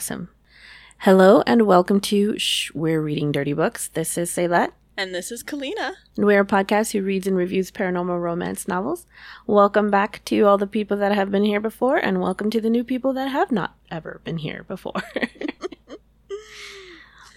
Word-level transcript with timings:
Awesome. 0.00 0.30
Hello 1.00 1.42
and 1.46 1.66
welcome 1.66 2.00
to 2.00 2.38
Shh, 2.38 2.70
We're 2.72 3.02
Reading 3.02 3.32
Dirty 3.32 3.52
Books. 3.52 3.88
This 3.88 4.16
is 4.16 4.30
Saylet, 4.30 4.70
And 4.96 5.14
this 5.14 5.30
is 5.30 5.44
Kalina. 5.44 5.92
and 6.16 6.24
we're 6.24 6.40
a 6.40 6.46
podcast 6.46 6.92
who 6.92 7.02
reads 7.02 7.26
and 7.26 7.36
reviews 7.36 7.70
paranormal 7.70 8.18
romance 8.18 8.66
novels. 8.66 9.04
Welcome 9.46 9.90
back 9.90 10.24
to 10.24 10.40
all 10.46 10.56
the 10.56 10.66
people 10.66 10.96
that 10.96 11.12
have 11.12 11.30
been 11.30 11.44
here 11.44 11.60
before, 11.60 11.98
and 11.98 12.18
welcome 12.18 12.48
to 12.48 12.62
the 12.62 12.70
new 12.70 12.82
people 12.82 13.12
that 13.12 13.28
have 13.28 13.52
not 13.52 13.76
ever 13.90 14.22
been 14.24 14.38
here 14.38 14.64
before. 14.66 15.02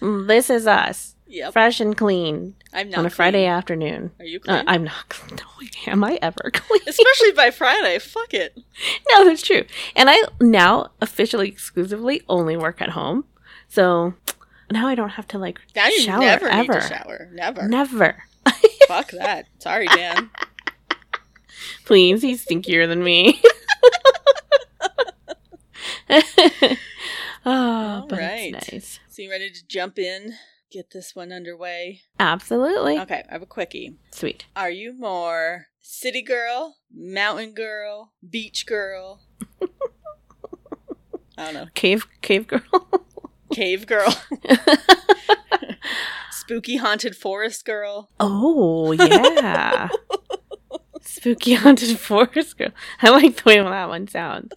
this 0.00 0.48
is 0.48 0.66
us, 0.66 1.13
Yep. 1.26 1.52
fresh 1.54 1.80
and 1.80 1.96
clean, 1.96 2.54
I'm 2.72 2.90
not 2.90 2.98
on 3.00 3.06
a 3.06 3.10
Friday 3.10 3.46
afternoon. 3.46 4.10
Are 4.18 4.24
you 4.24 4.40
Uh. 4.46 4.62
I'm 4.66 4.84
not 4.84 5.08
clean. 5.08 5.38
No, 5.86 5.92
am 5.92 6.04
I 6.04 6.18
ever 6.22 6.50
clean? 6.52 6.80
Especially 6.86 7.32
by 7.32 7.50
Friday. 7.50 7.98
Fuck 7.98 8.32
it. 8.34 8.56
no, 9.10 9.24
that's 9.24 9.42
true. 9.42 9.64
And 9.96 10.08
I 10.10 10.16
now 10.40 10.90
officially 11.00 11.48
exclusively 11.48 12.22
only 12.28 12.56
work 12.56 12.80
at 12.82 12.90
home. 12.90 13.24
So 13.68 14.14
now 14.70 14.86
I 14.86 14.94
don't 14.94 15.10
have 15.10 15.26
to 15.28 15.38
like 15.38 15.60
Now 15.74 15.86
you 15.88 16.00
shower 16.00 16.20
never 16.20 16.46
ever. 16.48 16.72
need 16.74 16.80
to 16.82 16.88
shower. 16.88 17.28
Never. 17.32 17.68
Never. 17.68 18.22
Fuck 18.88 19.10
that. 19.12 19.46
Sorry, 19.58 19.86
Dan. 19.88 20.30
Please, 21.84 22.22
he's 22.22 22.44
stinkier 22.44 22.86
than 22.86 23.02
me. 23.02 23.40
oh, 27.46 28.06
but 28.08 28.18
right. 28.18 28.52
nice. 28.52 29.00
so 29.08 29.22
you 29.22 29.30
ready 29.30 29.50
to 29.50 29.66
jump 29.66 29.98
in? 29.98 30.34
Get 30.74 30.90
this 30.90 31.14
one 31.14 31.30
underway? 31.30 32.00
Absolutely. 32.18 32.98
Okay, 32.98 33.22
I 33.28 33.32
have 33.34 33.42
a 33.42 33.46
quickie. 33.46 33.94
Sweet. 34.10 34.46
Are 34.56 34.72
you 34.72 34.92
more 34.92 35.66
city 35.80 36.20
girl, 36.20 36.78
mountain 36.92 37.54
girl, 37.54 38.12
beach 38.28 38.66
girl? 38.66 39.20
I 41.38 41.44
don't 41.44 41.54
know. 41.54 41.66
Cave 41.74 42.08
cave 42.22 42.48
girl. 42.48 42.62
Cave 43.52 43.86
girl, 43.86 44.12
spooky 46.32 46.76
haunted 46.78 47.14
forest 47.14 47.64
girl. 47.64 48.10
oh, 48.18 48.90
yeah. 48.90 49.88
Spooky 51.02 51.54
haunted 51.54 52.00
forest 52.00 52.58
girl. 52.58 52.72
I 53.00 53.10
like 53.10 53.36
the 53.36 53.42
way 53.46 53.62
that 53.62 53.88
one 53.88 54.08
sounds. 54.08 54.52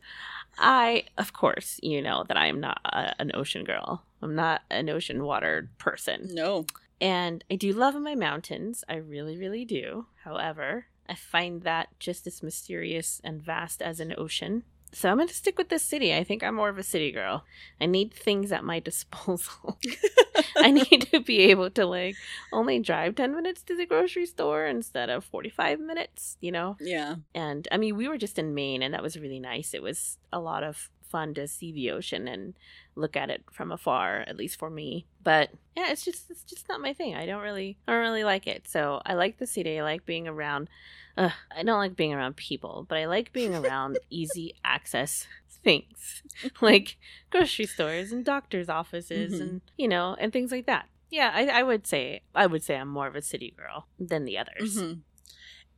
I, 0.57 1.03
of 1.19 1.33
course, 1.33 1.79
you 1.83 2.01
know 2.01 2.25
that 2.27 2.37
I 2.37 2.47
am 2.47 2.59
not 2.59 2.81
a, 2.85 3.13
an 3.21 3.29
ocean 3.35 3.63
girl. 3.63 4.06
I'm 4.21 4.35
not 4.35 4.61
an 4.69 4.89
ocean 4.89 5.23
water 5.23 5.69
person. 5.77 6.29
No. 6.31 6.65
And 6.99 7.43
I 7.51 7.55
do 7.55 7.73
love 7.73 7.95
my 7.95 8.15
mountains. 8.15 8.83
I 8.89 8.95
really, 8.95 9.37
really 9.37 9.65
do. 9.65 10.07
However, 10.23 10.87
I 11.07 11.15
find 11.15 11.61
that 11.63 11.89
just 11.99 12.27
as 12.27 12.43
mysterious 12.43 13.21
and 13.23 13.41
vast 13.41 13.81
as 13.81 13.99
an 13.99 14.13
ocean. 14.17 14.63
So 14.93 15.09
I'm 15.09 15.17
going 15.17 15.27
to 15.27 15.33
stick 15.33 15.57
with 15.57 15.69
this 15.69 15.83
city. 15.83 16.15
I 16.15 16.23
think 16.23 16.43
I'm 16.43 16.55
more 16.55 16.69
of 16.69 16.77
a 16.77 16.83
city 16.83 17.11
girl. 17.11 17.43
I 17.79 17.85
need 17.85 18.13
things 18.13 18.51
at 18.51 18.63
my 18.63 18.79
disposal. 18.89 19.77
I 20.57 20.71
need 20.71 21.07
to 21.11 21.19
be 21.19 21.39
able 21.51 21.69
to 21.71 21.85
like 21.85 22.15
only 22.51 22.79
drive 22.79 23.15
10 23.15 23.35
minutes 23.35 23.61
to 23.63 23.75
the 23.75 23.85
grocery 23.85 24.25
store 24.25 24.65
instead 24.65 25.09
of 25.09 25.25
45 25.25 25.79
minutes, 25.79 26.37
you 26.39 26.51
know? 26.51 26.77
Yeah. 26.79 27.15
And 27.35 27.67
I 27.71 27.77
mean, 27.77 27.95
we 27.95 28.07
were 28.07 28.17
just 28.17 28.39
in 28.39 28.53
Maine 28.55 28.81
and 28.81 28.93
that 28.93 29.03
was 29.03 29.19
really 29.19 29.39
nice. 29.39 29.73
It 29.73 29.83
was 29.83 30.17
a 30.31 30.39
lot 30.39 30.63
of 30.63 30.89
fun 31.09 31.33
to 31.35 31.47
see 31.47 31.71
the 31.71 31.91
ocean 31.91 32.27
and 32.27 32.53
look 32.95 33.15
at 33.15 33.29
it 33.29 33.43
from 33.51 33.71
afar, 33.71 34.21
at 34.27 34.37
least 34.37 34.57
for 34.59 34.69
me. 34.69 35.05
But 35.23 35.49
yeah, 35.75 35.89
it's 35.91 36.03
just 36.05 36.29
it's 36.29 36.43
just 36.43 36.67
not 36.69 36.81
my 36.81 36.93
thing. 36.93 37.15
I 37.15 37.25
don't 37.25 37.41
really 37.43 37.77
I 37.87 37.91
don't 37.93 38.01
really 38.01 38.23
like 38.23 38.47
it. 38.47 38.67
So 38.67 39.01
I 39.05 39.13
like 39.13 39.37
the 39.37 39.47
city. 39.47 39.79
I 39.79 39.83
like 39.83 40.05
being 40.05 40.27
around 40.27 40.69
uh, 41.17 41.31
I 41.55 41.63
don't 41.63 41.79
like 41.79 41.95
being 41.95 42.13
around 42.13 42.35
people, 42.35 42.85
but 42.87 42.97
I 42.97 43.05
like 43.05 43.33
being 43.33 43.55
around 43.55 43.97
easy 44.09 44.53
access 44.63 45.27
things 45.63 46.21
like 46.61 46.97
grocery 47.31 47.65
stores 47.65 48.11
and 48.11 48.23
doctors' 48.23 48.69
offices 48.69 49.33
Mhm. 49.33 49.41
and 49.41 49.61
you 49.77 49.87
know 49.87 50.15
and 50.19 50.31
things 50.31 50.51
like 50.51 50.65
that. 50.67 50.87
Yeah, 51.09 51.31
I, 51.33 51.47
I 51.47 51.63
would 51.63 51.87
say 51.87 52.21
I 52.35 52.45
would 52.47 52.63
say 52.63 52.75
I'm 52.75 52.89
more 52.89 53.07
of 53.07 53.15
a 53.15 53.21
city 53.21 53.53
girl 53.57 53.87
than 53.99 54.25
the 54.25 54.37
others. 54.37 54.77
Mhm. 54.77 55.01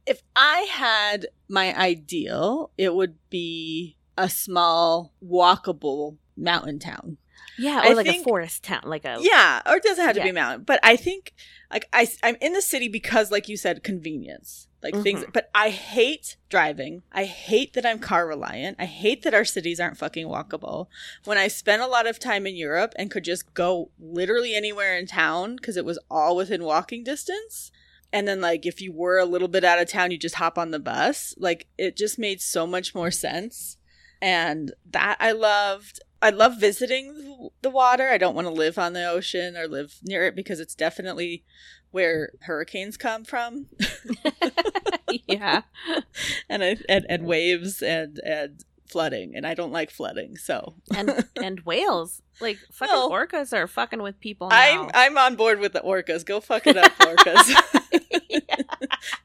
If 0.06 0.24
I 0.36 0.62
had 0.72 1.28
my 1.48 1.75
ideal, 1.78 2.72
it 2.80 2.96
would 2.96 3.18
be 3.30 3.96
a 4.19 4.30
small, 4.30 5.13
walkable 5.24 6.18
mountain 6.38 6.80
town. 6.80 7.18
Yeah, 7.57 7.80
or 7.80 7.85
I 7.85 7.94
like 7.94 8.07
a 8.07 8.24
forest 8.24 8.63
town, 8.63 8.84
like 8.85 9.03
a 9.06 9.18
Yeah, 9.19 9.62
or 9.66 9.78
it 9.78 9.84
doesn't 9.84 10.03
have 10.06 10.16
to 10.16 10.22
be 10.22 10.28
Yeah. 10.28 10.31
a 10.31 10.34
mountain. 10.34 10.63
But 10.63 10.80
I 10.81 10.96
think, 10.96 11.34
like, 11.72 11.88
I, 11.91 12.07
I'm 12.24 12.38
in 12.40 12.53
the 12.53 12.62
city 12.62 12.88
because, 12.88 13.31
like 13.31 13.50
you 13.50 13.57
said, 13.57 13.84
convenience. 13.84 14.68
Like 14.81 14.96
things, 15.03 15.25
Mhm. 15.25 15.34
but 15.34 15.50
I 15.53 15.72
hate 15.72 16.38
driving. 16.47 17.03
I 17.12 17.25
hate 17.25 17.74
that 17.74 17.85
I'm 17.85 18.00
car 18.00 18.25
reliant. 18.25 18.78
I 18.80 18.85
hate 18.85 19.24
that 19.24 19.34
our 19.34 19.44
cities 19.44 19.78
aren't 19.78 19.97
fucking 19.97 20.25
walkable. 20.25 20.88
When 21.25 21.38
I 21.38 21.50
spent 21.50 21.81
a 21.81 21.86
lot 21.88 22.07
of 22.07 22.18
time 22.18 22.47
in 22.47 22.56
Europe 22.56 22.94
and 22.96 23.12
could 23.12 23.25
just 23.25 23.53
go 23.53 23.91
literally 24.00 24.56
anywhere 24.56 24.97
in 24.97 25.06
town 25.06 25.57
because 25.57 25.75
it 25.75 25.84
was 25.84 26.00
all 26.09 26.34
within 26.38 26.63
walking 26.63 27.03
distance, 27.03 27.74
and 28.13 28.25
then 28.25 28.40
like 28.40 28.66
if 28.66 28.80
you 28.80 28.94
were 28.94 29.18
a 29.18 29.25
little 29.25 29.50
bit 29.50 29.66
out 29.66 29.80
of 29.81 29.90
town, 29.90 30.12
you 30.12 30.18
just 30.18 30.36
hop 30.36 30.57
on 30.57 30.72
the 30.72 30.80
bus. 30.80 31.34
Like 31.38 31.68
it 31.78 31.97
just 31.97 32.18
made 32.18 32.40
so 32.40 32.66
much 32.66 32.96
more 32.96 33.12
sense, 33.12 33.75
and 34.22 34.74
that 34.90 35.18
I 35.19 35.31
loved. 35.31 36.00
I 36.22 36.31
love 36.31 36.59
visiting 36.59 37.50
the 37.62 37.69
water. 37.69 38.09
I 38.09 38.18
don't 38.18 38.35
want 38.35 38.47
to 38.47 38.53
live 38.53 38.78
on 38.78 38.91
the 38.91 39.07
ocean 39.09 39.56
or 39.56 39.68
live 39.68 39.96
near 40.03 40.25
it 40.25 40.35
because 40.35 40.59
it's 40.59 40.75
definitely 40.75 41.46
where 41.91 42.31
hurricanes 42.41 42.97
come 42.97 43.24
from 43.24 43.66
yeah. 45.28 45.62
and 46.50 46.63
I, 46.63 46.78
and 46.88 47.06
and 47.09 47.25
waves 47.25 47.81
and 47.81 48.19
and 48.19 48.63
flooding 48.88 49.35
and 49.35 49.46
I 49.46 49.53
don't 49.53 49.72
like 49.72 49.91
flooding. 49.91 50.38
So 50.38 50.75
and 50.96 51.25
and 51.41 51.62
whales 51.62 52.22
like 52.41 52.57
fucking 52.72 52.94
Well, 52.94 53.09
orcas 53.12 53.53
are 53.53 53.68
fucking 53.68 54.01
with 54.01 54.19
people 54.19 54.50
now. 54.50 54.56
I'm 54.56 54.90
I'm 54.94 55.18
on 55.18 55.36
board 55.36 55.59
with 55.59 55.74
the 55.74 55.81
orcas. 55.81 56.25
Go 56.25 56.40
fuck 56.40 56.68
it 56.68 56.78
up, 56.78 56.91
orcas. 57.00 57.56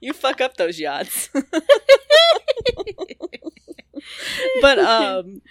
you 0.01 0.13
fuck 0.13 0.41
up 0.41 0.57
those 0.57 0.79
yachts. 0.79 1.29
but 4.61 4.79
um 4.79 5.43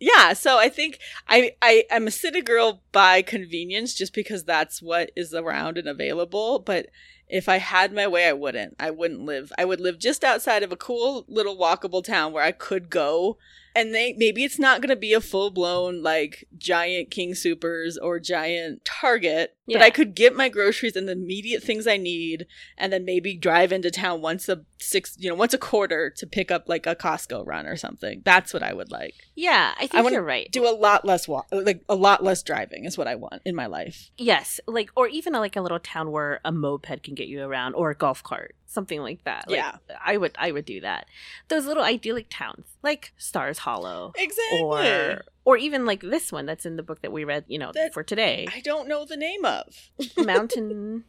yeah, 0.00 0.32
so 0.32 0.58
I 0.58 0.68
think 0.68 1.00
I, 1.28 1.52
I 1.60 1.84
I'm 1.90 2.06
a 2.06 2.12
city 2.12 2.40
girl 2.40 2.82
by 2.92 3.22
convenience 3.22 3.94
just 3.94 4.14
because 4.14 4.44
that's 4.44 4.80
what 4.80 5.10
is 5.16 5.34
around 5.34 5.76
and 5.76 5.88
available. 5.88 6.60
But 6.60 6.86
if 7.28 7.48
I 7.48 7.58
had 7.58 7.92
my 7.92 8.06
way, 8.06 8.26
I 8.26 8.32
wouldn't. 8.32 8.76
I 8.78 8.90
wouldn't 8.90 9.24
live. 9.24 9.52
I 9.58 9.64
would 9.64 9.80
live 9.80 9.98
just 9.98 10.24
outside 10.24 10.62
of 10.62 10.72
a 10.72 10.76
cool 10.76 11.24
little 11.28 11.58
walkable 11.58 12.04
town 12.04 12.32
where 12.32 12.44
I 12.44 12.52
could 12.52 12.90
go. 12.90 13.38
And 13.74 13.94
they 13.94 14.14
maybe 14.16 14.44
it's 14.44 14.58
not 14.58 14.80
going 14.80 14.88
to 14.90 14.96
be 14.96 15.12
a 15.12 15.20
full 15.20 15.50
blown 15.50 16.02
like 16.02 16.46
giant 16.56 17.10
King 17.10 17.34
Supers 17.34 17.98
or 17.98 18.18
giant 18.18 18.84
Target, 18.84 19.56
but 19.68 19.76
Yeah. 19.76 19.84
I 19.84 19.90
could 19.90 20.14
get 20.14 20.34
my 20.34 20.48
groceries 20.48 20.96
and 20.96 21.06
the 21.06 21.12
immediate 21.12 21.62
things 21.62 21.86
I 21.86 21.96
need, 21.96 22.46
and 22.76 22.92
then 22.92 23.04
maybe 23.04 23.36
drive 23.36 23.70
into 23.70 23.90
town 23.90 24.20
once 24.22 24.48
a 24.48 24.64
six, 24.78 25.14
you 25.18 25.28
know, 25.28 25.34
once 25.36 25.54
a 25.54 25.58
quarter 25.58 26.10
to 26.10 26.26
pick 26.26 26.50
up 26.50 26.64
like 26.68 26.86
a 26.86 26.96
Costco 26.96 27.46
run 27.46 27.66
or 27.66 27.76
something. 27.76 28.22
That's 28.24 28.52
what 28.54 28.62
I 28.62 28.72
would 28.72 28.90
like 28.90 29.14
yeah, 29.34 29.72
I 29.76 29.86
think 29.86 30.06
I 30.06 30.10
you're 30.10 30.22
right. 30.22 30.50
do 30.50 30.68
a 30.68 30.74
lot 30.74 31.04
less 31.04 31.28
walk 31.28 31.46
like 31.52 31.82
a 31.88 31.94
lot 31.94 32.24
less 32.24 32.42
driving 32.42 32.84
is 32.86 32.98
what 32.98 33.06
i 33.06 33.14
want 33.14 33.40
in 33.44 33.54
my 33.54 33.66
life 33.66 34.10
yes, 34.18 34.58
like 34.66 34.90
or 34.96 35.06
even 35.08 35.32
like 35.34 35.54
a 35.56 35.60
little 35.60 35.78
town 35.78 36.10
where 36.10 36.40
a 36.44 36.50
moped 36.50 37.02
can 37.04 37.14
get 37.14 37.28
you 37.28 37.42
around 37.42 37.74
or 37.74 37.90
a 37.90 37.94
golf 37.94 38.22
cart, 38.22 38.56
something 38.66 39.00
like 39.00 39.22
that. 39.24 39.48
Like, 39.48 39.58
Yeah. 39.58 39.76
I 40.04 40.16
would 40.16 40.32
I 40.38 40.50
would 40.52 40.64
do 40.64 40.80
that. 40.80 41.06
Those 41.48 41.66
little 41.66 41.84
idyllic 41.84 42.26
towns 42.30 42.66
like 42.82 43.12
Stars 43.16 43.58
Hollow 43.58 44.12
exactly 44.16 44.60
or 44.62 45.22
or 45.48 45.56
even 45.56 45.86
like 45.86 46.02
this 46.02 46.30
one 46.30 46.44
that's 46.44 46.66
in 46.66 46.76
the 46.76 46.82
book 46.82 47.00
that 47.00 47.10
we 47.10 47.24
read, 47.24 47.42
you 47.48 47.58
know, 47.58 47.72
That- 47.72 47.94
for 47.94 48.02
today. 48.02 48.46
i 48.54 48.60
don't 48.60 48.86
know 48.86 49.06
the 49.06 49.16
name 49.16 49.46
of 49.46 49.64
Mountain 50.18 51.04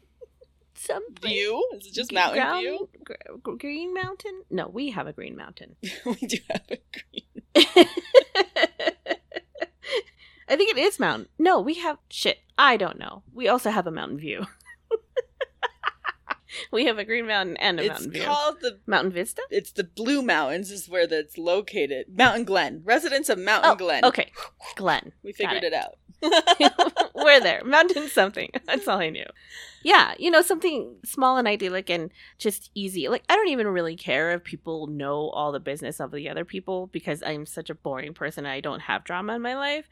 something 0.74 1.30
view 1.30 1.62
is 1.76 1.88
it 1.88 1.92
just 1.92 2.10
mountain 2.10 2.38
ground- 2.40 2.60
view 2.62 2.88
gr- 3.04 3.12
gr- 3.42 3.56
Green 3.56 3.92
Mountain? 3.92 4.44
No, 4.50 4.66
we 4.66 4.92
have 4.92 5.06
a 5.06 5.12
Green 5.12 5.36
Mountain. 5.36 5.76
we 6.06 6.14
do 6.14 6.38
have 6.48 6.62
a 6.70 6.78
green 6.96 7.26
I 10.48 10.56
think 10.56 10.70
it 10.76 10.78
is 10.78 10.98
mountain. 10.98 11.28
No, 11.38 11.60
we 11.60 11.74
have 11.74 11.98
shit. 12.08 12.38
I 12.58 12.76
don't 12.78 12.98
know. 12.98 13.22
We 13.32 13.46
also 13.48 13.70
have 13.70 13.86
a 13.86 13.90
mountain 13.92 14.18
view. 14.18 14.46
we 16.72 16.86
have 16.86 16.98
a 16.98 17.04
green 17.04 17.26
mountain 17.26 17.56
and 17.58 17.78
a 17.80 17.84
it's 17.84 17.90
mountain 17.90 18.10
view. 18.12 18.22
called 18.24 18.56
the 18.60 18.78
mountain 18.86 19.12
Vista. 19.12 19.42
it's 19.50 19.72
the 19.72 19.84
blue 19.84 20.22
mountains 20.22 20.70
is 20.70 20.88
where 20.88 21.06
that's 21.06 21.38
located 21.38 22.06
mountain 22.16 22.44
glen 22.44 22.82
residents 22.84 23.28
of 23.28 23.38
mountain 23.38 23.70
Oh, 23.72 23.76
glen 23.76 24.04
Okay, 24.04 24.30
Glen. 24.76 25.12
we 25.22 25.32
figured 25.32 25.62
it. 25.64 25.72
it 25.72 25.74
out 25.74 25.96
We're 27.14 27.40
there. 27.40 27.62
Mountain 27.64 28.08
something. 28.08 28.50
That's 28.66 28.86
all 28.88 28.98
I 28.98 29.10
knew. 29.10 29.26
Yeah, 29.82 30.12
you 30.18 30.30
know, 30.30 30.42
something 30.42 30.96
small 31.04 31.38
and 31.38 31.48
idyllic 31.48 31.88
and 31.88 32.10
just 32.38 32.70
easy. 32.74 33.08
Like, 33.08 33.24
I 33.30 33.36
don't 33.36 33.48
even 33.48 33.66
really 33.68 33.96
care 33.96 34.30
if 34.32 34.44
people 34.44 34.86
know 34.88 35.30
all 35.30 35.52
the 35.52 35.60
business 35.60 36.00
of 36.00 36.10
the 36.10 36.28
other 36.28 36.44
people 36.44 36.88
because 36.88 37.22
I'm 37.22 37.46
such 37.46 37.70
a 37.70 37.74
boring 37.74 38.12
person 38.12 38.44
and 38.44 38.52
I 38.52 38.60
don't 38.60 38.80
have 38.80 39.04
drama 39.04 39.34
in 39.36 39.42
my 39.42 39.56
life. 39.56 39.86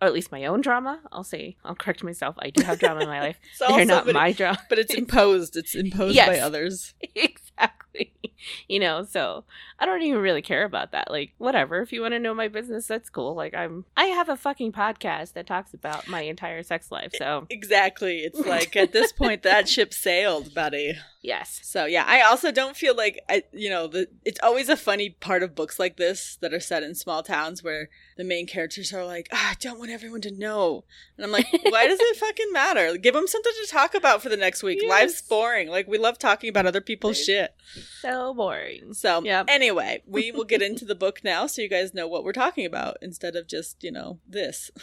Or 0.00 0.08
at 0.08 0.14
least 0.14 0.32
my 0.32 0.46
own 0.46 0.62
drama. 0.62 1.00
I'll 1.12 1.24
say, 1.24 1.56
I'll 1.64 1.74
correct 1.74 2.02
myself. 2.02 2.36
I 2.38 2.50
do 2.50 2.62
have 2.64 2.78
drama 2.78 3.00
in 3.02 3.08
my 3.08 3.20
life. 3.26 3.38
They're 3.60 3.84
not 3.84 4.06
my 4.10 4.32
drama. 4.32 4.58
but 4.68 4.78
it's 4.78 4.94
imposed 4.94 5.56
it's 5.56 5.74
imposed 5.74 6.14
Yes. 6.16 6.28
by 6.28 6.38
others 6.38 6.94
exactly. 7.14 7.83
you 8.68 8.78
know, 8.80 9.04
so 9.04 9.44
I 9.78 9.86
don't 9.86 10.02
even 10.02 10.20
really 10.20 10.42
care 10.42 10.64
about 10.64 10.92
that. 10.92 11.10
Like, 11.10 11.32
whatever. 11.38 11.80
If 11.80 11.92
you 11.92 12.00
want 12.02 12.12
to 12.14 12.18
know 12.18 12.34
my 12.34 12.48
business, 12.48 12.86
that's 12.86 13.10
cool. 13.10 13.34
Like, 13.34 13.54
I'm, 13.54 13.84
I 13.96 14.04
have 14.06 14.28
a 14.28 14.36
fucking 14.36 14.72
podcast 14.72 15.32
that 15.34 15.46
talks 15.46 15.74
about 15.74 16.08
my 16.08 16.22
entire 16.22 16.62
sex 16.62 16.90
life. 16.90 17.12
So, 17.16 17.46
Exactly. 17.50 18.18
It's 18.20 18.38
like 18.46 18.76
at 18.76 18.92
this 18.92 19.12
point 19.12 19.42
that 19.42 19.68
ship 19.68 19.92
sailed, 19.94 20.54
buddy. 20.54 20.94
yes. 21.22 21.60
So 21.62 21.86
yeah, 21.86 22.04
I 22.06 22.22
also 22.22 22.52
don't 22.52 22.76
feel 22.76 22.94
like 22.96 23.18
I, 23.28 23.42
you 23.52 23.70
know, 23.70 23.86
the 23.86 24.08
it's 24.24 24.40
always 24.42 24.68
a 24.68 24.76
funny 24.76 25.10
part 25.10 25.42
of 25.42 25.54
books 25.54 25.78
like 25.78 25.96
this 25.96 26.36
that 26.40 26.52
are 26.54 26.60
set 26.60 26.82
in 26.82 26.94
small 26.94 27.22
towns 27.22 27.62
where 27.62 27.88
the 28.16 28.24
main 28.24 28.46
characters 28.46 28.92
are 28.92 29.04
like, 29.04 29.28
ah, 29.32 29.50
I 29.52 29.54
don't 29.60 29.78
want 29.78 29.90
everyone 29.90 30.20
to 30.22 30.30
know, 30.30 30.84
and 31.16 31.24
I'm 31.24 31.32
like, 31.32 31.46
why 31.68 31.86
does 31.88 31.98
it 32.00 32.16
fucking 32.16 32.52
matter? 32.52 32.96
Give 32.96 33.14
them 33.14 33.26
something 33.26 33.52
to 33.64 33.70
talk 33.70 33.94
about 33.94 34.22
for 34.22 34.28
the 34.28 34.36
next 34.36 34.62
week. 34.62 34.78
Yes. 34.82 34.90
Life's 34.90 35.22
boring. 35.22 35.68
Like 35.68 35.88
we 35.88 35.98
love 35.98 36.18
talking 36.18 36.48
about 36.50 36.66
other 36.66 36.80
people's 36.80 37.18
Right. 37.18 37.24
shit. 37.26 37.54
So 38.00 38.34
boring. 38.34 38.94
So 38.94 39.22
Yep. 39.24 39.46
anyway, 39.48 40.02
we 40.06 40.32
will 40.36 40.44
get 40.44 40.62
into 40.62 40.84
the 40.84 40.94
book 40.94 41.20
now, 41.24 41.46
so 41.46 41.62
you 41.62 41.68
guys 41.68 41.94
know 41.94 42.06
what 42.08 42.24
we're 42.24 42.32
talking 42.32 42.66
about 42.66 42.96
instead 43.02 43.36
of 43.36 43.46
just 43.48 43.82
you 43.82 43.90
know 43.92 44.18
this. 44.28 44.70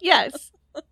yes. 0.00 0.52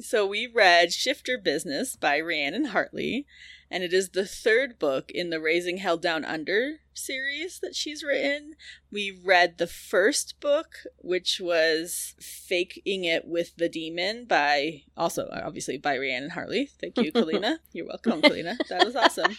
So 0.00 0.26
we 0.26 0.46
read 0.46 0.92
Shifter 0.92 1.38
Business 1.38 1.94
by 1.94 2.18
Rhiannon 2.20 2.66
Hartley, 2.66 3.26
and 3.70 3.84
it 3.84 3.92
is 3.92 4.10
the 4.10 4.26
third 4.26 4.78
book 4.78 5.10
in 5.10 5.30
the 5.30 5.40
Raising 5.40 5.76
Hell 5.76 5.96
Down 5.96 6.24
Under 6.24 6.80
series 6.92 7.60
that 7.60 7.74
she's 7.74 8.02
written. 8.02 8.54
We 8.90 9.16
read 9.24 9.58
the 9.58 9.66
first 9.66 10.40
book, 10.40 10.78
which 10.98 11.40
was 11.40 12.14
Faking 12.20 13.04
It 13.04 13.26
with 13.26 13.56
the 13.56 13.68
Demon 13.68 14.24
by 14.24 14.82
also 14.96 15.28
obviously 15.32 15.78
by 15.78 15.96
Rhiannon 15.96 16.30
Hartley. 16.30 16.70
Thank 16.80 16.98
you, 16.98 17.12
Kalina. 17.12 17.58
You're 17.72 17.86
welcome, 17.86 18.20
Kalina. 18.20 18.56
That 18.68 18.84
was 18.84 18.96
awesome. 18.96 19.36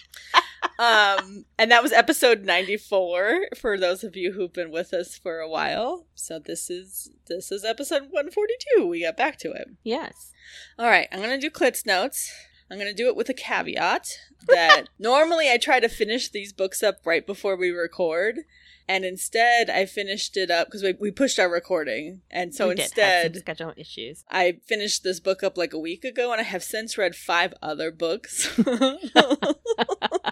Um, 0.79 1.45
and 1.59 1.71
that 1.71 1.83
was 1.83 1.91
episode 1.91 2.43
94 2.43 3.49
for 3.57 3.77
those 3.77 4.03
of 4.03 4.15
you 4.15 4.31
who've 4.31 4.53
been 4.53 4.71
with 4.71 4.93
us 4.93 5.17
for 5.17 5.39
a 5.39 5.49
while. 5.49 6.05
So 6.15 6.39
this 6.39 6.69
is 6.69 7.11
this 7.27 7.51
is 7.51 7.63
episode 7.63 8.03
142. 8.03 8.87
We 8.87 9.01
got 9.01 9.17
back 9.17 9.37
to 9.39 9.51
it. 9.51 9.69
Yes. 9.83 10.31
All 10.79 10.87
right, 10.87 11.07
I'm 11.11 11.19
going 11.19 11.31
to 11.31 11.37
do 11.37 11.51
Klitz 11.51 11.85
notes. 11.85 12.31
I'm 12.71 12.77
going 12.77 12.89
to 12.89 12.95
do 12.95 13.09
it 13.09 13.17
with 13.17 13.27
a 13.27 13.33
caveat 13.33 14.07
that 14.47 14.85
normally 14.99 15.51
I 15.51 15.57
try 15.57 15.81
to 15.81 15.89
finish 15.89 16.29
these 16.29 16.53
books 16.53 16.81
up 16.81 16.99
right 17.05 17.27
before 17.27 17.57
we 17.57 17.69
record. 17.69 18.39
And 18.87 19.03
instead, 19.05 19.69
I 19.69 19.85
finished 19.85 20.37
it 20.37 20.49
up 20.49 20.67
because 20.67 20.81
we, 20.81 20.93
we 20.99 21.11
pushed 21.11 21.37
our 21.37 21.49
recording. 21.49 22.21
And 22.31 22.55
so 22.55 22.67
We 22.67 22.73
instead, 22.73 23.35
schedule 23.35 23.73
issues. 23.75 24.23
I 24.29 24.57
finished 24.65 25.03
this 25.03 25.19
book 25.19 25.43
up 25.43 25.57
like 25.57 25.73
a 25.73 25.79
week 25.79 26.03
ago, 26.03 26.31
and 26.31 26.41
I 26.41 26.43
have 26.45 26.63
since 26.63 26.97
read 26.97 27.15
five 27.15 27.53
other 27.61 27.91
books. 27.91 28.57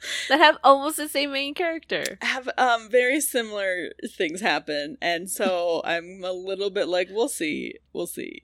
that 0.28 0.38
have 0.38 0.58
almost 0.62 0.96
the 0.96 1.08
same 1.08 1.32
main 1.32 1.54
character. 1.54 2.04
have 2.20 2.48
um 2.58 2.88
very 2.90 3.20
similar 3.20 3.90
things 4.16 4.40
happen 4.40 4.96
and 5.00 5.30
so 5.30 5.82
i'm 5.84 6.22
a 6.24 6.32
little 6.32 6.70
bit 6.70 6.88
like 6.88 7.08
we'll 7.10 7.28
see 7.28 7.74
we'll 7.92 8.06
see 8.06 8.40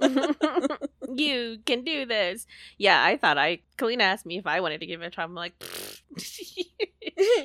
you 1.14 1.58
can 1.64 1.84
do 1.84 2.06
this. 2.06 2.46
Yeah, 2.76 3.02
I 3.02 3.16
thought 3.16 3.38
I. 3.38 3.60
Kalina 3.78 4.00
asked 4.00 4.26
me 4.26 4.38
if 4.38 4.46
I 4.46 4.60
wanted 4.60 4.80
to 4.80 4.86
give 4.86 5.00
it 5.00 5.06
a 5.06 5.10
try. 5.10 5.24
I'm 5.24 5.34
like, 5.34 5.52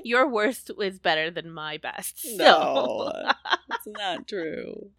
your 0.04 0.28
worst 0.28 0.72
is 0.82 1.00
better 1.00 1.32
than 1.32 1.52
my 1.52 1.78
best. 1.78 2.20
So. 2.20 2.38
no 2.38 3.32
it's 3.72 3.88
not 3.88 4.28
true 4.28 4.90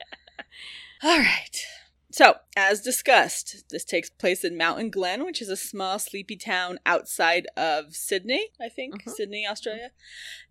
all 1.02 1.18
right 1.18 1.66
so 2.12 2.34
as 2.56 2.80
discussed 2.80 3.64
this 3.70 3.84
takes 3.84 4.10
place 4.10 4.44
in 4.44 4.56
mountain 4.56 4.90
glen 4.90 5.24
which 5.24 5.40
is 5.40 5.48
a 5.48 5.56
small 5.56 5.98
sleepy 5.98 6.36
town 6.36 6.78
outside 6.84 7.46
of 7.56 7.94
sydney 7.94 8.48
i 8.60 8.68
think 8.68 9.04
Mhm. 9.04 9.12
sydney 9.12 9.46
australia 9.46 9.90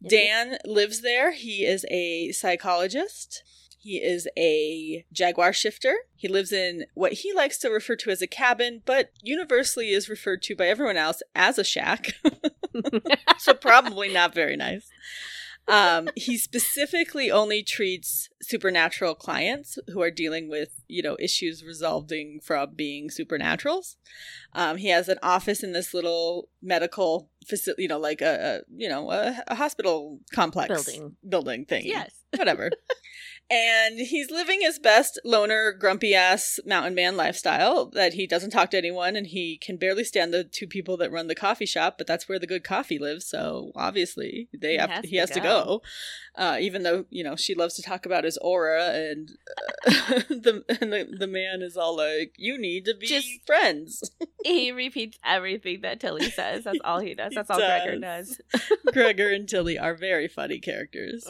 yep. 0.01 0.09
dan 0.09 0.57
lives 0.65 1.01
there 1.01 1.31
he 1.31 1.65
is 1.65 1.85
a 1.89 2.31
psychologist 2.31 3.43
He 3.81 3.95
is 4.03 4.27
a 4.37 5.05
jaguar 5.13 5.53
shifter. 5.53 5.95
He 6.17 6.27
lives 6.27 6.51
in 6.51 6.83
what 6.95 7.13
he 7.13 7.31
likes 7.33 7.57
to 7.59 7.69
refer 7.69 7.95
to 7.95 8.09
as 8.09 8.21
a 8.21 8.27
cabin, 8.27 8.81
but 8.85 9.11
universally 9.23 9.91
is 9.93 10.09
referred 10.09 10.41
to 10.43 10.55
by 10.55 10.67
everyone 10.67 10.97
else 10.97 11.21
as 11.33 11.57
a 11.57 11.63
shack. 11.63 12.11
so 13.37 13.53
probably 13.53 14.11
not 14.11 14.33
very 14.35 14.57
nice. 14.57 14.89
Um, 15.69 16.09
he 16.15 16.37
specifically 16.37 17.31
only 17.31 17.63
treats 17.63 18.29
supernatural 18.41 19.15
clients 19.15 19.77
who 19.93 20.01
are 20.01 20.11
dealing 20.11 20.49
with, 20.49 20.83
you 20.87 21.03
know, 21.03 21.15
issues 21.19 21.63
resulting 21.63 22.39
from 22.43 22.73
being 22.75 23.09
supernaturals. 23.09 23.95
Um, 24.53 24.77
he 24.77 24.89
has 24.89 25.07
an 25.09 25.19
office 25.21 25.63
in 25.63 25.73
this 25.73 25.93
little 25.93 26.49
medical 26.61 27.29
facility, 27.47 27.83
you 27.83 27.87
know, 27.87 27.99
like 27.99 28.21
a, 28.21 28.61
a 28.65 28.73
you 28.75 28.89
know, 28.89 29.11
a, 29.11 29.43
a 29.47 29.55
hospital 29.55 30.19
complex 30.33 30.69
Building. 30.69 31.15
building 31.27 31.65
thing. 31.65 31.85
yes. 31.85 32.13
whatever. 32.35 32.71
and 33.49 33.99
he's 33.99 34.29
living 34.31 34.61
his 34.61 34.79
best 34.79 35.19
loner, 35.25 35.71
grumpy 35.71 36.13
ass 36.13 36.59
mountain 36.65 36.93
man 36.95 37.17
lifestyle 37.17 37.89
that 37.91 38.13
he 38.13 38.27
doesn't 38.27 38.51
talk 38.51 38.69
to 38.71 38.77
anyone 38.77 39.15
and 39.15 39.27
he 39.27 39.57
can 39.57 39.77
barely 39.77 40.03
stand 40.03 40.33
the 40.33 40.43
two 40.43 40.67
people 40.67 40.97
that 40.97 41.11
run 41.11 41.27
the 41.27 41.35
coffee 41.35 41.65
shop, 41.65 41.97
but 41.97 42.07
that's 42.07 42.29
where 42.29 42.39
the 42.39 42.47
good 42.47 42.63
coffee 42.63 42.99
lives. 42.99 43.25
So 43.27 43.71
obviously 43.75 44.49
they 44.57 44.73
He 44.73 44.77
have 44.77 44.89
has 44.89 45.05
he 45.05 45.11
to 45.15 45.19
has 45.19 45.29
to 45.31 45.39
go. 45.39 45.63
go. 45.63 45.81
Uh, 46.35 46.57
even 46.61 46.83
though 46.83 47.05
you 47.09 47.23
know 47.23 47.35
she 47.35 47.53
loves 47.55 47.73
to 47.75 47.81
talk 47.81 48.05
about 48.05 48.23
his 48.23 48.37
aura, 48.37 48.91
and 48.93 49.29
uh, 49.85 49.91
the 50.29 50.63
and 50.79 50.93
the, 50.93 51.07
the 51.19 51.27
man 51.27 51.61
is 51.61 51.75
all 51.75 51.97
like, 51.97 52.33
"You 52.37 52.57
need 52.57 52.85
to 52.85 52.95
be 52.95 53.07
Just- 53.07 53.45
friends." 53.45 54.09
He 54.45 54.71
repeats 54.71 55.17
everything 55.25 55.81
that 55.81 55.99
Tilly 55.99 56.29
says. 56.29 56.63
That's 56.63 56.79
all 56.85 56.99
he 56.99 57.13
does. 57.13 57.29
He 57.31 57.35
That's 57.35 57.49
all 57.49 57.57
Gregor 57.57 57.99
does. 57.99 58.39
does. 58.53 58.61
Gregor 58.93 59.29
and 59.29 59.49
Tilly 59.49 59.77
are 59.77 59.95
very 59.95 60.29
funny 60.29 60.59
characters. 60.59 61.29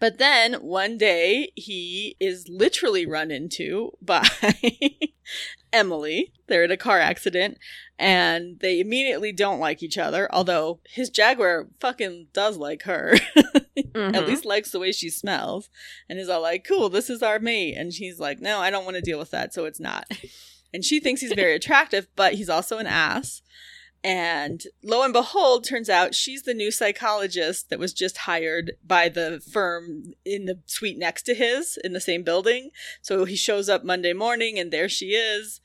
But 0.00 0.16
then 0.16 0.54
one 0.54 0.96
day 0.96 1.47
he 1.54 2.16
is 2.20 2.46
literally 2.48 3.06
run 3.06 3.30
into 3.30 3.92
by 4.00 4.26
Emily. 5.72 6.32
They're 6.46 6.64
in 6.64 6.70
a 6.70 6.76
car 6.76 6.98
accident 6.98 7.58
and 7.98 8.58
they 8.60 8.80
immediately 8.80 9.32
don't 9.32 9.60
like 9.60 9.82
each 9.82 9.98
other, 9.98 10.28
although 10.32 10.80
his 10.88 11.10
Jaguar 11.10 11.66
fucking 11.80 12.28
does 12.32 12.56
like 12.56 12.82
her. 12.84 13.14
At 13.36 13.92
Mhm. 13.94 14.26
least 14.26 14.44
likes 14.44 14.70
the 14.70 14.78
way 14.78 14.92
she 14.92 15.10
smells. 15.10 15.68
And 16.08 16.18
is 16.18 16.28
all 16.28 16.40
like, 16.42 16.64
cool, 16.64 16.88
this 16.88 17.10
is 17.10 17.22
our 17.22 17.38
mate. 17.38 17.74
And 17.76 17.92
she's 17.92 18.18
like, 18.18 18.40
no, 18.40 18.58
I 18.60 18.70
don't 18.70 18.84
want 18.84 18.96
to 18.96 19.02
deal 19.02 19.18
with 19.18 19.30
that, 19.32 19.52
so 19.52 19.64
it's 19.66 19.80
not. 19.80 20.06
And 20.72 20.84
she 20.84 21.00
thinks 21.00 21.20
he's 21.20 21.32
very 21.32 21.54
attractive, 21.54 22.06
but 22.16 22.34
he's 22.34 22.48
also 22.50 22.78
an 22.78 22.86
ass. 22.86 23.42
And 24.04 24.62
lo 24.82 25.02
and 25.02 25.12
behold, 25.12 25.64
turns 25.64 25.90
out 25.90 26.14
she's 26.14 26.42
the 26.42 26.54
new 26.54 26.70
psychologist 26.70 27.68
that 27.68 27.78
was 27.78 27.92
just 27.92 28.18
hired 28.18 28.72
by 28.86 29.08
the 29.08 29.40
firm 29.52 30.14
in 30.24 30.44
the 30.44 30.60
suite 30.66 30.98
next 30.98 31.22
to 31.24 31.34
his 31.34 31.78
in 31.82 31.92
the 31.92 32.00
same 32.00 32.22
building. 32.22 32.70
So 33.02 33.24
he 33.24 33.36
shows 33.36 33.68
up 33.68 33.84
Monday 33.84 34.12
morning 34.12 34.58
and 34.58 34.70
there 34.70 34.88
she 34.88 35.10
is. 35.14 35.60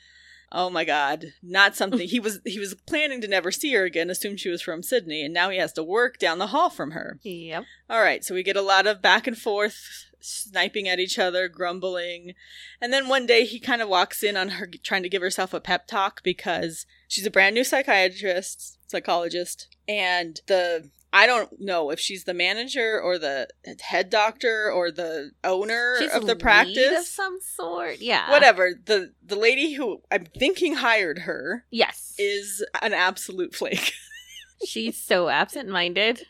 Oh 0.56 0.70
my 0.70 0.86
god, 0.86 1.34
not 1.42 1.76
something 1.76 2.08
he 2.08 2.20
was 2.20 2.40
he 2.46 2.60
was 2.60 2.76
planning 2.86 3.22
to 3.22 3.28
never 3.28 3.52
see 3.52 3.74
her 3.74 3.86
again, 3.86 4.12
assumed 4.12 4.40
she 4.40 4.50
was 4.50 4.62
from 4.62 4.84
Sydney, 4.84 5.26
and 5.26 5.34
now 5.34 5.50
he 5.50 5.58
has 5.58 5.74
to 5.74 5.84
work 5.84 6.20
down 6.20 6.38
the 6.38 6.48
hall 6.48 6.70
from 6.70 6.92
her. 6.92 7.20
Yep. 7.24 7.64
All 7.90 8.02
right, 8.02 8.24
so 8.24 8.36
we 8.36 8.44
get 8.44 8.56
a 8.56 8.62
lot 8.62 8.86
of 8.86 9.02
back 9.02 9.26
and 9.26 9.36
forth, 9.36 10.06
sniping 10.20 10.88
at 10.88 11.00
each 11.00 11.18
other, 11.18 11.48
grumbling. 11.48 12.34
And 12.80 12.94
then 12.94 13.08
one 13.08 13.26
day 13.26 13.46
he 13.46 13.60
kind 13.60 13.82
of 13.82 13.90
walks 13.90 14.22
in 14.22 14.38
on 14.38 14.50
her 14.50 14.70
trying 14.84 15.02
to 15.02 15.10
give 15.10 15.24
herself 15.24 15.56
a 15.56 15.60
pep 15.60 15.88
talk 15.88 16.22
because 16.22 16.86
she's 17.14 17.26
a 17.28 17.32
brand 17.32 17.54
new 17.54 17.64
psychiatrist, 17.64 18.78
psychologist, 18.88 19.68
and 19.88 20.42
the 20.48 20.90
I 21.16 21.28
don't 21.28 21.62
know 21.62 21.92
if 21.92 22.00
she's 22.00 22.24
the 22.24 22.34
manager 22.34 23.00
or 23.00 23.20
the 23.20 23.48
head 23.82 24.10
doctor 24.10 24.72
or 24.72 24.90
the 24.90 25.30
owner 25.44 25.96
She's 26.00 26.12
of 26.12 26.26
the 26.26 26.36
practice. 26.36 27.00
of 27.02 27.06
some 27.06 27.38
sort. 27.56 28.00
Yeah. 28.02 28.32
Whatever. 28.32 28.72
The 28.84 29.14
the 29.24 29.36
lady 29.36 29.74
who 29.74 30.02
I'm 30.12 30.26
thinking 30.40 30.74
hired 30.76 31.20
her 31.20 31.66
Yes. 31.70 32.16
is 32.18 32.66
an 32.82 32.94
absolute 32.94 33.54
flake. 33.54 33.94
She's 34.66 34.98
so 34.98 35.30
absent-minded. 35.30 36.26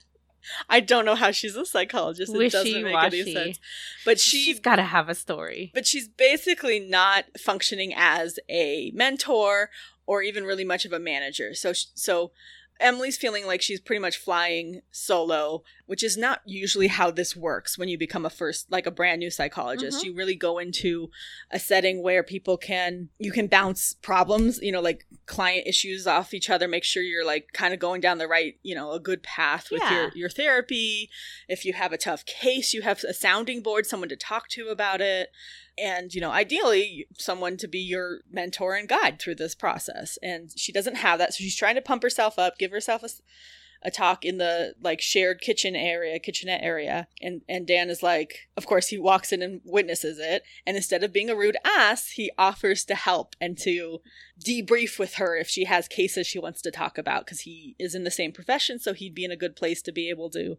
I 0.70 0.82
don't 0.82 1.06
know 1.06 1.16
how 1.16 1.32
she's 1.32 1.56
a 1.56 1.66
psychologist. 1.66 2.34
It 2.36 2.52
doesn't 2.52 2.66
make 2.84 2.94
any 2.94 2.94
Wishy-washy. 3.22 3.34
sense. 3.34 3.60
But 4.04 4.20
she 4.20 4.44
She's 4.44 4.60
got 4.60 4.76
to 4.76 4.84
have 4.84 5.08
a 5.08 5.16
story. 5.16 5.72
but 5.74 5.88
she's 5.88 6.10
basically 6.10 6.82
not 6.82 7.26
functioning 7.40 7.94
as 7.96 8.40
a 8.50 8.92
mentor 8.94 9.70
or 10.06 10.22
even 10.22 10.44
really 10.44 10.66
much 10.66 10.86
of 10.86 10.94
a 10.94 11.00
manager. 11.00 11.54
So 11.54 11.74
so 11.74 12.32
Emily's 12.80 13.18
feeling 13.18 13.46
like 13.46 13.62
she's 13.62 13.80
pretty 13.80 14.00
much 14.02 14.18
flying 14.18 14.82
solo, 14.92 15.64
which 15.86 16.04
is 16.04 16.16
not 16.18 16.42
usually 16.46 16.88
how 16.88 17.12
this 17.12 17.36
works 17.36 17.78
when 17.78 17.90
you 17.90 17.98
become 17.98 18.26
a 18.26 18.30
first 18.30 18.72
like 18.72 18.86
a 18.86 18.92
brand 18.92 19.20
new 19.20 19.30
psychologist. 19.30 20.02
Mhm. 20.02 20.06
You 20.06 20.16
really 20.16 20.36
go 20.36 20.58
into 20.58 21.10
a 21.52 21.60
setting 21.60 22.02
where 22.02 22.24
people 22.24 22.58
can 22.58 23.10
you 23.20 23.32
can 23.32 23.48
bounce 23.48 23.94
problems, 23.94 24.60
you 24.62 24.72
know, 24.72 24.82
like 24.82 25.06
client 25.26 25.68
issues 25.68 26.08
off 26.08 26.34
each 26.34 26.50
other, 26.50 26.68
make 26.68 26.84
sure 26.84 27.04
you're 27.04 27.26
like 27.26 27.48
kind 27.54 27.74
of 27.74 27.80
going 27.80 28.02
down 28.02 28.18
the 28.18 28.28
right, 28.28 28.58
you 28.64 28.76
know, 28.76 28.92
a 28.94 29.00
good 29.00 29.24
path 29.24 29.70
with 29.72 29.82
Yeah. 29.82 29.94
your 30.04 30.12
your 30.16 30.30
therapy. 30.30 31.10
If 31.48 31.66
you 31.66 31.74
have 31.74 31.92
a 31.92 31.98
tough 31.98 32.26
case, 32.26 32.74
you 32.74 32.82
have 32.84 33.04
a 33.04 33.14
sounding 33.14 33.62
board, 33.62 33.86
someone 33.86 34.10
to 34.10 34.16
talk 34.16 34.48
to 34.50 34.70
about 34.70 35.02
it 35.02 35.30
and 35.76 36.14
you 36.14 36.22
know 36.22 36.30
ideally 36.30 37.08
someone 37.18 37.58
to 37.58 37.68
be 37.68 37.80
your 37.80 38.20
mentor 38.32 38.76
and 38.76 38.88
guide 38.88 39.20
through 39.20 39.34
this 39.34 39.56
process 39.56 40.20
and 40.22 40.52
she 40.56 40.72
doesn't 40.72 40.98
have 40.98 41.18
that 41.18 41.34
so 41.34 41.38
she's 41.38 41.56
trying 41.56 41.74
to 41.74 41.82
pump 41.82 42.04
herself 42.04 42.38
up 42.38 42.60
give 42.60 42.70
herself 42.70 43.02
a, 43.02 43.10
a 43.84 43.92
talk 43.92 44.24
in 44.26 44.38
the 44.38 44.74
like 44.82 45.02
shared 45.02 45.42
kitchen 45.42 45.76
area 45.76 46.18
kitchenette 46.20 46.64
area 46.64 47.08
and 47.22 47.42
and 47.50 47.68
dan 47.68 47.90
is 47.90 48.02
like 48.02 48.48
of 48.58 48.66
course 48.66 48.88
he 48.88 48.98
walks 48.98 49.32
in 49.32 49.42
and 49.42 49.62
witnesses 49.66 50.18
it 50.20 50.44
and 50.66 50.78
instead 50.78 51.04
of 51.04 51.12
being 51.14 51.30
a 51.30 51.36
rude 51.36 51.58
ass 51.66 52.12
he 52.12 52.32
offers 52.38 52.86
to 52.86 52.96
help 52.96 53.36
and 53.42 53.58
to 53.58 54.00
debrief 54.44 54.98
with 54.98 55.16
her 55.16 55.36
if 55.36 55.48
she 55.50 55.66
has 55.66 55.88
cases 55.88 56.26
she 56.26 56.40
wants 56.40 56.62
to 56.62 56.72
talk 56.72 56.98
about 56.98 57.26
because 57.26 57.42
he 57.42 57.76
is 57.78 57.94
in 57.94 58.04
the 58.04 58.12
same 58.12 58.32
profession 58.32 58.80
so 58.80 58.94
he'd 58.94 59.14
be 59.16 59.26
in 59.26 59.32
a 59.32 59.36
good 59.38 59.56
place 59.56 59.82
to 59.82 59.92
be 59.92 60.10
able 60.10 60.30
to 60.30 60.58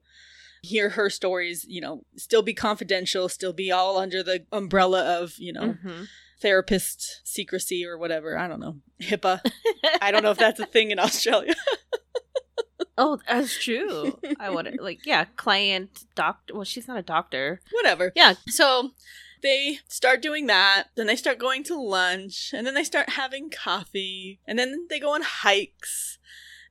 hear 0.63 0.89
her 0.91 1.11
stories, 1.11 1.67
you 1.69 1.79
know, 1.79 2.07
still 2.17 2.41
be 2.41 2.55
confidential, 2.55 3.29
still 3.29 3.53
be 3.53 3.71
all 3.71 3.99
under 3.99 4.23
the 4.23 4.47
umbrella 4.51 5.21
of, 5.21 5.35
you 5.37 5.53
know, 5.53 5.77
Mhm. 5.85 6.07
therapist 6.41 7.21
secrecy 7.23 7.85
or 7.85 7.99
whatever. 7.99 8.39
I 8.39 8.49
don't 8.49 8.61
know. 8.61 8.81
HIPAA. 9.03 9.43
I 10.01 10.11
don't 10.11 10.23
know 10.23 10.31
if 10.31 10.39
that's 10.39 10.61
a 10.61 10.65
thing 10.65 10.91
in 10.91 10.99
Australia. 10.99 11.55
Oh, 12.97 13.19
that's 13.29 13.63
true. 13.63 14.19
I 14.41 14.51
would 14.51 14.79
like, 14.81 15.05
yeah, 15.05 15.25
client, 15.37 16.05
doctor. 16.15 16.55
Well, 16.55 16.65
she's 16.65 16.89
not 16.89 16.99
a 16.99 17.03
doctor. 17.03 17.61
whatever. 17.73 18.13
Yeah. 18.15 18.35
So 18.49 18.93
they 19.43 19.79
start 19.89 20.23
doing 20.23 20.47
that. 20.47 20.85
Then 20.95 21.07
they 21.07 21.17
start 21.17 21.39
going 21.39 21.65
to 21.65 21.81
lunch. 21.81 22.53
And 22.55 22.67
then 22.67 22.75
they 22.75 22.85
start 22.85 23.11
having 23.11 23.51
coffee. 23.51 24.41
And 24.47 24.59
then 24.59 24.87
they 24.89 25.01
go 25.01 25.15
on 25.15 25.23
hikes. 25.23 26.19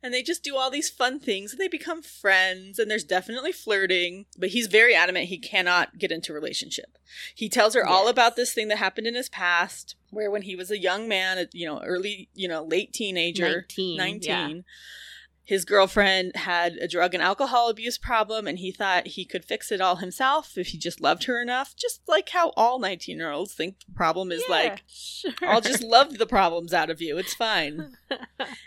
And 0.01 0.13
they 0.13 0.21
just 0.21 0.43
do 0.43 0.57
all 0.57 0.69
these 0.69 0.89
fun 0.89 1.19
things. 1.19 1.51
And 1.51 1.59
they 1.59 1.67
become 1.67 2.01
friends. 2.01 2.79
And 2.79 2.89
there's 2.89 3.03
definitely 3.03 3.51
flirting. 3.51 4.25
But 4.37 4.49
he's 4.49 4.67
very 4.67 4.95
adamant 4.95 5.27
he 5.27 5.37
cannot 5.37 5.97
get 5.97 6.11
into 6.11 6.31
a 6.31 6.35
relationship. 6.35 6.97
He 7.35 7.47
tells 7.49 7.73
her 7.75 7.85
all 7.85 8.07
about 8.07 8.35
this 8.35 8.53
thing 8.53 8.69
that 8.69 8.77
happened 8.77 9.07
in 9.07 9.15
his 9.15 9.29
past, 9.29 9.95
where 10.09 10.31
when 10.31 10.41
he 10.41 10.55
was 10.55 10.71
a 10.71 10.79
young 10.79 11.07
man, 11.07 11.47
you 11.53 11.67
know, 11.67 11.81
early, 11.83 12.29
you 12.33 12.47
know, 12.47 12.63
late 12.63 12.91
teenager, 12.91 13.65
19. 13.77 13.97
19 13.97 14.21
yeah. 14.21 14.61
His 15.45 15.65
girlfriend 15.65 16.35
had 16.37 16.73
a 16.77 16.87
drug 16.87 17.13
and 17.13 17.21
alcohol 17.21 17.69
abuse 17.69 17.97
problem 17.97 18.47
and 18.47 18.59
he 18.59 18.71
thought 18.71 19.07
he 19.07 19.25
could 19.25 19.43
fix 19.43 19.71
it 19.73 19.81
all 19.81 19.97
himself 19.97 20.57
if 20.57 20.67
he 20.67 20.77
just 20.77 21.01
loved 21.01 21.25
her 21.25 21.41
enough 21.41 21.75
just 21.75 22.01
like 22.07 22.29
how 22.29 22.49
all 22.55 22.79
19 22.79 23.17
year 23.17 23.29
olds 23.29 23.53
think 23.53 23.75
the 23.85 23.93
problem 23.93 24.31
is 24.31 24.41
Yeah, 24.47 24.55
like 24.55 24.83
sure. 24.87 25.31
i'll 25.41 25.59
just 25.59 25.83
love 25.83 26.17
the 26.17 26.25
problems 26.25 26.73
out 26.73 26.89
of 26.89 27.01
you. 27.01 27.17
It's 27.17 27.33
fine. 27.33 27.97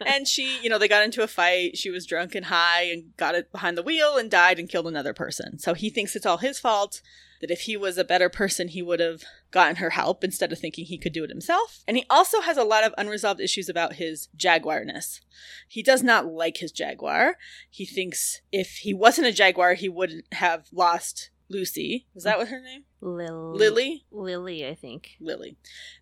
And 0.04 0.26
she 0.28 0.58
you 0.62 0.68
know 0.70 0.78
they 0.78 0.88
got 0.88 1.02
into 1.04 1.22
a 1.22 1.26
fight. 1.26 1.76
She 1.76 1.90
was 1.90 2.06
drunk 2.06 2.34
and 2.34 2.46
high 2.46 2.82
and 2.82 3.16
got 3.16 3.34
it 3.34 3.50
behind 3.52 3.76
the 3.78 3.82
wheel 3.82 4.16
and 4.16 4.30
died 4.30 4.58
and 4.58 4.68
killed 4.68 4.86
another 4.86 5.12
person. 5.14 5.58
So 5.58 5.74
he 5.74 5.90
thinks 5.90 6.14
it's 6.16 6.26
all 6.26 6.38
his 6.38 6.58
fault 6.58 7.00
that 7.40 7.50
if 7.50 7.62
he 7.62 7.76
was 7.76 7.98
a 7.98 8.04
better 8.04 8.28
person 8.28 8.68
he 8.68 8.82
would 8.82 9.00
have 9.00 9.22
gotten 9.50 9.76
her 9.76 9.90
help 9.90 10.22
instead 10.22 10.52
of 10.52 10.58
thinking 10.58 10.84
he 10.84 10.98
could 10.98 11.12
do 11.12 11.24
it 11.24 11.30
himself 11.30 11.82
and 11.86 11.96
he 11.96 12.04
also 12.10 12.40
has 12.40 12.56
a 12.56 12.64
lot 12.64 12.84
of 12.84 12.94
unresolved 12.98 13.40
issues 13.40 13.68
about 13.68 13.94
his 13.94 14.28
jaguarness 14.36 15.20
he 15.68 15.82
does 15.82 16.02
not 16.02 16.26
like 16.26 16.58
his 16.58 16.72
jaguar 16.72 17.36
he 17.70 17.84
thinks 17.84 18.40
if 18.52 18.78
he 18.78 18.92
wasn't 18.92 19.26
a 19.26 19.32
jaguar 19.32 19.74
he 19.74 19.88
wouldn't 19.88 20.24
have 20.32 20.66
lost 20.72 21.30
lucy 21.48 22.06
was 22.14 22.24
that 22.24 22.38
what 22.38 22.48
her 22.48 22.60
name 22.60 22.82
Lil- 23.00 23.54
lily 23.54 24.04
Lily, 24.10 24.66
I 24.66 24.74
think. 24.74 25.16
Lily, 25.20 25.56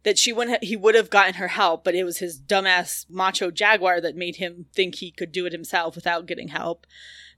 that 0.05 0.19
she 0.19 0.33
wouldn't. 0.33 0.63
Ha- 0.63 0.67
he 0.67 0.77
would 0.77 0.95
have 0.95 1.11
gotten 1.11 1.35
her 1.35 1.49
help, 1.49 1.85
but 1.85 1.95
it 1.95 2.05
was 2.05 2.19
his 2.19 2.41
dumbass 2.41 3.05
macho 3.11 3.51
jaguar 3.51 4.01
that 4.01 4.17
made 4.17 4.37
him 4.37 4.67
think 4.73 4.95
he 4.95 5.11
could 5.11 5.33
do 5.33 5.45
it 5.45 5.53
himself 5.53 5.97
without 5.97 6.27
getting 6.27 6.49
help. 6.49 6.87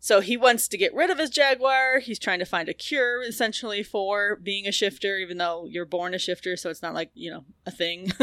So 0.01 0.21
he 0.21 0.37
wants 0.37 0.69
to 0.69 0.77
get 0.77 0.95
rid 0.95 1.11
of 1.11 1.19
his 1.19 1.31
jaguar. 1.31 1.99
He's 1.99 2.19
trying 2.19 2.39
to 2.39 2.45
find 2.45 2.69
a 2.69 2.75
cure, 2.75 3.23
essentially, 3.23 3.83
for 3.83 4.37
being 4.37 4.67
a 4.67 4.73
shifter, 4.73 5.17
even 5.19 5.39
though 5.39 5.67
you're 5.69 5.85
born 5.85 6.15
a 6.15 6.19
shifter, 6.19 6.57
so 6.57 6.71
it's 6.71 6.83
not 6.83 6.95
like 6.95 7.11
you 7.15 7.31
know 7.31 7.45
a 7.65 7.71
thing. 7.71 8.13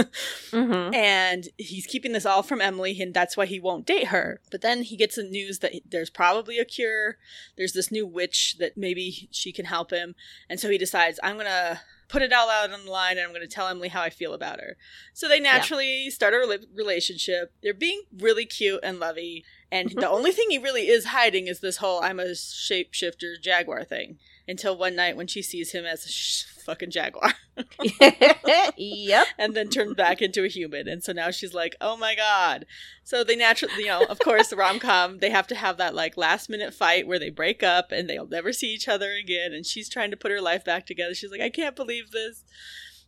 Mm-hmm. 0.52 0.94
and 0.94 1.48
he's 1.58 1.88
keeping 1.88 2.12
this 2.12 2.26
all 2.26 2.44
from 2.44 2.62
Emily, 2.62 3.00
and 3.02 3.14
that's 3.14 3.36
why 3.36 3.46
he 3.46 3.60
won't 3.60 3.88
date 3.88 4.08
her. 4.08 4.40
But 4.52 4.62
then 4.62 4.84
he 4.84 4.96
gets 4.96 5.16
the 5.16 5.24
news 5.24 5.60
that 5.60 5.74
there's 5.90 6.10
probably 6.12 6.60
a 6.60 6.66
cure. 6.66 7.18
There's 7.58 7.74
this 7.74 7.92
new 7.92 8.06
witch 8.06 8.58
that 8.60 8.78
maybe 8.78 9.28
she 9.32 9.52
can 9.52 9.66
help 9.66 9.92
him, 9.92 10.16
and 10.50 10.60
so 10.60 10.70
he 10.70 10.78
decides, 10.78 11.20
I'm 11.24 11.38
gonna 11.38 11.82
put 12.08 12.22
it 12.22 12.32
all 12.32 12.50
out 12.50 12.72
on 12.72 12.86
the 12.86 12.92
line, 12.92 13.18
and 13.18 13.26
I'm 13.26 13.34
gonna 13.34 13.48
tell 13.48 13.68
Emily 13.68 13.88
how 13.90 14.02
I 14.02 14.12
feel 14.12 14.34
about 14.34 14.60
her. 14.60 14.78
So 15.14 15.28
they 15.28 15.40
naturally 15.40 16.10
start 16.12 16.34
a 16.36 16.38
rela- 16.38 16.66
relationship. 16.76 17.52
They're 17.64 17.74
being 17.74 18.04
really 18.16 18.46
cute 18.46 18.82
and 18.84 19.00
lovey, 19.00 19.44
and 19.74 19.90
mm-hmm. 19.90 20.00
the 20.00 20.10
only 20.10 20.32
thing 20.32 20.52
he 20.52 20.60
really 20.60 20.88
is 20.88 21.06
hiding 21.06 21.48
is 21.48 21.60
this 21.60 21.78
whole 21.78 22.02
"I'm 22.04 22.20
a 22.20 22.26
shapeshifter 22.26 23.42
jaguar" 23.42 23.84
thing. 23.84 24.20
Until 24.48 24.78
one 24.78 24.96
night 24.96 25.16
when 25.16 25.28
she 25.28 25.42
sees 25.42 25.72
him 25.72 25.86
as 25.86 26.06
a 26.06 26.10
sh- 26.10 26.44
fucking 26.66 26.92
jaguar. 26.92 27.32
yep. 28.78 29.28
and 29.38 29.54
then 29.54 29.70
turned 29.70 29.96
back 29.96 30.22
into 30.22 30.44
a 30.44 30.50
human. 30.50 30.88
And 30.90 31.02
so 31.02 31.14
now 31.14 31.32
she's 31.32 31.54
like, 31.54 31.76
oh 31.80 31.96
my 31.96 32.14
god. 32.14 32.66
So 33.06 33.24
they 33.24 33.38
naturally, 33.38 33.84
you 33.84 33.88
know, 33.88 34.04
of 34.04 34.20
course, 34.20 34.50
the 34.50 34.58
rom 34.58 34.80
com, 34.80 35.20
they 35.20 35.30
have 35.30 35.48
to 35.48 35.56
have 35.56 35.78
that 35.78 35.96
like 35.96 36.18
last 36.18 36.50
minute 36.50 36.74
fight 36.74 37.08
where 37.08 37.20
they 37.20 37.30
break 37.30 37.64
up 37.64 37.94
and 37.94 38.10
they'll 38.10 38.28
never 38.28 38.52
see 38.52 38.74
each 38.74 38.90
other 38.90 39.14
again. 39.14 39.54
And 39.54 39.66
she's 39.66 39.88
trying 39.88 40.12
to 40.12 40.18
put 40.18 40.32
her 40.32 40.42
life 40.42 40.66
back 40.66 40.86
together. 40.86 41.14
She's 41.14 41.32
like, 41.32 41.42
I 41.42 41.50
can't 41.50 41.76
believe 41.76 42.12
this. 42.12 42.44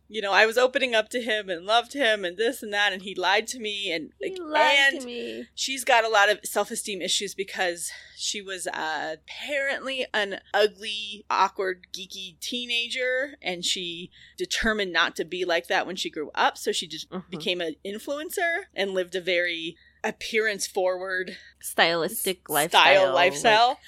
You 0.08 0.22
know, 0.22 0.32
I 0.32 0.46
was 0.46 0.56
opening 0.56 0.94
up 0.94 1.08
to 1.10 1.20
him 1.20 1.48
and 1.50 1.66
loved 1.66 1.92
him 1.92 2.24
and 2.24 2.36
this 2.36 2.62
and 2.62 2.72
that, 2.72 2.92
and 2.92 3.02
he 3.02 3.14
lied 3.14 3.46
to 3.48 3.58
me. 3.58 3.90
And, 3.90 4.12
He 4.20 4.38
lied 4.40 4.92
and 4.92 5.00
to 5.00 5.06
me. 5.06 5.46
she's 5.54 5.84
got 5.84 6.04
a 6.04 6.08
lot 6.08 6.30
of 6.30 6.38
self-esteem 6.44 7.02
issues 7.02 7.34
because 7.34 7.90
she 8.16 8.40
was 8.40 8.66
uh, 8.68 9.16
apparently 9.24 10.06
an 10.14 10.40
ugly 10.54 11.24
awkward 11.28 11.86
geeky 11.92 12.38
teenager 12.40 13.34
and 13.42 13.64
she 13.64 14.10
determined 14.36 14.92
not 14.92 15.16
to 15.16 15.24
be 15.24 15.44
like 15.44 15.66
that 15.66 15.86
when 15.86 15.96
she 15.96 16.08
grew 16.10 16.30
up 16.34 16.56
so 16.56 16.72
she 16.72 16.86
just 16.86 17.10
Mhm. 17.10 17.28
became 17.30 17.60
an 17.60 17.74
influencer 17.84 18.64
and 18.74 18.92
lived 18.92 19.14
a 19.14 19.20
very 19.20 19.76
appearance 20.04 20.66
forward 20.66 21.36
Stylistic 21.60 22.48
lifestyle. 22.48 22.82
style 22.82 23.14
lifestyle 23.14 23.68
like, 23.70 23.78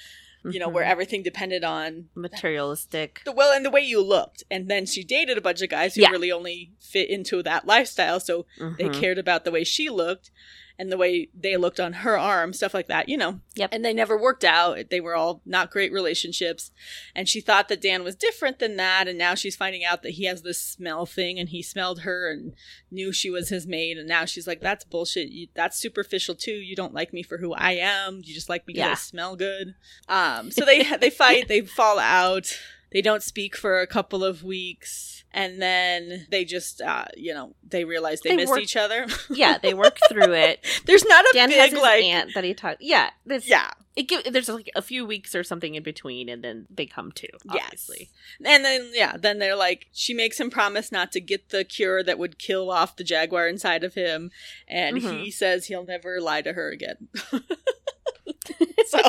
you 0.45 0.59
know 0.59 0.69
where 0.69 0.83
everything 0.85 1.21
depended 1.23 1.63
on 1.63 2.05
materialistic. 2.15 3.21
the 3.25 3.31
well 3.31 3.51
and 3.55 3.65
the 3.65 3.69
way 3.69 3.81
you 3.81 4.01
looked 4.01 4.43
and 4.49 4.69
then 4.69 4.85
she 4.85 5.03
dated 5.03 5.37
a 5.37 5.41
bunch 5.41 5.61
of 5.61 5.69
guys 5.69 5.95
who 5.95 6.01
Yeah. 6.01 6.09
really 6.09 6.31
only 6.31 6.71
fit 6.79 7.09
into 7.09 7.43
that 7.43 7.65
lifestyle 7.67 8.19
so 8.19 8.45
they 8.77 8.85
Mhm. 8.85 8.99
cared 8.99 9.17
about 9.17 9.43
the 9.45 9.51
way 9.51 9.63
she 9.63 9.89
looked 9.89 10.31
and 10.79 10.89
the 10.89 10.97
way 10.97 11.27
they 11.37 11.57
looked 11.57 11.79
on 11.79 11.91
her 11.91 12.17
arm, 12.17 12.53
stuff 12.53 12.73
like 12.73 12.87
that, 12.87 13.09
you 13.09 13.17
know. 13.17 13.41
Yep. 13.55 13.69
And 13.73 13.83
they 13.83 13.93
never 13.93 14.17
worked 14.17 14.45
out. 14.45 14.89
They 14.89 15.01
were 15.01 15.13
all 15.13 15.41
not 15.45 15.71
great 15.71 15.91
relationships. 15.91 16.71
And 17.13 17.27
she 17.27 17.41
thought 17.41 17.67
that 17.67 17.81
Dan 17.81 18.01
was 18.01 18.15
different 18.15 18.59
than 18.59 18.77
that. 18.77 19.09
And 19.09 19.17
now 19.17 19.35
she's 19.35 19.57
finding 19.57 19.83
out 19.83 20.03
that 20.03 20.11
he 20.11 20.23
has 20.23 20.41
this 20.41 20.61
smell 20.61 21.05
thing 21.05 21.37
and 21.37 21.49
he 21.49 21.61
smelled 21.61 22.01
her 22.01 22.31
and 22.31 22.53
knew 22.89 23.11
she 23.11 23.29
was 23.29 23.49
his 23.49 23.67
maid. 23.67 23.97
And 23.97 24.07
now 24.07 24.23
she's 24.23 24.47
like, 24.47 24.61
that's 24.61 24.85
bullshit. 24.85 25.29
You, 25.29 25.47
that's 25.53 25.77
superficial 25.77 26.33
too. 26.33 26.53
You 26.53 26.77
don't 26.77 26.93
like 26.93 27.11
me 27.11 27.23
for 27.23 27.39
who 27.39 27.53
I 27.53 27.71
am. 27.71 28.21
You 28.23 28.33
just 28.33 28.47
like 28.47 28.65
me 28.65 28.75
because 28.75 28.91
I 28.91 28.95
smell 28.95 29.35
good. 29.35 29.75
Um, 30.07 30.49
so 30.49 30.63
they, 30.63 30.83
they 31.01 31.09
fight, 31.09 31.49
they 31.49 31.59
fall 31.61 31.99
out. 31.99 32.57
They 32.91 33.01
don't 33.01 33.21
speak 33.21 33.57
for 33.57 33.81
a 33.81 33.87
couple 33.87 34.23
of 34.23 34.43
weeks. 34.43 35.18
And 35.31 35.61
then 35.61 36.25
they 36.31 36.43
just, 36.43 36.81
uh, 36.81 37.05
you 37.15 37.33
know, 37.35 37.53
they 37.67 37.85
realize 37.85 38.19
they, 38.21 38.31
They 38.31 38.35
miss 38.37 38.49
work- 38.49 38.61
each 38.61 38.75
other. 38.75 39.05
Yeah, 39.29 39.59
they 39.59 39.75
work 39.75 39.97
through 40.09 40.33
it. 40.33 40.65
There's 40.85 41.05
not 41.05 41.23
a 41.25 41.29
Dan 41.33 41.49
big 41.49 41.73
like 41.73 42.03
aunt 42.03 42.33
that 42.33 42.43
he 42.43 42.53
talked. 42.55 42.77
Yeah, 42.81 43.11
this, 43.27 43.47
yeah, 43.47 43.69
It 43.95 44.03
give, 44.07 44.23
there's 44.33 44.49
like 44.49 44.71
a 44.75 44.81
few 44.81 45.05
weeks 45.05 45.35
or 45.35 45.43
something 45.43 45.75
in 45.75 45.83
between, 45.83 46.29
and 46.29 46.43
then 46.43 46.65
they 46.69 46.87
come 46.87 47.11
to. 47.11 47.27
Yes. 47.53 47.63
Obviously, 47.65 48.09
and 48.43 48.65
then 48.65 48.89
yeah, 48.93 49.17
then 49.17 49.37
they're 49.37 49.55
like 49.55 49.87
she 49.93 50.15
makes 50.15 50.39
him 50.39 50.49
promise 50.49 50.91
not 50.91 51.11
to 51.11 51.21
get 51.21 51.49
the 51.49 51.63
cure 51.63 52.01
that 52.03 52.17
would 52.17 52.39
kill 52.39 52.71
off 52.71 52.95
the 52.95 53.03
jaguar 53.03 53.47
inside 53.47 53.83
of 53.83 53.93
him, 53.93 54.31
and 54.67 54.97
Mhm. 54.97 55.23
he 55.25 55.29
says 55.31 55.67
he'll 55.67 55.85
never 55.85 56.19
lie 56.19 56.41
to 56.41 56.53
her 56.53 56.71
again. 56.71 57.07
so 58.87 58.99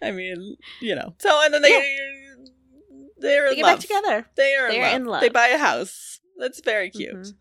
I 0.00 0.10
mean, 0.12 0.56
you 0.80 0.94
know, 0.94 1.14
so 1.18 1.40
and 1.44 1.52
then 1.52 1.62
they 1.62 1.98
they're 3.22 3.44
they 3.46 3.50
in 3.52 3.56
get 3.56 3.62
love. 3.64 3.78
back 3.78 3.80
together. 3.80 4.26
They 4.34 4.54
are 4.54 4.70
They're 4.70 4.88
in, 4.90 4.96
in 5.02 5.04
love. 5.04 5.12
love. 5.12 5.20
They 5.22 5.28
buy 5.30 5.48
a 5.48 5.58
house. 5.58 6.20
That's 6.38 6.60
very 6.60 6.90
cute. 6.90 7.14
Mhm. 7.14 7.34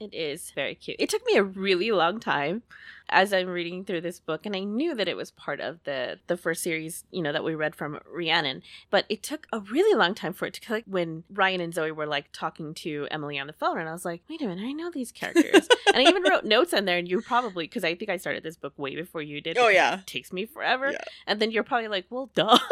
It 0.00 0.14
is 0.14 0.52
very 0.52 0.76
cute. 0.76 0.96
It 1.00 1.08
took 1.08 1.26
me 1.26 1.34
a 1.36 1.42
really 1.42 1.90
long 1.90 2.20
time 2.20 2.62
as 3.10 3.32
I'm 3.32 3.48
reading 3.48 3.84
through 3.84 4.02
this 4.02 4.20
book, 4.20 4.46
and 4.46 4.54
I 4.54 4.60
knew 4.60 4.94
that 4.94 5.08
it 5.08 5.16
was 5.16 5.32
part 5.32 5.58
of 5.60 5.82
the 5.82 6.20
the 6.28 6.36
first 6.36 6.62
series, 6.62 7.02
you 7.10 7.20
know, 7.20 7.32
that 7.32 7.42
we 7.42 7.56
read 7.56 7.74
from 7.74 7.98
Rhiannon. 8.06 8.62
But 8.90 9.06
it 9.08 9.24
took 9.24 9.48
a 9.52 9.58
really 9.58 9.98
long 9.98 10.14
time 10.14 10.34
for 10.34 10.46
it 10.46 10.54
to 10.54 10.60
click 10.60 10.84
when 10.86 11.24
Ryan 11.32 11.60
and 11.60 11.74
Zoe 11.74 11.90
were 11.90 12.06
like 12.06 12.26
talking 12.32 12.74
to 12.74 13.08
Emily 13.10 13.40
on 13.40 13.48
the 13.48 13.52
phone, 13.54 13.78
and 13.78 13.88
I 13.88 13.92
was 13.92 14.04
like, 14.04 14.22
wait 14.30 14.40
a 14.40 14.46
minute, 14.46 14.62
I 14.64 14.70
know 14.72 14.88
these 14.92 15.10
characters, 15.10 15.66
and 15.88 15.96
I 15.96 16.02
even 16.02 16.22
wrote 16.22 16.44
notes 16.44 16.72
on 16.72 16.84
there. 16.84 16.98
And 16.98 17.08
you 17.08 17.20
probably 17.20 17.64
because 17.64 17.82
I 17.82 17.96
think 17.96 18.08
I 18.08 18.18
started 18.18 18.44
this 18.44 18.56
book 18.56 18.74
way 18.76 18.94
before 18.94 19.22
you 19.22 19.40
did. 19.40 19.58
Oh, 19.58 19.66
yeah. 19.68 19.98
it 19.98 20.06
takes 20.06 20.32
me 20.32 20.46
forever, 20.46 20.92
Yeah. 20.92 21.02
and 21.26 21.40
then 21.40 21.50
you're 21.50 21.64
probably 21.64 21.88
like, 21.88 22.06
well, 22.08 22.30
duh. 22.36 22.56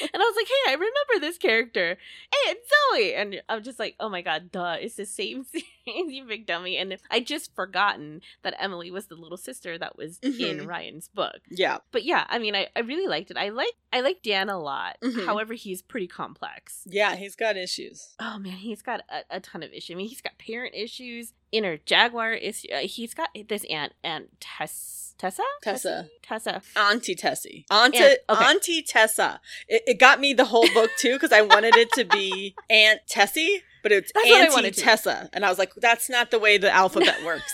And 0.00 0.10
I 0.14 0.18
was 0.18 0.36
like, 0.36 0.46
hey, 0.46 0.70
I 0.70 0.74
remember 0.74 1.20
this 1.20 1.38
character. 1.38 1.96
Hey, 2.32 2.50
it's 2.50 2.70
Zoe. 2.92 3.14
And 3.14 3.42
I'm 3.48 3.62
just 3.62 3.78
like, 3.78 3.96
oh 4.00 4.08
my 4.08 4.22
God, 4.22 4.50
duh. 4.52 4.76
It's 4.80 4.96
the 4.96 5.06
same 5.06 5.44
series. 5.52 5.64
you 6.08 6.24
big 6.24 6.46
dummy. 6.46 6.76
And 6.76 6.96
I 7.10 7.20
just 7.20 7.54
forgotten 7.54 8.20
that 8.42 8.54
Emily 8.58 8.90
was 8.90 9.06
the 9.06 9.14
little 9.14 9.36
sister 9.36 9.78
that 9.78 9.96
was 9.96 10.18
in 10.22 10.32
Mhm. 10.32 10.66
Ryan's 10.66 11.08
book. 11.08 11.38
Yeah. 11.50 11.78
But 11.92 12.04
yeah, 12.04 12.24
I 12.28 12.38
mean, 12.38 12.54
I, 12.54 12.68
I 12.76 12.80
really 12.80 13.06
liked 13.06 13.30
it. 13.30 13.36
I 13.36 13.50
like 13.50 13.74
I 13.92 14.00
like 14.00 14.22
Dan 14.22 14.48
a 14.48 14.58
lot. 14.58 14.96
Mhm. 15.02 15.24
However, 15.26 15.54
he's 15.54 15.82
pretty 15.82 16.06
complex. 16.06 16.82
Yeah, 16.86 17.16
he's 17.16 17.36
got 17.36 17.56
issues. 17.56 18.14
Oh 18.20 18.38
man, 18.38 18.52
he's 18.58 18.82
got 18.82 19.00
a, 19.08 19.36
a 19.36 19.40
ton 19.40 19.62
of 19.62 19.72
issues. 19.72 19.94
I 19.94 19.96
mean, 19.96 20.08
he's 20.08 20.20
got 20.20 20.36
parent 20.38 20.74
issues, 20.74 21.32
inner 21.52 21.76
jaguar 21.78 22.32
issue. 22.32 22.68
Uh, 22.72 22.78
he's 22.80 23.14
got 23.14 23.30
this 23.48 23.64
aunt, 23.70 23.92
Aunt 24.04 24.40
Tess, 24.40 25.14
Tessa, 25.18 25.42
Tessa. 25.62 26.08
Tessa. 26.22 26.60
Auntie 26.76 27.14
Tessie. 27.14 27.64
Auntie, 27.70 27.98
And- 27.98 28.18
okay. 28.28 28.44
Auntie 28.44 28.82
Tessa. 28.82 29.40
It, 29.68 29.82
it 29.86 29.98
got 29.98 30.20
me 30.20 30.34
the 30.34 30.44
whole 30.46 30.68
book 30.74 30.90
too 30.98 31.14
because 31.14 31.32
I 31.32 31.40
wanted 31.42 31.74
it 31.76 31.90
to 31.92 32.04
be 32.04 32.54
Aunt 32.70 33.00
Tessie, 33.08 33.62
but 33.86 33.92
it's 33.92 34.10
That's 34.12 34.28
what 34.28 34.36
I 34.36 34.44
Auntie 34.46 34.52
wanted 34.52 34.74
to. 34.74 34.80
Tessa. 34.80 35.30
And 35.32 35.44
I 35.44 35.48
was 35.48 35.58
like, 35.60 35.72
that's 35.76 36.10
not 36.10 36.32
the 36.32 36.40
way 36.40 36.58
the 36.58 36.72
alphabet 36.74 37.22
works. 37.24 37.52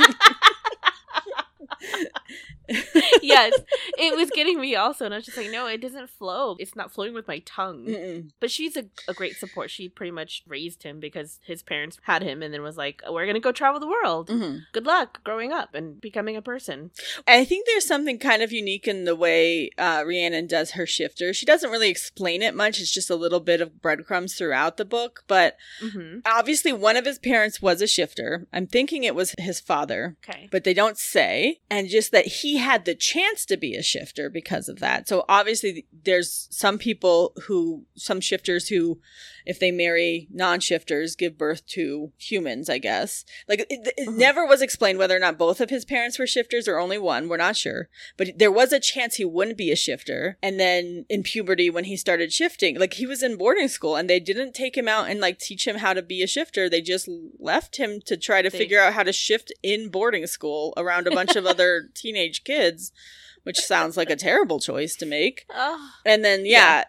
yes, 3.22 3.52
it 3.98 4.16
was 4.16 4.30
getting 4.30 4.60
me 4.60 4.74
also, 4.76 5.04
and 5.04 5.14
I 5.14 5.18
was 5.18 5.26
just 5.26 5.36
like, 5.36 5.50
no, 5.50 5.66
it 5.66 5.80
doesn't 5.80 6.10
flow. 6.10 6.56
It's 6.58 6.76
not 6.76 6.92
flowing 6.92 7.14
with 7.14 7.26
my 7.28 7.40
tongue. 7.40 7.86
Mm-mm. 7.86 8.30
But 8.40 8.50
she's 8.50 8.76
a, 8.76 8.84
a 9.06 9.14
great 9.14 9.36
support. 9.36 9.70
She 9.70 9.88
pretty 9.88 10.10
much 10.10 10.42
raised 10.46 10.82
him 10.82 11.00
because 11.00 11.40
his 11.44 11.62
parents 11.62 11.98
had 12.02 12.22
him, 12.22 12.42
and 12.42 12.52
then 12.52 12.62
was 12.62 12.76
like, 12.76 13.02
we're 13.08 13.26
gonna 13.26 13.40
go 13.40 13.52
travel 13.52 13.80
the 13.80 13.86
world. 13.88 14.28
Mhm. 14.28 14.60
Good 14.72 14.86
luck 14.86 15.22
growing 15.24 15.52
up 15.52 15.74
and 15.74 16.00
becoming 16.00 16.36
a 16.36 16.42
person. 16.42 16.90
I 17.26 17.44
think 17.44 17.66
there's 17.66 17.86
something 17.86 18.18
kind 18.18 18.42
of 18.42 18.52
unique 18.52 18.86
in 18.86 19.04
the 19.04 19.16
way 19.16 19.70
uh, 19.78 20.04
Rhiannon 20.06 20.46
does 20.46 20.72
her 20.72 20.86
shifter. 20.86 21.32
She 21.32 21.46
doesn't 21.46 21.70
really 21.70 21.88
explain 21.90 22.42
it 22.42 22.54
much. 22.54 22.80
It's 22.80 22.92
just 22.92 23.10
a 23.10 23.16
little 23.16 23.40
bit 23.40 23.60
of 23.60 23.80
breadcrumbs 23.80 24.34
throughout 24.34 24.76
the 24.76 24.84
book. 24.84 25.24
But 25.26 25.56
hmm 25.80 26.18
obviously, 26.26 26.72
one 26.72 26.96
of 26.96 27.04
his 27.04 27.18
parents 27.18 27.60
was 27.62 27.80
a 27.82 27.86
shifter. 27.86 28.46
I'm 28.52 28.66
thinking 28.66 29.04
it 29.04 29.14
was 29.14 29.34
his 29.38 29.60
father. 29.60 30.16
Okay. 30.28 30.48
but 30.50 30.64
they 30.64 30.74
don't 30.74 30.98
say. 30.98 31.58
And 31.70 31.88
just 31.88 32.12
that 32.12 32.26
he 32.26 32.57
had 32.58 32.84
the 32.84 32.94
chance 32.94 33.44
to 33.46 33.56
be 33.56 33.74
a 33.74 33.82
shifter 33.82 34.30
because 34.30 34.68
of 34.68 34.78
that. 34.80 35.08
So 35.08 35.24
obviously, 35.28 35.86
there's 36.04 36.46
some 36.50 36.78
people 36.78 37.32
who, 37.46 37.84
some 37.96 38.20
shifters 38.20 38.68
who, 38.68 39.00
if 39.46 39.58
they 39.58 39.70
marry 39.70 40.28
non 40.30 40.60
shifters, 40.60 41.16
give 41.16 41.38
birth 41.38 41.66
to 41.68 42.12
humans, 42.18 42.68
I 42.68 42.78
guess. 42.78 43.24
Like, 43.48 43.60
it, 43.70 43.92
it 43.96 44.08
Mhm. 44.08 44.16
never 44.16 44.46
was 44.46 44.60
explained 44.62 44.98
whether 44.98 45.16
or 45.16 45.20
not 45.20 45.38
both 45.38 45.60
of 45.60 45.70
his 45.70 45.84
parents 45.84 46.18
were 46.18 46.26
shifters 46.26 46.68
or 46.68 46.78
only 46.78 46.98
one. 46.98 47.28
We're 47.28 47.38
not 47.38 47.56
sure. 47.56 47.88
But 48.16 48.38
there 48.38 48.52
was 48.52 48.72
a 48.72 48.80
chance 48.80 49.14
he 49.16 49.24
wouldn't 49.24 49.56
be 49.56 49.72
a 49.72 49.76
shifter. 49.76 50.36
And 50.42 50.60
then 50.60 51.06
in 51.08 51.22
puberty, 51.22 51.70
when 51.70 51.84
he 51.84 51.96
started 51.96 52.32
shifting, 52.32 52.78
like 52.78 52.94
he 52.94 53.06
was 53.06 53.22
in 53.22 53.36
boarding 53.36 53.68
school 53.68 53.96
and 53.96 54.08
they 54.08 54.20
didn't 54.20 54.52
take 54.54 54.76
him 54.76 54.86
out 54.88 55.08
and 55.08 55.18
like 55.20 55.38
teach 55.38 55.66
him 55.66 55.76
how 55.76 55.94
to 55.94 56.02
be 56.02 56.22
a 56.22 56.26
shifter. 56.26 56.68
They 56.68 56.82
just 56.82 57.08
left 57.38 57.76
him 57.76 58.00
to 58.06 58.16
try 58.16 58.42
to 58.42 58.50
They- 58.50 58.58
figure 58.58 58.80
out 58.80 58.92
how 58.94 59.02
to 59.02 59.12
shift 59.12 59.52
in 59.62 59.88
boarding 59.88 60.26
school 60.26 60.74
around 60.76 61.06
a 61.06 61.10
bunch 61.10 61.36
of 61.36 61.46
other 61.46 61.88
teenage 61.94 62.44
kids, 62.52 62.92
which 63.44 63.58
sounds 63.60 63.96
like 63.96 64.10
a 64.10 64.16
terrible 64.16 64.58
choice 64.60 64.94
to 64.96 65.06
make. 65.06 65.46
Oh, 65.54 65.90
And 66.04 66.24
then, 66.24 66.44
yeah. 66.46 66.84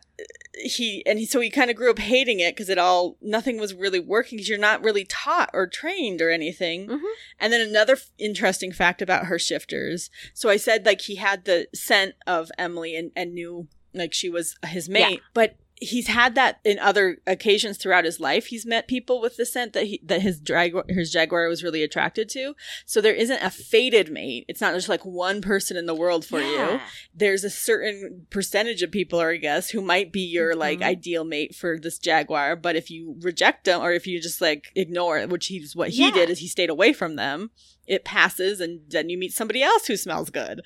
He 0.62 1.04
and 1.06 1.20
he, 1.20 1.26
so 1.26 1.40
he 1.40 1.50
kind 1.50 1.70
of 1.70 1.78
grew 1.78 1.90
up 1.92 2.00
hating 2.00 2.40
it 2.42 2.54
because 2.54 2.70
it 2.70 2.78
all 2.78 3.16
nothing 3.22 3.60
was 3.60 3.74
really 3.74 4.00
working 4.00 4.38
because 4.38 4.50
you're 4.50 4.58
not 4.58 4.84
really 4.84 5.06
taught 5.06 5.50
or 5.54 5.68
trained 5.68 6.22
or 6.22 6.30
anything. 6.32 6.88
Mhm. 6.88 7.00
And 7.40 7.54
then 7.54 7.62
another 7.62 7.94
f- 7.94 8.10
interesting 8.18 8.74
fact 8.74 9.02
about 9.02 9.28
her 9.28 9.40
shifters. 9.40 10.10
So 10.34 10.50
I 10.50 10.58
said 10.58 10.86
like 10.86 11.02
he 11.02 11.16
had 11.16 11.46
the 11.46 11.68
scent 11.74 12.16
of 12.28 12.52
Emily 12.58 12.96
and, 12.98 13.12
and 13.16 13.34
knew 13.34 13.68
like 13.94 14.14
she 14.14 14.28
was 14.30 14.56
his 14.66 14.90
mate, 14.90 15.22
but 15.34 15.56
he's 15.82 16.08
had 16.08 16.36
that 16.36 16.60
in 16.66 16.78
other 16.80 17.20
occasions 17.26 17.78
throughout 17.78 18.04
his 18.04 18.20
life. 18.20 18.48
He's 18.48 18.66
met 18.66 18.88
people 18.88 19.22
with 19.22 19.38
the 19.38 19.46
scent 19.46 19.72
that 19.74 19.86
he 19.86 20.02
that 20.04 20.22
his 20.22 20.40
drag 20.40 20.74
his 20.90 21.12
jaguar 21.12 21.48
was 21.48 21.64
really 21.64 21.84
attracted 21.84 22.28
to. 22.30 22.54
So 22.86 23.00
there 23.00 23.14
isn't 23.14 23.42
a 23.42 23.50
fated 23.50 24.12
mate. 24.12 24.46
It's 24.50 24.60
not 24.62 24.74
just 24.74 24.90
like 24.90 25.06
one 25.06 25.42
person 25.42 25.78
in 25.78 25.86
the 25.86 25.96
world 25.96 26.26
for 26.26 26.42
you 26.42 26.80
there's 27.16 27.44
a 27.44 27.50
certain 27.50 28.26
percentage 28.30 28.82
of 28.82 28.92
people, 28.92 29.20
I 29.20 29.38
guess, 29.38 29.70
who 29.70 29.82
might 29.82 30.12
be 30.12 30.22
your 30.22 30.56
like 30.56 30.80
Mhm. 30.80 30.84
ideal 30.84 31.24
mate 31.24 31.56
for 31.56 31.80
this 31.80 31.98
jaguar. 31.98 32.56
But 32.56 32.76
if 32.76 32.90
you 32.90 33.16
reject 33.22 33.66
them, 33.66 33.82
or 33.82 33.92
if 33.94 34.06
you 34.08 34.22
just 34.22 34.42
like 34.42 34.72
ignore 34.76 35.18
it, 35.18 35.30
which 35.30 35.48
he's 35.48 35.76
what 35.76 35.90
he 35.90 36.04
Yeah. 36.06 36.12
did, 36.12 36.30
is 36.30 36.40
he 36.40 36.48
stayed 36.48 36.70
away 36.70 36.94
from 36.94 37.16
them. 37.16 37.52
It 37.88 38.04
passes, 38.06 38.60
and 38.62 38.82
then 38.90 39.10
you 39.10 39.18
meet 39.18 39.34
somebody 39.34 39.64
else 39.64 39.88
who 39.88 39.98
smells 39.98 40.30
good. 40.30 40.62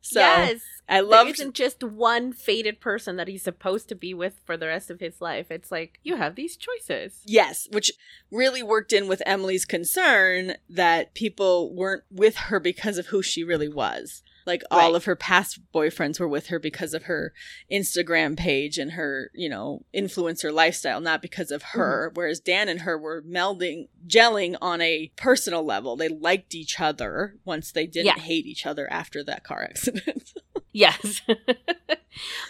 So 0.00 0.20
yes. 0.20 0.60
I 0.88 0.96
There 0.96 1.04
loved. 1.04 1.30
isn't 1.30 1.54
just 1.54 1.84
one 1.84 2.32
fated 2.32 2.80
person 2.80 3.16
that 3.16 3.28
he's 3.28 3.42
supposed 3.42 3.88
to 3.90 3.94
be 3.94 4.14
with 4.14 4.40
for 4.44 4.56
the 4.56 4.66
rest 4.66 4.90
of 4.90 5.00
his 5.00 5.20
life. 5.20 5.50
It's 5.50 5.70
like 5.70 6.00
you 6.02 6.16
have 6.16 6.34
these 6.34 6.56
choices. 6.56 7.20
Yes, 7.26 7.68
which 7.70 7.92
really 8.30 8.62
worked 8.62 8.92
in 8.92 9.06
with 9.08 9.22
Emily's 9.26 9.64
concern 9.64 10.54
that 10.70 11.14
people 11.14 11.74
weren't 11.74 12.04
with 12.10 12.36
her 12.36 12.58
because 12.58 12.96
of 12.98 13.06
who 13.08 13.22
she 13.22 13.44
really 13.44 13.68
was. 13.68 14.22
Like 14.46 14.62
all 14.70 14.94
of 14.96 15.04
her 15.04 15.14
past 15.14 15.60
boyfriends 15.74 16.18
were 16.18 16.26
with 16.26 16.46
her 16.46 16.58
because 16.58 16.94
of 16.94 17.02
her 17.02 17.34
Instagram 17.70 18.34
page 18.34 18.78
and 18.78 18.92
her, 18.92 19.30
you 19.34 19.46
know, 19.46 19.84
influencer 19.94 20.50
lifestyle, 20.50 21.02
not 21.02 21.20
because 21.20 21.50
of 21.50 21.62
mm-hmm. 21.62 21.78
her. 21.78 22.10
Whereas 22.14 22.40
Dan 22.40 22.70
and 22.70 22.80
her 22.80 22.96
were 22.96 23.20
melding, 23.22 23.88
gelling 24.06 24.56
on 24.62 24.80
a 24.80 25.12
personal 25.16 25.62
level. 25.64 25.96
They 25.96 26.08
liked 26.08 26.54
each 26.54 26.80
other 26.80 27.34
once 27.44 27.72
they 27.72 27.86
didn't 27.86 28.06
Yeah. 28.06 28.18
hate 28.18 28.46
each 28.46 28.64
other 28.64 28.90
after 28.90 29.22
that 29.24 29.44
car 29.44 29.62
accident. 29.64 30.32
Yes. 30.72 31.22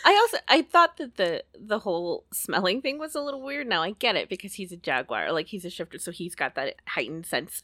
I 0.04 0.14
also 0.14 0.38
I 0.48 0.62
thought 0.62 0.96
that 0.96 1.16
the 1.16 1.44
the 1.58 1.80
whole 1.80 2.24
smelling 2.32 2.80
thing 2.80 2.98
was 2.98 3.14
a 3.14 3.20
little 3.20 3.42
weird. 3.42 3.66
Now 3.68 3.82
I 3.82 3.90
get 3.90 4.16
it 4.16 4.28
because 4.28 4.54
he's 4.54 4.72
a 4.72 4.76
jaguar, 4.76 5.30
like 5.32 5.46
he's 5.48 5.64
a 5.64 5.70
shifter, 5.70 5.98
so 5.98 6.10
he's 6.10 6.34
got 6.34 6.54
that 6.54 6.76
heightened 6.88 7.26
sense. 7.26 7.62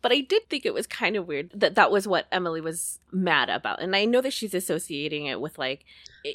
But 0.00 0.12
I 0.12 0.20
did 0.20 0.48
think 0.48 0.64
it 0.64 0.74
was 0.74 0.86
kind 0.86 1.14
of 1.16 1.26
weird 1.28 1.50
that 1.54 1.74
that 1.74 1.90
was 1.90 2.08
what 2.08 2.26
Emily 2.32 2.60
was 2.60 2.98
mad 3.12 3.50
about, 3.50 3.80
and 3.82 3.94
I 3.94 4.04
know 4.06 4.20
that 4.22 4.32
she's 4.32 4.54
associating 4.54 5.26
it 5.26 5.40
with 5.40 5.58
like 5.58 5.84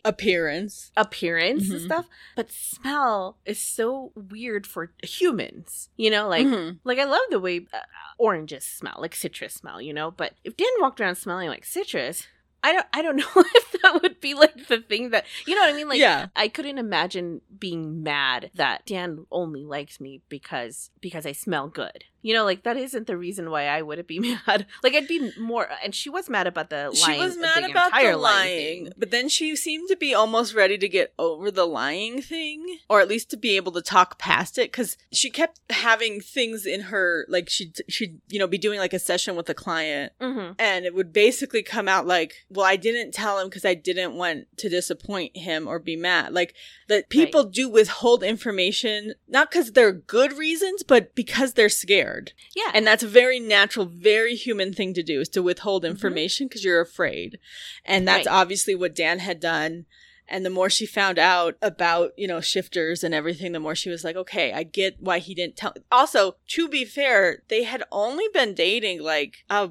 Appearance. 0.06 0.92
appearance 0.98 1.70
and 1.70 1.80
Mhm. 1.82 1.86
stuff, 1.86 2.08
but 2.36 2.52
smell 2.52 3.38
is 3.46 3.58
so 3.60 4.12
weird 4.16 4.68
for 4.68 4.92
humans. 5.04 5.90
You 5.98 6.10
know, 6.12 6.28
like 6.28 6.46
Mhm. 6.46 6.80
like 6.84 7.00
I 7.00 7.06
love 7.06 7.22
the 7.32 7.40
way 7.40 7.66
uh, 7.74 7.80
oranges 8.18 8.66
smell, 8.66 8.98
like 9.00 9.16
citrus 9.16 9.54
smell, 9.56 9.82
you 9.82 9.94
know. 9.94 10.12
But 10.12 10.34
if 10.44 10.56
Dan 10.58 10.68
walked 10.80 11.02
around 11.02 11.16
smelling 11.16 11.50
like 11.50 11.66
citrus, 11.66 12.28
I 12.64 12.74
don't 12.74 12.86
I 12.94 13.02
don't 13.02 13.16
know 13.18 13.26
if 13.36 13.82
that 13.84 14.02
would 14.02 14.20
be 14.20 14.34
like 14.34 14.68
the 14.68 14.80
thing 14.80 15.12
that 15.12 15.26
you 15.46 15.56
know 15.56 15.62
what 15.62 15.70
I 15.70 15.74
mean. 15.74 15.88
Like 15.90 16.00
yeah. 16.00 16.28
I 16.36 16.48
couldn't 16.48 16.78
imagine 16.78 17.42
being 17.60 18.04
mad 18.04 18.52
that 18.56 18.86
Dan 18.86 19.26
only 19.32 19.64
likes 19.64 20.00
me 20.00 20.22
because 20.30 20.90
because 21.02 21.26
I 21.26 21.32
smell 21.32 21.68
good. 21.68 22.04
You 22.24 22.34
know, 22.34 22.44
like 22.44 22.64
that 22.64 22.76
isn't 22.76 23.08
the 23.08 23.16
reason 23.16 23.52
why 23.52 23.68
I 23.68 23.82
wouldn't 23.84 24.08
be 24.08 24.20
mad. 24.48 24.66
Like 24.84 24.96
I'd 24.96 25.08
be 25.08 25.32
more. 25.40 25.70
And 25.84 25.96
she 25.96 26.10
was 26.10 26.30
mad 26.30 26.46
about 26.48 26.70
the 26.70 26.92
She 26.94 27.04
lying. 27.04 27.20
was 27.20 27.38
mad 27.38 27.64
the 27.64 27.72
about 27.72 27.94
the 27.94 28.18
lying, 28.18 28.86
thing. 28.86 28.94
but 28.98 29.12
then 29.12 29.30
she 29.30 29.56
seemed 29.56 29.88
to 29.90 29.96
be 29.96 30.14
almost 30.14 30.54
ready 30.54 30.78
to 30.78 30.90
get 30.90 31.14
over 31.18 31.52
the 31.52 31.66
lying 31.66 32.22
thing, 32.22 32.80
or 32.90 33.00
at 33.00 33.08
least 33.08 33.30
to 33.30 33.38
be 33.38 33.56
able 33.56 33.72
to 33.74 33.82
talk 33.82 34.18
past 34.20 34.58
it, 34.58 34.72
because 34.72 34.98
she 35.14 35.30
kept 35.30 35.62
having 35.70 36.20
things 36.20 36.66
in 36.66 36.82
her, 36.82 37.26
like 37.30 37.48
she 37.50 37.72
she'd 37.88 38.20
you 38.28 38.40
know 38.40 38.48
be 38.48 38.58
doing 38.58 38.80
like 38.80 38.94
a 38.94 39.00
session 39.00 39.36
with 39.38 39.50
a 39.50 39.54
client, 39.54 40.12
Mm-hmm. 40.20 40.54
and 40.60 40.86
it 40.86 40.94
would 40.96 41.14
basically 41.14 41.64
come 41.64 41.88
out 41.88 42.06
like, 42.08 42.46
well, 42.50 42.66
I 42.66 42.78
didn't 42.78 43.12
tell 43.14 43.40
him 43.40 43.48
because 43.48 43.66
I 43.66 43.74
didn't 43.74 44.14
want 44.14 44.48
to 44.58 44.70
disappoint 44.70 45.36
him 45.36 45.68
or 45.68 45.80
be 45.80 45.96
mad. 45.96 46.34
Like 46.34 46.56
that 46.88 47.10
people 47.10 47.44
do 47.44 47.68
withhold 47.70 48.24
information 48.24 49.14
not 49.28 49.52
because 49.52 49.74
they're 49.74 49.92
good 49.92 50.34
reasons, 50.34 50.84
but 50.84 51.14
because 51.14 51.54
they're 51.54 51.68
scared. 51.70 52.32
Yeah, 52.56 52.72
And 52.74 52.88
that's 52.88 53.04
a 53.04 53.08
very 53.08 53.40
natural, 53.40 53.86
very 53.86 54.36
human 54.36 54.74
thing 54.74 54.94
to 54.94 55.04
do 55.04 55.20
is 55.20 55.30
to 55.30 55.44
withhold 55.44 55.84
Mhm. 55.84 55.90
information 55.90 56.48
because 56.48 56.64
you're 56.64 56.82
afraid. 56.82 57.40
And 57.84 58.08
that's 58.08 58.28
Right. 58.28 58.34
obviously 58.34 58.76
what 58.76 58.96
Dan 58.96 59.20
had 59.20 59.40
done. 59.40 59.86
And 60.30 60.46
the 60.46 60.50
more 60.50 60.70
she 60.70 60.86
found 60.86 61.18
out 61.18 61.56
about, 61.62 62.12
you 62.18 62.28
know, 62.28 62.42
shifters 62.42 63.02
and 63.02 63.16
everything, 63.16 63.54
the 63.54 63.62
more 63.62 63.76
she 63.76 63.90
was 63.90 64.04
like, 64.04 64.18
okay, 64.18 64.52
I 64.52 64.64
get 64.64 64.96
why 65.00 65.20
he 65.20 65.34
didn't 65.34 65.56
tell. 65.56 65.74
Also, 65.90 66.36
to 66.50 66.68
be 66.68 66.84
fair, 66.84 67.44
they 67.48 67.64
had 67.64 67.84
only 67.94 68.26
been 68.34 68.54
dating 68.54 69.02
like 69.02 69.38
a 69.50 69.70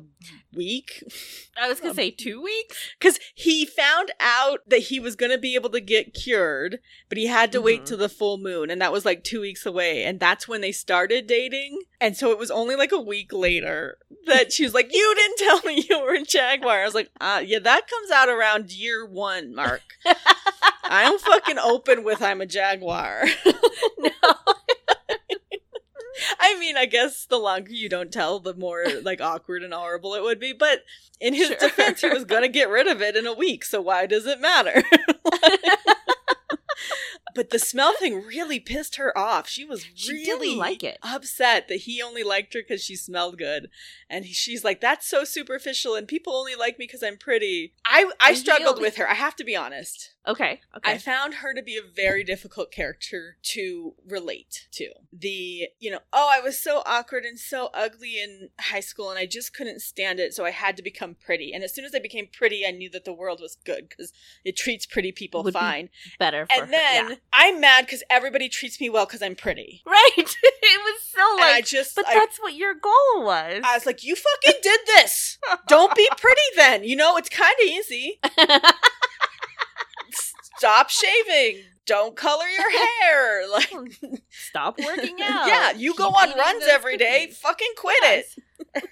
week 0.57 1.03
I 1.61 1.69
was 1.69 1.81
gonna 1.81 1.95
say 1.95 2.11
two 2.11 2.43
weeks. 2.43 2.77
because 2.99 3.19
he 3.35 3.65
found 3.65 4.11
out 4.21 4.61
that 4.67 4.81
he 4.81 4.99
was 5.01 5.17
going 5.17 5.31
to 5.33 5.39
be 5.39 5.55
able 5.55 5.71
to 5.71 5.81
get 5.81 6.13
cured, 6.15 6.81
but 7.09 7.17
he 7.19 7.27
had 7.29 7.51
to 7.53 7.63
wait 7.63 7.83
Mhm. 7.83 7.87
till 7.87 7.97
the 7.99 8.09
full 8.11 8.37
moon, 8.39 8.69
and 8.71 8.81
that 8.83 8.93
was 8.93 9.05
like 9.07 9.25
two 9.25 9.41
weeks 9.41 9.65
away. 9.65 10.05
And 10.05 10.21
that's 10.21 10.47
when 10.49 10.61
they 10.61 10.73
started 10.73 11.27
dating. 11.27 11.83
And 12.01 12.15
so 12.17 12.31
it 12.31 12.39
was 12.39 12.51
only 12.51 12.77
like 12.77 12.93
a 12.93 13.01
week 13.01 13.33
later 13.33 13.99
that 14.27 14.53
she 14.53 14.65
was 14.65 14.75
like, 14.75 14.93
You 14.93 15.15
didn't 15.15 15.39
tell 15.39 15.61
me 15.63 15.87
you 15.89 16.01
were 16.01 16.15
a 16.15 16.23
Jaguar. 16.23 16.83
I 16.83 16.85
was 16.85 16.95
like, 16.95 17.11
uh, 17.21 17.43
Yeah, 17.45 17.61
that 17.61 17.89
comes 17.89 18.11
out 18.11 18.29
around 18.29 18.71
year 18.73 19.07
one, 19.07 19.55
Mark. 19.55 19.83
I'm 20.85 21.19
fucking 21.19 21.59
open 21.59 22.05
with 22.05 22.21
I'm 22.23 22.41
a 22.41 22.47
Jaguar. 22.47 23.25
no. 23.99 24.11
I 26.41 26.59
mean, 26.59 26.77
I 26.77 26.87
guess 26.87 27.25
the 27.27 27.39
longer 27.39 27.73
you 27.73 27.89
don't 27.89 28.13
tell, 28.13 28.41
the 28.41 28.55
more 28.55 28.85
like 29.03 29.21
awkward 29.21 29.63
and 29.63 29.73
horrible 29.75 30.15
it 30.15 30.23
would 30.23 30.41
be. 30.41 30.53
But 30.53 30.85
in 31.21 31.35
his 31.35 31.49
Sure. 31.49 31.57
defense, 31.59 32.01
he 32.01 32.09
was 32.09 32.25
gonna 32.25 32.49
get 32.49 32.69
rid 32.69 32.87
of 32.87 33.01
it 33.03 33.17
in 33.17 33.27
a 33.27 33.33
week, 33.35 33.65
so 33.65 33.81
why 33.81 34.07
does 34.07 34.27
it 34.27 34.41
matter? 34.41 34.83
but 37.35 37.51
the 37.51 37.59
smell 37.59 37.93
thing 37.99 38.23
really 38.25 38.59
pissed 38.59 38.97
her 38.97 39.17
off. 39.17 39.47
She 39.49 39.65
was 39.65 39.85
She 39.95 40.13
really 40.13 40.55
like 40.57 40.83
it. 40.83 40.99
upset 41.03 41.69
that 41.69 41.81
he 41.81 42.01
only 42.03 42.23
liked 42.23 42.55
her 42.55 42.61
because 42.67 42.83
she 42.83 42.97
smelled 42.97 43.37
good, 43.39 43.69
and 44.09 44.25
he, 44.25 44.33
she's 44.33 44.65
like, 44.65 44.81
"That's 44.81 45.07
so 45.07 45.25
superficial, 45.25 45.95
and 45.95 46.09
people 46.09 46.35
only 46.35 46.55
like 46.55 46.79
me 46.79 46.87
because 46.87 47.03
I'm 47.03 47.19
pretty." 47.19 47.75
I 47.85 48.11
I 48.21 48.31
And 48.31 48.39
struggled 48.39 48.77
only- 48.77 48.83
with 48.83 48.97
her. 48.97 49.09
I 49.09 49.15
have 49.15 49.37
to 49.37 49.45
be 49.45 49.55
honest. 49.57 50.13
Okay. 50.27 50.61
Okay. 50.77 50.93
I 50.93 50.99
found 50.99 51.35
her 51.35 51.55
to 51.55 51.63
be 51.63 51.77
a 51.77 51.83
very 51.83 52.25
difficult 52.25 52.73
character 52.73 53.37
to 53.43 53.95
relate 54.07 54.67
to. 54.73 54.91
The, 55.13 55.69
you 55.79 55.91
know, 55.91 56.01
oh, 56.13 56.31
I 56.33 56.41
was 56.41 56.59
so 56.59 56.83
awkward 56.85 57.25
and 57.25 57.39
so 57.39 57.71
ugly 57.73 58.21
in 58.21 58.51
high 58.59 58.81
school 58.81 59.11
and 59.11 59.19
I 59.19 59.27
just 59.27 59.55
couldn't 59.55 59.81
stand 59.81 60.19
it, 60.19 60.35
so 60.35 60.45
I 60.45 60.51
had 60.51 60.77
to 60.79 60.83
become 60.83 61.15
pretty. 61.15 61.53
And 61.53 61.63
as 61.63 61.75
soon 61.75 61.85
as 61.85 61.95
I 61.95 62.01
became 62.01 62.29
pretty, 62.33 62.67
I 62.67 62.73
knew 62.73 62.91
that 62.91 63.05
the 63.05 63.13
world 63.13 63.41
was 63.41 63.57
good 63.65 63.89
because 63.89 64.13
it 64.45 64.57
treats 64.57 64.87
pretty 64.87 65.13
people 65.13 65.43
Would 65.45 65.55
be 65.55 65.61
fine. 65.61 65.91
Better. 66.19 66.47
For 66.47 66.63
And 66.63 66.73
then 66.73 67.11
yeah. 67.11 67.17
I'm 67.33 67.61
mad 67.61 67.87
because 67.87 68.03
everybody 68.11 68.49
treats 68.49 68.81
me 68.81 68.91
well 68.91 69.07
because 69.07 69.23
I'm 69.23 69.37
pretty. 69.37 69.83
right. 69.87 70.07
it 70.17 70.81
was 70.81 71.03
so 71.03 71.21
and 71.35 71.45
I 71.45 71.53
like. 71.53 71.67
just, 71.67 71.95
But 71.95 72.07
I, 72.09 72.15
that's 72.15 72.39
what 72.39 72.55
your 72.55 72.75
goal 72.75 73.25
was. 73.25 73.63
I 73.65 73.75
was 73.75 73.87
like, 73.87 74.03
you 74.03 74.17
fucking 74.17 74.61
did 74.63 74.81
this. 74.87 75.39
Don't 75.69 75.95
be 75.95 76.09
pretty 76.19 76.41
then. 76.57 76.85
You 76.85 76.97
know, 76.97 77.17
it's 77.17 77.29
kind 77.29 77.55
of 77.61 77.67
easy. 77.67 78.21
Stop 80.59 80.91
shaving. 80.91 81.63
Don't 81.87 82.17
color 82.17 82.47
your 82.47 82.71
hair. 83.03 83.49
Like, 83.49 83.73
Stop 84.31 84.79
working 84.85 85.17
out. 85.23 85.47
yeah, 85.47 85.73
you 85.73 85.95
go 85.95 86.09
on 86.09 86.37
runs 86.37 86.65
every 86.69 86.97
day. 86.97 87.29
Fucking 87.33 87.73
quit 87.77 87.97
it. 88.03 88.27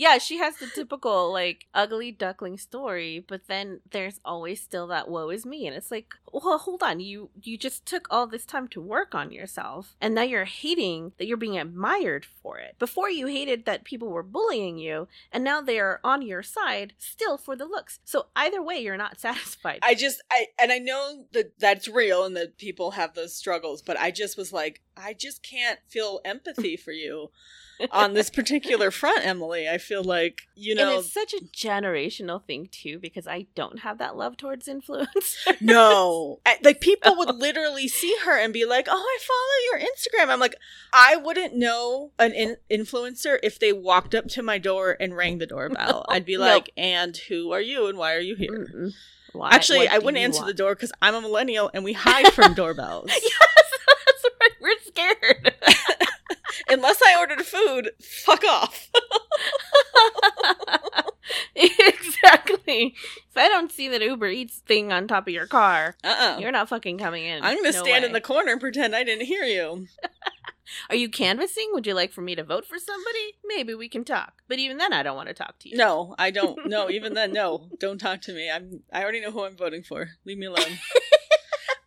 Yeah, 0.00 0.16
she 0.16 0.38
has 0.38 0.56
the 0.56 0.66
typical 0.66 1.30
like 1.30 1.66
ugly 1.74 2.10
duckling 2.10 2.56
story, 2.56 3.22
but 3.26 3.42
then 3.48 3.80
there's 3.90 4.18
always 4.24 4.60
still 4.60 4.86
that 4.86 5.08
woe 5.10 5.28
is 5.28 5.44
me, 5.44 5.66
and 5.66 5.76
it's 5.76 5.90
like, 5.90 6.14
well, 6.32 6.56
hold 6.56 6.82
on, 6.82 7.00
you 7.00 7.28
you 7.42 7.58
just 7.58 7.84
took 7.84 8.06
all 8.10 8.26
this 8.26 8.46
time 8.46 8.66
to 8.68 8.80
work 8.80 9.14
on 9.14 9.30
yourself, 9.30 9.96
and 10.00 10.14
now 10.14 10.22
you're 10.22 10.46
hating 10.46 11.12
that 11.18 11.26
you're 11.26 11.36
being 11.36 11.58
admired 11.58 12.24
for 12.24 12.58
it. 12.58 12.76
Before 12.78 13.10
you 13.10 13.26
hated 13.26 13.66
that 13.66 13.84
people 13.84 14.08
were 14.08 14.22
bullying 14.22 14.78
you, 14.78 15.06
and 15.30 15.44
now 15.44 15.60
they 15.60 15.78
are 15.78 16.00
on 16.02 16.22
your 16.22 16.42
side 16.42 16.94
still 16.96 17.36
for 17.36 17.54
the 17.54 17.66
looks. 17.66 17.98
So 18.04 18.28
either 18.34 18.62
way, 18.62 18.78
you're 18.78 18.96
not 18.96 19.20
satisfied. 19.26 19.80
I 19.82 19.94
just, 19.94 20.22
I, 20.30 20.46
and 20.58 20.72
I 20.72 20.78
know 20.78 21.26
that 21.32 21.58
that's 21.58 21.88
real 21.88 22.24
and 22.24 22.34
that 22.38 22.56
people 22.56 22.92
have 22.92 23.12
those 23.12 23.34
struggles, 23.34 23.82
but 23.82 24.00
I 24.00 24.10
just 24.10 24.38
was 24.38 24.50
like, 24.50 24.80
I 24.96 25.12
just 25.12 25.42
can't 25.42 25.78
feel 25.88 26.20
empathy 26.24 26.76
for 26.78 26.92
you 26.92 27.30
on 27.90 28.14
this 28.14 28.30
particular 28.30 28.90
front, 28.90 29.24
Emily. 29.26 29.68
I 29.68 29.78
feel 29.78 30.02
like, 30.04 30.42
you 30.54 30.72
and 30.72 30.78
know, 30.80 30.98
it's 30.98 31.12
such 31.12 31.32
a 31.34 31.40
generational 31.54 32.44
thing 32.44 32.68
too, 32.70 32.98
because 32.98 33.26
I 33.26 33.46
don't 33.54 33.80
have 33.80 33.98
that 33.98 34.16
love 34.16 34.36
towards 34.36 34.68
influence. 34.68 35.46
No. 35.60 36.40
I- 36.46 36.58
Like 36.62 36.80
people 36.80 37.16
would 37.16 37.34
literally 37.36 37.88
see 37.88 38.14
her 38.24 38.38
and 38.38 38.52
be 38.52 38.64
like, 38.64 38.86
"Oh, 38.90 38.92
I 38.92 39.18
follow 39.20 39.80
your 39.80 39.90
Instagram." 39.90 40.32
I'm 40.32 40.40
like, 40.40 40.56
I 40.92 41.16
wouldn't 41.16 41.54
know 41.54 42.12
an 42.18 42.32
in- 42.32 42.56
influencer 42.70 43.38
if 43.42 43.58
they 43.58 43.72
walked 43.72 44.14
up 44.14 44.26
to 44.28 44.42
my 44.42 44.58
door 44.58 44.96
and 45.00 45.16
rang 45.16 45.38
the 45.38 45.46
doorbell. 45.46 46.04
No, 46.08 46.14
I'd 46.14 46.24
be 46.26 46.34
no. 46.36 46.40
like, 46.40 46.70
"And 46.76 47.16
who 47.16 47.52
are 47.52 47.60
you 47.60 47.86
and 47.86 47.96
why 47.98 48.14
are 48.14 48.20
you 48.20 48.36
here?" 48.36 48.50
Mm-mm. 48.70 48.92
Why- 49.32 49.50
Actually, 49.52 49.86
I 49.88 49.98
wouldn't 49.98 50.18
answer 50.22 50.40
want? 50.42 50.48
the 50.48 50.54
door 50.54 50.74
cuz 50.74 50.90
I'm 51.00 51.14
a 51.14 51.20
millennial 51.20 51.70
and 51.72 51.84
we 51.84 51.92
hide 51.92 52.32
from 52.32 52.52
doorbells. 52.60 53.06
yes, 53.08 53.22
that's 54.06 54.24
right. 54.40 54.50
We're 54.60 54.78
scared. 54.84 55.54
Unless 56.70 57.00
I 57.02 57.16
ordered 57.18 57.42
food, 57.44 57.90
fuck 58.00 58.44
off. 58.44 58.88
exactly. 61.56 62.94
If 63.28 63.36
I 63.36 63.48
don't 63.48 63.72
see 63.72 63.88
that 63.88 64.02
Uber 64.02 64.28
Eats 64.28 64.58
thing 64.58 64.92
on 64.92 65.08
top 65.08 65.26
of 65.28 65.34
your 65.34 65.46
car, 65.46 65.96
Uh-uh. 66.04 66.38
you're 66.38 66.52
not 66.52 66.68
fucking 66.68 66.98
coming 66.98 67.24
in. 67.24 67.42
I'm 67.42 67.56
going 67.56 67.72
to 67.72 67.78
No 67.78 67.84
stand 67.84 68.04
in 68.04 68.12
the 68.12 68.20
corner 68.20 68.52
and 68.52 68.60
pretend 68.60 68.94
I 68.94 69.04
didn't 69.04 69.26
hear 69.26 69.42
you. 69.44 69.86
Are 70.88 70.94
you 70.96 71.08
canvassing? 71.08 71.70
Would 71.72 71.86
you 71.86 71.94
like 71.94 72.12
for 72.12 72.20
me 72.20 72.36
to 72.36 72.44
vote 72.44 72.64
for 72.64 72.78
somebody? 72.78 73.34
Maybe 73.44 73.74
we 73.74 73.88
can 73.88 74.04
talk. 74.04 74.34
But 74.48 74.58
even 74.60 74.76
then, 74.78 74.92
I 74.92 75.02
don't 75.02 75.16
want 75.16 75.26
to 75.28 75.34
talk 75.34 75.58
to 75.60 75.68
you. 75.68 75.76
No, 75.76 76.14
I 76.18 76.30
don't. 76.30 76.58
No, 76.70 76.88
even 76.88 77.14
then 77.14 77.32
no. 77.32 77.68
Don't 77.80 77.98
talk 77.98 78.20
to 78.22 78.32
me. 78.32 78.48
I'm 78.48 78.82
I 78.92 79.02
already 79.02 79.20
know 79.20 79.32
who 79.32 79.44
I'm 79.44 79.56
voting 79.56 79.82
for. 79.82 80.10
Leave 80.24 80.38
me 80.38 80.46
alone. 80.46 80.78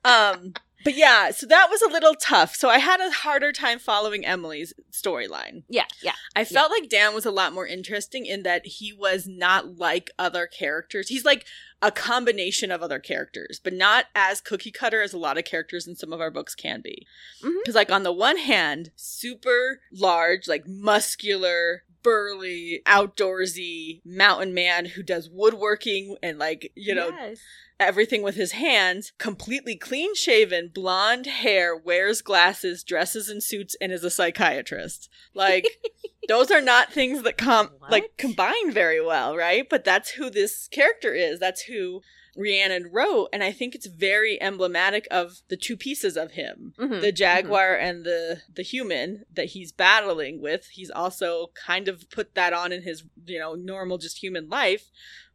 um 0.03 0.53
but 0.83 0.95
yeah, 0.95 1.31
so 1.31 1.45
that 1.47 1.69
was 1.69 1.81
a 1.81 1.89
little 1.89 2.15
tough. 2.15 2.55
So 2.55 2.69
I 2.69 2.79
had 2.79 2.99
a 2.99 3.11
harder 3.11 3.51
time 3.51 3.79
following 3.79 4.25
Emily's 4.25 4.73
storyline. 4.91 5.63
Yeah, 5.69 5.85
yeah. 6.01 6.13
I 6.35 6.45
felt 6.45 6.71
like 6.71 6.89
Dan 6.89 7.13
was 7.13 7.25
a 7.25 7.31
lot 7.31 7.53
more 7.53 7.67
interesting 7.67 8.25
in 8.25 8.43
that 8.43 8.65
he 8.65 8.93
was 8.93 9.27
not 9.27 9.77
like 9.77 10.11
other 10.17 10.47
characters. 10.47 11.09
He's 11.09 11.25
like 11.25 11.45
a 11.81 11.91
combination 11.91 12.71
of 12.71 12.81
other 12.81 12.99
characters, 12.99 13.59
but 13.61 13.73
not 13.73 14.05
as 14.15 14.39
cookie 14.39 14.71
cutter 14.71 15.01
as 15.01 15.13
a 15.13 15.17
lot 15.17 15.37
of 15.37 15.43
characters 15.43 15.85
in 15.85 15.95
some 15.95 16.13
of 16.13 16.21
our 16.21 16.31
books 16.31 16.55
can 16.55 16.81
be. 16.81 17.05
Mm-hmm. 17.43 17.57
Because, 17.61 17.75
like, 17.75 17.91
on 17.91 18.03
the 18.03 18.13
one 18.13 18.37
hand, 18.37 18.91
super 18.95 19.81
large, 19.91 20.47
like 20.47 20.65
muscular, 20.65 21.83
burly, 22.03 22.81
outdoorsy 22.85 24.01
mountain 24.05 24.53
man 24.53 24.85
who 24.85 25.03
does 25.03 25.29
woodworking 25.29 26.17
and, 26.21 26.37
like, 26.37 26.71
you 26.75 26.93
know, 26.93 27.09
Yes. 27.09 27.39
everything 27.79 28.21
with 28.21 28.35
his 28.35 28.51
hands, 28.53 29.13
completely 29.17 29.75
clean 29.75 30.13
shaven, 30.15 30.67
blonde 30.67 31.25
hair, 31.25 31.75
wears 31.75 32.21
glasses, 32.21 32.83
dresses 32.83 33.29
in 33.29 33.41
suits, 33.41 33.75
and 33.81 33.91
is 33.91 34.03
a 34.03 34.09
psychiatrist. 34.09 35.09
Like, 35.33 35.65
those 36.27 36.51
are 36.51 36.61
not 36.61 36.93
things 36.93 37.23
that 37.23 37.37
com 37.37 37.69
like 37.89 38.15
combine 38.17 38.71
very 38.71 39.03
well, 39.03 39.35
right? 39.35 39.67
But 39.69 39.83
that's 39.83 40.11
who 40.11 40.29
this 40.29 40.67
character 40.69 41.13
is. 41.13 41.39
That's 41.39 41.63
who 41.63 42.01
Rhiannon 42.35 42.89
wrote, 42.91 43.29
and 43.31 43.43
I 43.43 43.51
think 43.51 43.75
it's 43.75 43.85
very 43.85 44.41
emblematic 44.41 45.07
of 45.11 45.41
the 45.49 45.57
two 45.57 45.77
pieces 45.77 46.17
of 46.17 46.31
him. 46.31 46.73
Mhm, 46.77 47.01
The 47.01 47.11
jaguar 47.11 47.75
and 47.75 48.03
the 48.03 48.41
the 48.53 48.63
human 48.63 49.25
that 49.33 49.47
he's 49.47 49.71
battling 49.71 50.41
with. 50.41 50.67
He's 50.71 50.89
also 50.89 51.51
kind 51.53 51.87
of 51.87 52.09
put 52.09 52.33
that 52.35 52.53
on 52.53 52.71
in 52.71 52.81
his, 52.83 53.03
you 53.25 53.37
know, 53.39 53.55
normal 53.55 53.97
just 53.97 54.23
human 54.23 54.49
life 54.49 54.89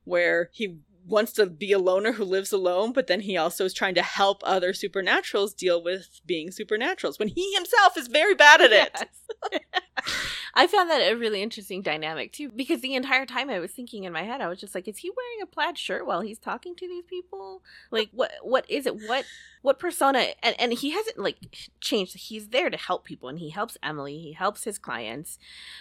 where 0.05 0.51
he 0.53 0.79
wants 1.09 1.33
to 1.33 1.47
be 1.47 1.73
a 1.73 1.79
loner 1.79 2.13
who 2.13 2.25
lives 2.25 2.53
alone, 2.53 2.93
but 2.93 3.07
then 3.07 3.21
he 3.21 3.37
also 3.37 3.65
is 3.65 3.73
trying 3.73 3.95
to 3.95 4.03
help 4.03 4.43
other 4.45 4.73
supernaturals 4.73 5.57
deal 5.57 5.83
with 5.83 6.21
being 6.27 6.51
supernaturals 6.51 7.19
when 7.19 7.29
he 7.29 7.55
himself 7.55 7.97
is 7.97 8.09
very 8.09 8.35
bad 8.35 8.61
at 8.61 8.73
it. 8.73 8.91
Yes. 8.95 9.63
I 10.55 10.67
found 10.67 10.91
that 10.91 11.11
a 11.11 11.17
really 11.17 11.43
interesting 11.43 11.83
dynamic 11.83 12.33
too, 12.33 12.51
because 12.55 12.81
the 12.81 12.95
entire 12.95 13.27
time 13.27 13.51
I 13.51 13.59
was 13.59 13.71
thinking 13.71 14.05
in 14.05 14.13
my 14.13 14.23
head, 14.23 14.41
I 14.41 14.49
was 14.49 14.61
just 14.61 14.75
like, 14.75 14.89
"Is 14.89 14.99
he 14.99 15.11
wearing 15.11 15.43
a 15.43 15.47
plaid 15.47 15.79
shirt 15.79 16.07
while 16.07 16.21
he's 16.21 16.39
talking 16.39 16.75
to 16.77 16.89
these 16.89 17.05
people? 17.05 17.63
Like, 17.91 18.11
what? 18.13 18.33
What 18.43 18.69
is 18.71 18.87
it? 18.87 18.95
What? 18.95 19.25
What 19.63 19.79
persona?" 19.79 20.27
And 20.43 20.57
and 20.59 20.73
he 20.73 20.91
hasn't 20.91 21.19
like 21.19 21.37
changed. 21.81 22.17
He's 22.17 22.49
there 22.49 22.71
to 22.71 22.77
help 22.77 23.05
people, 23.05 23.29
and 23.29 23.39
he 23.39 23.51
helps 23.51 23.77
Emily. 23.83 24.19
He 24.19 24.33
helps 24.33 24.65
his 24.65 24.79
clients, 24.79 25.39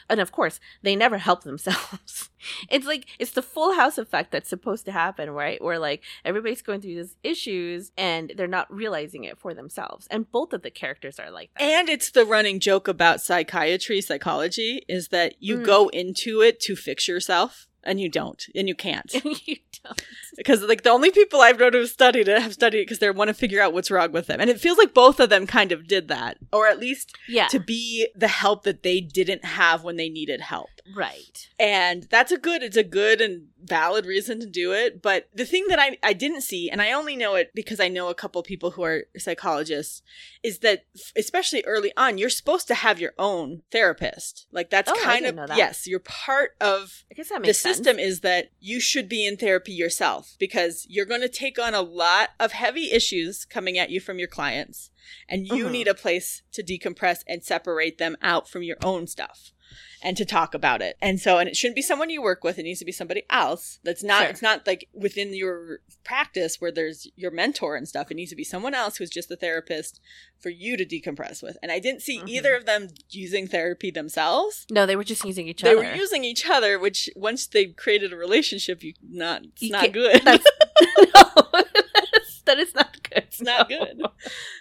and 0.09 0.19
of 0.19 0.31
course, 0.31 0.59
they 0.83 0.95
never 0.95 1.17
help 1.17 1.43
themselves. 1.43 2.29
it's 2.69 2.86
like 2.86 3.06
it's 3.19 3.32
the 3.32 3.41
Full 3.41 3.73
House 3.76 3.97
effect 3.97 4.32
that's 4.32 4.50
supposed 4.50 4.86
to 4.86 4.91
happen, 4.91 5.30
right? 5.32 5.62
Where 5.63 5.80
like 5.80 6.04
everybody's 6.26 6.62
going 6.62 6.82
through 6.82 6.95
these 6.95 7.15
issues, 7.23 7.91
and 7.97 8.32
they're 8.36 8.47
not 8.47 8.71
realizing 8.73 9.23
it 9.23 9.38
for 9.38 9.54
themselves. 9.54 10.08
And 10.12 10.32
both 10.32 10.54
of 10.54 10.62
the 10.62 10.71
characters 10.71 11.19
are 11.19 11.32
like 11.32 11.50
that. 11.54 11.63
And 11.63 11.89
it's 11.89 12.12
the 12.12 12.26
running 12.26 12.60
joke 12.60 12.88
about 12.88 13.21
psychiatry, 13.21 14.02
psychology, 14.02 14.84
is 14.88 15.10
that 15.10 15.36
you 15.39 15.58
Mm. 15.58 15.65
go 15.65 15.88
into 15.89 16.41
it 16.41 16.60
to 16.62 16.76
fix 16.76 17.08
yourself, 17.08 17.67
and 17.84 18.00
you 18.02 18.10
don't, 18.10 18.43
and 18.56 18.67
you 18.67 18.76
can't. 18.76 19.13
you 19.47 19.58
don't. 19.84 20.02
Because 20.36 20.62
like 20.63 20.84
the 20.84 20.89
only 20.89 21.10
people 21.12 21.41
I've 21.41 21.60
known 21.60 21.73
who've 21.73 21.89
studied 21.89 22.28
it 22.28 22.41
have 22.41 22.54
studied 22.54 22.80
it 22.80 22.84
because 22.84 23.00
they 23.00 23.10
want 23.12 23.30
to 23.30 23.34
figure 23.34 23.62
out 23.62 23.73
what's 23.73 23.89
wrong 23.89 24.12
with 24.12 24.28
them, 24.28 24.39
and 24.41 24.50
it 24.50 24.60
feels 24.60 24.78
like 24.78 24.93
both 24.93 25.19
of 25.19 25.30
them 25.30 25.47
kind 25.47 25.71
of 25.71 25.88
did 25.88 26.08
that, 26.10 26.38
or 26.52 26.67
at 26.67 26.80
least 26.80 27.15
Yeah. 27.28 27.47
to 27.47 27.60
be 27.60 28.08
the 28.15 28.28
help 28.28 28.63
that 28.63 28.84
they 28.84 29.00
didn't 29.02 29.45
have 29.45 29.84
when 29.84 29.95
they 29.95 30.10
needed 30.10 30.41
help. 30.41 30.69
Right. 30.95 31.50
And 31.60 32.04
that's 32.10 32.32
a 32.32 32.38
good, 32.38 32.63
it's 32.63 32.78
a 32.78 32.84
good 32.84 33.19
and 33.21 33.47
valid 33.62 34.06
reason 34.06 34.39
to 34.39 34.45
do 34.45 34.71
it. 34.71 35.02
But 35.02 35.28
the 35.34 35.45
thing 35.45 35.65
that 35.69 35.80
I, 35.80 35.97
I 36.02 36.13
didn't 36.13 36.41
see, 36.41 36.69
and 36.69 36.82
I 36.82 36.91
only 36.93 37.15
know 37.15 37.36
it 37.36 37.52
because 37.54 37.80
I 37.80 37.88
know 37.88 38.08
a 38.10 38.15
couple 38.15 38.41
people 38.43 38.71
who 38.71 38.84
are 38.84 39.04
psychologists, 39.17 40.02
is 40.43 40.60
that 40.60 40.86
especially 41.15 41.63
early 41.65 41.91
on, 41.97 42.17
you're 42.17 42.30
supposed 42.30 42.67
to 42.69 42.76
have 42.76 43.00
your 43.00 43.13
own 43.17 43.63
therapist. 43.71 44.47
Like 44.52 44.69
that's 44.69 44.89
Oh, 44.91 45.00
kind 45.04 45.26
of, 45.26 45.36
that. 45.36 45.58
yes, 45.58 45.88
you're 45.88 46.00
part 46.00 46.56
of 46.62 47.04
I 47.12 47.15
guess 47.15 47.30
that 47.30 47.36
the 47.41 47.47
makes 47.47 47.60
sense. 47.60 47.78
system 47.78 48.00
is 48.00 48.21
that 48.21 48.52
you 48.60 48.80
should 48.80 49.10
be 49.10 49.26
in 49.26 49.38
therapy 49.38 49.73
yourself 49.73 50.36
because 50.39 50.86
you're 50.89 51.06
going 51.06 51.21
to 51.21 51.30
take 51.30 51.60
on 51.60 51.73
a 51.73 51.82
lot 51.82 52.30
of 52.39 52.52
heavy 52.54 52.91
issues 52.91 53.45
coming 53.45 53.78
at 53.78 53.89
you 53.89 54.00
from 54.00 54.19
your 54.19 54.28
clients 54.28 54.89
and 55.30 55.47
you 55.47 55.65
Mhm. 55.67 55.71
need 55.71 55.88
a 55.88 55.93
place 55.93 56.43
to 56.52 56.63
decompress 56.63 57.23
and 57.28 57.43
separate 57.43 57.97
them 57.97 58.17
out 58.21 58.47
from 58.50 58.62
your 58.63 58.78
own 58.84 59.08
stuff 59.08 59.52
and 60.01 60.15
to 60.17 60.25
talk 60.25 60.53
about 60.53 60.82
it. 60.82 60.95
And 61.01 61.19
so 61.19 61.38
and 61.39 61.49
it 61.49 61.56
shouldn't 61.58 61.75
be 61.75 61.82
someone 61.82 62.10
you 62.10 62.21
work 62.21 62.43
with, 62.43 62.60
it 62.60 62.63
needs 62.63 62.80
to 62.80 62.86
be 62.86 62.91
somebody 62.91 63.23
else. 63.30 63.80
That's 63.84 64.03
not 64.03 64.21
Sure. 64.21 64.30
it's 64.30 64.41
not 64.41 64.65
like 64.67 64.88
within 64.93 65.34
your 65.36 65.80
practice 66.03 66.62
where 66.62 66.71
there's 66.71 67.08
your 67.15 67.32
mentor 67.32 67.75
and 67.75 67.88
stuff. 67.88 68.12
It 68.12 68.15
needs 68.15 68.30
to 68.32 68.36
be 68.36 68.43
someone 68.43 68.73
else 68.73 68.97
who's 68.97 69.10
just 69.10 69.32
a 69.32 69.36
therapist 69.36 69.99
for 70.39 70.49
you 70.49 70.77
to 70.77 70.86
decompress 70.86 71.41
with. 71.41 71.58
And 71.63 71.71
I 71.71 71.80
didn't 71.80 72.01
see 72.03 72.19
Mhm. 72.19 72.30
either 72.30 72.56
of 72.56 72.65
them 72.65 72.89
using 73.10 73.47
therapy 73.47 73.89
themselves 73.91 74.65
No, 74.69 74.86
they 74.86 74.95
were 74.95 75.03
just 75.03 75.25
using 75.25 75.47
each 75.47 75.62
they 75.63 75.71
other. 75.71 75.82
They 75.82 75.89
were 75.91 75.95
using 75.95 76.23
each 76.23 76.47
other, 76.47 76.77
which 76.77 77.10
once 77.15 77.47
they've 77.47 77.75
created 77.75 78.13
a 78.13 78.17
relationship, 78.17 78.84
you 78.84 78.93
not 79.01 79.43
it's 79.45 79.62
You 79.63 79.71
not 79.71 79.91
good. 79.91 80.21
That's 80.23 80.45
no, 80.97 81.32
that 82.45 82.60
is 82.60 82.73
not. 82.75 82.87
it's 83.23 83.41
not 83.41 83.67
good. 83.69 84.01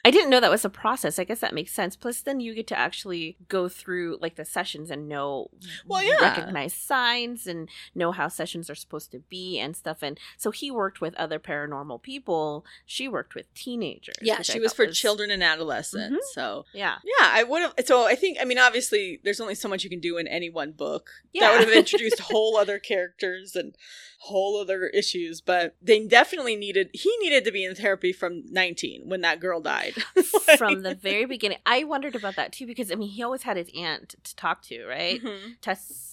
I 0.05 0.11
didn't 0.11 0.31
know 0.31 0.41
that 0.41 0.51
was 0.51 0.65
a 0.65 0.71
process. 0.71 1.19
I 1.19 1.25
guess 1.25 1.41
that 1.41 1.55
makes 1.55 1.73
sense. 1.73 1.97
Plus, 1.97 2.21
then 2.21 2.41
you 2.41 2.55
get 2.55 2.67
to 2.69 2.79
actually 2.79 3.37
go 3.49 3.69
through 3.69 4.19
like 4.21 4.37
the 4.37 4.45
sessions 4.45 4.91
and 4.91 5.09
know, 5.09 5.51
Well, 5.87 6.03
yeah. 6.03 6.17
recognize 6.21 6.75
signs 6.75 7.47
and 7.47 7.69
know 7.95 8.13
how 8.13 8.29
sessions 8.29 8.69
are 8.71 8.75
supposed 8.75 9.11
to 9.13 9.21
be 9.29 9.59
and 9.59 9.77
stuff. 9.77 10.03
And 10.03 10.19
so 10.37 10.51
he 10.51 10.71
worked 10.71 11.01
with 11.01 11.15
other 11.15 11.39
paranormal 11.39 12.03
people. 12.03 12.65
She 12.85 13.09
worked 13.09 13.35
with 13.35 13.53
teenagers. 13.55 14.17
Yeah, 14.23 14.43
she 14.43 14.61
was 14.61 14.73
for 14.73 14.87
children 14.87 15.31
and 15.31 15.43
adolescents. 15.43 16.17
Mhm. 16.17 16.35
So 16.35 16.65
Yeah, 16.73 16.97
yeah, 17.05 17.29
I 17.33 17.43
would 17.43 17.63
have. 17.63 17.75
So 17.85 18.05
I 18.07 18.15
think, 18.15 18.39
I 18.41 18.45
mean, 18.45 18.59
obviously, 18.59 19.21
there's 19.25 19.41
only 19.41 19.55
so 19.55 19.69
much 19.69 19.85
you 19.85 19.91
can 19.91 20.01
do 20.01 20.17
in 20.19 20.27
any 20.27 20.51
one 20.51 20.73
book. 20.73 21.11
Yeah. 21.33 21.43
That 21.49 21.59
would 21.59 21.69
have 21.69 21.77
introduced 21.77 22.21
whole 22.31 22.57
other 22.57 22.79
characters 22.79 23.55
and 23.57 23.75
whole 24.21 24.59
other 24.61 24.87
issues. 24.87 25.41
But 25.41 25.77
they 25.83 26.07
definitely 26.07 26.57
needed. 26.57 26.91
He 26.93 27.15
needed 27.21 27.45
to 27.45 27.53
be 27.53 27.65
in 27.65 27.75
therapy 27.75 28.13
from 28.13 28.45
19 28.51 29.09
when 29.09 29.21
that 29.23 29.41
girl 29.41 29.61
died. 29.61 29.95
from 30.59 30.83
the 30.83 30.95
very 30.95 31.25
beginning. 31.25 31.59
I 31.67 31.85
wondered 31.85 32.15
about 32.15 32.37
that 32.37 32.53
too 32.53 32.67
because 32.67 32.91
I 32.91 32.95
mean 32.95 33.11
he 33.11 33.23
always 33.23 33.43
had 33.43 33.57
his 33.57 33.71
aunt 33.77 34.15
to 34.23 34.37
talk 34.37 34.63
to, 34.63 34.87
right? 34.87 35.23
Mm-hmm. 35.23 35.53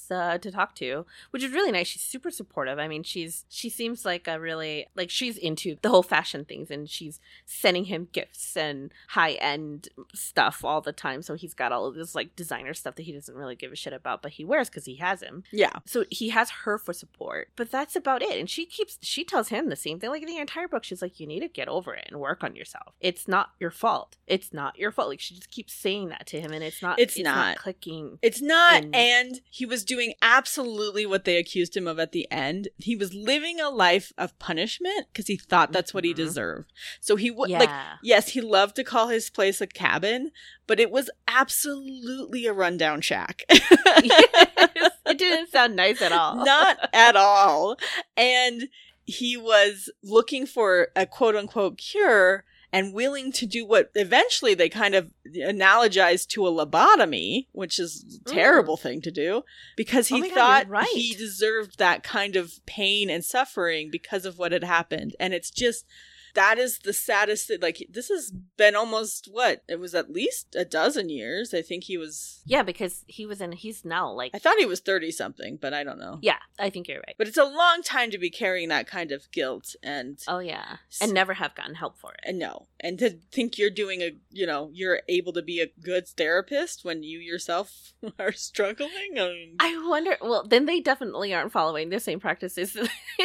Tessa 0.07 0.15
uh, 0.33 0.37
to 0.37 0.51
talk 0.51 0.75
to, 0.75 1.05
which 1.31 1.43
is 1.43 1.51
really 1.51 1.71
nice. 1.71 1.87
She's 1.87 2.01
super 2.01 2.31
supportive. 2.31 2.79
I 2.79 2.87
mean, 2.87 3.03
she's 3.03 3.45
she 3.49 3.69
seems 3.69 4.05
like 4.05 4.27
a 4.27 4.39
really 4.39 4.87
like 4.95 5.09
she's 5.09 5.37
into 5.37 5.75
the 5.81 5.89
whole 5.89 6.03
fashion 6.03 6.45
things 6.45 6.69
and 6.71 6.89
she's 6.89 7.19
sending 7.45 7.85
him 7.85 8.07
gifts 8.11 8.55
and 8.57 8.91
high 9.09 9.33
end 9.33 9.89
stuff 10.13 10.63
all 10.63 10.81
the 10.81 10.91
time. 10.91 11.21
So 11.21 11.35
he's 11.35 11.53
got 11.53 11.71
all 11.71 11.85
of 11.85 11.95
this 11.95 12.15
like 12.15 12.35
designer 12.35 12.73
stuff 12.73 12.95
that 12.95 13.03
he 13.03 13.11
doesn't 13.11 13.35
really 13.35 13.55
give 13.55 13.71
a 13.71 13.75
shit 13.75 13.93
about, 13.93 14.21
but 14.21 14.33
he 14.33 14.45
wears 14.45 14.69
because 14.69 14.85
he 14.85 14.95
has 14.97 15.21
him. 15.21 15.43
Yeah. 15.51 15.73
So 15.85 16.05
he 16.09 16.29
has 16.29 16.49
her 16.63 16.77
for 16.77 16.93
support, 16.93 17.49
but 17.55 17.71
that's 17.71 17.95
about 17.95 18.21
it. 18.21 18.37
And 18.39 18.49
she 18.49 18.65
keeps 18.65 18.97
she 19.01 19.23
tells 19.23 19.49
him 19.49 19.69
the 19.69 19.75
same 19.75 19.99
thing. 19.99 20.09
Like 20.09 20.25
the 20.25 20.37
entire 20.37 20.67
book, 20.67 20.83
she's 20.83 21.01
like, 21.01 21.19
"You 21.19 21.27
need 21.27 21.41
to 21.41 21.47
get 21.47 21.67
over 21.67 21.93
it 21.93 22.05
and 22.09 22.19
work 22.19 22.43
on 22.43 22.55
yourself. 22.55 22.93
It's 22.99 23.27
not 23.27 23.51
your 23.59 23.71
fault. 23.71 24.17
It's 24.27 24.53
not 24.53 24.77
your 24.77 24.91
fault." 24.91 25.09
Like 25.09 25.19
she 25.19 25.35
just 25.35 25.51
keeps 25.51 25.73
saying 25.73 26.09
that 26.09 26.25
to 26.27 26.39
him, 26.39 26.51
and 26.51 26.63
it's 26.63 26.81
not. 26.81 26.99
It's 26.99 27.17
not. 27.19 27.57
clicking. 27.57 28.19
It's 28.21 28.41
not, 28.41 28.83
And- 28.83 28.95
and 28.95 29.41
he 29.49 29.65
was 29.65 29.83
doing 29.83 29.92
absolutely 30.21 31.06
what 31.06 31.25
they 31.25 31.38
accused 31.38 31.75
him 31.75 31.88
of 31.88 31.99
at 31.99 32.12
the 32.12 32.27
end. 32.32 32.67
He 32.77 32.95
was 32.95 33.13
living 33.13 33.60
a 33.60 33.69
life 33.69 34.12
of 34.17 34.38
punishment 34.39 35.08
because 35.12 35.27
he 35.27 35.38
thought 35.38 35.71
that's 35.71 35.93
what 35.93 36.03
he 36.03 36.13
Mhm. 36.13 36.17
deserved. 36.17 36.71
So 37.01 37.15
he 37.15 37.29
would 37.32 37.49
yeah. 37.49 37.60
like, 37.60 37.69
yes, 38.01 38.29
he 38.29 38.41
loved 38.41 38.75
to 38.77 38.84
call 38.84 39.08
his 39.10 39.29
place 39.29 39.62
a 39.62 39.67
cabin, 39.67 40.32
but 40.67 40.79
it 40.79 40.91
was 40.91 41.10
absolutely 41.27 42.45
a 42.45 42.53
rundown 42.53 43.01
shack. 43.01 43.43
it 43.49 45.17
didn't 45.17 45.51
sound 45.51 45.75
nice 45.75 46.01
at 46.01 46.12
all. 46.12 46.43
Not 46.45 46.89
at 46.93 47.15
all. 47.15 47.77
And 48.17 48.69
he 49.06 49.36
was 49.38 49.89
looking 50.01 50.45
for 50.45 50.89
a 50.95 51.06
quote 51.06 51.36
unquote 51.36 51.77
cure 51.77 52.45
and 52.73 52.91
willing 52.91 53.31
to 53.31 53.45
do 53.45 53.65
what 53.65 53.91
eventually 53.93 54.55
they 54.55 54.67
kind 54.67 54.95
of 54.95 55.12
analogized 55.38 56.27
to 56.29 56.47
a 56.47 56.51
lobotomy, 56.51 57.45
which 57.51 57.77
is 57.77 58.19
a 58.25 58.29
mm. 58.29 58.33
terrible 58.33 58.75
thing 58.75 58.99
to 59.01 59.12
do, 59.12 59.43
because 59.77 60.07
he 60.07 60.15
Oh 60.15 60.19
my 60.19 60.29
God, 60.29 60.36
thought 60.36 60.69
right. 60.69 60.88
he 60.88 61.13
deserved 61.13 61.77
that 61.77 62.01
kind 62.01 62.36
of 62.36 62.53
pain 62.65 63.12
and 63.12 63.23
suffering 63.23 63.89
because 63.91 64.25
of 64.25 64.39
what 64.39 64.51
had 64.51 64.63
happened. 64.63 65.15
And 65.19 65.36
it's 65.36 65.51
just 65.51 65.86
that 66.33 66.57
is 66.57 66.79
the 66.79 66.93
saddest 66.93 67.47
thing. 67.47 67.59
Like 67.61 67.85
this 67.89 68.09
has 68.09 68.31
been 68.57 68.75
almost 68.75 69.27
what? 69.31 69.63
It 69.67 69.79
was 69.79 69.93
at 69.95 70.11
least 70.11 70.55
a 70.55 70.65
dozen 70.65 71.09
years. 71.09 71.53
I 71.53 71.61
think 71.61 71.83
he 71.85 71.97
was 71.97 72.41
Yeah, 72.45 72.63
because 72.63 73.03
he 73.07 73.25
was 73.25 73.41
in. 73.41 73.51
He's 73.51 73.85
now 73.85 74.11
like. 74.11 74.31
I 74.33 74.39
thought 74.39 74.57
he 74.57 74.65
was 74.65 74.79
30 74.79 75.11
something, 75.11 75.57
but 75.61 75.73
I 75.73 75.83
don't 75.83 75.99
know. 75.99 76.19
yeah, 76.21 76.37
I 76.59 76.69
think 76.69 76.87
you're 76.87 77.01
right. 77.05 77.15
But 77.17 77.27
it's 77.27 77.37
a 77.37 77.43
long 77.43 77.81
time 77.83 78.09
to 78.11 78.17
be 78.17 78.29
carrying 78.29 78.69
that 78.69 78.87
kind 78.87 79.11
of 79.11 79.29
guilt 79.31 79.75
and 79.83 80.19
Oh 80.27 80.39
yeah, 80.39 80.77
and 81.01 81.13
never 81.13 81.33
have 81.35 81.55
gotten 81.55 81.75
help 81.75 81.97
for 81.99 82.13
it. 82.13 82.21
and 82.25 82.39
no. 82.39 82.67
And 82.79 82.99
to 82.99 83.11
think 83.31 83.57
you're 83.57 83.69
doing 83.69 84.01
a, 84.01 84.11
you 84.29 84.45
know, 84.45 84.69
you're 84.73 85.01
able 85.07 85.31
to 85.33 85.41
be 85.41 85.61
a 85.61 85.71
good 85.81 86.05
therapist 86.07 86.83
when 86.83 87.01
you 87.03 87.19
yourself 87.19 87.93
are 88.19 88.31
struggling. 88.33 88.91
I 89.17 89.27
mean, 89.29 89.55
I 89.59 89.87
wonder. 89.87 90.17
Well, 90.21 90.45
then 90.47 90.65
they 90.65 90.79
definitely 90.81 91.33
aren't 91.33 91.51
following 91.53 91.89
the 91.89 91.99
same 91.99 92.19
practices 92.19 92.73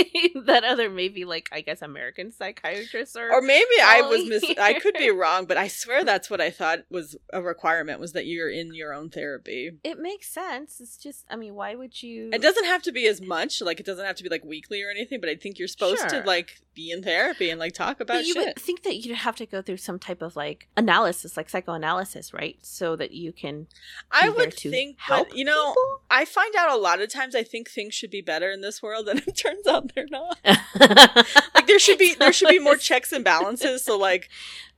that 0.45 0.63
other 0.65 0.89
maybe 0.91 1.25
like 1.25 1.49
I 1.53 1.61
guess 1.63 1.83
American 1.83 2.31
psychiatrists 2.33 2.98
are. 3.17 3.33
or 3.33 3.41
maybe 3.41 3.65
I 3.83 4.03
was 4.03 4.25
mis- 4.27 4.59
I 4.59 4.75
could 4.75 4.95
be 4.95 5.11
wrong, 5.23 5.45
but 5.47 5.57
I 5.57 5.69
swear 5.69 6.05
that's 6.05 6.29
what 6.31 6.41
I 6.41 6.51
thought 6.51 6.81
was 6.91 7.17
a 7.33 7.43
requirement 7.43 8.01
was 8.01 8.13
that 8.13 8.27
you're 8.27 8.51
in 8.51 8.75
your 8.75 8.93
own 8.93 9.11
therapy. 9.11 9.73
it 9.85 9.99
makes 9.99 10.29
sense. 10.29 10.81
It's 10.81 10.97
just, 10.97 11.25
I 11.31 11.37
mean, 11.37 11.55
why 11.55 11.75
would 11.75 12.03
you? 12.03 12.31
It 12.33 12.43
doesn't 12.43 12.65
have 12.67 12.83
to 12.83 12.93
be 12.93 13.07
as 13.07 13.21
much, 13.21 13.61
like 13.61 13.81
it 13.81 13.87
doesn't 13.87 14.05
have 14.05 14.17
to 14.17 14.23
be 14.23 14.29
like 14.29 14.45
weekly 14.45 14.83
or 14.83 14.91
anything, 14.91 15.21
but 15.21 15.29
I 15.29 15.35
think 15.37 15.59
you're 15.59 15.69
supposed 15.69 16.01
Sure. 16.01 16.21
to 16.21 16.27
like 16.27 16.61
be 16.75 16.91
in 16.91 17.03
therapy 17.03 17.51
and 17.51 17.59
like 17.59 17.73
talk 17.75 18.01
about 18.01 18.15
But 18.19 18.27
you 18.27 18.35
shit. 18.35 18.47
would 18.47 18.57
think 18.59 18.83
that 18.85 18.97
you'd 18.97 19.17
have 19.17 19.37
to 19.37 19.47
go 19.47 19.63
through 19.63 19.79
some 19.79 19.99
type 19.99 20.23
of 20.23 20.37
like 20.37 20.69
analysis, 20.77 21.37
like 21.37 21.49
psychoanalysis, 21.51 22.33
right? 22.33 22.57
So 22.63 22.95
that 22.97 23.13
you 23.13 23.33
can. 23.33 23.67
I 24.11 24.29
would 24.29 24.55
think, 24.55 24.97
help 25.01 25.29
but 25.31 25.37
you 25.39 25.45
know, 25.45 25.71
people? 25.71 26.03
I 26.11 26.25
find 26.25 26.55
out 26.57 26.71
a 26.71 26.77
lot 26.77 27.01
of 27.01 27.11
times 27.13 27.35
I 27.35 27.43
think 27.43 27.69
things 27.71 27.95
should 27.95 28.11
be 28.11 28.21
better 28.21 28.51
in 28.51 28.61
this 28.61 28.83
world, 28.83 29.09
and 29.09 29.21
it 29.27 29.37
turns 29.37 29.67
out 29.67 29.93
they're 29.95 30.07
not. 30.11 30.39
Like 31.55 31.67
there 31.67 31.79
should 31.79 31.99
be 31.99 32.15
there 32.15 32.33
should 32.33 32.49
be 32.49 32.59
more 32.59 32.77
checks 32.89 33.13
and 33.13 33.25
balances. 33.25 33.85
So 33.85 33.97
like 33.99 34.29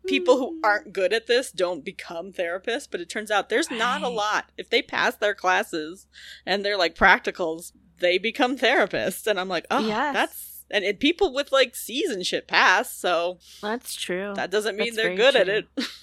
people 0.07 0.37
who 0.39 0.51
Mm. 0.57 0.61
aren't 0.65 0.93
good 0.93 1.13
at 1.13 1.27
this 1.27 1.53
don't 1.53 1.85
become 1.85 2.33
therapists, 2.33 2.89
but 2.91 3.01
it 3.01 3.09
turns 3.09 3.31
out 3.31 3.49
there's 3.49 3.71
not 3.71 4.03
a 4.03 4.09
lot. 4.09 4.51
If 4.57 4.71
they 4.71 4.83
pass 4.83 5.15
their 5.17 5.35
classes 5.35 6.07
and 6.45 6.65
they're 6.65 6.77
like 6.85 6.95
practicals, 6.97 7.73
they 7.99 8.17
become 8.19 8.57
therapists, 8.57 9.27
and 9.27 9.39
I'm 9.39 9.49
like, 9.49 9.67
oh, 9.71 9.87
Yes. 9.87 10.15
that's 10.15 10.47
and 10.73 10.85
it, 10.85 11.01
people 11.01 11.35
with 11.35 11.51
like 11.53 11.75
C's 11.77 12.11
and 12.11 12.25
shit 12.25 12.47
pass. 12.49 12.93
So 12.95 13.39
That's 13.61 13.95
true. 13.95 14.33
that 14.37 14.51
doesn't 14.51 14.77
mean 14.77 14.95
That's 14.95 14.97
they're 14.97 15.17
good 15.17 15.37
at 15.37 15.49
it. 15.49 15.67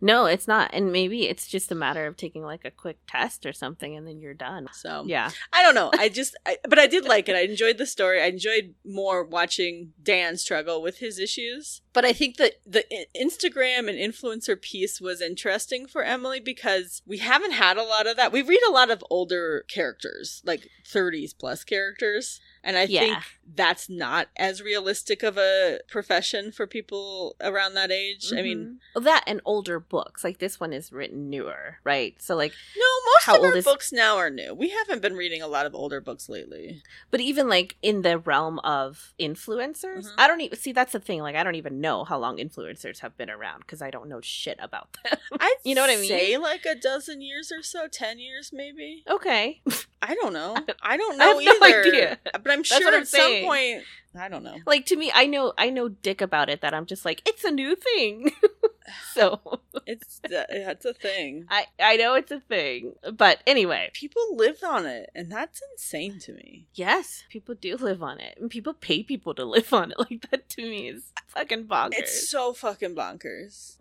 no, 0.00 0.26
it's 0.26 0.46
not. 0.48 0.70
And 0.72 0.92
maybe 0.92 1.28
it's 1.28 1.46
just 1.46 1.70
a 1.72 1.74
matter 1.74 2.06
of 2.06 2.16
taking 2.16 2.42
like 2.42 2.64
a 2.64 2.70
quick 2.70 2.98
test 3.06 3.46
or 3.46 3.52
something, 3.52 3.96
and 3.96 4.06
then 4.06 4.20
you're 4.20 4.34
done. 4.34 4.68
So 4.72 5.04
Yeah. 5.06 5.30
I 5.52 5.62
don't 5.62 5.74
know. 5.74 5.90
I 5.98 6.08
just, 6.08 6.36
I, 6.46 6.58
but 6.68 6.78
I 6.78 6.86
did 6.86 7.04
like 7.04 7.28
it. 7.28 7.36
I 7.36 7.40
enjoyed 7.40 7.78
the 7.78 7.86
story. 7.86 8.20
I 8.22 8.26
enjoyed 8.26 8.74
more 8.84 9.24
watching 9.24 9.92
Dan 10.02 10.36
struggle 10.36 10.82
with 10.82 10.98
his 10.98 11.18
issues. 11.18 11.80
But 11.92 12.04
I 12.04 12.12
think 12.12 12.36
that 12.36 12.54
the 12.66 12.84
Instagram 13.16 13.88
and 13.88 13.98
influencer 13.98 14.60
piece 14.60 15.00
was 15.00 15.20
interesting 15.20 15.86
for 15.86 16.02
Emily 16.02 16.40
because 16.40 17.00
we 17.06 17.18
haven't 17.18 17.52
had 17.52 17.76
a 17.78 17.82
lot 17.82 18.06
of 18.06 18.16
that. 18.16 18.32
We 18.32 18.42
read 18.42 18.60
a 18.68 18.72
lot 18.72 18.90
of 18.90 19.02
older 19.10 19.64
characters, 19.68 20.42
like 20.44 20.68
30s 20.86 21.32
plus 21.38 21.64
characters. 21.64 22.40
And 22.62 22.76
I 22.76 22.82
Yeah. 22.84 23.00
think 23.00 23.18
that's 23.54 23.88
not 23.88 24.28
as 24.36 24.60
realistic 24.60 25.22
of 25.22 25.38
a 25.38 25.80
profession 25.88 26.52
for 26.52 26.66
people 26.66 27.36
around 27.40 27.74
that 27.74 27.90
age. 27.92 28.32
I 28.32 28.42
mean, 28.42 28.80
Mhm. 28.96 29.04
That 29.04 29.24
and 29.26 29.40
older 29.44 29.78
books. 29.88 30.24
Like 30.24 30.38
this 30.38 30.58
one 30.60 30.72
is 30.72 30.92
written 30.92 31.30
newer, 31.30 31.78
right? 31.84 32.14
So 32.20 32.34
like, 32.36 32.52
no, 32.76 32.84
most 33.12 33.24
How 33.24 33.36
of 33.36 33.40
our 33.42 33.46
old 33.48 33.56
is- 33.56 33.64
books 33.64 33.92
now 33.92 34.16
are 34.16 34.30
new. 34.30 34.54
We 34.54 34.70
haven't 34.70 35.02
been 35.02 35.14
reading 35.16 35.42
a 35.42 35.46
lot 35.48 35.66
of 35.66 35.74
older 35.74 36.00
books 36.00 36.28
lately. 36.28 36.82
but 37.10 37.20
even 37.20 37.48
like 37.48 37.76
in 37.82 38.02
the 38.02 38.18
realm 38.18 38.58
of 38.60 39.14
influencers, 39.20 40.04
Mhm. 40.06 40.14
I 40.18 40.26
don't 40.26 40.40
even 40.40 40.58
see. 40.58 40.72
That's 40.72 40.92
the 40.92 41.00
thing. 41.00 41.20
Like, 41.20 41.36
I 41.36 41.42
don't 41.44 41.54
even 41.54 41.80
know 41.80 42.04
how 42.04 42.18
long 42.18 42.36
influencers 42.38 43.00
have 43.00 43.16
been 43.16 43.30
around 43.30 43.60
because 43.60 43.80
I 43.82 43.90
don't 43.90 44.08
know 44.08 44.20
shit 44.20 44.58
about 44.60 44.88
them. 45.04 45.18
I'd 45.40 45.56
You 45.64 45.74
know 45.74 45.80
what 45.82 45.90
I 45.90 45.96
mean? 45.96 46.08
Say 46.08 46.36
like 46.36 46.64
a 46.66 46.74
dozen 46.74 47.20
years 47.22 47.50
or 47.52 47.62
so, 47.62 47.88
ten 47.88 48.18
years 48.18 48.50
maybe. 48.52 49.02
okay. 49.08 49.60
I 50.02 50.14
don't 50.14 50.32
know. 50.32 50.54
I 50.82 50.96
don't 50.96 51.20
I 51.20 51.32
know 51.32 51.38
no 51.40 51.66
either. 51.66 51.80
idea. 51.84 52.18
But 52.32 52.50
I'm 52.50 52.62
sure 52.62 52.86
I'm 52.88 52.94
at 53.02 53.08
some 53.08 53.42
point, 53.44 53.82
I 54.18 54.28
don't 54.28 54.42
know. 54.44 54.56
like 54.66 54.86
to 54.86 54.96
me, 54.96 55.10
I 55.14 55.26
know 55.26 55.52
I 55.58 55.70
know 55.70 55.88
dick 55.88 56.20
about 56.20 56.48
it 56.48 56.60
that 56.62 56.74
I'm 56.74 56.86
just 56.86 57.04
like 57.04 57.22
it's 57.26 57.44
a 57.44 57.50
new 57.50 57.74
thing. 57.76 58.30
so 59.14 59.40
It's 59.86 60.20
that's 60.28 60.84
a 60.84 60.94
thing. 60.94 61.46
I 61.50 61.66
I 61.80 61.96
know 61.96 62.14
it's 62.14 62.30
a 62.30 62.40
thing, 62.40 62.94
but 63.14 63.40
anyway, 63.46 63.90
People 63.92 64.22
live 64.36 64.58
on 64.64 64.86
it, 64.86 65.10
and 65.14 65.30
that's 65.30 65.60
insane 65.72 66.18
to 66.20 66.32
me. 66.32 66.66
yes, 66.74 67.24
people 67.28 67.54
do 67.54 67.76
live 67.76 68.02
on 68.02 68.18
it, 68.20 68.36
and 68.40 68.50
people 68.50 68.74
pay 68.74 69.02
people 69.02 69.34
to 69.34 69.44
live 69.44 69.72
on 69.72 69.90
it. 69.92 69.96
Like 70.10 70.30
that 70.30 70.48
to 70.50 70.62
me 70.62 70.88
is 70.88 71.12
fucking 71.26 71.64
bonkers. 71.66 71.92
It's 71.98 72.30
so 72.30 72.52
fucking 72.52 72.94
bonkers. 72.94 73.74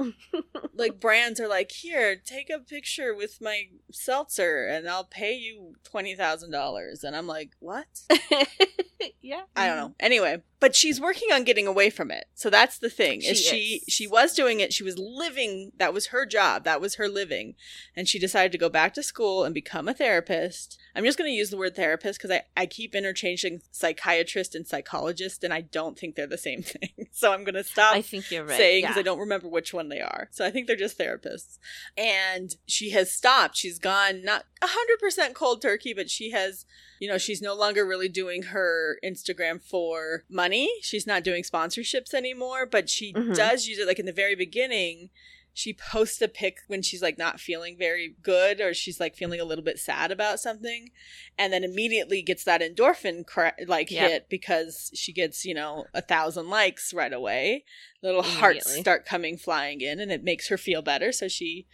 like 0.74 1.00
brands 1.00 1.40
are 1.40 1.48
like, 1.48 1.72
here, 1.72 2.16
take 2.16 2.50
a 2.50 2.60
picture 2.60 3.14
with 3.16 3.40
my 3.42 3.68
seltzer, 3.92 4.66
and 4.68 4.88
I'll 4.90 5.06
pay 5.06 5.34
you 5.36 5.76
twenty 5.84 6.05
thousand 6.14 6.52
dollars. 6.52 7.04
And 7.04 7.16
I'm 7.16 7.26
like, 7.26 7.52
what? 7.60 7.88
yeah, 9.22 9.44
I 9.56 9.68
don't 9.68 9.78
know. 9.78 9.88
Mm-hmm. 9.88 10.06
Anyway, 10.06 10.44
but 10.60 10.76
she's 10.76 11.02
working 11.02 11.32
on 11.32 11.44
getting 11.44 11.68
away 11.68 11.90
from 11.90 12.12
it. 12.12 12.26
So 12.34 12.50
that's 12.50 12.78
the 12.78 12.90
thing. 12.90 13.22
Is 13.22 13.40
She 13.40 13.44
she 13.44 13.58
is. 13.76 13.84
she 13.88 14.08
was 14.08 14.34
doing 14.34 14.60
it. 14.60 14.74
She 14.74 14.84
was 14.84 14.98
living. 14.98 15.72
That 15.78 15.94
was 15.94 16.08
her 16.08 16.26
job. 16.26 16.64
That 16.64 16.82
was 16.82 16.96
her 16.96 17.08
living. 17.08 17.56
And 17.96 18.08
she 18.08 18.20
decided 18.20 18.52
to 18.52 18.58
go 18.58 18.70
back 18.70 18.94
to 18.96 19.04
school 19.04 19.44
and 19.44 19.54
become 19.54 19.88
a 19.88 19.94
therapist. 19.94 20.80
I'm 20.96 21.04
just 21.04 21.18
going 21.18 21.30
to 21.30 21.36
use 21.36 21.50
the 21.50 21.58
word 21.58 21.76
therapist 21.76 22.20
because 22.20 22.32
I, 22.32 22.44
I 22.56 22.66
keep 22.66 22.96
interchanging 22.96 23.62
psychiatrist 23.72 24.56
and 24.56 24.66
psychologist, 24.66 25.44
and 25.44 25.54
I 25.54 25.62
don't 25.62 26.00
think 26.00 26.16
they're 26.16 26.26
the 26.26 26.38
same 26.38 26.62
thing. 26.64 27.08
so 27.12 27.34
I'm 27.34 27.44
going 27.44 27.56
to 27.56 27.64
stop 27.64 27.96
I 27.96 28.02
think 28.02 28.32
you're 28.32 28.46
right. 28.46 28.58
saying 28.58 28.84
because 28.84 28.96
yeah. 28.96 29.02
I 29.02 29.04
don't 29.04 29.20
remember 29.20 29.48
which 29.48 29.74
one 29.74 29.90
they 29.90 30.02
are. 30.02 30.30
So 30.32 30.46
I 30.46 30.52
think 30.52 30.68
they're 30.68 30.76
just 30.76 30.98
therapists. 30.98 31.60
And 31.98 32.56
she 32.66 32.92
has 32.92 33.12
stopped. 33.12 33.58
She's 33.58 33.78
gone 33.78 34.24
not 34.24 34.46
100% 34.64 35.34
cold 35.34 35.62
turkey, 35.62 35.94
but 35.96 36.10
she 36.10 36.32
has, 36.32 36.66
you 37.00 37.08
know, 37.08 37.18
she's 37.18 37.42
no 37.42 37.56
longer 37.56 37.86
really 37.86 38.10
doing 38.10 38.44
her 38.44 39.00
Instagram 39.04 39.62
for 39.62 40.24
money. 40.30 40.70
She's 40.82 41.08
not 41.08 41.24
doing 41.24 41.44
sponsorships 41.44 42.14
anymore, 42.14 42.66
but 42.66 42.90
she 42.90 43.14
Mhm. 43.14 43.36
does 43.36 43.68
use 43.68 43.80
it 43.80 43.88
like 43.88 44.00
in 44.00 44.06
the 44.06 44.12
very 44.12 44.36
beginning. 44.36 45.10
She 45.58 45.72
posts 45.72 46.22
a 46.22 46.28
pic 46.28 46.58
when 46.68 46.82
she's 46.82 47.02
like 47.02 47.18
not 47.18 47.40
feeling 47.40 47.78
very 47.78 48.16
good 48.22 48.60
or 48.60 48.74
she's 48.74 49.00
like 49.00 49.16
feeling 49.16 49.40
a 49.40 49.46
little 49.46 49.64
bit 49.64 49.80
sad 49.80 50.12
about 50.12 50.42
something 50.42 50.92
and 51.38 51.54
then 51.54 51.64
immediately 51.64 52.22
gets 52.22 52.44
that 52.44 52.60
endorphin 52.60 53.26
cra- 53.26 53.56
like 53.66 53.90
Yep. 53.90 54.10
hit 54.12 54.30
because 54.30 54.92
she 54.94 55.14
gets, 55.14 55.46
you 55.46 55.54
know, 55.54 55.86
a 55.94 56.02
thousand 56.02 56.50
likes 56.50 56.94
right 56.94 57.14
away 57.14 57.64
little 58.04 58.22
hearts 58.22 58.70
start 58.78 59.06
coming 59.06 59.38
flying 59.38 59.80
in 59.80 60.02
and 60.02 60.12
it 60.12 60.24
makes 60.26 60.50
her 60.50 60.58
feel 60.58 60.82
better 60.82 61.14
so 61.14 61.30
she 61.30 61.66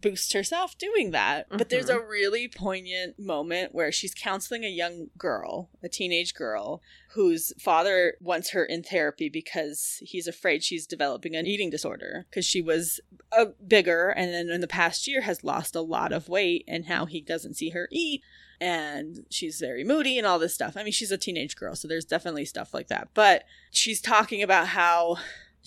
boosts 0.00 0.32
herself 0.32 0.78
doing 0.78 1.10
that 1.10 1.46
but 1.50 1.70
there's 1.70 1.88
a 1.88 2.00
really 2.00 2.46
poignant 2.46 3.18
moment 3.18 3.74
where 3.74 3.90
she's 3.90 4.14
counseling 4.14 4.64
a 4.64 4.68
young 4.68 5.08
girl 5.18 5.68
a 5.82 5.88
teenage 5.88 6.34
girl 6.34 6.80
whose 7.14 7.52
father 7.58 8.14
wants 8.20 8.50
her 8.50 8.64
in 8.64 8.82
therapy 8.82 9.28
because 9.28 9.98
he's 10.02 10.26
afraid 10.26 10.62
she's 10.62 10.86
developing 10.86 11.34
an 11.34 11.46
eating 11.46 11.70
disorder 11.70 12.26
because 12.30 12.44
she 12.44 12.60
was 12.60 13.00
uh, 13.36 13.46
bigger 13.66 14.10
and 14.10 14.32
then 14.32 14.48
in 14.48 14.60
the 14.60 14.68
past 14.68 15.08
year 15.08 15.22
has 15.22 15.42
lost 15.42 15.74
a 15.74 15.80
lot 15.80 16.12
of 16.12 16.28
weight 16.28 16.64
and 16.68 16.86
how 16.86 17.04
he 17.04 17.20
doesn't 17.20 17.54
see 17.54 17.70
her 17.70 17.88
eat 17.90 18.22
and 18.60 19.24
she's 19.30 19.60
very 19.60 19.84
moody 19.84 20.18
and 20.18 20.26
all 20.26 20.38
this 20.38 20.54
stuff. 20.54 20.76
I 20.76 20.82
mean, 20.82 20.92
she's 20.92 21.12
a 21.12 21.18
teenage 21.18 21.56
girl, 21.56 21.74
so 21.74 21.86
there's 21.86 22.04
definitely 22.04 22.44
stuff 22.44 22.74
like 22.74 22.88
that. 22.88 23.08
But 23.14 23.44
she's 23.70 24.00
talking 24.00 24.42
about 24.42 24.68
how 24.68 25.18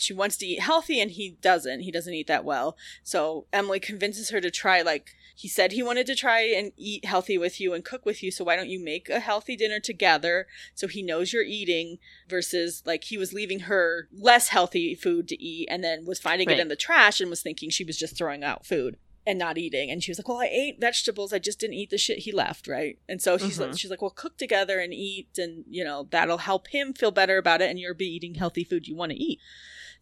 she 0.01 0.13
wants 0.13 0.37
to 0.37 0.45
eat 0.45 0.59
healthy 0.59 0.99
and 0.99 1.11
he 1.11 1.37
doesn't. 1.41 1.81
He 1.81 1.91
doesn't 1.91 2.13
eat 2.13 2.27
that 2.27 2.43
well. 2.45 2.75
So 3.03 3.45
Emily 3.53 3.79
convinces 3.79 4.29
her 4.31 4.41
to 4.41 4.51
try 4.51 4.81
like 4.81 5.11
he 5.35 5.47
said 5.47 5.71
he 5.71 5.81
wanted 5.81 6.05
to 6.07 6.15
try 6.15 6.41
and 6.41 6.71
eat 6.77 7.05
healthy 7.05 7.37
with 7.37 7.59
you 7.59 7.73
and 7.73 7.83
cook 7.85 8.05
with 8.05 8.21
you, 8.21 8.29
so 8.31 8.43
why 8.43 8.55
don't 8.55 8.69
you 8.69 8.83
make 8.83 9.09
a 9.09 9.19
healthy 9.19 9.55
dinner 9.55 9.79
together 9.79 10.45
so 10.75 10.87
he 10.87 11.01
knows 11.01 11.33
you're 11.33 11.43
eating 11.43 11.97
versus 12.27 12.83
like 12.85 13.05
he 13.05 13.17
was 13.17 13.33
leaving 13.33 13.61
her 13.61 14.07
less 14.13 14.49
healthy 14.49 14.93
food 14.95 15.27
to 15.29 15.41
eat 15.41 15.67
and 15.71 15.83
then 15.83 16.05
was 16.05 16.19
finding 16.19 16.47
Right. 16.47 16.57
it 16.59 16.61
in 16.61 16.67
the 16.67 16.75
trash 16.75 17.21
and 17.21 17.29
was 17.29 17.41
thinking 17.41 17.69
she 17.69 17.83
was 17.83 17.97
just 17.97 18.17
throwing 18.17 18.43
out 18.43 18.65
food 18.65 18.97
and 19.25 19.37
not 19.37 19.57
eating. 19.57 19.91
And 19.91 20.03
she 20.03 20.09
was 20.11 20.17
like, 20.17 20.27
"Well, 20.27 20.41
I 20.41 20.49
ate 20.51 20.79
vegetables. 20.81 21.31
I 21.31 21.37
just 21.39 21.59
didn't 21.59 21.75
eat 21.75 21.91
the 21.91 21.97
shit 21.99 22.19
he 22.19 22.31
left, 22.31 22.67
right?" 22.67 22.97
And 23.07 23.21
so 23.21 23.37
she's 23.37 23.59
like, 23.59 23.69
Mhm. 23.71 23.77
"She's 23.79 23.91
like, 23.91 24.01
well, 24.01 24.09
cook 24.09 24.35
together 24.37 24.79
and 24.79 24.91
eat, 24.93 25.37
and 25.37 25.63
you 25.69 25.83
know 25.83 26.07
that'll 26.11 26.39
help 26.39 26.67
him 26.69 26.93
feel 26.93 27.11
better 27.11 27.37
about 27.37 27.61
it, 27.61 27.69
and 27.69 27.79
you'll 27.79 27.93
be 27.93 28.07
eating 28.15 28.35
healthy 28.35 28.63
food 28.63 28.87
you 28.87 28.95
want 28.95 29.11
to 29.11 29.17
eat." 29.23 29.39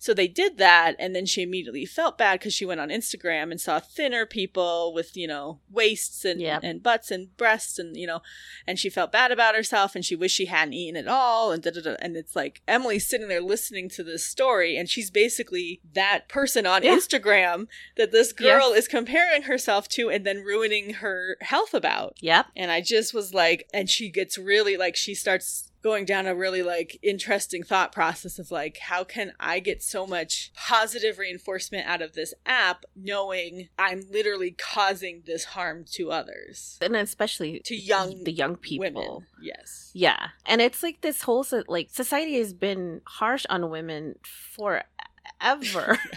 So 0.01 0.13
they 0.13 0.29
did 0.29 0.57
that, 0.57 0.95
and 0.97 1.13
then 1.13 1.25
she 1.25 1.41
immediately 1.41 1.85
felt 1.85 2.17
bad 2.17 2.39
because 2.39 2.53
she 2.53 2.65
went 2.65 2.79
on 2.79 2.88
Instagram 2.88 3.51
and 3.51 3.59
saw 3.59 3.79
thinner 3.81 4.25
people 4.25 4.93
with 4.93 5.17
you 5.17 5.27
know 5.27 5.59
waists 5.69 6.23
and 6.23 6.39
Yep. 6.39 6.62
and 6.63 6.81
butts 6.81 7.12
and 7.12 7.35
breasts, 7.35 7.77
and 7.77 7.97
you 7.97 8.07
know, 8.07 8.21
and 8.65 8.79
she 8.79 8.89
felt 8.89 9.12
bad 9.12 9.31
about 9.31 9.55
herself, 9.55 9.95
and 9.95 10.05
she 10.05 10.15
wished 10.15 10.38
she 10.38 10.45
hadn't 10.45 10.73
eaten 10.73 10.95
at 10.95 11.07
all, 11.09 11.51
and 11.51 11.62
da 11.62 11.71
da 11.71 11.81
da. 11.81 11.95
And 12.01 12.15
it's 12.15 12.33
like 12.35 12.62
Emily's 12.67 13.07
sitting 13.07 13.27
there 13.27 13.41
listening 13.41 13.89
to 13.89 14.03
this 14.03 14.25
story, 14.25 14.77
and 14.77 14.89
she's 14.89 15.12
basically 15.12 15.81
that 15.93 16.29
person 16.29 16.65
on 16.65 16.83
Yeah. 16.83 16.95
Instagram 16.95 17.67
that 17.97 18.12
this 18.13 18.31
girl 18.31 18.71
is 18.71 18.88
comparing 18.88 19.43
herself 19.43 19.89
to 19.89 20.09
and 20.09 20.25
then 20.25 20.38
ruining 20.38 20.93
her 20.95 21.35
health 21.41 21.73
about. 21.73 22.15
Yep. 22.21 22.45
And 22.55 22.71
I 22.71 22.79
just 22.79 23.13
was 23.13 23.33
like, 23.33 23.67
and 23.73 23.89
she 23.89 24.09
gets 24.09 24.38
really 24.38 24.77
like, 24.77 24.95
she 24.95 25.13
starts 25.13 25.68
going 25.82 26.06
down 26.06 26.28
a 26.28 26.36
really 26.36 26.62
like 26.63 27.00
interesting 27.02 27.63
thought 27.63 27.92
process 27.92 28.39
of 28.39 28.52
like, 28.52 28.78
how 28.78 29.04
can 29.04 29.34
I 29.39 29.60
get 29.60 29.82
so 29.82 30.06
much 30.06 30.52
positive 30.56 31.18
reinforcement 31.18 31.88
out 31.88 32.02
of 32.02 32.13
this 32.13 32.34
app 32.46 32.86
knowing 32.96 33.70
I'm 33.78 34.04
literally 34.12 34.52
causing 34.52 35.24
this 35.26 35.46
harm 35.46 35.86
to 35.94 36.12
others? 36.12 36.78
And 36.82 36.96
especially 36.96 37.60
To 37.65 37.76
young 37.76 38.24
the 38.24 38.32
young 38.32 38.56
people. 38.56 38.80
Women. 38.86 39.28
Yes. 39.42 39.92
Yeah. 39.94 40.30
And 40.46 40.62
it's 40.62 40.84
like 40.84 41.02
this 41.02 41.24
whole 41.24 41.46
like 41.68 41.89
society 41.89 42.38
has 42.39 42.54
been 42.54 43.02
harsh 43.06 43.46
on 43.50 43.70
women 43.70 44.15
forever. 44.24 46.00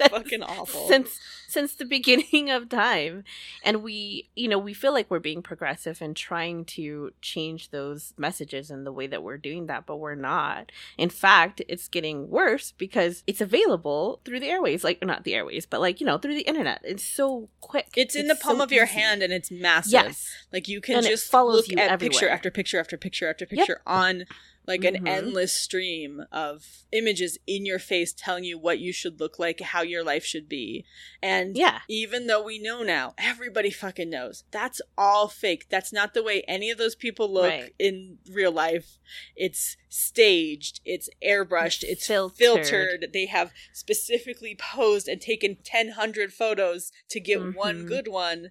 since, 0.00 0.12
Fucking 0.12 0.42
awful. 0.42 0.88
since 0.88 1.18
since 1.50 1.74
the 1.74 1.84
beginning 1.96 2.50
of 2.50 2.68
time. 2.68 3.24
And 3.64 3.82
we, 3.82 4.28
you 4.34 4.48
know, 4.48 4.58
we 4.58 4.72
feel 4.72 4.92
like 4.92 5.10
we're 5.10 5.18
being 5.18 5.42
progressive 5.42 6.00
and 6.00 6.16
trying 6.16 6.64
to 6.66 7.12
change 7.20 7.70
those 7.70 8.14
messages 8.16 8.70
and 8.70 8.86
the 8.86 8.92
way 8.92 9.06
that 9.08 9.22
we're 9.22 9.36
doing 9.36 9.66
that, 9.66 9.86
but 9.86 9.96
we're 9.96 10.14
not. 10.14 10.70
In 10.96 11.10
fact, 11.10 11.60
it's 11.68 11.88
getting 11.88 12.30
worse 12.30 12.72
because 12.72 13.22
it's 13.26 13.40
available 13.40 14.20
through 14.24 14.40
the 14.40 14.48
airways, 14.48 14.84
like 14.84 15.04
not 15.04 15.24
the 15.24 15.34
airways, 15.34 15.66
but 15.66 15.80
like, 15.80 16.00
you 16.00 16.06
know, 16.06 16.18
through 16.18 16.34
the 16.34 16.42
internet. 16.42 16.80
It's 16.84 17.04
so 17.04 17.48
quick. 17.60 17.88
it's 17.96 18.14
in 18.14 18.28
the 18.28 18.36
palm 18.36 18.58
so 18.58 18.64
of 18.64 18.72
your 18.72 18.84
easy. 18.84 18.94
hand 18.94 19.22
and 19.22 19.32
it's 19.32 19.50
massive. 19.50 19.92
Yes. 19.92 20.26
Like 20.52 20.68
you 20.68 20.80
can 20.80 20.96
And 20.98 21.06
just 21.06 21.30
follow 21.30 21.58
at 21.58 21.98
picture 22.00 22.28
after 22.28 22.50
picture 22.50 22.78
after 22.78 22.96
picture 22.96 23.28
after 23.28 23.46
picture 23.46 23.80
on 23.86 24.24
like 24.70 24.84
an 24.84 25.04
Mhm. 25.04 25.08
endless 25.08 25.52
stream 25.52 26.24
of 26.30 26.84
images 26.92 27.38
in 27.46 27.66
your 27.66 27.78
face 27.80 28.12
telling 28.12 28.44
you 28.44 28.56
what 28.56 28.78
you 28.78 28.92
should 28.92 29.18
look 29.18 29.38
like, 29.38 29.60
how 29.60 29.82
your 29.82 30.04
life 30.04 30.24
should 30.24 30.48
be. 30.48 30.84
And 31.20 31.56
Yeah. 31.56 31.80
even 31.88 32.28
though 32.28 32.42
we 32.42 32.58
know 32.58 32.82
now, 32.84 33.14
everybody 33.18 33.70
fucking 33.70 34.08
knows. 34.08 34.44
That's 34.52 34.80
all 34.96 35.26
fake. 35.28 35.68
That's 35.68 35.92
not 35.92 36.14
the 36.14 36.22
way 36.22 36.42
any 36.42 36.70
of 36.70 36.78
those 36.78 36.94
people 36.94 37.28
look 37.32 37.50
Right. 37.50 37.74
in 37.78 38.18
real 38.30 38.52
life. 38.52 38.98
It's 39.34 39.76
staged, 39.88 40.80
it's 40.84 41.08
airbrushed, 41.20 41.82
it's 41.82 42.06
Filtered. 42.06 42.36
filtered. 42.38 43.12
They 43.12 43.26
have 43.26 43.52
specifically 43.72 44.54
posed 44.54 45.08
and 45.08 45.20
taken 45.20 45.56
1,000 45.64 46.32
photos 46.32 46.92
to 47.08 47.18
get 47.18 47.54
one 47.54 47.84
Mhm. 47.84 47.88
good 47.88 48.06
one 48.08 48.50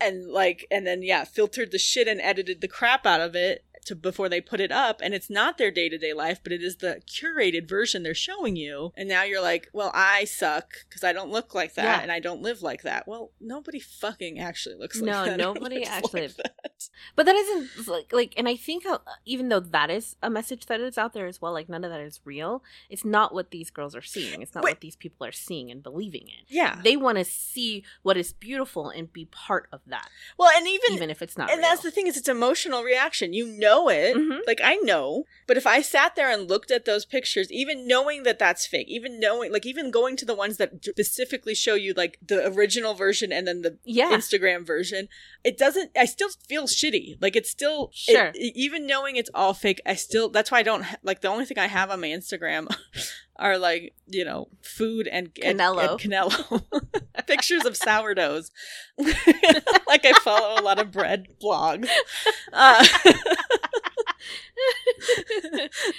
and 0.00 0.26
like 0.26 0.66
and 0.70 0.86
then 0.86 1.02
yeah 1.02 1.24
filtered 1.24 1.70
the 1.72 1.78
shit 1.78 2.08
and 2.08 2.20
edited 2.22 2.60
the 2.62 2.68
crap 2.68 3.04
out 3.04 3.20
of 3.20 3.36
it 3.36 3.64
to 3.84 3.94
before 3.96 4.28
they 4.28 4.40
put 4.40 4.60
it 4.60 4.70
up 4.72 5.00
and 5.02 5.14
it's 5.14 5.30
not 5.30 5.58
their 5.58 5.70
day-to-day 5.70 6.12
life 6.12 6.40
but 6.42 6.52
it 6.52 6.62
is 6.62 6.76
the 6.76 7.00
curated 7.06 7.68
version 7.68 8.02
they're 8.02 8.14
showing 8.14 8.56
you 8.56 8.92
and 8.96 9.08
now 9.08 9.22
you're 9.22 9.40
like 9.42 9.68
well 9.72 9.90
i 9.94 10.24
suck 10.24 10.70
because 10.88 11.02
i 11.04 11.12
don't 11.12 11.30
look 11.30 11.54
like 11.54 11.74
that 11.74 11.84
Yeah. 11.98 12.02
and 12.02 12.12
i 12.12 12.20
don't 12.20 12.42
live 12.42 12.62
like 12.62 12.82
that 12.82 13.06
well 13.08 13.32
nobody 13.40 13.80
fucking 13.80 14.38
actually 14.38 14.76
looks 14.76 15.00
like 15.00 15.10
No, 15.10 15.24
that 15.24 15.38
nobody 15.48 15.84
actually- 15.84 16.22
like 16.22 16.36
that. 16.36 16.54
But 17.14 17.26
that 17.26 17.34
isn't 17.36 17.88
like 17.88 18.10
like, 18.10 18.32
and 18.38 18.48
I 18.48 18.56
think 18.56 18.86
uh, 18.86 18.98
even 19.26 19.50
though 19.50 19.60
that 19.60 19.90
is 19.90 20.16
a 20.22 20.30
message 20.30 20.64
that 20.66 20.80
is 20.80 20.96
out 20.96 21.12
there 21.12 21.26
as 21.26 21.40
well, 21.40 21.52
like 21.52 21.68
none 21.68 21.84
of 21.84 21.90
that 21.90 22.00
is 22.00 22.20
real. 22.24 22.62
It's 22.88 23.04
not 23.04 23.34
what 23.34 23.50
these 23.50 23.70
girls 23.70 23.94
are 23.94 24.00
seeing. 24.02 24.40
It's 24.40 24.54
not 24.54 24.64
Wait. 24.64 24.72
what 24.72 24.80
these 24.80 24.96
people 24.96 25.26
are 25.26 25.32
seeing 25.32 25.70
and 25.70 25.82
believing 25.82 26.22
in. 26.22 26.44
yeah 26.48 26.80
They 26.82 26.96
want 26.96 27.18
to 27.18 27.24
see 27.24 27.84
what 28.02 28.16
is 28.16 28.32
beautiful 28.32 28.88
and 28.88 29.12
be 29.12 29.26
part 29.26 29.68
of 29.72 29.80
that, 29.86 30.08
well 30.38 30.50
and 30.56 30.66
even, 30.66 30.92
even 30.94 31.10
if 31.10 31.20
it's 31.20 31.36
not. 31.36 31.50
and 31.50 31.62
that's 31.62 31.82
the 31.82 31.90
thing 31.90 32.06
is 32.06 32.16
it's 32.16 32.28
emotional 32.30 32.82
reaction 32.82 33.34
you 33.34 33.46
know 33.46 33.69
it 33.88 34.16
Mhm. 34.16 34.40
like 34.46 34.60
i 34.62 34.76
know 34.76 35.24
but 35.46 35.56
if 35.56 35.66
i 35.66 35.80
sat 35.82 36.16
there 36.16 36.30
and 36.30 36.48
looked 36.48 36.70
at 36.70 36.84
those 36.84 37.04
pictures 37.04 37.50
even 37.52 37.86
knowing 37.86 38.22
that 38.24 38.38
that's 38.38 38.66
fake 38.66 38.88
even 38.88 39.18
knowing 39.20 39.52
like 39.52 39.64
even 39.66 39.90
going 39.90 40.16
to 40.16 40.24
the 40.24 40.34
ones 40.34 40.56
that 40.56 40.84
specifically 40.84 41.54
show 41.54 41.74
you 41.74 41.92
like 41.94 42.18
the 42.26 42.46
original 42.46 42.94
version 42.94 43.32
and 43.32 43.46
then 43.46 43.62
the 43.62 43.78
yeah, 43.84 44.10
instagram 44.12 44.66
version 44.66 45.08
it 45.44 45.56
doesn't 45.58 45.90
i 45.96 46.04
still 46.04 46.28
feel 46.48 46.64
shitty 46.64 47.16
like 47.20 47.36
it's 47.36 47.50
still 47.50 47.90
Sure. 47.94 48.32
e- 48.34 48.52
even 48.54 48.86
knowing 48.86 49.16
it's 49.16 49.30
all 49.34 49.54
fake 49.54 49.80
i 49.86 49.94
still 49.94 50.28
that's 50.28 50.50
why 50.50 50.58
i 50.58 50.62
don't 50.62 50.84
like 51.02 51.20
the 51.20 51.28
only 51.28 51.44
thing 51.44 51.58
i 51.58 51.66
have 51.66 51.90
on 51.90 52.00
my 52.00 52.08
instagram 52.08 52.68
are 53.40 53.58
like 53.58 53.92
you 54.06 54.24
know 54.24 54.46
food 54.62 55.08
and 55.08 55.30
and- 55.42 55.58
Canelo. 55.58 55.90
and 55.92 56.00
canelo 56.00 56.62
pictures 57.26 57.64
of 57.64 57.76
sourdoughs 57.76 58.50
like 58.98 60.04
i 60.04 60.12
follow 60.22 60.60
a 60.60 60.62
lot 60.62 60.78
of 60.78 60.92
bread 60.92 61.26
blogs 61.42 61.88
uh, 62.52 62.86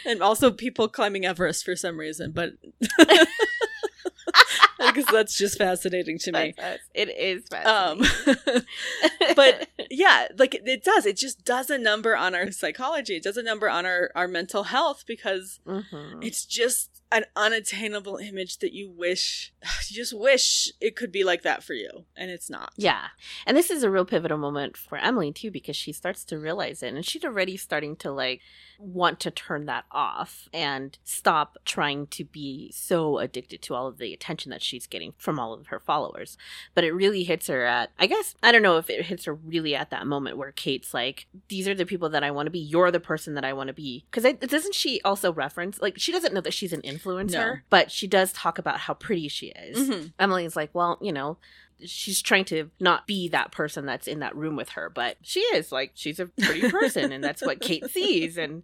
and 0.06 0.22
also 0.22 0.52
people 0.52 0.88
climbing 0.88 1.26
everest 1.26 1.66
for 1.66 1.76
some 1.76 1.98
reason 2.00 2.32
but 2.32 2.52
because 4.80 5.06
that's 5.12 5.38
just 5.38 5.58
fascinating 5.58 6.18
to 6.20 6.32
me 6.32 6.54
it 6.94 7.10
is. 7.10 7.44
um 7.66 8.04
fascinating. 8.04 8.64
but 9.36 9.68
yeah 9.90 10.28
like 10.38 10.56
it, 10.56 10.84
does 10.84 11.06
it 11.06 11.18
just 11.18 11.44
does 11.46 11.70
a 11.70 11.78
number 11.78 12.16
on 12.16 12.36
our 12.36 12.52
psychology 12.52 13.16
it 13.16 13.24
does 13.24 13.38
a 13.38 13.44
number 13.44 13.70
on 13.70 13.86
our 13.86 14.12
our 14.16 14.28
mental 14.28 14.64
health 14.64 15.04
because 15.08 15.60
Mhm. 15.68 16.24
it's 16.24 16.46
just 16.46 16.91
an 17.12 17.26
unattainable 17.36 18.18
image 18.18 18.60
that 18.60 18.74
you 18.74 18.90
wish 18.90 19.54
you 19.90 19.96
just 19.96 20.18
wish 20.18 20.72
it 20.80 20.96
could 20.96 21.12
be 21.12 21.24
like 21.24 21.44
that 21.44 21.64
for 21.64 21.74
you 21.74 22.06
and 22.16 22.32
it's 22.32 22.50
not 22.50 22.72
Yeah. 22.78 23.08
And 23.46 23.58
this 23.58 23.70
is 23.70 23.84
a 23.84 23.92
real 23.92 24.06
pivotal 24.06 24.38
moment 24.38 24.78
for 24.78 24.98
Emily 24.98 25.32
too 25.32 25.52
because 25.52 25.76
she 25.76 25.92
starts 25.92 26.24
to 26.26 26.40
realize 26.40 26.82
it 26.84 26.94
and 26.94 27.06
she's 27.06 27.24
already 27.24 27.58
starting 27.58 27.96
to 27.98 28.12
like 28.12 28.42
want 28.82 29.20
to 29.20 29.32
turn 29.32 29.66
that 29.66 29.86
off 29.92 30.50
and 30.54 30.98
stop 31.04 31.58
trying 31.66 32.08
to 32.08 32.24
be 32.24 32.72
so 32.72 33.20
addicted 33.20 33.62
to 33.62 33.76
all 33.76 33.88
of 33.88 33.98
the 33.98 34.14
attention 34.14 34.50
that 34.50 34.62
she's 34.62 34.88
getting 34.88 35.14
from 35.18 35.40
all 35.40 35.54
of 35.54 35.68
her 35.68 35.80
followers. 35.80 36.38
But 36.74 36.84
it 36.84 36.94
really 36.94 37.24
hits 37.24 37.48
her 37.48 37.64
at 37.66 37.92
I 38.00 38.08
guess 38.08 38.36
I 38.42 38.52
don't 38.52 38.64
know 38.64 38.78
if 38.78 38.90
it 38.90 39.06
hits 39.06 39.26
her 39.26 39.34
really 39.34 39.76
at 39.76 39.90
that 39.92 40.08
moment 40.08 40.38
where 40.38 40.52
Kate's 40.52 40.94
like 40.94 41.28
these 41.48 41.68
are 41.68 41.76
the 41.76 41.86
people 41.86 42.10
that 42.10 42.24
I 42.24 42.32
want 42.32 42.48
to 42.48 42.52
be. 42.52 42.60
You're 42.60 42.92
the 42.92 43.00
person 43.00 43.36
that 43.36 43.46
I 43.46 43.54
want 43.54 43.68
to 43.68 43.74
be. 43.74 44.06
Cuz 44.12 44.24
doesn't 44.24 44.76
she 44.76 45.02
also 45.04 45.32
reference 45.34 45.80
like 45.82 46.00
she 46.00 46.12
doesn't 46.12 46.34
know 46.34 46.42
that 46.42 46.54
she's 46.54 46.74
an 46.74 46.82
influencer, 46.82 47.01
No. 47.56 47.56
but 47.70 47.92
she 47.92 48.08
does 48.08 48.32
talk 48.34 48.58
about 48.58 48.80
how 48.80 48.94
pretty 48.94 49.28
she 49.28 49.48
is. 49.48 49.90
Mhm. 49.90 50.14
Emily's 50.20 50.56
like, 50.56 50.70
well, 50.74 50.98
you 51.02 51.12
know, 51.12 51.38
she's 51.84 52.22
trying 52.22 52.46
to 52.46 52.70
not 52.80 53.08
be 53.08 53.28
that 53.30 53.52
person 53.52 53.86
that's 53.86 54.08
in 54.08 54.20
that 54.20 54.36
room 54.36 54.56
with 54.56 54.70
her, 54.70 54.90
but 54.90 55.18
she 55.24 55.40
is 55.40 55.72
like 55.72 55.92
she's 55.96 56.20
a 56.20 56.28
pretty 56.28 56.70
person, 56.70 57.12
and 57.12 57.24
that's 57.24 57.42
what 57.42 57.60
Kate 57.62 57.90
sees, 57.90 58.38
and 58.38 58.64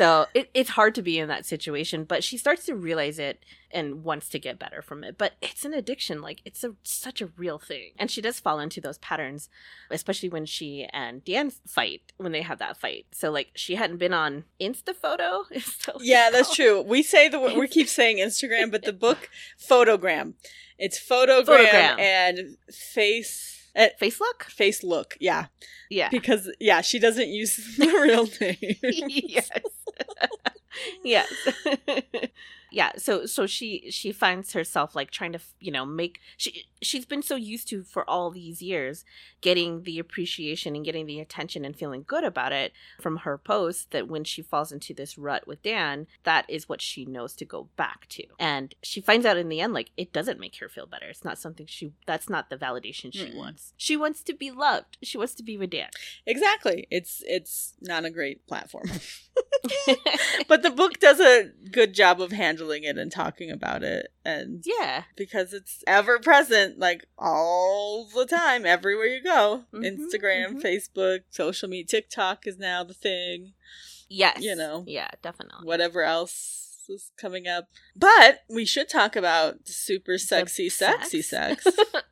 so 0.00 0.26
it, 0.32 0.48
it's 0.54 0.70
hard 0.70 0.94
to 0.94 1.02
be 1.02 1.18
in 1.18 1.28
that 1.28 1.44
situation. 1.44 2.04
But 2.04 2.24
she 2.24 2.38
starts 2.38 2.64
to 2.66 2.74
realize 2.74 3.18
it 3.18 3.44
and 3.70 4.02
wants 4.02 4.28
to 4.30 4.38
get 4.38 4.58
better 4.58 4.80
from 4.82 5.04
it. 5.04 5.18
But 5.18 5.34
it's 5.42 5.64
an 5.66 5.74
addiction, 5.74 6.22
like 6.22 6.40
it's 6.44 6.64
a 6.64 6.74
such 6.82 7.20
a 7.20 7.26
real 7.26 7.58
thing, 7.58 7.90
and 7.98 8.10
she 8.10 8.20
does 8.22 8.40
fall 8.40 8.58
into 8.60 8.80
those 8.80 8.98
patterns, 8.98 9.48
especially 9.90 10.30
when 10.30 10.46
she 10.46 10.86
and 10.92 11.22
Dan 11.24 11.50
fight 11.50 12.12
when 12.16 12.32
they 12.32 12.42
have 12.42 12.58
that 12.60 12.78
fight. 12.78 13.06
So 13.12 13.30
like 13.30 13.50
she 13.54 13.74
hadn't 13.74 13.98
been 13.98 14.14
on 14.14 14.44
Insta 14.60 14.94
photo. 14.94 15.44
Yeah 16.00 16.30
that's 16.30 16.54
true 16.54 16.80
we 16.82 17.02
say 17.02 17.28
the 17.28 17.38
we 17.38 17.66
keep 17.68 17.88
saying 17.88 18.16
instagram 18.18 18.70
but 18.70 18.84
the 18.84 18.92
book 18.92 19.28
photogram 19.70 20.34
it's 20.78 20.98
photogram, 20.98 21.44
Photogram. 21.66 21.98
and 22.00 22.56
face 22.70 23.68
uh, 23.76 23.88
Face 23.98 24.20
look. 24.20 24.44
face 24.44 24.82
look 24.82 25.16
yeah 25.20 25.46
Yeah. 25.90 26.08
because 26.10 26.50
yeah 26.58 26.80
she 26.80 26.98
doesn't 26.98 27.28
use 27.28 27.76
the 27.78 27.86
real 27.86 28.26
name 28.40 28.76
yes. 29.08 29.50
yes. 31.04 31.32
yeah, 32.70 32.92
so 32.96 33.26
so 33.26 33.46
she 33.46 33.90
she 33.90 34.12
finds 34.12 34.52
herself 34.52 34.94
like 34.94 35.10
trying 35.10 35.32
to, 35.32 35.40
you 35.58 35.70
know, 35.72 35.84
make 35.84 36.20
she 36.36 36.64
she's 36.82 37.04
been 37.04 37.22
so 37.22 37.36
used 37.36 37.68
to 37.68 37.82
for 37.82 38.08
all 38.08 38.30
these 38.30 38.62
years 38.62 39.04
getting 39.40 39.82
the 39.82 39.98
appreciation 39.98 40.74
and 40.74 40.84
getting 40.84 41.06
the 41.06 41.20
attention 41.20 41.64
and 41.64 41.76
feeling 41.76 42.04
good 42.06 42.24
about 42.24 42.52
it 42.52 42.72
from 43.00 43.18
her 43.18 43.36
posts 43.36 43.86
that 43.90 44.08
when 44.08 44.24
she 44.24 44.42
falls 44.42 44.72
into 44.72 44.94
this 44.94 45.18
rut 45.18 45.46
with 45.46 45.62
Dan, 45.62 46.06
that 46.24 46.44
is 46.48 46.68
what 46.68 46.80
she 46.80 47.04
knows 47.04 47.34
to 47.36 47.44
go 47.44 47.68
back 47.76 48.06
to. 48.08 48.24
And 48.38 48.74
she 48.82 49.00
finds 49.00 49.26
out 49.26 49.36
in 49.36 49.48
the 49.48 49.60
end 49.60 49.72
like 49.74 49.90
it 49.96 50.12
doesn't 50.12 50.40
make 50.40 50.56
her 50.56 50.68
feel 50.68 50.86
better. 50.86 51.06
It's 51.06 51.24
not 51.24 51.38
something 51.38 51.66
she 51.66 51.92
that's 52.06 52.28
not 52.28 52.50
the 52.50 52.56
validation 52.56 53.12
she 53.12 53.26
Mm-mm. 53.30 53.36
wants. 53.36 53.72
She 53.76 53.96
wants 53.96 54.22
to 54.24 54.34
be 54.34 54.50
loved. 54.50 54.98
She 55.02 55.18
wants 55.18 55.34
to 55.34 55.42
be 55.42 55.56
with 55.56 55.70
Dan. 55.70 55.88
exactly 56.26 56.86
it's 56.90 57.22
it's 57.26 57.74
not 57.80 58.04
a 58.04 58.10
great 58.10 58.46
platform 58.46 58.84
but 60.48 60.62
the 60.62 60.70
book 60.70 60.98
does 61.00 61.20
a 61.20 61.50
good 61.70 61.92
job 61.94 62.20
of 62.20 62.32
handling 62.32 62.59
it 62.60 62.98
and 62.98 63.10
talking 63.12 63.50
about 63.50 63.82
it 63.82 64.12
and 64.24 64.62
yeah. 64.66 65.04
because 65.16 65.52
it's 65.52 65.82
ever 65.86 66.18
present 66.18 66.78
like 66.78 67.04
all 67.18 68.06
the 68.14 68.26
time 68.26 68.66
everywhere 68.66 69.06
you 69.06 69.22
go 69.22 69.64
Mhm, 69.72 69.84
instagram 69.84 70.54
mhm. 70.54 70.62
facebook 70.62 71.20
social 71.30 71.68
media 71.68 71.86
tiktok 71.86 72.46
is 72.46 72.58
now 72.58 72.84
the 72.84 72.94
thing 72.94 73.52
Yes. 74.12 74.42
You 74.42 74.56
know. 74.56 74.82
Yeah, 74.88 75.08
definitely. 75.22 75.64
whatever 75.66 76.02
else 76.02 76.69
is 76.90 77.12
coming 77.16 77.46
up. 77.46 77.68
But 77.96 78.40
we 78.48 78.64
should 78.64 78.88
talk 78.88 79.16
about 79.16 79.66
super 79.66 80.18
sexy 80.18 80.68
sexy 80.68 81.22
sex. 81.22 81.64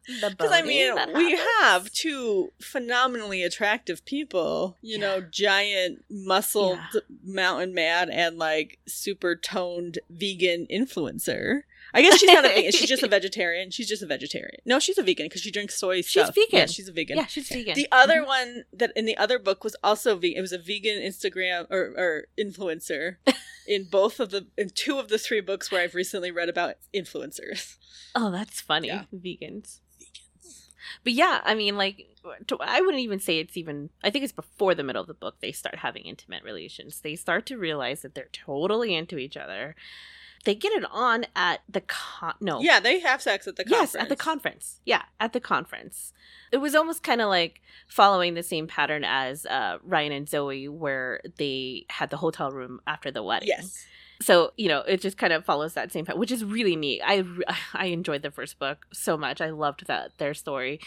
because 0.09 0.51
i 0.53 0.63
mean 0.63 0.95
we 1.15 1.39
have 1.61 1.91
two 1.93 2.51
phenomenally 2.61 3.43
attractive 3.43 4.05
people 4.05 4.77
you 4.81 4.99
know 4.99 5.21
giant 5.21 6.03
muscled 6.11 6.79
mountain 7.23 7.75
man 7.75 8.11
and 8.11 8.39
like 8.39 8.79
super 8.87 9.37
toned 9.37 9.99
vegan 10.11 10.67
influencer 10.71 11.63
I 11.95 12.03
guess 12.03 12.19
she's 12.19 12.31
not 12.31 12.45
a 12.45 12.49
vegan. 12.49 12.73
She's 12.73 12.89
just 12.89 13.03
a 13.03 13.09
vegetarian. 13.19 13.71
She's 13.71 13.89
just 13.89 14.03
a 14.03 14.07
vegetarian. 14.07 14.61
No, 14.67 14.79
she's 14.79 14.99
a 14.99 15.03
vegan 15.03 15.27
because 15.27 15.41
she 15.41 15.51
drinks 15.51 15.79
soy 15.79 15.97
She's 16.03 16.11
stuff. 16.11 16.35
vegan. 16.35 16.59
Yeah, 16.61 16.67
she's 16.67 16.89
a 16.89 16.93
vegan. 16.93 17.17
Yeah, 17.17 17.27
she's 17.27 17.49
vegan. 17.49 17.75
The 17.75 17.89
other 17.91 18.23
Mhm. 18.23 18.27
one 18.27 18.65
that 18.73 18.93
in 18.95 19.05
the 19.07 19.17
other 19.17 19.39
book 19.39 19.65
was 19.65 19.75
also 19.83 20.17
vegan. 20.17 20.39
It 20.39 20.43
was 20.43 20.53
a 20.53 20.59
vegan 20.59 21.01
Instagram 21.01 21.67
or, 21.71 21.95
or 21.97 22.27
influencer 22.39 23.17
in 23.67 23.85
both 23.85 24.21
of 24.21 24.31
the 24.31 24.47
in 24.59 24.71
two 24.71 24.99
of 24.99 25.09
the 25.09 25.19
three 25.19 25.41
books 25.41 25.71
where 25.71 25.81
I've 25.83 25.95
recently 25.95 26.31
read 26.31 26.49
about 26.49 26.75
influencers. 26.95 27.77
Oh, 28.15 28.31
that's 28.31 28.61
funny. 28.61 28.89
Yeah. 28.89 29.05
Vegans. 29.15 29.81
But 31.05 31.13
yeah, 31.13 31.41
I 31.45 31.55
mean, 31.55 31.77
like, 31.77 32.07
I 32.61 32.81
wouldn't 32.81 33.03
even 33.03 33.21
say 33.21 33.39
it's 33.41 33.57
even. 33.57 33.91
I 34.03 34.11
think 34.11 34.25
it's 34.25 34.33
before 34.33 34.75
the 34.75 34.83
middle 34.83 35.03
of 35.03 35.09
the 35.09 35.15
book 35.15 35.37
they 35.41 35.53
start 35.53 35.77
having 35.77 36.05
intimate 36.05 36.43
relations. 36.43 37.01
They 37.01 37.15
start 37.15 37.45
to 37.47 37.59
realize 37.59 38.03
that 38.03 38.15
they're 38.15 38.31
totally 38.33 38.95
into 38.95 39.19
each 39.19 39.37
other. 39.37 39.75
They 40.45 40.55
get 40.55 40.73
it 40.73 40.85
on 40.91 41.27
at 41.35 41.61
the 41.69 41.81
con. 41.83 42.35
No, 42.41 42.61
Yeah, 42.61 42.81
they 42.81 43.01
have 43.01 43.21
sex 43.21 43.47
at 43.47 43.57
the 43.57 43.65
conference. 43.65 43.95
Yes, 43.95 44.03
at 44.03 44.09
the 44.09 44.17
conference. 44.17 44.81
Yeah, 44.85 45.03
at 45.21 45.33
the 45.33 45.41
conference. 45.41 46.13
It 46.53 46.59
was 46.59 46.75
almost 46.75 47.03
kind 47.03 47.21
of 47.21 47.29
like 47.29 47.61
following 47.89 48.35
the 48.35 48.43
same 48.43 48.67
pattern 48.67 49.05
as 49.05 49.45
uh, 49.47 49.79
Ryan 49.83 50.13
and 50.13 50.29
Zoe, 50.29 50.69
where 50.69 51.21
they 51.37 51.87
had 51.91 52.11
the 52.11 52.17
hotel 52.17 52.51
room 52.51 52.81
after 52.87 53.11
the 53.11 53.23
wedding. 53.23 53.49
Yes. 53.49 53.85
So 54.21 54.53
you 54.57 54.67
know, 54.69 54.81
it 54.81 55.01
just 55.01 55.17
kind 55.17 55.33
of 55.33 55.45
follows 55.45 55.75
that 55.75 55.93
same 55.93 56.05
pattern, 56.05 56.19
which 56.21 56.33
is 56.33 56.45
really 56.45 56.75
neat. 56.77 57.01
I 57.05 57.25
I 57.75 57.87
enjoyed 57.87 58.23
the 58.23 58.31
first 58.31 58.59
book 58.59 58.87
so 58.93 59.17
much. 59.17 59.41
I 59.41 59.51
loved 59.51 59.87
that 59.87 60.19
their 60.19 60.35
story, 60.35 60.81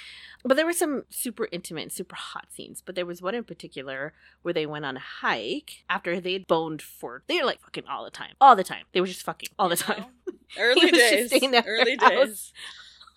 but 0.43 0.57
there 0.57 0.65
were 0.65 0.73
some 0.73 1.03
super 1.09 1.47
intimate, 1.51 1.83
and 1.83 1.91
super 1.91 2.15
hot 2.15 2.47
scenes. 2.51 2.81
But 2.85 2.95
there 2.95 3.05
was 3.05 3.21
one 3.21 3.35
in 3.35 3.43
particular 3.45 4.13
where 4.41 4.53
they 4.53 4.65
went 4.65 4.85
on 4.85 4.97
a 4.97 5.01
hike 5.21 5.83
after 5.89 6.19
they'd 6.19 6.45
boned 6.47 6.81
for 6.81 7.23
they 7.27 7.37
were 7.39 7.45
like 7.45 7.61
fucking 7.61 7.85
all 7.89 8.03
the 8.03 8.11
time, 8.11 8.33
all 8.41 8.55
the 8.55 8.63
time. 8.63 8.83
They 8.91 8.99
were 9.01 9.07
just 9.07 9.23
fucking 9.23 9.49
all 9.57 9.69
the 9.69 9.75
You 9.75 9.83
time. 9.83 10.05
know? 10.27 10.33
Early 10.59 10.91
days. 10.91 11.27
staying 11.33 11.55
at 11.55 11.65
her 11.65 11.77
Early 11.79 11.95
days. 11.95 12.51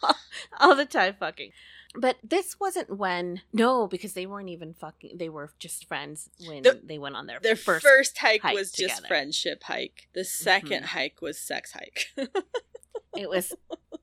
all 0.60 0.76
the 0.76 0.84
time 0.86 1.16
fucking. 1.18 1.50
But 1.96 2.16
this 2.24 2.58
wasn't 2.58 2.96
when 2.98 3.42
no, 3.52 3.86
because 3.86 4.14
they 4.14 4.26
weren't 4.26 4.48
even 4.48 4.74
fucking. 4.74 5.16
They 5.18 5.28
were 5.28 5.50
just 5.58 5.86
friends 5.86 6.28
when 6.46 6.62
The- 6.62 6.80
they 6.82 6.98
went 6.98 7.14
on 7.16 7.26
their, 7.26 7.38
Their 7.40 7.54
first. 7.56 7.84
first, 7.86 8.18
hike, 8.18 8.42
hike 8.42 8.54
was 8.54 8.72
just 8.72 9.06
friendship 9.06 9.62
hike. 9.62 10.08
The 10.12 10.24
2nd 10.24 10.82
Mhm. 10.82 10.84
hike 10.86 11.22
was 11.22 11.38
sex 11.38 11.72
hike. 11.72 12.12
It 13.16 13.28
was 13.30 13.54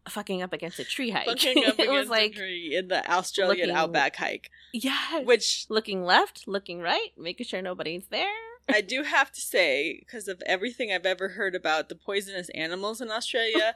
fucking 0.08 0.42
up 0.42 0.54
against 0.54 0.80
a 0.80 0.86
tree 0.86 1.10
hike. 1.10 1.26
Fucking 1.26 1.66
up 1.66 1.78
it 1.80 1.90
was 1.92 2.08
like 2.08 2.32
a 2.32 2.36
tree 2.36 2.76
in 2.78 2.88
the 2.88 3.06
Australian 3.12 3.68
looking- 3.68 3.76
outback 3.76 4.16
hike. 4.16 4.50
yeah, 4.72 5.20
Which 5.20 5.66
looking 5.68 6.06
left, 6.06 6.48
looking 6.48 6.80
right, 6.80 7.10
making 7.18 7.46
sure 7.46 7.62
nobody's 7.62 8.08
there. 8.08 8.32
I 8.70 8.80
do 8.80 9.04
have 9.04 9.30
to 9.34 9.42
say, 9.42 9.98
because 10.00 10.30
of 10.30 10.42
everything 10.46 10.94
I've 10.94 11.06
ever 11.06 11.30
heard 11.30 11.56
about 11.56 11.90
the 11.90 11.96
poisonous 11.96 12.48
animals 12.56 13.02
in 13.02 13.12
Australia, 13.12 13.76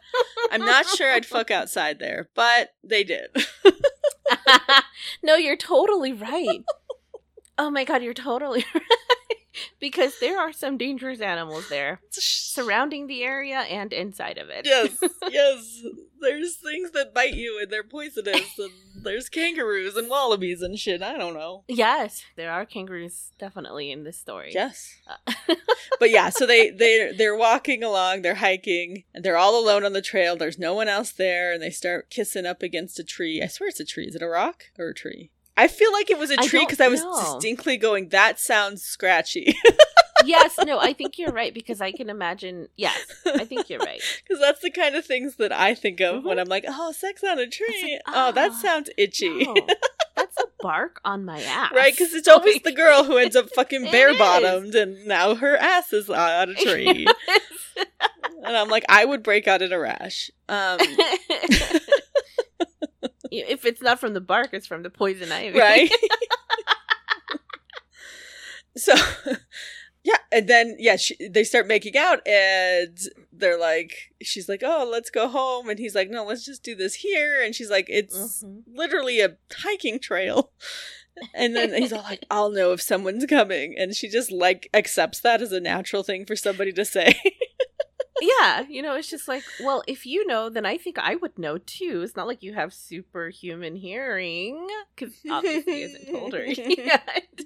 I'm 0.51 0.61
not 0.61 0.86
sure 0.88 1.11
I'd 1.11 1.26
fuck 1.26 1.51
outside 1.59 1.99
there, 1.99 2.30
but 2.34 2.74
they 2.82 3.03
did. 3.03 3.36
no, 5.23 5.36
you're 5.36 5.57
totally 5.57 6.13
right. 6.13 6.63
oh 7.57 7.69
my 7.69 7.84
god, 7.84 8.03
you're 8.03 8.13
totally 8.13 8.65
right. 8.73 8.84
because 9.80 10.20
there 10.20 10.39
are 10.39 10.51
some 10.51 10.78
dangerous 10.78 11.22
animals 11.22 11.70
there 11.70 12.01
surrounding 12.10 13.08
the 13.08 13.24
area 13.24 13.60
and 13.60 13.93
inside 13.93 14.38
of 14.38 14.49
it. 14.49 14.66
yes, 14.66 14.97
yes. 15.32 15.82
There's 16.22 16.56
things 16.56 16.91
that 16.91 17.14
bite 17.14 17.34
you 17.34 17.60
and 17.62 17.70
they're 17.70 17.84
poisonous, 17.84 18.58
and 18.58 18.72
there's 19.03 19.30
kangaroos 19.30 19.95
and 19.95 20.10
wallabies 20.10 20.62
and 20.62 20.80
shit. 20.80 21.03
I 21.03 21.18
don't 21.18 21.34
know. 21.36 21.66
Yes, 21.68 22.24
there 22.36 22.51
are 22.51 22.66
kangaroos 22.66 23.32
definitely 23.38 23.91
in 23.91 24.06
this 24.06 24.18
story. 24.18 24.51
Yes. 24.53 24.95
Uh, 25.08 25.34
but 25.99 26.10
yeah, 26.10 26.30
so 26.30 26.45
they 26.45 26.72
they 26.72 27.14
they're 27.16 27.36
walking 27.36 27.84
along, 27.84 28.22
they're 28.22 28.36
hiking, 28.36 29.03
and 29.14 29.24
they're 29.24 29.38
all 29.38 29.60
alone 29.60 29.86
on 29.86 29.93
the 29.93 30.01
trail. 30.01 30.36
There's 30.36 30.58
no 30.58 30.74
one 30.74 30.88
else 30.88 31.12
there, 31.12 31.53
and 31.53 31.62
they 31.62 31.70
start 31.70 32.10
kissing 32.10 32.45
up 32.45 32.64
against 32.64 32.99
a 32.99 33.03
tree. 33.03 33.41
I 33.43 33.47
swear 33.47 33.70
it's 33.70 33.80
a 33.80 33.86
tree. 33.86 34.06
Is 34.06 34.16
it 34.16 34.24
a 34.24 34.28
rock 34.28 34.64
or 34.80 34.89
a 34.89 34.93
tree? 34.95 35.32
I 35.58 35.68
feel 35.68 35.91
like 35.93 36.10
it 36.10 36.18
was 36.18 36.30
a 36.32 36.38
tree 36.38 36.66
because 36.66 36.82
I 36.82 36.88
was 36.89 37.01
know. 37.01 37.14
distinctly 37.34 37.78
going. 37.78 38.10
That 38.10 38.39
sounds 38.39 38.84
scratchy. 38.84 39.56
yes, 40.26 40.58
no, 40.66 40.80
I 40.80 40.91
think 40.93 41.18
you're 41.18 41.32
right 41.32 41.53
because 41.53 41.80
I 41.82 41.91
can 41.91 42.10
imagine. 42.10 42.68
Yes, 42.76 42.97
I 43.26 43.45
think 43.45 43.70
you're 43.70 43.80
right. 43.80 44.01
Because 44.28 44.41
that's 44.41 44.62
the 44.62 44.72
kind 44.72 44.95
of 44.95 45.06
things 45.06 45.36
that 45.38 45.51
I 45.53 45.74
think 45.76 46.01
of 46.01 46.24
when 46.26 46.38
Mhm. 46.38 46.41
I'm 46.41 46.47
like, 46.47 46.66
oh, 46.68 46.91
sex 46.91 47.24
on 47.24 47.39
a 47.39 47.47
tree. 47.47 47.99
like, 48.06 48.16
oh, 48.16 48.32
that 48.34 48.51
ah, 48.51 48.56
sounds 48.62 48.89
itchy. 48.97 49.45
No, 49.45 49.56
that's 50.16 50.38
a 50.39 50.45
bark 50.60 50.99
on 51.06 51.24
my 51.26 51.41
ass. 51.43 51.72
Right, 51.74 51.93
because 51.93 52.14
it's 52.14 52.28
always 52.28 52.56
Like- 52.56 52.64
the 52.64 52.72
girl 52.74 53.03
who 53.06 53.18
ends 53.18 53.36
up 53.36 53.49
fucking 53.51 53.91
bare 53.91 54.18
bottomed 54.18 54.76
and 54.76 55.06
now 55.06 55.36
her 55.36 55.56
ass 55.56 55.93
is 55.93 56.10
on 56.10 56.49
a 56.49 56.53
tree. 56.56 57.08
and 58.43 58.58
I'm 58.58 58.68
like, 58.70 58.84
I 58.89 59.06
would 59.06 59.24
break 59.24 59.47
out 59.47 59.62
in 59.62 59.72
a 59.72 59.80
rash. 59.80 60.32
Um, 60.49 60.80
if 63.39 63.65
it's 63.65 63.81
not 63.81 63.99
from 63.99 64.13
the 64.13 64.21
bark, 64.21 64.49
it's 64.53 64.67
from 64.67 64.83
the 64.83 64.89
poison 64.89 65.31
ivy. 65.31 65.57
right? 65.59 65.89
so, 68.77 68.93
yeah, 70.03 70.17
and 70.31 70.47
then, 70.47 70.75
yeah, 70.79 70.95
she, 70.97 71.15
they 71.29 71.43
start 71.43 71.67
making 71.67 71.97
out, 71.97 72.25
and 72.27 72.97
they're 73.31 73.59
like, 73.59 74.13
she's 74.21 74.49
like, 74.49 74.61
oh, 74.63 74.88
let's 74.91 75.09
go 75.09 75.27
home. 75.27 75.69
And 75.69 75.79
he's 75.79 75.95
like, 75.95 76.09
no, 76.09 76.25
let's 76.25 76.45
just 76.45 76.63
do 76.63 76.75
this 76.75 76.95
here. 76.95 77.41
And 77.43 77.55
she's 77.55 77.69
like, 77.69 77.86
it's 77.89 78.43
Mhm. 78.43 78.63
literally 78.67 79.19
a 79.21 79.38
hiking 79.53 79.99
trail. 79.99 80.51
And 81.33 81.55
then 81.55 81.73
he's 81.73 81.93
all 81.93 82.03
like, 82.03 82.25
I'll 82.29 82.51
know 82.51 82.73
if 82.73 82.81
someone's 82.81 83.25
coming. 83.25 83.73
And 83.77 83.95
she 83.95 84.09
just 84.09 84.33
like 84.33 84.69
accepts 84.73 85.21
that 85.21 85.41
as 85.41 85.53
a 85.53 85.61
natural 85.61 86.03
thing 86.03 86.25
for 86.25 86.36
somebody 86.36 86.73
to 86.73 86.83
say. 86.83 87.17
Yeah, 88.22 88.66
you 88.68 88.82
know, 88.82 88.95
it's 88.95 89.09
just 89.09 89.28
like, 89.28 89.43
well, 89.61 89.84
if 89.88 90.05
you 90.05 90.26
know, 90.26 90.49
then 90.49 90.66
I 90.66 90.78
think 90.78 90.97
I 90.97 91.16
would 91.16 91.38
know 91.38 91.57
too. 91.57 92.01
It's 92.03 92.16
not 92.16 92.28
like 92.28 92.43
you 92.43 92.53
have 92.53 92.74
superhuman 92.74 93.76
hearing, 93.76 94.68
because 94.95 95.13
obviously 95.30 95.89
told 96.09 96.34
her 96.34 96.45
yet. 96.45 97.41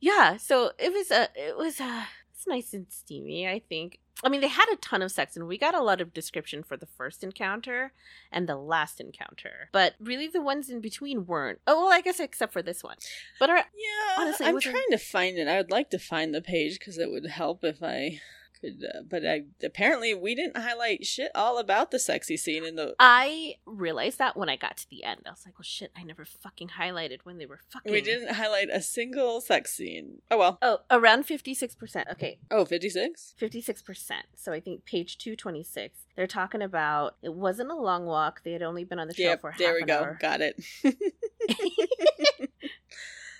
yeah, 0.00 0.36
so 0.36 0.72
it 0.78 0.92
was 0.92 1.10
a, 1.10 1.28
it 1.34 1.56
was 1.56 1.80
a, 1.80 2.06
it's 2.34 2.46
nice 2.46 2.74
and 2.74 2.86
steamy. 2.90 3.48
I 3.48 3.60
think. 3.60 3.98
I 4.24 4.28
mean, 4.28 4.40
they 4.40 4.48
had 4.48 4.66
a 4.72 4.76
ton 4.76 5.00
of 5.02 5.12
sex, 5.12 5.36
and 5.36 5.46
we 5.46 5.56
got 5.58 5.76
a 5.76 5.80
lot 5.80 6.00
of 6.00 6.12
description 6.12 6.64
for 6.64 6.76
the 6.76 6.86
first 6.86 7.22
encounter 7.22 7.92
and 8.32 8.48
the 8.48 8.56
last 8.56 9.00
encounter, 9.00 9.68
but 9.70 9.94
really 10.00 10.26
the 10.26 10.42
ones 10.42 10.68
in 10.68 10.80
between 10.80 11.24
weren't. 11.24 11.60
Oh 11.68 11.84
well, 11.84 11.92
I 11.92 12.00
guess 12.00 12.18
except 12.18 12.52
for 12.52 12.60
this 12.60 12.82
one. 12.82 12.96
But 13.38 13.50
our, 13.50 13.58
Yeah, 13.58 13.64
Honestly, 14.18 14.46
I'm 14.46 14.60
trying 14.60 14.90
to 14.90 14.98
find 14.98 15.38
it. 15.38 15.46
I 15.46 15.56
would 15.56 15.70
like 15.70 15.90
to 15.90 16.00
find 16.00 16.34
the 16.34 16.42
page 16.42 16.80
because 16.80 16.98
it 16.98 17.12
would 17.12 17.26
help 17.26 17.62
if 17.62 17.80
I 17.80 18.20
could. 18.60 18.84
Uh, 18.84 19.00
but 19.08 19.26
I 19.26 19.44
apparently 19.62 20.14
we 20.14 20.34
didn't 20.34 20.56
highlight 20.56 21.06
shit 21.06 21.30
all 21.34 21.58
about 21.58 21.90
the 21.90 21.98
sexy 21.98 22.36
scene 22.36 22.64
in 22.64 22.76
the. 22.76 22.94
I 22.98 23.56
realized 23.66 24.18
that 24.18 24.36
when 24.36 24.48
I 24.48 24.56
got 24.56 24.76
to 24.78 24.90
the 24.90 25.04
end, 25.04 25.22
I 25.26 25.30
was 25.30 25.42
like, 25.46 25.58
"Well, 25.58 25.64
shit! 25.64 25.90
I 25.96 26.02
never 26.02 26.24
fucking 26.24 26.70
highlighted 26.78 27.20
when 27.24 27.38
they 27.38 27.46
were 27.46 27.60
fucking." 27.70 27.90
We 27.92 28.00
didn't 28.00 28.34
highlight 28.34 28.68
a 28.72 28.80
single 28.82 29.40
sex 29.40 29.72
scene. 29.74 30.22
Oh 30.30 30.38
well. 30.38 30.58
Oh, 30.62 30.78
around 30.90 31.24
fifty-six 31.24 31.74
percent. 31.74 32.08
Okay, 32.12 32.38
Oh, 32.50 32.64
56? 32.64 33.34
fifty-six 33.36 33.82
percent. 33.82 34.26
So 34.34 34.52
I 34.52 34.60
think 34.60 34.84
page 34.84 35.18
two 35.18 35.36
twenty-six. 35.36 36.00
They're 36.16 36.26
talking 36.26 36.62
about 36.62 37.16
it 37.22 37.34
wasn't 37.34 37.70
a 37.70 37.76
long 37.76 38.04
walk. 38.06 38.42
They 38.44 38.52
had 38.52 38.62
only 38.62 38.84
been 38.84 38.98
on 38.98 39.08
the 39.08 39.14
show 39.14 39.22
Yep, 39.22 39.40
for 39.40 39.50
half 39.52 39.58
there 39.58 39.74
we 39.74 39.80
an 39.82 39.86
go. 39.86 39.98
hour. 39.98 40.18
Got 40.20 40.40
it. 40.40 40.62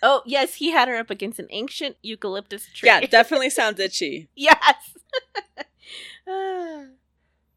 Oh 0.01 0.23
yes, 0.25 0.55
he 0.55 0.71
had 0.71 0.87
her 0.87 0.97
up 0.97 1.11
against 1.11 1.41
an 1.41 1.49
ancient 1.51 1.97
eucalyptus 2.03 2.67
tree. 2.73 2.87
yeah, 2.87 3.01
definitely 3.01 3.51
sounds 3.51 3.81
itchy. 3.81 4.29
yes. 4.37 4.57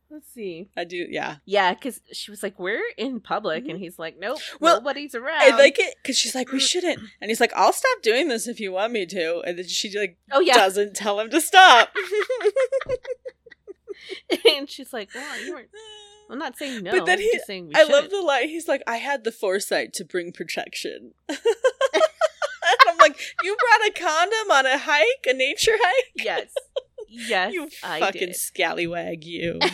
Let's 0.10 0.28
see. 0.34 0.70
I 0.76 0.84
do, 0.84 1.08
yeah. 1.10 1.38
Yeah, 1.46 1.74
because 1.74 2.02
she 2.12 2.32
was 2.32 2.44
like, 2.44 2.60
"We're 2.60 2.84
in 2.98 3.22
public," 3.22 3.70
and 3.70 3.80
he's 3.80 3.98
like, 3.98 4.18
"Nope, 4.20 4.40
Mm-hmm. 4.40 4.58
Well, 4.64 4.76
nobody's 4.82 5.16
around." 5.16 5.42
I 5.42 5.56
like 5.58 5.80
it 5.80 5.96
because 6.04 6.18
she's 6.18 6.36
like, 6.36 6.52
we 6.52 6.60
shouldn't. 6.60 7.00
And 7.22 7.32
he's 7.32 7.40
like, 7.40 7.54
I'll 7.56 7.72
stop 7.72 8.02
doing 8.02 8.28
this 8.28 8.46
if 8.46 8.60
you 8.60 8.74
want 8.74 8.92
me 8.92 9.06
to. 9.06 9.42
And 9.46 9.58
then 9.58 9.68
she 9.68 9.98
like 9.98 10.18
oh 10.34 10.42
yeah, 10.42 10.56
doesn't 10.56 10.96
tell 10.98 11.18
him 11.20 11.30
to 11.30 11.40
stop. 11.40 11.94
and 14.56 14.70
she's 14.70 14.92
like, 14.94 15.10
"Well, 15.16 15.42
you 15.46 15.54
weren't." 15.54 15.70
I'm 16.30 16.40
not 16.40 16.58
saying 16.58 16.84
no. 16.84 16.92
But 16.92 17.06
then 17.06 17.18
I'm 17.18 17.24
he- 17.24 17.32
just 17.34 17.46
saying 17.48 17.68
we 17.68 17.74
I 17.76 17.84
love 17.84 18.04
shouldn't. 18.06 18.12
the 18.12 18.22
line. 18.22 18.48
He's 18.48 18.68
like, 18.68 18.82
I 18.88 18.98
had 18.98 19.24
the 19.26 19.32
foresight 19.34 19.92
to 19.94 20.06
bring 20.06 20.32
protection. 20.32 21.14
and 21.30 21.40
I'm 22.88 22.98
like, 23.00 23.20
you 23.44 23.56
brought 23.58 23.90
a 23.90 23.92
condom 24.00 24.52
on 24.52 24.66
a 24.66 24.78
hike, 24.78 25.26
a 25.28 25.34
nature 25.34 25.76
hike? 25.78 26.12
Yes. 26.16 26.54
Yes, 27.14 27.54
you 27.54 27.68
I 27.84 28.00
fucking 28.00 28.34
scallywag, 28.34 29.24
you. 29.26 29.60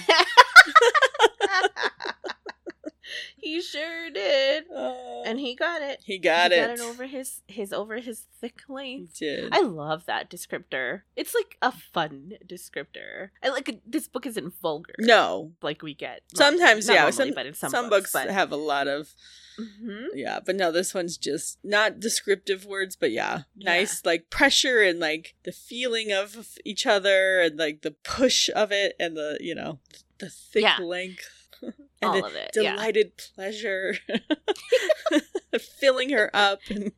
he 3.38 3.62
sure 3.62 4.10
did, 4.10 4.66
Uh, 4.76 5.22
and 5.26 5.40
he 5.40 5.56
got 5.56 5.82
it. 5.82 6.02
he 6.04 6.18
got 6.18 6.52
he 6.52 6.58
it. 6.58 6.62
Got 6.68 6.70
it 6.72 6.82
over 6.82 7.06
his 7.06 7.42
his 7.48 7.72
over 7.72 7.98
his 8.00 8.26
thick 8.42 8.62
He 8.68 8.74
length. 8.74 9.20
did. 9.20 9.50
I 9.54 9.62
love 9.62 10.06
that 10.08 10.30
descriptor. 10.30 11.02
It's 11.16 11.34
like 11.34 11.58
a 11.62 11.72
fun 11.72 12.34
descriptor. 12.46 13.30
I 13.44 13.50
like 13.50 13.80
this 13.86 14.08
book 14.08 14.26
isn't 14.26 14.54
vulgar. 14.62 14.96
no. 15.00 15.54
like 15.62 15.82
we 15.82 15.94
get 15.94 16.22
Sometimes, 16.36 16.88
yeah. 16.88 16.96
normally, 16.96 17.12
some 17.14 17.32
but 17.34 17.46
in 17.46 17.54
some, 17.54 17.70
some, 17.70 17.90
books, 17.90 18.12
books, 18.12 18.26
but- 18.26 18.34
have 18.34 18.52
a 18.52 18.58
lot 18.58 18.88
of 18.88 19.14
Mhm. 19.60 20.08
yeah, 20.14 20.40
but 20.40 20.56
no, 20.56 20.72
this 20.72 20.94
one's 20.94 21.18
just 21.18 21.58
not 21.64 22.00
descriptive 22.00 22.66
words, 22.66 22.96
but 22.96 23.12
yeah, 23.12 23.44
Yeah. 23.56 23.72
nice 23.74 24.06
like 24.06 24.30
pressure 24.30 24.82
and 24.84 25.00
like 25.00 25.34
the 25.44 25.52
feeling 25.52 26.12
of 26.12 26.58
each 26.64 26.86
other 26.86 27.40
and 27.42 27.58
like 27.58 27.82
the 27.82 27.92
push 27.92 28.50
of 28.56 28.72
it 28.72 28.96
and 29.00 29.18
the 29.18 29.38
you 29.42 29.56
know 29.56 29.80
the 30.20 30.30
thick 30.30 30.64
Yeah. 30.64 30.78
length 30.80 31.28
and 31.62 31.74
all 32.04 32.26
of 32.26 32.36
it. 32.36 32.52
Yeah, 32.56 32.72
delighted 32.76 33.18
pleasure 33.18 33.96
filling 35.80 36.10
her 36.12 36.30
up 36.34 36.60
and 36.70 36.92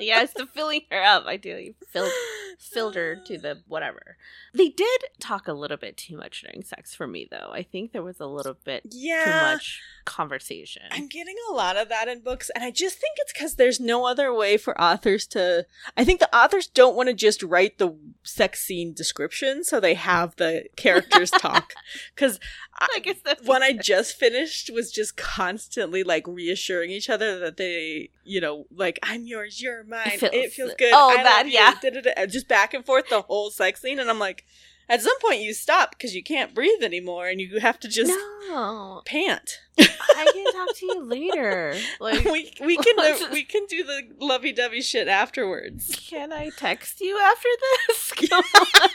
yes, 0.00 0.32
the 0.34 0.46
filling 0.46 0.82
her 0.90 1.02
up. 1.02 1.24
I 1.26 1.36
do. 1.36 1.56
You 1.56 1.74
filled 1.90 2.12
filled 2.58 2.94
her 2.94 3.16
to 3.26 3.38
the 3.38 3.62
whatever. 3.68 4.16
They 4.52 4.68
did 4.68 5.04
talk 5.20 5.48
a 5.48 5.52
little 5.52 5.76
bit 5.76 5.96
too 5.96 6.16
much 6.16 6.42
during 6.42 6.62
sex 6.62 6.94
for 6.94 7.06
me, 7.06 7.28
though. 7.30 7.50
I 7.52 7.62
think 7.62 7.92
there 7.92 8.02
was 8.02 8.20
a 8.20 8.26
little 8.26 8.56
bit 8.64 8.90
too 8.90 9.26
much 9.26 9.80
conversation. 10.04 10.82
I'm 10.90 11.08
getting 11.08 11.36
a 11.50 11.52
lot 11.52 11.76
of 11.76 11.88
that 11.88 12.08
in 12.08 12.20
books, 12.20 12.50
and 12.54 12.64
I 12.64 12.70
just 12.70 12.98
think 12.98 13.16
it's 13.18 13.32
because 13.32 13.54
there's 13.56 13.80
no 13.80 14.06
other 14.06 14.32
way 14.32 14.56
for 14.56 14.80
authors 14.80 15.26
to. 15.28 15.66
I 15.96 16.04
think 16.04 16.20
the 16.20 16.36
authors 16.36 16.66
don't 16.66 16.96
want 16.96 17.08
to 17.08 17.14
just 17.14 17.42
write 17.42 17.78
the 17.78 17.96
sex 18.22 18.60
scene 18.60 18.92
description, 18.92 19.64
so 19.64 19.80
they 19.80 19.94
have 19.94 20.36
the 20.36 20.64
characters 20.76 21.30
talk. 21.38 21.74
Because 22.14 22.38
I 22.80 22.98
guess 23.00 23.16
that's 23.24 23.46
one 23.46 23.62
I 23.62 23.72
just 23.72 24.16
finished 24.16 24.70
was 24.72 24.90
just 24.90 25.16
constantly 25.16 26.02
like 26.02 26.26
reassuring 26.26 26.90
each 26.90 27.08
other 27.08 27.38
that 27.38 27.56
they, 27.56 28.10
you 28.24 28.40
know, 28.40 28.66
like 28.74 28.98
I'm 29.02 29.26
yours, 29.26 29.60
you're 29.62 29.84
mine. 29.84 30.02
It 30.14 30.20
feels- 30.20 30.54
feels, 30.54 30.74
good. 30.78 30.92
oh, 30.94 31.10
I 31.16 31.22
that- 31.22 31.48
yeah. 31.48 31.74
da-da-da, 31.80 32.26
just 32.26 32.48
back 32.48 32.74
and 32.74 32.84
forth 32.84 33.08
the 33.08 33.22
whole 33.22 33.50
sex 33.50 33.80
scene, 33.82 33.98
and 33.98 34.10
I'm 34.10 34.18
like, 34.18 34.44
at 34.88 35.00
some 35.00 35.18
point 35.20 35.40
you 35.40 35.54
stop 35.54 35.92
because 35.92 36.14
you 36.14 36.22
can't 36.22 36.54
breathe 36.54 36.82
anymore, 36.82 37.26
and 37.28 37.40
you 37.40 37.58
have 37.60 37.80
to 37.80 37.88
just 37.88 38.12
no. 38.48 39.02
pant. 39.06 39.60
I 39.78 40.30
can 40.32 40.52
talk 40.52 40.76
to 40.76 40.86
you 40.86 41.02
later. 41.02 41.74
Like, 42.00 42.24
we 42.24 42.52
we 42.60 42.76
can 42.76 42.98
uh, 42.98 43.28
we 43.32 43.44
can 43.44 43.64
do 43.66 43.82
the 43.82 44.02
lovey 44.20 44.52
dovey 44.52 44.82
shit 44.82 45.08
afterwards. 45.08 45.96
can 46.08 46.32
I 46.32 46.50
text 46.50 47.00
you 47.00 47.18
after 47.18 47.48
this? 47.88 48.12
Come 48.28 48.44
on. 48.54 48.88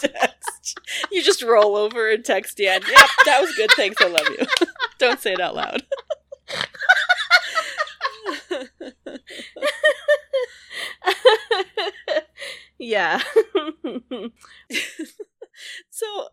Text. 0.00 0.78
You 1.10 1.22
just 1.22 1.42
roll 1.42 1.76
over 1.76 2.10
and 2.10 2.24
text 2.24 2.56
Dan. 2.56 2.80
Yep, 2.88 3.08
that 3.24 3.40
was 3.40 3.54
good. 3.56 3.70
Thanks, 3.76 4.00
I 4.00 4.08
love 4.08 4.28
you. 4.28 4.46
Don't 4.98 5.20
say 5.20 5.32
it 5.32 5.40
out 5.40 5.54
loud. 5.54 5.82
yeah. 12.78 13.20
so 15.90 16.28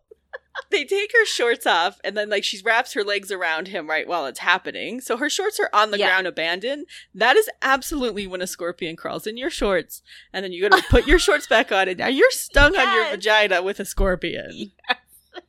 they 0.70 0.84
take 0.84 1.12
her 1.12 1.26
shorts 1.26 1.66
off 1.66 2.00
and 2.04 2.16
then 2.16 2.30
like 2.30 2.44
she 2.44 2.60
wraps 2.64 2.92
her 2.94 3.04
legs 3.04 3.30
around 3.30 3.68
him 3.68 3.88
right 3.88 4.06
while 4.08 4.26
it's 4.26 4.38
happening. 4.40 5.00
So 5.00 5.16
her 5.16 5.28
shorts 5.30 5.60
are 5.60 5.70
on 5.72 5.90
the 5.90 5.98
Yeah. 5.98 6.06
ground 6.08 6.26
abandoned. 6.26 6.86
That 7.14 7.36
is 7.36 7.48
absolutely 7.62 8.26
when 8.26 8.40
a 8.42 8.46
scorpion 8.46 8.96
crawls 8.96 9.26
in 9.26 9.36
your 9.36 9.50
shorts 9.50 10.02
and 10.32 10.44
then 10.44 10.52
you 10.52 10.68
gotta 10.68 10.82
put 10.88 11.06
your 11.06 11.18
shorts 11.18 11.46
back 11.46 11.70
on 11.72 11.88
and 11.88 11.98
now 11.98 12.08
you're 12.08 12.30
stung 12.30 12.76
on 12.76 12.94
your 12.94 13.10
vagina 13.10 13.62
with 13.62 13.80
a 13.80 13.84
scorpion. 13.84 14.72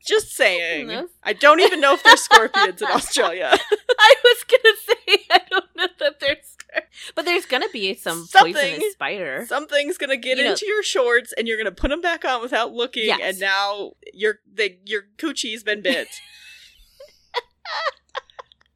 Just 0.05 0.35
saying. 0.35 0.87
No. 0.87 1.07
I 1.23 1.31
don't 1.33 1.61
even 1.61 1.79
know 1.79 1.93
if 1.93 2.03
there's 2.03 2.21
scorpions 2.21 2.81
in 2.81 2.87
Australia. 2.91 3.51
I 3.99 4.15
was 4.23 4.43
gonna 4.43 4.75
say 4.85 5.25
I 5.31 5.41
don't 5.49 5.65
know 5.75 5.87
that 5.99 6.19
there's, 6.19 6.56
but 7.15 7.25
there's 7.25 7.45
gonna 7.45 7.69
be 7.73 7.93
some 7.95 8.25
Something. 8.25 8.81
spider. 8.91 9.45
Something's 9.47 9.97
gonna 9.97 10.17
get 10.17 10.37
You 10.37 10.45
know- 10.45 10.51
into 10.51 10.65
your 10.65 10.83
shorts 10.83 11.33
and 11.37 11.47
you're 11.47 11.57
gonna 11.57 11.71
put 11.71 11.89
them 11.89 12.01
back 12.01 12.23
on 12.25 12.41
without 12.41 12.73
looking 12.73 13.05
Yes. 13.05 13.19
and 13.23 13.39
now 13.39 13.93
your 14.13 14.39
the, 14.51 14.77
your 14.85 15.03
coochie's 15.17 15.63
been 15.63 15.81
bit. 15.81 16.07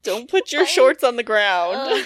don't 0.03 0.29
put 0.29 0.51
your 0.51 0.65
shorts 0.65 1.03
on 1.03 1.15
the 1.15 1.23
ground. 1.23 1.75
Ugh. 1.77 2.05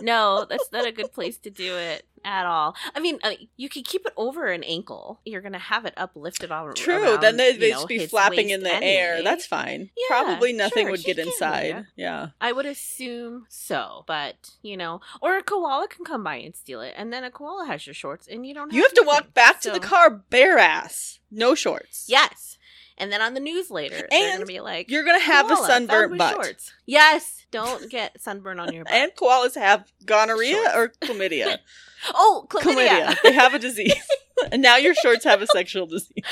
no, 0.00 0.46
that's 0.48 0.70
not 0.72 0.86
a 0.86 0.92
good 0.92 1.12
place 1.12 1.38
to 1.38 1.50
do 1.50 1.76
it 1.76 2.04
at 2.24 2.46
all. 2.46 2.76
I 2.94 3.00
mean, 3.00 3.18
uh, 3.22 3.32
you 3.56 3.68
can 3.68 3.82
keep 3.82 4.06
it 4.06 4.12
over 4.16 4.46
an 4.46 4.62
ankle. 4.62 5.20
You're 5.24 5.40
gonna 5.40 5.58
have 5.58 5.84
it 5.84 5.94
uplifted 5.96 6.50
all 6.50 6.72
True. 6.72 7.02
around, 7.12 7.20
then 7.22 7.36
they'd, 7.36 7.58
they'd 7.58 7.72
know, 7.72 7.86
be 7.86 8.06
flapping 8.06 8.50
in 8.50 8.62
the 8.62 8.82
air. 8.82 9.22
That's 9.22 9.46
fine. 9.46 9.90
Yeah, 9.96 10.06
Probably 10.08 10.52
nothing 10.52 10.84
sure, 10.84 10.90
would 10.92 11.04
get 11.04 11.16
can, 11.16 11.26
inside. 11.28 11.66
yeah. 11.66 11.82
Yeah. 11.96 12.26
I 12.40 12.52
would 12.52 12.66
assume 12.66 13.46
so, 13.48 14.04
but 14.06 14.50
you 14.62 14.76
know, 14.76 15.00
or 15.20 15.36
a 15.36 15.42
koala 15.42 15.88
can 15.88 16.04
come 16.04 16.24
by 16.24 16.36
and 16.36 16.54
steal 16.54 16.80
it, 16.80 16.94
and 16.96 17.12
then 17.12 17.24
a 17.24 17.30
koala 17.30 17.66
has 17.66 17.86
your 17.86 17.94
shorts, 17.94 18.26
and 18.28 18.46
you 18.46 18.54
don't. 18.54 18.70
Have 18.70 18.76
You 18.76 18.82
have 18.82 18.94
to 18.94 19.04
walk 19.06 19.34
back 19.34 19.60
to 19.62 19.70
the 19.70 19.80
car 19.80 20.10
bare 20.10 20.58
ass, 20.58 21.18
no 21.30 21.54
shorts. 21.54 22.06
Yes, 22.08 22.58
and 22.98 23.10
then 23.12 23.20
on 23.20 23.34
the 23.34 23.40
news 23.40 23.70
later, 23.70 24.06
they're 24.10 24.32
gonna 24.34 24.46
be 24.46 24.60
like, 24.60 24.90
You're 24.90 25.04
gonna 25.04 25.18
have 25.20 25.50
a 25.50 25.56
sunburnt 25.56 26.18
butt. 26.18 26.34
Shorts. 26.34 26.72
Yes, 26.86 27.46
don't 27.50 27.90
get 27.90 28.20
sunburn 28.20 28.60
on 28.60 28.72
your 28.72 28.84
butt. 28.86 28.92
And 28.92 29.12
koalas 29.14 29.54
have 29.56 29.90
gonorrhea 30.04 30.54
Shorts. 30.54 30.76
or 30.76 30.88
chlamydia. 31.06 31.58
oh, 32.14 32.46
chlamydia. 32.48 32.88
chlamydia. 32.88 33.22
They 33.22 33.32
have 33.32 33.54
a 33.54 33.58
disease. 33.58 33.94
and 34.52 34.62
now 34.62 34.76
your 34.76 34.94
shorts 34.94 35.24
have 35.24 35.42
a 35.42 35.46
sexual 35.46 35.86
disease. 35.86 36.24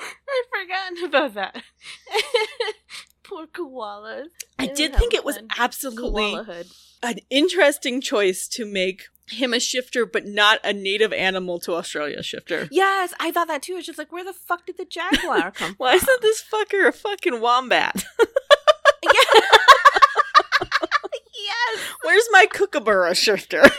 I'd 0.00 0.48
forgotten 0.50 1.04
about 1.04 1.34
that. 1.34 1.62
Poor 3.22 3.46
koalas. 3.46 4.26
I 4.58 4.66
did 4.66 4.94
think 4.96 5.14
it 5.14 5.24
was 5.24 5.38
absolutely 5.58 6.36
an 7.02 7.18
interesting 7.30 8.00
choice 8.00 8.48
to 8.48 8.64
make 8.64 9.04
him 9.30 9.54
a 9.54 9.60
shifter, 9.60 10.04
but 10.04 10.26
not 10.26 10.60
a 10.62 10.72
native 10.72 11.12
animal 11.12 11.58
to 11.60 11.74
Australia 11.74 12.22
shifter. 12.22 12.68
Yes, 12.70 13.14
I 13.18 13.30
thought 13.30 13.48
that 13.48 13.62
too. 13.62 13.74
It's 13.76 13.86
just 13.86 13.98
like, 13.98 14.12
where 14.12 14.24
the 14.24 14.34
fuck 14.34 14.66
did 14.66 14.76
the 14.76 14.84
jaguar 14.84 15.50
come 15.54 15.74
Why 15.78 15.98
from? 15.98 16.08
isn't 16.08 16.22
this 16.22 16.42
fucker 16.42 16.88
a 16.88 16.92
fucking 16.92 17.40
wombat? 17.40 18.04
Yeah. 19.02 19.10
Where's 22.02 22.28
my 22.32 22.46
kookaburra 22.46 23.14
shifter? 23.14 23.62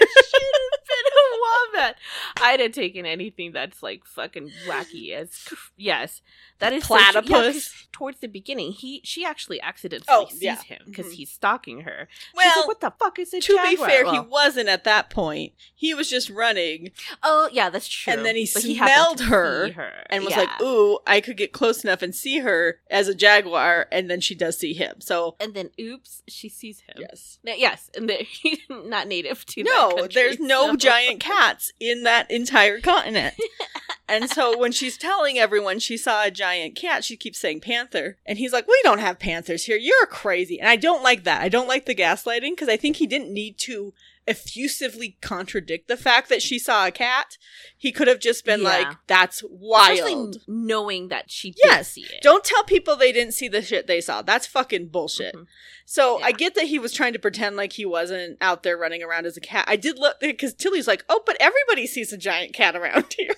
been 0.87 1.11
a 1.13 1.39
wombat. 1.73 1.97
I'd 2.41 2.59
have 2.59 2.71
taken 2.71 3.05
anything 3.05 3.51
that's 3.51 3.81
like 3.81 4.05
fucking 4.05 4.51
wacky 4.67 5.11
as 5.13 5.31
yes. 5.77 6.21
That 6.59 6.71
is 6.71 6.85
so 6.85 6.95
true. 6.95 7.03
Yeah, 7.05 7.21
Platypus. 7.21 7.87
towards 7.91 8.19
the 8.19 8.27
beginning, 8.27 8.71
he 8.71 9.01
she 9.03 9.25
actually 9.25 9.59
accidentally 9.61 10.05
Oh, 10.09 10.27
sees 10.29 10.41
yeah. 10.41 10.61
him 10.61 10.81
because 10.85 11.07
Mhm. 11.07 11.13
he's 11.15 11.31
stalking 11.31 11.81
her. 11.81 12.07
She's 12.11 12.33
well, 12.35 12.59
like, 12.59 12.67
what 12.67 12.79
the 12.81 12.93
fuck 12.97 13.19
is 13.19 13.33
a 13.33 13.41
to 13.41 13.53
be 13.63 13.71
jaguar? 13.71 13.89
fair, 13.89 14.11
he 14.11 14.19
wasn't 14.19 14.69
at 14.69 14.83
that 14.85 15.09
point. 15.09 15.53
He 15.73 15.93
was 15.93 16.09
just 16.09 16.29
running 16.29 16.91
oh 17.23 17.49
yeah, 17.51 17.69
that's 17.69 17.87
true. 17.87 18.13
And 18.13 18.25
then 18.25 18.35
he 18.35 18.47
But 18.53 18.63
smelled 18.63 19.17
to 19.19 19.23
her 19.25 19.71
her 19.73 20.05
and 20.09 20.23
was 20.23 20.31
Yeah. 20.31 20.41
like, 20.41 20.61
"Ooh, 20.61 20.99
I 21.07 21.19
could 21.19 21.35
get 21.37 21.51
close 21.51 21.83
enough 21.83 22.01
and 22.01 22.15
see 22.15 22.39
her 22.39 22.79
as 22.89 23.07
a 23.09 23.15
jaguar." 23.15 23.87
And 23.91 24.09
then 24.09 24.21
she 24.21 24.35
does 24.35 24.57
see 24.57 24.73
him. 24.73 25.01
So 25.01 25.35
and 25.39 25.53
then 25.53 25.71
oops, 25.79 26.21
she 26.27 26.47
sees 26.47 26.81
him. 26.81 26.95
yes, 26.99 27.39
No, 27.43 27.53
yes, 27.53 27.84
and 27.95 28.09
the, 28.09 28.13
he's 28.23 28.59
not 28.69 29.07
native 29.07 29.45
to 29.47 29.63
that 29.63 29.69
no, 29.69 29.89
country, 29.95 30.13
there's 30.13 30.39
no 30.39 30.71
so- 30.71 30.75
giant 30.75 31.19
cats 31.19 31.71
in 31.79 32.03
that 32.03 32.29
entire 32.31 32.79
continent. 32.79 33.35
and 34.07 34.29
so 34.29 34.57
when 34.57 34.71
she's 34.71 34.97
telling 34.97 35.37
everyone 35.37 35.79
she 35.79 35.97
saw 35.97 36.23
a 36.23 36.31
giant 36.31 36.75
cat, 36.75 37.03
she 37.03 37.17
keeps 37.17 37.39
saying 37.39 37.61
panther. 37.61 38.17
And 38.25 38.37
he's 38.37 38.53
like, 38.53 38.67
We 38.67 38.79
don't 38.83 38.99
have 38.99 39.19
panthers 39.19 39.65
here. 39.65 39.77
You're 39.77 40.05
crazy. 40.07 40.59
And 40.59 40.69
I 40.69 40.75
don't 40.75 41.03
like 41.03 41.23
that. 41.23 41.41
I 41.41 41.49
don't 41.49 41.67
like 41.67 41.85
the 41.85 41.95
gaslighting 41.95 42.51
because 42.51 42.69
I 42.69 42.77
think 42.77 42.97
he 42.97 43.07
didn't 43.07 43.33
need 43.33 43.57
to 43.59 43.93
effusively 44.27 45.17
contradict 45.21 45.87
the 45.87 45.97
fact 45.97 46.29
that 46.29 46.41
she 46.41 46.57
saw 46.59 46.85
a 46.87 46.91
cat. 46.91 47.37
He 47.77 47.91
could 47.91 48.07
have 48.07 48.19
just 48.19 48.43
been 48.45 48.61
Yeah. 48.61 48.69
like, 48.69 48.87
That's 49.07 49.43
wild. 49.47 49.99
Especially 49.99 50.39
knowing 50.47 51.09
that 51.09 51.29
she 51.29 51.51
did 51.51 51.61
Yes, 51.63 51.91
see 51.91 52.01
it. 52.01 52.21
Don't 52.21 52.43
tell 52.43 52.63
people 52.63 52.95
they 52.95 53.11
didn't 53.11 53.33
see 53.33 53.47
the 53.47 53.61
shit 53.61 53.87
they 53.87 54.01
saw. 54.01 54.21
That's 54.21 54.47
fucking 54.47 54.87
bullshit. 54.87 55.35
Mhm. 55.35 55.45
So 55.85 56.19
I 56.23 56.31
get 56.31 56.55
that 56.55 56.65
he 56.65 56.79
was 56.79 56.91
trying 56.93 57.13
to 57.13 57.19
pretend 57.19 57.55
like 57.55 57.73
he 57.73 57.85
wasn't 57.85 58.37
out 58.41 58.63
there 58.63 58.75
running 58.77 59.03
around 59.03 59.27
as 59.27 59.37
a 59.37 59.41
cat. 59.41 59.65
I 59.67 59.75
did 59.75 59.99
look 59.99 60.19
because 60.19 60.55
Tilly's 60.55 60.87
like, 60.87 61.05
"Oh, 61.07 61.21
but 61.25 61.37
everybody 61.39 61.85
sees 61.85 62.11
a 62.11 62.17
giant 62.17 62.53
cat 62.53 62.75
around 62.75 63.13
here," 63.17 63.35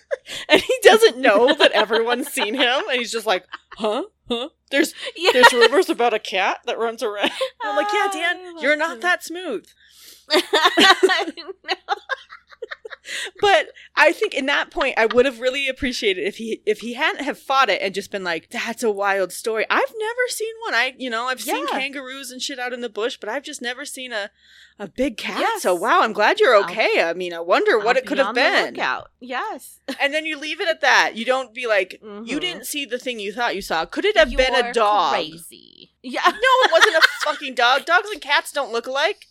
and 0.47 0.61
he 0.61 0.73
doesn't 0.81 1.17
know 1.17 1.53
that 1.53 1.73
everyone's 1.73 2.29
seen 2.31 2.53
him, 2.53 2.83
and 2.89 2.99
he's 2.99 3.11
just 3.11 3.25
like, 3.25 3.45
"Huh, 3.77 4.03
huh." 4.29 4.49
There's 4.71 4.93
Yeah. 5.17 5.31
there's 5.33 5.51
rumors 5.51 5.89
about 5.89 6.13
a 6.13 6.19
cat 6.19 6.59
that 6.65 6.77
runs 6.79 7.03
around. 7.03 7.31
I'm 7.63 7.75
like, 7.75 7.87
"Yeah, 7.93 8.07
Dan, 8.13 8.57
you're 8.61 8.77
not 8.77 9.01
that 9.01 9.25
smooth." 9.25 9.67
But 13.39 13.67
I 13.95 14.11
think 14.11 14.33
in 14.33 14.47
that 14.47 14.69
point, 14.69 14.95
I 14.97 15.05
would 15.05 15.25
have 15.25 15.39
really 15.39 15.69
appreciated 15.69 16.25
if 16.27 16.37
he 16.37 16.61
if 16.65 16.79
he 16.81 16.95
hadn't 16.95 17.23
have 17.23 17.39
fought 17.39 17.69
it 17.69 17.81
and 17.81 17.93
just 17.93 18.11
been 18.11 18.23
like, 18.23 18.49
"That's 18.49 18.83
a 18.83 18.91
wild 18.91 19.31
story." 19.31 19.65
I've 19.69 19.93
never 19.97 20.19
seen 20.27 20.51
one. 20.65 20.73
I 20.73 20.93
you 20.97 21.09
know 21.09 21.27
I've 21.27 21.39
seen 21.39 21.67
kangaroos 21.67 22.31
and 22.31 22.41
shit 22.41 22.59
out 22.59 22.73
in 22.73 22.81
the 22.81 22.89
bush, 22.89 23.15
but 23.17 23.29
I've 23.29 23.43
just 23.43 23.61
never 23.61 23.85
seen 23.85 24.11
a 24.11 24.29
a 24.77 24.89
big 24.89 25.15
cat. 25.15 25.39
Yes. 25.39 25.61
So 25.61 25.73
wow, 25.73 26.01
I'm 26.01 26.11
glad 26.11 26.41
you're 26.41 26.53
I'll- 26.55 26.65
okay. 26.65 27.01
I 27.01 27.13
mean, 27.13 27.33
I 27.33 27.39
wonder 27.39 27.77
what 27.77 27.95
I'll 27.95 28.01
it 28.03 28.05
could 28.07 28.17
have 28.17 28.35
been. 28.35 28.65
lookout. 28.73 29.11
Yes. 29.21 29.79
And 30.01 30.13
then 30.13 30.25
you 30.25 30.37
leave 30.37 30.59
it 30.59 30.67
at 30.67 30.81
that. 30.81 31.15
You 31.15 31.23
don't 31.23 31.53
be 31.53 31.65
like, 31.65 31.99
"You 32.01 32.37
Mhm. 32.37 32.41
didn't 32.41 32.65
see 32.65 32.83
the 32.85 32.99
thing 32.99 33.21
you 33.21 33.31
thought 33.31 33.55
you 33.55 33.61
saw." 33.61 33.85
Could 33.85 34.03
it 34.03 34.17
have 34.17 34.31
been 34.35 34.53
a 34.53 34.73
dog? 34.73 35.13
Crazy. 35.13 35.93
Yeah. 36.03 36.21
No, 36.25 36.31
it 36.33 36.71
wasn't 36.73 36.95
a 36.97 37.01
fucking 37.23 37.55
dog. 37.55 37.85
Dogs 37.85 38.09
and 38.11 38.19
cats 38.21 38.51
don't 38.51 38.73
look 38.73 38.87
alike. 38.87 39.27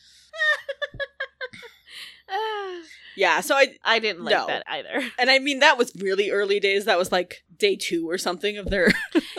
Yeah, 3.19 3.41
so 3.41 3.55
I 3.55 3.75
I 3.83 3.99
didn't 3.99 4.25
like 4.25 4.35
No. 4.35 4.47
that 4.47 4.63
either. 4.69 5.03
and 5.19 5.31
I 5.31 5.39
mean 5.39 5.61
that 5.61 5.79
was 5.79 5.91
really 5.97 6.31
early 6.31 6.61
days. 6.61 6.85
That 6.85 6.99
was 6.99 7.11
like 7.11 7.45
day 7.57 7.75
two 7.75 8.11
or 8.11 8.19
something 8.19 8.59
of 8.59 8.69
their 8.69 8.93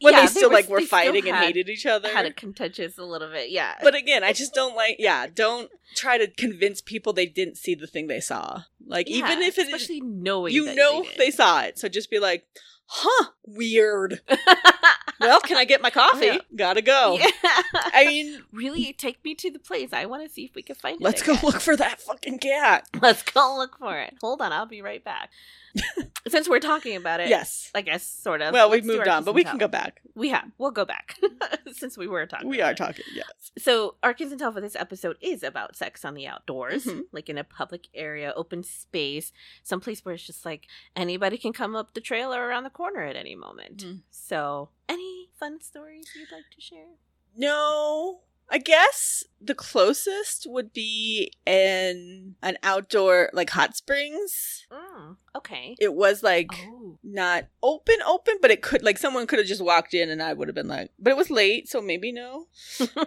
when 0.00 0.14
yeah, 0.14 0.22
they 0.22 0.26
still 0.26 0.48
were- 0.48 0.54
like 0.56 0.68
were 0.68 0.80
they 0.80 0.86
fighting 0.86 1.28
and 1.28 1.36
hated 1.36 1.68
each 1.68 1.86
other. 1.86 2.08
Had 2.08 2.26
it 2.26 2.36
contentious 2.36 2.98
a 2.98 3.04
little 3.04 3.30
bit. 3.30 3.50
Yeah. 3.50 3.74
but 3.82 3.94
again, 3.94 4.24
I 4.24 4.32
just 4.32 4.52
don't 4.52 4.74
like. 4.74 4.96
Yeah, 4.98 5.28
don't 5.32 5.70
try 5.94 6.18
to 6.18 6.26
convince 6.26 6.80
people 6.80 7.12
they 7.12 7.26
didn't 7.26 7.56
see 7.56 7.76
the 7.76 7.86
thing 7.86 8.08
they 8.08 8.18
saw. 8.20 8.62
Like 8.84 9.08
Yeah, 9.08 9.18
even 9.18 9.42
if 9.42 9.56
it 9.58 9.68
is, 9.68 9.74
especially 9.74 10.00
knowing 10.00 10.52
you 10.52 10.74
know 10.74 11.04
they 11.16 11.30
saw 11.30 11.60
it, 11.62 11.78
so 11.78 11.88
just 11.88 12.10
be 12.10 12.18
like, 12.18 12.46
"Huh, 12.92 13.30
weird." 13.46 14.20
well, 15.20 15.40
can 15.40 15.56
I 15.56 15.64
get 15.64 15.80
my 15.80 15.90
coffee? 15.90 16.26
Yeah. 16.26 16.38
Gotta 16.56 16.82
go. 16.82 17.18
Yeah. 17.20 17.30
I 17.74 18.04
mean, 18.06 18.42
really 18.52 18.92
take 18.92 19.24
me 19.24 19.34
to 19.36 19.50
the 19.50 19.58
place. 19.58 19.92
I 19.92 20.06
want 20.06 20.26
to 20.26 20.28
see 20.28 20.44
if 20.44 20.54
we 20.54 20.62
can 20.62 20.74
find 20.74 21.00
it. 21.00 21.04
let's 21.04 21.22
go 21.22 21.32
again. 21.32 21.44
look 21.44 21.60
for 21.60 21.76
that 21.76 22.00
fucking 22.00 22.38
cat. 22.38 22.88
Let's 23.00 23.22
go 23.22 23.56
look 23.56 23.78
for 23.78 23.98
it. 23.98 24.14
Hold 24.20 24.42
on, 24.42 24.52
I'll 24.52 24.66
be 24.66 24.82
right 24.82 25.04
back. 25.04 25.30
Since 26.28 26.48
we're 26.48 26.60
talking 26.60 26.96
about 26.96 27.20
it, 27.20 27.28
Yes. 27.28 27.70
I 27.74 27.80
guess 27.80 28.02
sort 28.04 28.42
of. 28.42 28.52
Well, 28.52 28.68
we've 28.70 28.84
moved 28.84 29.08
on, 29.08 29.24
but 29.24 29.34
we 29.34 29.42
can 29.44 29.56
go 29.58 29.68
back. 29.68 30.02
We 30.14 30.28
have. 30.28 30.50
We'll 30.58 30.70
go 30.70 30.84
back 30.84 31.18
since 31.72 31.96
we 31.96 32.06
were 32.06 32.26
talking. 32.26 32.48
We 32.48 32.60
are 32.60 32.72
it. 32.72 32.76
talking. 32.76 33.04
Yes. 33.14 33.26
So 33.58 33.96
and 34.02 34.38
tell 34.38 34.52
for 34.52 34.60
this 34.60 34.76
episode 34.76 35.16
is 35.20 35.42
about 35.42 35.76
sex 35.76 36.04
on 36.04 36.14
the 36.14 36.26
outdoors, 36.26 36.84
Mhm. 36.84 37.04
like 37.12 37.28
in 37.30 37.38
a 37.38 37.44
public 37.44 37.88
area, 37.94 38.32
open 38.36 38.62
space, 38.62 39.32
someplace 39.62 40.04
where 40.04 40.14
it's 40.14 40.26
just 40.26 40.44
like 40.44 40.66
anybody 40.94 41.38
can 41.38 41.52
come 41.54 41.74
up 41.74 41.94
the 41.94 42.00
trail 42.00 42.34
or 42.34 42.46
around 42.46 42.64
the 42.64 42.70
corner 42.70 43.02
at 43.02 43.16
any 43.16 43.34
moment. 43.34 43.78
Mhm. 43.84 44.02
So, 44.10 44.70
any 44.88 45.30
fun 45.38 45.60
stories 45.60 46.06
you'd 46.14 46.30
like 46.32 46.50
to 46.54 46.60
share? 46.60 46.96
No. 47.36 48.20
I 48.52 48.58
guess 48.58 49.22
the 49.40 49.54
closest 49.54 50.44
would 50.48 50.72
be 50.72 51.32
in 51.46 52.34
an 52.42 52.58
outdoor 52.64 53.30
like 53.32 53.50
hot 53.50 53.76
springs. 53.76 54.66
Mm, 54.72 55.16
okay. 55.50 55.76
It 55.78 55.94
was 55.94 56.22
like 56.22 56.48
Oh. 56.52 56.98
not 57.02 57.46
open 57.62 57.96
open, 58.06 58.36
but 58.40 58.50
it 58.50 58.62
could 58.62 58.82
like 58.82 58.98
someone 58.98 59.26
could 59.26 59.38
have 59.38 59.48
just 59.48 59.62
walked 59.62 59.94
in 59.94 60.10
and 60.10 60.22
I 60.22 60.32
would 60.32 60.48
have 60.48 60.54
been 60.54 60.68
like, 60.68 60.90
but 60.98 61.10
it 61.10 61.16
was 61.16 61.30
late, 61.30 61.68
so 61.68 61.80
maybe 61.80 62.12
no. 62.12 62.46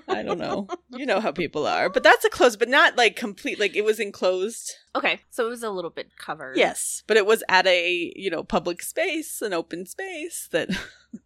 I 0.07 0.23
don't 0.23 0.39
know. 0.39 0.67
you 0.91 1.05
know 1.05 1.19
how 1.19 1.31
people 1.31 1.65
are. 1.67 1.89
But 1.89 2.03
that's 2.03 2.25
a 2.25 2.29
close, 2.29 2.55
but 2.55 2.69
not 2.69 2.97
like 2.97 3.15
complete 3.15 3.59
like 3.59 3.75
it 3.75 3.85
was 3.85 3.99
enclosed. 3.99 4.73
Okay, 4.95 5.21
so 5.29 5.47
it 5.47 5.49
was 5.49 5.63
a 5.63 5.71
little 5.71 5.89
bit 5.89 6.15
covered. 6.17 6.55
Yes, 6.57 7.03
but 7.07 7.17
it 7.17 7.25
was 7.25 7.43
at 7.49 7.65
a, 7.65 8.13
you 8.15 8.29
know, 8.29 8.43
public 8.43 8.81
space, 8.83 9.41
an 9.41 9.51
open 9.53 9.85
space 9.87 10.47
that 10.51 10.69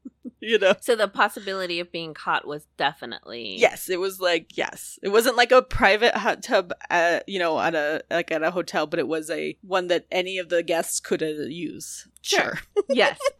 you 0.47 0.57
know. 0.57 0.73
So 0.81 0.95
the 0.95 1.07
possibility 1.07 1.79
of 1.79 1.91
being 1.91 2.13
caught 2.13 2.47
was 2.47 2.65
definitely 2.77 3.57
Yes, 3.57 3.89
it 3.89 3.99
was 3.99 4.19
like 4.19 4.57
yes. 4.57 4.97
It 5.01 5.09
wasn't 5.09 5.37
like 5.37 5.51
a 5.51 5.61
private 5.61 6.15
hot 6.15 6.41
tub, 6.41 6.73
uh, 6.89 7.19
you 7.27 7.39
know, 7.39 7.59
at 7.59 7.75
a 7.75 8.03
like 8.09 8.31
at 8.31 8.43
a 8.43 8.51
hotel, 8.51 8.87
but 8.87 8.99
it 8.99 9.07
was 9.07 9.29
a 9.29 9.57
one 9.61 9.87
that 9.87 10.05
any 10.11 10.37
of 10.37 10.49
the 10.49 10.63
guests 10.63 10.99
could 10.99 11.21
uh, 11.21 11.43
use. 11.47 12.07
Sure. 12.21 12.59
yes. 12.89 13.19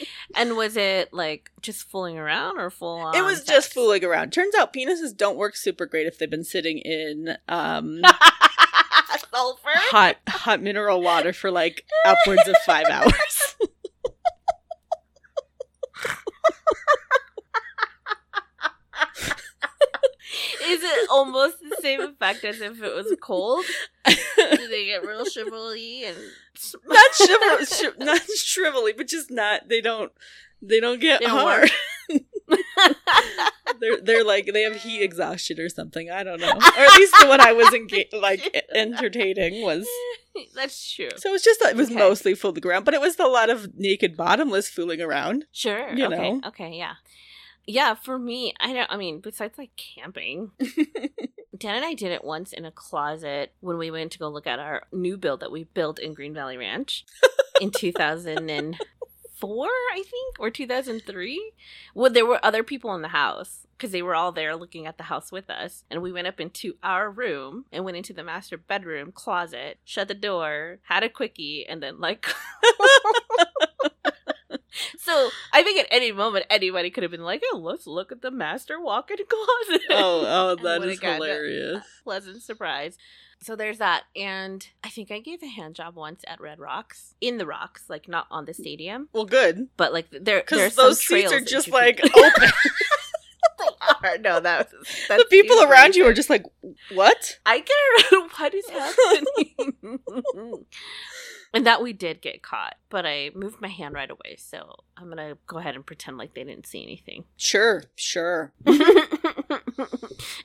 and 0.36 0.56
was 0.56 0.76
it 0.76 1.12
like 1.12 1.50
just 1.60 1.90
fooling 1.90 2.18
around 2.18 2.58
or 2.58 2.70
full 2.70 2.98
on? 2.98 3.16
It 3.16 3.24
was 3.24 3.44
just 3.44 3.72
fooling 3.72 4.04
around. 4.04 4.32
Turns 4.32 4.54
out 4.54 4.72
penises 4.72 5.16
don't 5.16 5.36
work 5.36 5.56
super 5.56 5.86
great 5.86 6.06
if 6.06 6.18
they've 6.18 6.30
been 6.30 6.44
sitting 6.44 6.78
in 6.78 7.36
um 7.48 8.02
Sulfur. 9.34 9.70
hot 9.74 10.16
hot 10.28 10.62
mineral 10.62 11.00
water 11.00 11.32
for 11.32 11.50
like 11.50 11.84
upwards 12.04 12.46
of 12.48 12.56
5 12.66 12.86
hours. 12.86 13.51
Is 20.64 20.82
it 20.82 21.10
almost 21.10 21.56
the 21.60 21.76
same 21.80 22.00
effect 22.00 22.44
as 22.44 22.60
if 22.60 22.82
it 22.82 22.94
was 22.94 23.14
cold? 23.20 23.64
Do 24.06 24.68
they 24.68 24.86
get 24.86 25.04
real 25.06 25.24
shrivelly 25.24 26.04
and 26.04 26.16
not 26.86 27.14
shrivel, 27.14 27.66
shri- 27.66 28.04
not 28.04 28.20
shrivelly, 28.36 28.96
but 28.96 29.08
just 29.08 29.30
not 29.30 29.68
they 29.68 29.80
don't 29.80 30.12
they 30.62 30.80
don't 30.80 31.00
get 31.00 31.20
They 31.20 31.26
don't 31.26 31.38
hard. 31.38 31.70
they're 33.80 34.00
they're 34.02 34.24
like 34.24 34.50
they 34.52 34.62
have 34.62 34.76
heat 34.76 35.02
exhaustion 35.02 35.58
or 35.60 35.68
something. 35.68 36.10
I 36.10 36.22
don't 36.22 36.40
know. 36.40 36.50
Or 36.52 36.80
at 36.84 36.96
least 36.96 37.14
the 37.20 37.28
one 37.28 37.40
I 37.40 37.52
was 37.52 37.68
enga- 37.68 38.12
like 38.20 38.64
entertaining 38.74 39.62
was 39.62 39.88
That's 40.54 40.92
true. 40.94 41.08
so 41.16 41.28
it 41.28 41.32
was 41.32 41.42
just 41.42 41.60
it 41.62 41.76
was 41.76 41.88
Okay. 41.90 41.98
mostly 41.98 42.34
fooling 42.34 42.66
around, 42.66 42.84
but 42.84 42.94
it 42.94 43.00
was 43.00 43.18
a 43.18 43.26
lot 43.26 43.50
of 43.50 43.78
naked 43.78 44.16
bottomless 44.16 44.68
fooling 44.68 45.00
around. 45.00 45.44
Sure. 45.52 45.92
You 45.94 46.06
okay. 46.06 46.32
know. 46.32 46.40
Okay. 46.48 46.76
Yeah. 46.76 46.94
Yeah. 47.66 47.94
For 47.94 48.18
me, 48.18 48.54
I 48.60 48.72
don't. 48.72 48.90
I 48.90 48.96
mean, 48.96 49.20
besides 49.20 49.58
like 49.58 49.70
camping, 49.76 50.52
Dan 51.56 51.76
and 51.76 51.84
I 51.84 51.94
did 51.94 52.12
it 52.12 52.24
once 52.24 52.52
in 52.52 52.64
a 52.64 52.70
closet 52.72 53.52
when 53.60 53.76
we 53.78 53.90
went 53.90 54.12
to 54.12 54.18
go 54.18 54.28
look 54.28 54.46
at 54.46 54.58
our 54.58 54.82
new 54.90 55.16
build 55.16 55.40
that 55.40 55.52
we 55.52 55.64
built 55.64 55.98
in 55.98 56.14
Green 56.14 56.34
Valley 56.34 56.56
Ranch 56.56 57.04
in 57.60 57.70
2004, 59.42 59.66
I 59.92 60.02
think, 60.02 60.36
or 60.38 60.50
2003. 60.50 61.52
Well, 61.94 62.12
there 62.12 62.26
were 62.26 62.44
other 62.44 62.62
people 62.62 62.94
in 62.94 63.02
the 63.02 63.08
house 63.08 63.66
because 63.76 63.90
they 63.90 64.02
were 64.02 64.14
all 64.14 64.32
there 64.32 64.54
looking 64.54 64.86
at 64.86 64.96
the 64.96 65.04
house 65.04 65.32
with 65.32 65.50
us. 65.50 65.84
And 65.90 66.02
we 66.02 66.12
went 66.12 66.28
up 66.28 66.40
into 66.40 66.76
our 66.82 67.10
room 67.10 67.64
and 67.72 67.84
went 67.84 67.96
into 67.96 68.12
the 68.12 68.22
master 68.22 68.56
bedroom 68.56 69.12
closet, 69.12 69.78
shut 69.84 70.08
the 70.08 70.14
door, 70.14 70.78
had 70.84 71.02
a 71.02 71.08
quickie, 71.08 71.66
and 71.68 71.82
then 71.82 71.98
like. 72.00 72.26
So 74.98 75.30
I 75.52 75.62
think 75.62 75.78
at 75.80 75.86
any 75.90 76.12
moment 76.12 76.46
anybody 76.48 76.90
could 76.90 77.02
have 77.02 77.10
been 77.10 77.22
like, 77.24 77.42
"Oh, 77.52 77.58
let's 77.58 77.86
look 77.86 78.10
at 78.12 78.22
the 78.22 78.30
master 78.30 78.80
walk-in 78.80 79.18
closet." 79.28 79.82
Oh, 79.90 80.24
oh, 80.26 80.56
that 80.62 80.82
is 80.88 81.00
hilarious. 81.00 81.84
pleasant 82.04 82.42
surprise. 82.42 82.96
So 83.42 83.56
there's 83.56 83.78
that, 83.78 84.04
and 84.14 84.64
I 84.84 84.88
think 84.88 85.10
I 85.10 85.18
gave 85.18 85.42
a 85.42 85.48
hand 85.48 85.74
job 85.74 85.96
once 85.96 86.22
at 86.28 86.40
Red 86.40 86.60
Rocks 86.60 87.14
in 87.20 87.38
the 87.38 87.46
rocks, 87.46 87.84
like 87.88 88.06
not 88.08 88.26
on 88.30 88.44
the 88.44 88.54
stadium, 88.54 89.08
Well, 89.12 89.24
good. 89.24 89.66
but 89.76 89.92
like 89.92 90.06
there, 90.12 90.40
Because 90.40 90.76
those 90.76 91.02
seats 91.04 91.32
are 91.32 91.40
just 91.40 91.68
like 91.68 92.00
open. 92.04 92.50
No, 94.20 94.38
that 94.40 94.70
was 94.72 94.86
the 95.08 95.26
people 95.30 95.62
around 95.64 95.96
you 95.96 96.04
are 96.06 96.12
just 96.12 96.30
like, 96.30 96.44
what? 96.92 97.38
I 97.46 97.58
get 97.60 98.12
around 98.12 98.30
what 98.36 98.54
is 98.54 98.68
happening. 98.68 100.64
And 101.54 101.66
that 101.66 101.82
we 101.82 101.92
did 101.92 102.20
get 102.22 102.42
caught, 102.42 102.76
but 102.88 103.04
I 103.06 103.30
moved 103.34 103.60
my 103.60 103.68
hand 103.68 103.94
right 103.94 104.10
away, 104.10 104.36
so 104.38 104.76
I'm 104.96 105.08
gonna 105.08 105.36
go 105.46 105.58
ahead 105.58 105.74
and 105.74 105.84
pretend 105.86 106.18
like 106.18 106.34
they 106.34 106.44
didn't 106.44 106.66
see 106.66 106.82
anything. 106.82 107.24
Sure, 107.36 107.84
sure. 107.94 108.52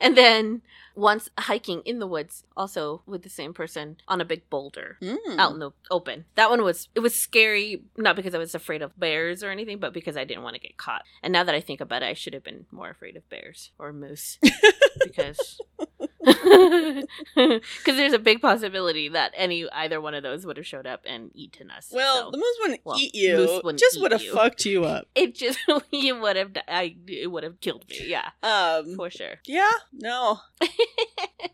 and 0.01 0.17
then 0.17 0.61
once 0.95 1.29
hiking 1.37 1.81
in 1.85 1.99
the 1.99 2.07
woods, 2.07 2.43
also 2.55 3.01
with 3.05 3.23
the 3.23 3.29
same 3.29 3.53
person 3.53 3.97
on 4.07 4.19
a 4.21 4.25
big 4.25 4.49
boulder 4.49 4.97
Mm. 5.01 5.37
out 5.37 5.51
in 5.53 5.59
the 5.59 5.71
open. 5.91 6.25
That 6.35 6.49
one 6.49 6.63
was 6.63 6.89
it 6.95 6.99
was 7.01 7.13
scary, 7.15 7.83
not 7.97 8.15
because 8.15 8.33
I 8.33 8.39
was 8.39 8.55
afraid 8.55 8.81
of 8.81 8.97
bears 8.99 9.43
or 9.43 9.51
anything, 9.51 9.79
but 9.79 9.93
because 9.93 10.17
I 10.17 10.23
didn't 10.23 10.43
want 10.43 10.55
to 10.55 10.59
get 10.61 10.77
caught. 10.77 11.03
And 11.21 11.31
now 11.31 11.43
that 11.43 11.53
I 11.55 11.61
think 11.61 11.81
about 11.81 12.01
it, 12.03 12.07
I 12.07 12.13
should 12.13 12.33
have 12.33 12.43
been 12.43 12.65
more 12.71 12.89
afraid 12.89 13.15
of 13.15 13.27
bears 13.29 13.71
or 13.77 13.93
moose 13.93 14.39
because 15.03 15.59
because 17.35 17.95
there's 17.95 18.13
a 18.13 18.19
big 18.19 18.41
possibility 18.41 19.09
that 19.09 19.31
any 19.35 19.67
either 19.71 20.01
one 20.01 20.13
of 20.13 20.23
those 20.23 20.45
would 20.45 20.57
have 20.57 20.65
showed 20.65 20.85
up 20.85 21.01
and 21.05 21.31
eaten 21.33 21.71
us. 21.71 21.89
Well, 21.93 22.25
So 22.25 22.31
the 22.31 22.37
moose 22.37 22.57
wouldn't 22.61 22.81
well, 22.85 22.97
eat 22.99 23.15
you. 23.15 23.37
wouldn't 23.63 23.79
just 23.79 24.01
would 24.01 24.11
have 24.11 24.21
fucked 24.23 24.65
you 24.65 24.83
up. 24.85 25.07
it 25.15 25.35
just 25.35 25.59
you 25.91 26.19
would 26.19 26.35
have 26.35 26.51
I 26.67 26.95
it 27.07 27.31
would 27.31 27.43
have 27.43 27.59
killed 27.61 27.85
me. 27.89 28.07
Yeah, 28.07 28.29
Um, 28.43 28.95
for 28.95 29.09
sure. 29.09 29.35
yeah, 29.45 29.71
no. 29.93 30.39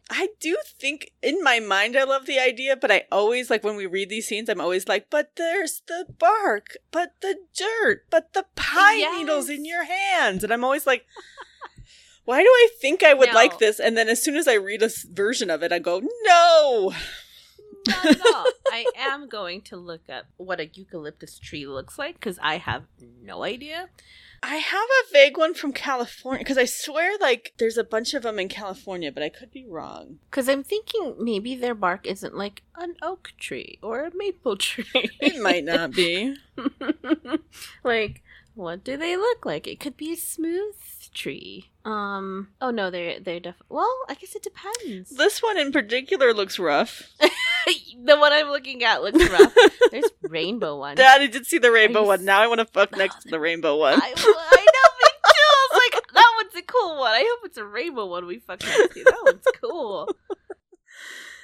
I 0.09 0.29
do 0.39 0.57
think 0.79 1.11
in 1.21 1.43
my 1.43 1.59
mind 1.59 1.95
I 1.97 2.03
love 2.03 2.25
the 2.25 2.39
idea, 2.39 2.75
but 2.75 2.91
I 2.91 3.03
always 3.11 3.49
like 3.49 3.63
when 3.63 3.75
we 3.75 3.85
read 3.85 4.09
these 4.09 4.27
scenes, 4.27 4.49
I'm 4.49 4.61
always 4.61 4.87
like, 4.87 5.07
but 5.09 5.31
there's 5.35 5.81
the 5.87 6.05
bark, 6.19 6.77
but 6.91 7.13
the 7.21 7.35
dirt, 7.55 8.05
but 8.09 8.33
the 8.33 8.45
pine 8.55 8.99
Yes. 8.99 9.17
needles 9.17 9.49
in 9.49 9.65
your 9.65 9.83
hands. 9.85 10.43
And 10.43 10.53
I'm 10.53 10.63
always 10.63 10.85
like, 10.87 11.05
why 12.25 12.41
do 12.41 12.47
I 12.47 12.67
think 12.79 13.03
I 13.03 13.13
would 13.13 13.29
No. 13.29 13.35
like 13.35 13.59
this? 13.59 13.79
And 13.79 13.97
then 13.97 14.09
as 14.09 14.21
soon 14.21 14.35
as 14.35 14.47
I 14.47 14.53
read 14.55 14.81
a 14.81 14.89
version 15.11 15.49
of 15.49 15.61
it, 15.63 15.71
I 15.71 15.79
go, 15.79 16.01
no. 16.23 16.93
Not 17.87 18.05
at 18.05 18.21
all. 18.33 18.45
I 18.71 18.85
am 18.97 19.27
going 19.27 19.61
to 19.63 19.75
look 19.77 20.09
up 20.09 20.25
what 20.37 20.59
a 20.61 20.67
eucalyptus 20.67 21.37
tree 21.37 21.65
looks 21.67 21.99
like 21.99 22.15
because 22.15 22.39
I 22.41 22.57
have 22.57 22.83
no 23.21 23.43
idea. 23.43 23.89
I 24.41 24.55
have 24.55 24.83
a 25.05 25.13
vague 25.13 25.37
one 25.37 25.53
from 25.53 25.71
California 25.71 26.39
because 26.39 26.57
I 26.57 26.65
swear 26.65 27.17
like 27.19 27.53
there's 27.59 27.77
a 27.77 27.83
bunch 27.83 28.13
of 28.13 28.23
them 28.23 28.39
in 28.39 28.49
California, 28.49 29.09
but 29.11 29.23
I 29.23 29.29
could 29.29 29.51
be 29.51 29.65
wrong. 29.65 30.19
Because 30.29 30.49
I'm 30.49 30.63
thinking 30.63 31.15
maybe 31.19 31.55
their 31.55 31.75
bark 31.75 32.05
isn't 32.05 32.35
like 32.35 32.61
an 32.77 32.95
oak 33.01 33.31
tree 33.39 33.79
or 33.81 34.03
a 34.05 34.11
maple 34.15 34.55
tree. 34.57 34.85
It 35.21 35.41
might 35.41 35.63
not 35.65 35.91
be. 35.91 36.35
like, 37.83 38.21
what 38.55 38.83
do 38.83 38.97
they 38.97 39.15
look 39.17 39.45
like? 39.45 39.67
It 39.67 39.79
could 39.79 39.97
be 39.97 40.15
smooth 40.15 40.75
tree. 41.13 41.71
Um. 41.85 42.49
Oh 42.61 42.71
no, 42.71 42.89
they're 42.89 43.19
they're 43.19 43.39
def. 43.39 43.55
Well, 43.69 43.91
I 44.07 44.15
guess 44.15 44.35
it 44.35 44.43
depends. 44.43 45.11
This 45.17 45.41
one 45.41 45.57
in 45.57 45.71
particular 45.71 46.33
looks 46.33 46.59
rough. 46.59 47.03
the 47.19 48.17
one 48.17 48.31
I'm 48.33 48.47
looking 48.49 48.83
at 48.83 49.01
looks 49.03 49.29
rough. 49.29 49.53
There's 49.91 50.09
rainbow 50.21 50.77
one. 50.77 50.95
Dad, 50.95 51.21
I 51.21 51.27
did 51.27 51.45
see 51.45 51.57
the 51.57 51.71
rainbow 51.71 52.05
one. 52.05 52.25
Now 52.25 52.41
I 52.41 52.47
want 52.47 52.59
to 52.59 52.65
fuck 52.65 52.95
next 52.95 53.23
to 53.23 53.29
the 53.29 53.39
rainbow 53.39 53.77
one. 53.77 53.93
I, 53.95 53.97
I 53.97 54.09
know, 54.09 54.13
me 54.13 55.09
too. 55.25 55.49
I 55.51 55.67
was 55.71 55.81
like, 55.93 56.03
that 56.13 56.33
one's 56.41 56.55
a 56.55 56.61
cool 56.61 56.97
one. 56.99 57.11
I 57.11 57.25
hope 57.29 57.45
it's 57.45 57.57
a 57.57 57.65
rainbow 57.65 58.05
one 58.05 58.25
we 58.25 58.39
fuck 58.39 58.61
next 58.63 58.93
to. 58.93 59.03
That 59.03 59.21
one's 59.23 59.45
cool. 59.61 60.09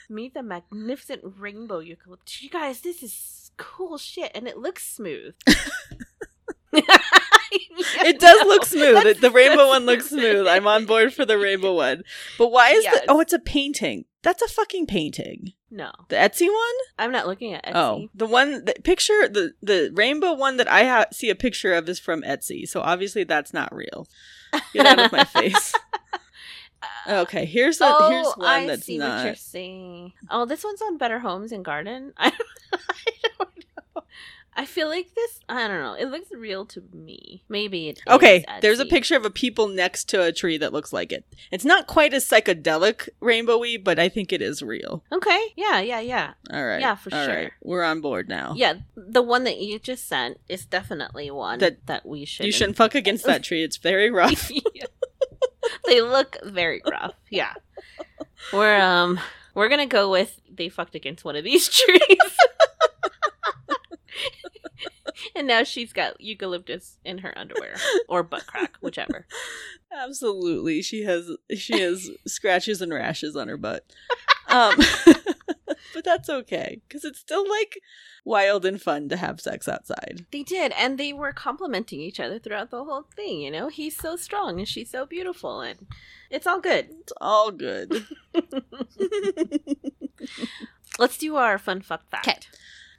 Meet 0.10 0.34
the 0.34 0.44
magnificent 0.44 1.22
rainbow 1.38 1.80
eucalyptus. 1.80 2.42
You 2.42 2.50
guys, 2.50 2.82
this 2.82 3.04
is 3.04 3.52
cool 3.58 3.98
shit, 3.98 4.32
and 4.34 4.48
it 4.48 4.58
looks 4.58 4.84
smooth. 4.84 5.36
It 8.06 8.20
does 8.20 8.46
look 8.46 8.66
smooth. 8.66 9.20
The 9.22 9.32
rainbow 9.32 9.68
one 9.68 9.86
looks 9.86 10.10
smooth. 10.10 10.48
I'm 10.48 10.68
on 10.68 10.86
board 10.86 11.14
for 11.14 11.26
the 11.26 11.38
rainbow 11.38 11.74
one. 11.76 12.04
But 12.38 12.52
why 12.52 12.72
is 12.72 12.84
Yes. 12.84 13.02
the 13.02 13.12
Oh, 13.12 13.20
it's 13.20 13.34
a 13.34 13.40
painting. 13.40 14.06
That's 14.22 14.42
a 14.42 14.48
fucking 14.48 14.86
painting. 14.88 15.54
No, 15.72 15.92
The 16.10 16.16
Etsy 16.16 16.48
one? 16.48 16.76
I'm 16.98 17.12
not 17.12 17.28
looking 17.28 17.54
at 17.54 17.62
oh, 17.68 17.70
Etsy. 17.72 17.76
Oh, 17.76 18.08
the 18.16 18.26
one 18.26 18.66
the 18.66 18.74
picture 18.84 19.28
the 19.30 19.54
the 19.62 19.92
rainbow 19.94 20.34
one 20.34 20.58
that 20.58 20.70
I 20.70 20.84
ha- 20.86 21.06
see 21.12 21.30
a 21.30 21.36
picture 21.36 21.74
of 21.74 21.88
is 21.88 22.00
from 22.00 22.24
Etsy. 22.24 22.68
So 22.68 22.82
obviously 22.82 23.24
that's 23.24 23.54
not 23.54 23.74
real. 23.74 24.08
Get 24.74 24.86
out 24.88 25.00
of 25.00 25.12
my 25.12 25.24
face. 25.26 25.74
Uh, 27.08 27.22
okay, 27.22 27.44
here's 27.46 27.82
a 27.82 27.86
oh, 27.90 28.10
here's 28.10 28.34
one 28.38 28.48
I 28.48 28.66
that's 28.68 28.86
see 28.86 29.00
what 29.00 29.06
you're 29.18 29.26
not. 29.26 29.38
saying. 29.38 30.14
Oh, 30.30 30.46
this 30.46 30.64
one's 30.64 30.82
on 30.82 30.98
Better 30.98 31.20
Homes 31.20 31.52
and 31.52 31.66
Garden. 31.66 32.14
I 32.18 32.30
don't, 32.30 32.42
I 32.72 33.12
don't 33.38 33.66
know. 33.96 34.04
I 34.62 34.66
feel 34.66 34.89
like 34.89 35.16
this. 35.16 35.39
I 35.47 35.70
don't 35.70 35.80
know. 35.82 35.93
It 35.93 36.07
looks 36.07 36.30
real 36.32 36.66
to 36.66 36.84
me. 36.93 37.43
Maybe 37.47 37.88
it. 37.88 38.01
Okay, 38.10 38.43
there's 38.60 38.82
a 38.82 38.86
picture 38.86 39.16
of 39.16 39.24
a 39.24 39.30
people 39.30 39.70
next 39.70 40.10
to 40.10 40.22
a 40.22 40.34
tree 40.34 40.57
that 40.57 40.74
looks 40.74 40.91
like 40.91 41.14
it. 41.14 41.24
It's 41.49 41.64
not 41.64 41.88
quite 41.88 42.14
as 42.14 42.28
psychedelic 42.28 43.07
rainbowy, 43.22 43.82
but 43.82 43.99
I 43.99 44.10
think 44.10 44.34
it 44.34 44.41
is 44.41 44.62
real. 44.62 45.01
Okay. 45.14 45.39
Yeah. 45.55 45.80
Yeah. 45.80 46.01
Yeah. 46.01 46.34
All 46.51 46.66
right. 46.66 46.82
Yeah, 46.82 46.95
for 46.95 47.16
All 47.16 47.26
sure. 47.26 47.34
right. 47.36 47.51
We're 47.64 47.84
on 47.84 48.01
board 48.01 48.28
now. 48.28 48.53
Yeah. 48.57 48.74
The 48.97 49.22
one 49.22 49.45
that 49.45 49.60
you 49.62 49.80
just 49.80 50.07
sent 50.10 50.41
is 50.49 50.66
definitely 50.66 51.32
one 51.32 51.60
That- 51.60 51.86
that, 51.88 52.05
we 52.05 52.26
should. 52.26 52.45
You 52.45 52.51
shouldn't 52.51 52.76
fuck 52.76 52.95
against 52.95 53.26
that 53.26 53.43
tree. 53.43 53.64
It's 53.64 53.78
very 53.78 54.12
rough. 54.12 54.51
they 55.86 56.01
look 56.01 56.36
very 56.43 56.82
rough. 56.89 57.14
Yeah. 57.30 57.53
We're 58.53 58.80
um 58.82 59.20
we're 59.55 59.70
gonna 59.70 59.86
go 59.86 60.12
with 60.12 60.39
they 60.51 60.70
fucked 60.70 60.95
against 60.95 61.24
one 61.24 61.36
of 61.36 61.43
these 61.43 61.70
trees. 61.80 62.01
and 65.36 65.48
now 65.48 65.64
she's 65.64 65.94
got 65.94 66.20
eucalyptus 66.20 66.98
in 67.04 67.20
her 67.20 67.38
underwear 67.38 67.76
or 68.10 68.24
butt 68.24 68.48
crack, 68.48 68.76
whichever. 68.82 69.26
Absolutely. 69.92 70.82
She 70.82 71.04
has 71.04 71.32
she 71.56 71.80
has 71.80 72.10
scratches 72.28 72.82
and 72.82 72.94
rashes 72.94 73.36
on 73.36 73.48
her 73.48 73.58
butt. 73.58 73.86
Um 74.48 74.76
but 75.94 76.04
that's 76.04 76.30
okay 76.30 76.82
cuz 76.90 77.04
it's 77.04 77.20
still 77.20 77.48
like 77.50 77.80
wild 78.26 78.66
and 78.66 78.82
fun 78.82 79.10
to 79.10 79.18
have 79.18 79.42
sex 79.42 79.68
outside. 79.68 80.26
They 80.32 80.44
did, 80.44 80.72
and 80.74 80.98
they 80.98 81.14
were 81.14 81.32
complimenting 81.32 82.00
each 82.00 82.20
other 82.20 82.38
throughout 82.38 82.70
the 82.70 82.84
whole 82.84 83.06
thing. 83.16 83.42
You 83.42 83.52
know, 83.52 83.70
he's 83.70 83.98
so 83.98 84.16
strong 84.16 84.60
and 84.60 84.68
she's 84.68 84.92
so 84.92 85.06
beautiful, 85.06 85.62
and 85.62 85.88
it's 86.30 86.46
all 86.46 86.60
good. 86.60 86.90
It's 87.02 87.14
all 87.20 87.52
good. 87.52 88.06
Let's 91.00 91.18
do 91.18 91.38
our 91.38 91.58
fun 91.58 91.82
fuck 91.82 92.10
fact. 92.10 92.50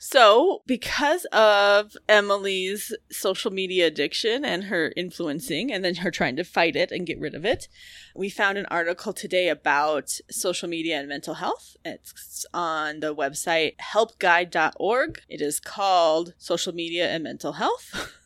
So, 0.02 0.62
because 0.66 1.26
of 1.26 1.94
Emily's 2.08 2.96
social 3.10 3.50
media 3.50 3.86
addiction 3.88 4.46
and 4.46 4.64
her 4.64 4.94
influencing, 4.96 5.70
and 5.70 5.84
then 5.84 5.96
her 5.96 6.10
trying 6.10 6.36
to 6.36 6.42
fight 6.42 6.74
it 6.74 6.90
and 6.90 7.06
get 7.06 7.20
rid 7.20 7.34
of 7.34 7.44
it, 7.44 7.68
we 8.16 8.30
found 8.30 8.56
an 8.56 8.64
article 8.70 9.12
today 9.12 9.50
about 9.50 10.08
social 10.30 10.70
media 10.70 10.98
and 10.98 11.06
mental 11.06 11.34
health. 11.34 11.76
It's 11.84 12.46
on 12.54 13.00
the 13.00 13.14
website 13.14 13.74
helpguide.org. 13.76 15.20
It 15.28 15.42
is 15.42 15.60
called 15.60 16.32
Social 16.38 16.72
Media 16.74 17.10
and 17.10 17.22
Mental 17.22 17.52
Health. 17.52 18.16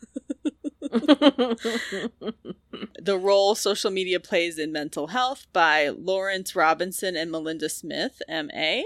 The 3.01 3.19
Role 3.19 3.55
Social 3.55 3.91
Media 3.91 4.19
Plays 4.19 4.59
in 4.59 4.73
Mental 4.73 5.09
Health 5.09 5.47
by 5.53 5.91
Lawrence 5.91 6.57
Robinson 6.57 7.17
and 7.17 7.31
Melinda 7.31 7.69
Smith, 7.69 8.23
MA. 8.29 8.83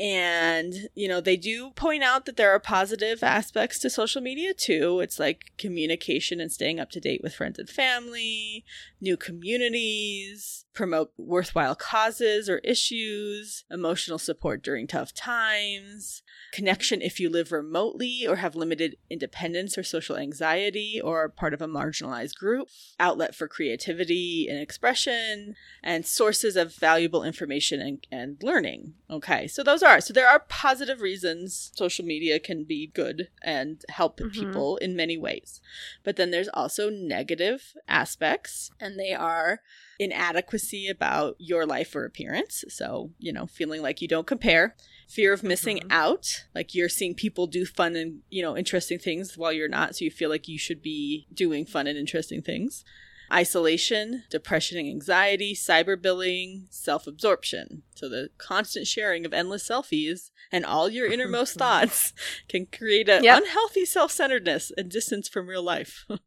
And, 0.00 0.88
you 0.94 1.08
know, 1.08 1.20
they 1.20 1.36
do 1.36 1.70
point 1.70 2.04
out 2.04 2.24
that 2.26 2.36
there 2.36 2.50
are 2.50 2.60
positive 2.60 3.22
aspects 3.22 3.80
to 3.80 3.90
social 3.90 4.22
media 4.22 4.54
too. 4.54 5.00
It's 5.00 5.18
like 5.18 5.52
communication 5.58 6.40
and 6.40 6.52
staying 6.52 6.78
up 6.78 6.90
to 6.90 7.00
date 7.00 7.20
with 7.22 7.34
friends 7.34 7.58
and 7.58 7.68
family, 7.68 8.64
new 9.00 9.16
communities, 9.16 10.66
promote 10.72 11.12
worthwhile 11.18 11.74
causes 11.74 12.48
or 12.48 12.58
issues, 12.58 13.64
emotional 13.68 14.18
support 14.18 14.62
during 14.62 14.86
tough 14.86 15.12
times, 15.12 16.22
connection 16.52 17.02
if 17.02 17.18
you 17.18 17.28
live 17.28 17.50
remotely 17.50 18.24
or 18.24 18.36
have 18.36 18.54
limited 18.54 18.96
independence 19.10 19.76
or 19.76 19.82
social 19.82 20.16
anxiety 20.16 21.00
or 21.02 21.24
are 21.24 21.28
part 21.28 21.52
of 21.52 21.60
a 21.60 21.66
marginalized 21.66 22.36
group, 22.36 22.68
outlet 23.00 23.34
for 23.34 23.48
creativity 23.48 24.46
and 24.48 24.60
expression, 24.60 25.56
and 25.82 26.06
sources 26.06 26.54
of 26.54 26.72
valuable 26.72 27.24
information 27.24 27.80
and, 27.80 28.06
and 28.12 28.36
learning. 28.44 28.94
Okay, 29.10 29.48
so 29.48 29.64
those 29.64 29.82
are 29.82 29.87
are. 29.88 30.00
So 30.00 30.12
there 30.12 30.28
are 30.28 30.40
positive 30.48 31.00
reasons 31.00 31.72
social 31.74 32.04
media 32.04 32.38
can 32.38 32.64
be 32.64 32.86
good 32.86 33.28
and 33.42 33.82
help 33.88 34.20
Mhm. 34.20 34.32
people 34.32 34.76
in 34.76 34.94
many 34.94 35.16
ways. 35.18 35.60
But 36.04 36.16
then 36.16 36.30
there's 36.30 36.48
also 36.48 36.90
negative 36.90 37.74
aspects, 37.88 38.70
and 38.78 38.98
they 38.98 39.12
are 39.14 39.60
inadequacy 39.98 40.88
about 40.88 41.34
your 41.38 41.66
life 41.66 41.94
or 41.96 42.04
appearance. 42.04 42.64
So, 42.68 43.12
you 43.18 43.32
know, 43.32 43.46
feeling 43.46 43.82
like 43.82 44.00
you 44.00 44.06
don't 44.08 44.26
compare, 44.26 44.76
fear 45.08 45.32
of 45.32 45.42
missing 45.42 45.78
Mhm. 45.78 45.90
out, 45.90 46.44
like 46.54 46.74
you're 46.74 46.88
seeing 46.88 47.14
people 47.14 47.46
do 47.46 47.64
fun 47.66 47.96
and, 47.96 48.22
you 48.30 48.42
know, 48.42 48.56
interesting 48.56 48.98
things 48.98 49.36
while 49.36 49.52
you're 49.52 49.68
not, 49.68 49.96
so 49.96 50.04
you 50.04 50.10
feel 50.10 50.30
like 50.30 50.46
you 50.46 50.58
should 50.58 50.82
be 50.82 51.26
doing 51.32 51.64
fun 51.66 51.86
and 51.86 51.98
interesting 51.98 52.42
things. 52.42 52.84
Isolation, 53.32 54.24
depression 54.30 54.78
and 54.78 54.88
anxiety, 54.88 55.54
cyberbullying, 55.54 56.66
self 56.70 57.06
absorption. 57.06 57.82
So, 57.94 58.08
the 58.08 58.30
constant 58.38 58.86
sharing 58.86 59.26
of 59.26 59.32
endless 59.32 59.68
selfies 59.68 60.30
and 60.50 60.64
all 60.64 60.88
your 60.88 61.06
innermost 61.10 61.54
thoughts 61.58 62.12
can 62.48 62.66
create 62.66 63.08
an 63.08 63.24
Yep. 63.24 63.38
unhealthy 63.42 63.84
self 63.84 64.12
centeredness 64.12 64.72
and 64.76 64.90
distance 64.90 65.28
from 65.28 65.48
real 65.48 65.62
life. 65.62 66.04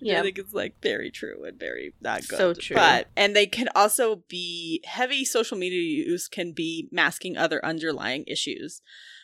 Which 0.00 0.10
I 0.10 0.22
think 0.22 0.38
it's 0.38 0.52
like 0.52 0.80
very 0.82 1.10
true 1.10 1.44
and 1.44 1.58
very 1.58 1.94
not 2.00 2.26
good. 2.26 2.36
So 2.36 2.54
true. 2.54 2.74
But 2.74 3.08
and 3.16 3.36
they 3.36 3.46
can 3.46 3.68
also 3.76 4.24
be 4.28 4.82
heavy 4.84 5.24
social 5.24 5.56
media 5.56 5.80
use 5.80 6.26
can 6.28 6.52
be 6.52 6.88
masking 6.90 7.36
other 7.36 7.64
underlying 7.64 8.24
issues. 8.26 8.82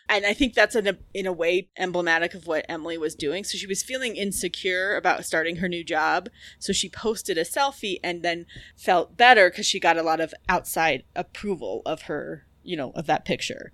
And 0.08 0.24
I 0.24 0.32
think 0.32 0.54
that's 0.54 0.74
in 0.74 0.86
a, 0.86 0.96
in 1.12 1.26
a 1.26 1.32
way 1.32 1.68
emblematic 1.76 2.34
of 2.34 2.46
what 2.46 2.64
Emily 2.68 2.96
was 2.96 3.14
doing. 3.14 3.44
So 3.44 3.58
she 3.58 3.66
was 3.66 3.82
feeling 3.82 4.16
insecure 4.16 4.96
about 4.96 5.24
starting 5.24 5.56
her 5.56 5.68
new 5.68 5.84
job. 5.84 6.30
So 6.58 6.72
she 6.72 6.88
posted 6.88 7.36
a 7.36 7.44
selfie 7.44 7.98
and 8.02 8.22
then 8.22 8.46
felt 8.76 9.16
better 9.16 9.50
because 9.50 9.66
she 9.66 9.78
got 9.78 9.98
a 9.98 10.02
lot 10.02 10.20
of 10.20 10.32
outside 10.48 11.04
approval 11.14 11.82
of 11.84 12.02
her, 12.02 12.46
you 12.62 12.76
know, 12.76 12.90
of 12.94 13.06
that 13.06 13.26
picture. 13.26 13.70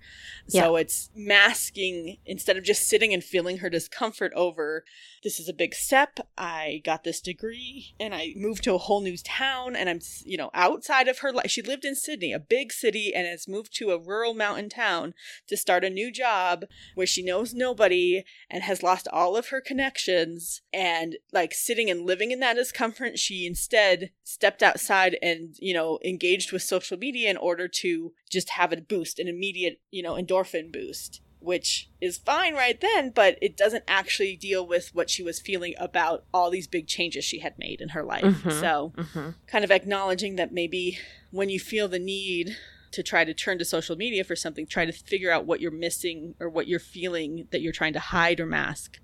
So 0.47 0.75
it's 0.75 1.09
masking 1.15 2.17
instead 2.25 2.57
of 2.57 2.63
just 2.63 2.87
sitting 2.87 3.13
and 3.13 3.23
feeling 3.23 3.59
her 3.59 3.69
discomfort 3.69 4.33
over 4.35 4.83
this 5.25 5.39
is 5.39 5.49
a 5.49 5.53
big 5.53 5.73
step. 5.73 6.19
I 6.37 6.83
got 6.85 7.03
this 7.03 7.19
degree 7.19 7.95
and 7.99 8.13
I 8.13 8.33
moved 8.35 8.63
to 8.65 8.75
a 8.75 8.77
whole 8.77 9.01
new 9.01 9.17
town 9.17 9.75
and 9.75 9.89
I'm, 9.89 9.99
you 10.23 10.37
know, 10.37 10.51
outside 10.53 11.07
of 11.07 11.19
her 11.19 11.33
life. 11.33 11.49
She 11.49 11.63
lived 11.63 11.83
in 11.83 11.95
Sydney, 11.95 12.31
a 12.31 12.39
big 12.39 12.71
city, 12.71 13.11
and 13.13 13.25
has 13.25 13.47
moved 13.47 13.75
to 13.77 13.89
a 13.89 13.97
rural 13.97 14.35
mountain 14.35 14.69
town 14.69 15.15
to 15.47 15.57
start 15.57 15.83
a 15.83 15.89
new 15.89 16.11
job 16.11 16.65
where 16.93 17.07
she 17.07 17.23
knows 17.23 17.55
nobody 17.55 18.23
and 18.51 18.63
has 18.63 18.83
lost 18.83 19.07
all 19.11 19.35
of 19.35 19.47
her 19.47 19.61
connections. 19.61 20.61
And 20.71 21.15
like 21.33 21.55
sitting 21.55 21.89
and 21.89 22.05
living 22.05 22.29
in 22.29 22.39
that 22.41 22.53
discomfort, 22.53 23.17
she 23.17 23.47
instead 23.47 24.11
stepped 24.23 24.61
outside 24.61 25.17
and, 25.23 25.55
you 25.57 25.73
know, 25.73 25.97
engaged 26.05 26.51
with 26.51 26.61
social 26.61 26.99
media 26.99 27.31
in 27.31 27.37
order 27.37 27.67
to 27.67 28.13
just 28.29 28.51
have 28.51 28.71
a 28.71 28.77
boost, 28.77 29.17
an 29.17 29.27
immediate, 29.27 29.81
you 29.89 30.03
know, 30.03 30.13
endorphin 30.13 30.71
boost 30.71 31.21
which 31.45 31.89
is 32.01 32.17
fine 32.17 32.53
right 32.55 32.79
then, 32.81 33.11
but 33.11 33.37
it 33.41 33.55
doesn't 33.55 33.83
actually 33.87 34.35
deal 34.35 34.65
with 34.65 34.93
what 34.93 35.09
she 35.09 35.23
was 35.23 35.39
feeling 35.39 35.73
about 35.77 36.25
all 36.33 36.49
these 36.49 36.67
big 36.67 36.87
changes 36.87 37.23
she 37.23 37.39
had 37.39 37.57
made 37.57 37.79
in 37.79 37.89
her 37.89 38.03
life. 38.03 38.23
Mhm. 38.23 38.59
So, 38.59 38.93
hmm 38.97 39.29
kind 39.47 39.63
of 39.63 39.71
acknowledging 39.71 40.35
that 40.35 40.51
maybe 40.51 40.99
when 41.31 41.49
you 41.49 41.59
feel 41.59 41.87
the 41.87 41.99
need 41.99 42.57
to 42.91 43.03
try 43.03 43.23
to 43.23 43.33
turn 43.33 43.57
to 43.59 43.65
social 43.65 43.95
media 43.95 44.23
for 44.23 44.35
something, 44.35 44.65
try 44.65 44.85
to 44.85 44.91
figure 44.91 45.31
out 45.31 45.45
what 45.45 45.61
you're 45.61 45.71
missing 45.71 46.35
or 46.39 46.49
what 46.49 46.67
you're 46.67 46.79
feeling 46.79 47.47
that 47.51 47.61
you're 47.61 47.71
trying 47.73 47.93
to 47.93 47.99
hide 47.99 48.39
or 48.39 48.45
mask. 48.45 48.99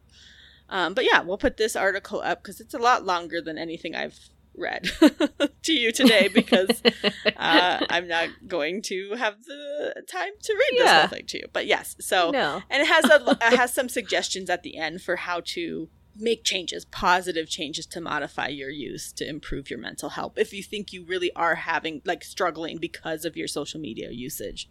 Um, 0.69 0.93
but 0.93 1.05
yeah, 1.05 1.21
we'll 1.21 1.37
put 1.37 1.57
this 1.57 1.75
article 1.75 2.21
up 2.21 2.41
because 2.41 2.59
it's 2.59 2.73
a 2.73 2.79
lot 2.79 3.05
longer 3.05 3.41
than 3.41 3.57
anything 3.57 3.95
I've 3.95 4.29
read 4.55 4.89
to 5.63 5.73
you 5.73 5.91
today 5.91 6.27
because 6.27 6.81
uh, 7.37 7.85
I'm 7.89 8.07
not 8.07 8.29
going 8.47 8.81
to 8.83 9.15
have 9.15 9.43
the 9.43 10.03
time 10.11 10.31
to 10.43 10.53
read 10.53 10.79
this 10.79 10.85
Yeah. 10.85 10.99
whole 11.01 11.09
thing 11.09 11.25
to 11.27 11.37
you. 11.39 11.45
But 11.53 11.67
yes, 11.67 11.95
so 11.99 12.31
no. 12.31 12.61
and 12.69 12.81
it 12.81 12.87
has 12.87 13.05
a 13.05 13.31
it 13.51 13.57
has 13.57 13.73
some 13.73 13.89
suggestions 13.89 14.49
at 14.49 14.63
the 14.63 14.77
end 14.77 15.01
for 15.01 15.15
how 15.17 15.41
to 15.45 15.89
make 16.17 16.43
changes, 16.43 16.83
positive 16.85 17.47
changes 17.47 17.85
to 17.85 18.01
modify 18.01 18.47
your 18.49 18.69
use 18.69 19.13
to 19.13 19.25
improve 19.27 19.69
your 19.69 19.79
mental 19.79 20.09
health 20.09 20.33
if 20.35 20.51
you 20.51 20.61
think 20.61 20.91
you 20.91 21.05
really 21.05 21.31
are 21.35 21.55
having 21.55 22.01
like 22.05 22.21
struggling 22.23 22.77
because 22.77 23.23
of 23.23 23.37
your 23.37 23.47
social 23.47 23.79
media 23.79 24.09
usage. 24.11 24.67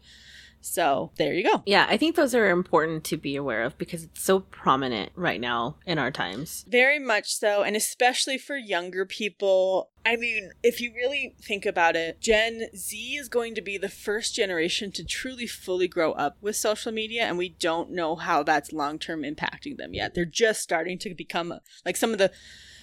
So 0.60 1.10
there 1.16 1.32
you 1.32 1.42
go. 1.42 1.62
Yeah, 1.66 1.86
I 1.88 1.96
think 1.96 2.16
those 2.16 2.34
are 2.34 2.48
important 2.48 3.04
to 3.04 3.16
be 3.16 3.36
aware 3.36 3.62
of 3.62 3.76
because 3.78 4.04
it's 4.04 4.22
so 4.22 4.40
prominent 4.40 5.10
right 5.14 5.40
now 5.40 5.76
in 5.86 5.98
our 5.98 6.10
times. 6.10 6.64
Very 6.68 6.98
much 6.98 7.34
so, 7.34 7.62
and 7.62 7.76
especially 7.76 8.38
for 8.38 8.56
younger 8.56 9.06
people. 9.06 9.90
I 10.04 10.16
mean, 10.16 10.50
if 10.62 10.80
you 10.80 10.92
really 10.94 11.34
think 11.40 11.66
about 11.66 11.96
it, 11.96 12.20
Gen 12.20 12.68
Z 12.74 12.96
is 12.96 13.28
going 13.28 13.54
to 13.54 13.62
be 13.62 13.78
the 13.78 13.88
first 13.88 14.34
generation 14.34 14.92
to 14.92 15.04
truly 15.04 15.46
fully 15.46 15.88
grow 15.88 16.12
up 16.12 16.36
with 16.40 16.56
social 16.56 16.92
media, 16.92 17.24
and 17.24 17.38
we 17.38 17.48
don't 17.48 17.90
know 17.90 18.16
how 18.16 18.42
that's 18.42 18.72
long 18.72 18.98
term 18.98 19.22
impacting 19.22 19.76
them 19.76 19.94
yet. 19.94 20.14
They're 20.14 20.24
just 20.24 20.62
starting 20.62 20.98
to 20.98 21.14
become 21.14 21.54
like 21.84 21.96
some 21.96 22.12
of 22.12 22.18
the 22.18 22.32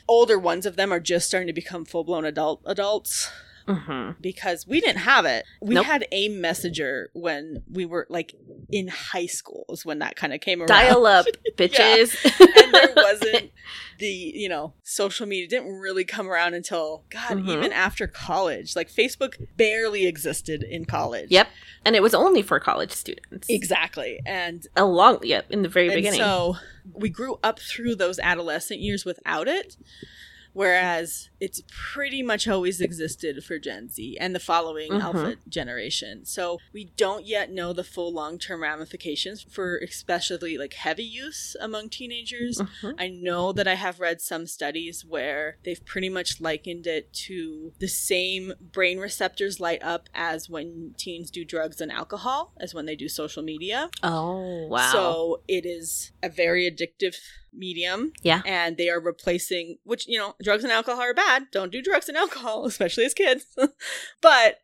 older 0.07 0.39
ones 0.39 0.65
of 0.65 0.77
them 0.77 0.91
are 0.91 0.99
just 0.99 1.27
starting 1.27 1.47
to 1.47 1.53
become 1.53 1.85
full 1.85 2.03
blown 2.03 2.25
adult 2.25 2.61
adults 2.65 3.29
hmm 3.67 4.11
because 4.21 4.65
we 4.67 4.79
didn't 4.79 4.99
have 5.01 5.25
it. 5.25 5.45
We 5.61 5.75
Nope. 5.75 5.85
had 5.85 6.05
a 6.11 6.29
messenger 6.29 7.09
when 7.13 7.63
we 7.71 7.85
were 7.85 8.07
like 8.09 8.33
in 8.71 8.87
high 8.87 9.25
school 9.25 9.65
is 9.69 9.85
when 9.85 9.99
that 9.99 10.15
kind 10.15 10.33
of 10.33 10.39
came 10.41 10.59
around. 10.59 10.67
Dial 10.69 11.05
up, 11.05 11.25
bitches. 11.57 12.15
and 12.63 12.73
there 12.73 12.93
wasn't 12.95 13.51
the 13.99 14.07
you 14.07 14.47
know 14.47 14.73
social 14.83 15.25
media 15.27 15.47
didn't 15.47 15.73
really 15.73 16.05
come 16.05 16.29
around 16.29 16.53
until 16.53 17.03
god 17.09 17.37
Mhm. 17.37 17.49
even 17.49 17.73
after 17.73 18.05
college 18.07 18.75
like 18.75 18.89
facebook 18.91 19.33
barely 19.57 20.05
existed 20.05 20.61
in 20.63 20.85
college 20.85 21.29
Yep, 21.31 21.47
and 21.83 21.95
it 21.95 22.03
was 22.03 22.13
only 22.13 22.41
for 22.43 22.59
college 22.59 22.91
students. 22.91 23.47
exactly 23.49 24.19
and 24.25 24.65
A 24.75 24.85
long, 24.85 25.19
yep, 25.23 25.49
in 25.49 25.63
the 25.63 25.69
very 25.69 25.87
and 25.87 25.95
beginning. 25.95 26.19
so 26.19 26.57
we 26.93 27.09
grew 27.09 27.39
up 27.43 27.59
through 27.59 27.95
those 27.95 28.19
adolescent 28.19 28.79
years 28.79 29.03
without 29.03 29.47
it 29.47 29.75
whereas 30.53 31.29
it's 31.39 31.61
pretty 31.69 32.21
much 32.23 32.47
always 32.47 32.81
existed 32.81 33.43
for 33.43 33.59
gen 33.59 33.89
z 33.89 34.17
and 34.19 34.33
the 34.35 34.39
following 34.39 34.91
Mhm. 34.91 35.01
alpha 35.01 35.35
generation 35.47 36.25
so 36.25 36.59
we 36.73 36.85
don't 36.97 37.25
yet 37.25 37.51
know 37.51 37.73
the 37.73 37.83
full 37.83 38.11
long-term 38.11 38.61
ramifications 38.63 39.43
for 39.43 39.77
especially 39.77 40.57
like 40.57 40.73
heavy 40.73 41.03
use 41.03 41.55
among 41.59 41.89
teenagers 41.89 42.57
Mhm. 42.57 42.95
I 42.97 43.07
know 43.09 43.51
that 43.53 43.67
I 43.67 43.75
have 43.75 43.99
read 43.99 44.21
some 44.21 44.47
studies 44.47 45.05
where 45.05 45.57
they've 45.63 45.83
pretty 45.85 46.09
much 46.09 46.41
likened 46.41 46.87
it 46.87 47.13
to 47.27 47.73
the 47.79 47.87
same 47.87 48.53
brain 48.59 48.97
receptors 48.99 49.59
light 49.59 49.81
up 49.83 50.09
as 50.13 50.49
when 50.49 50.93
teens 50.97 51.29
do 51.31 51.45
drugs 51.45 51.79
and 51.81 51.91
alcohol, 51.91 52.53
as 52.57 52.73
when 52.73 52.85
they 52.85 52.95
do 52.95 53.07
social 53.09 53.43
media. 53.43 53.89
Oh 54.03 54.67
wow! 54.67 54.91
So 54.91 55.41
it 55.47 55.65
is 55.65 56.11
a 56.23 56.29
very 56.29 56.69
addictive 56.69 57.15
medium. 57.57 58.13
Yeah. 58.21 58.41
And 58.45 58.77
they 58.77 58.89
are 58.89 58.99
replacing, 58.99 59.77
which, 59.83 60.07
you 60.07 60.17
know, 60.19 60.35
drugs 60.41 60.63
and 60.63 60.71
alcohol 60.71 61.01
are 61.01 61.13
bad. 61.13 61.47
Don't 61.51 61.71
do 61.71 61.81
drugs 61.81 62.07
and 62.07 62.17
alcohol, 62.17 62.65
especially 62.67 63.05
as 63.05 63.13
kids. 63.13 63.45
but 64.21 64.59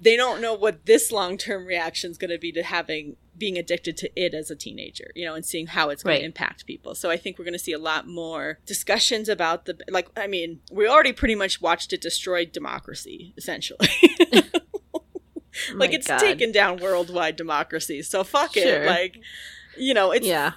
they 0.00 0.16
don't 0.16 0.40
know 0.40 0.54
what 0.54 0.86
this 0.86 1.10
long 1.10 1.36
term 1.38 1.66
reaction 1.66 2.10
is 2.10 2.18
going 2.18 2.30
to 2.30 2.38
be 2.38 2.52
to 2.52 2.62
having 2.62 3.16
being 3.36 3.56
addicted 3.56 3.96
to 3.96 4.10
it 4.20 4.34
as 4.34 4.50
a 4.50 4.56
teenager, 4.56 5.12
you 5.14 5.24
know, 5.24 5.34
and 5.34 5.44
seeing 5.46 5.68
how 5.68 5.90
it's 5.90 6.02
going 6.02 6.14
Right. 6.14 6.18
to 6.20 6.24
impact 6.24 6.66
people. 6.66 6.96
So 6.96 7.08
I 7.08 7.16
think 7.16 7.38
we're 7.38 7.44
going 7.44 7.52
to 7.52 7.58
see 7.58 7.72
a 7.72 7.78
lot 7.78 8.06
more 8.08 8.58
discussions 8.66 9.28
about 9.28 9.64
the 9.66 9.78
like. 9.88 10.08
I 10.16 10.26
mean, 10.26 10.60
we 10.72 10.88
already 10.88 11.12
pretty 11.12 11.36
much 11.36 11.60
watched 11.60 11.92
it 11.92 12.00
destroy 12.00 12.44
democracy, 12.46 13.34
essentially. 13.36 13.88
Like 15.74 15.90
my 15.90 15.96
it's 15.96 16.06
God. 16.06 16.18
taken 16.20 16.52
down 16.52 16.76
worldwide 16.78 17.34
democracy. 17.36 18.02
So 18.02 18.22
fuck 18.22 18.54
Sure. 18.54 18.84
it. 18.84 18.86
Like, 18.86 19.16
you 19.76 19.92
know, 19.92 20.12
it's 20.12 20.24
yeah, 20.26 20.52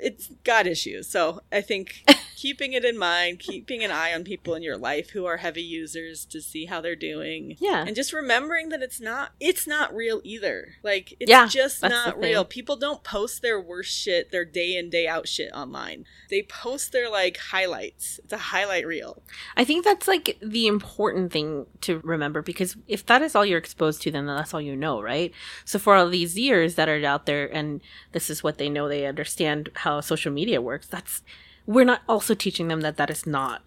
it's 0.00 0.28
got 0.44 0.66
issues. 0.66 1.08
So 1.08 1.40
I 1.52 1.60
think 1.60 2.04
keeping 2.38 2.72
it 2.72 2.84
in 2.84 2.96
mind, 2.96 3.40
keeping 3.40 3.82
an 3.82 3.90
eye 3.90 4.14
on 4.14 4.22
people 4.22 4.54
in 4.54 4.62
your 4.62 4.76
life 4.76 5.10
who 5.10 5.26
are 5.26 5.38
heavy 5.38 5.62
users 5.62 6.24
to 6.24 6.40
see 6.40 6.66
how 6.66 6.80
they're 6.80 6.94
doing. 6.94 7.56
yeah. 7.58 7.84
And 7.84 7.96
just 7.96 8.12
remembering 8.12 8.68
that 8.68 8.80
it's 8.80 9.00
not 9.00 9.32
it's 9.40 9.66
not 9.66 9.92
real 9.92 10.20
either. 10.22 10.76
Like 10.84 11.14
it's 11.18 11.28
Yeah, 11.28 11.48
just 11.48 11.82
not 11.82 12.16
real. 12.16 12.44
People 12.44 12.76
don't 12.76 13.02
post 13.02 13.42
their 13.42 13.60
worst 13.60 13.90
shit, 13.90 14.30
their 14.30 14.44
day 14.44 14.76
in 14.76 14.88
day 14.88 15.08
out 15.08 15.26
shit 15.26 15.50
online. 15.52 16.04
They 16.30 16.42
post 16.42 16.92
their 16.92 17.10
like 17.10 17.38
highlights. 17.38 18.20
It's 18.22 18.32
a 18.32 18.38
highlight 18.38 18.86
reel. 18.86 19.20
I 19.56 19.64
think 19.64 19.84
that's 19.84 20.06
like 20.06 20.38
the 20.40 20.68
important 20.68 21.32
thing 21.32 21.66
to 21.80 21.98
remember 22.04 22.40
because 22.40 22.76
if 22.86 23.04
that 23.06 23.20
is 23.20 23.34
all 23.34 23.44
you're 23.44 23.58
exposed 23.58 24.00
to, 24.02 24.12
then 24.12 24.26
that's 24.26 24.54
all 24.54 24.60
you 24.60 24.76
know, 24.76 25.02
right? 25.02 25.32
So 25.64 25.80
for 25.80 25.96
all 25.96 26.08
these 26.08 26.38
years 26.38 26.76
that 26.76 26.88
are 26.88 27.04
out 27.04 27.26
there 27.26 27.52
and 27.52 27.80
this 28.12 28.30
is 28.30 28.44
what 28.44 28.58
they 28.58 28.68
know, 28.68 28.88
they 28.88 29.06
understand 29.06 29.70
how 29.74 30.00
social 30.00 30.32
media 30.32 30.60
works, 30.60 30.86
that's, 30.86 31.22
we're 31.68 31.84
not 31.84 32.02
also 32.08 32.34
teaching 32.34 32.66
them 32.68 32.80
that 32.80 32.96
that 32.96 33.10
is 33.10 33.26
not 33.26 33.60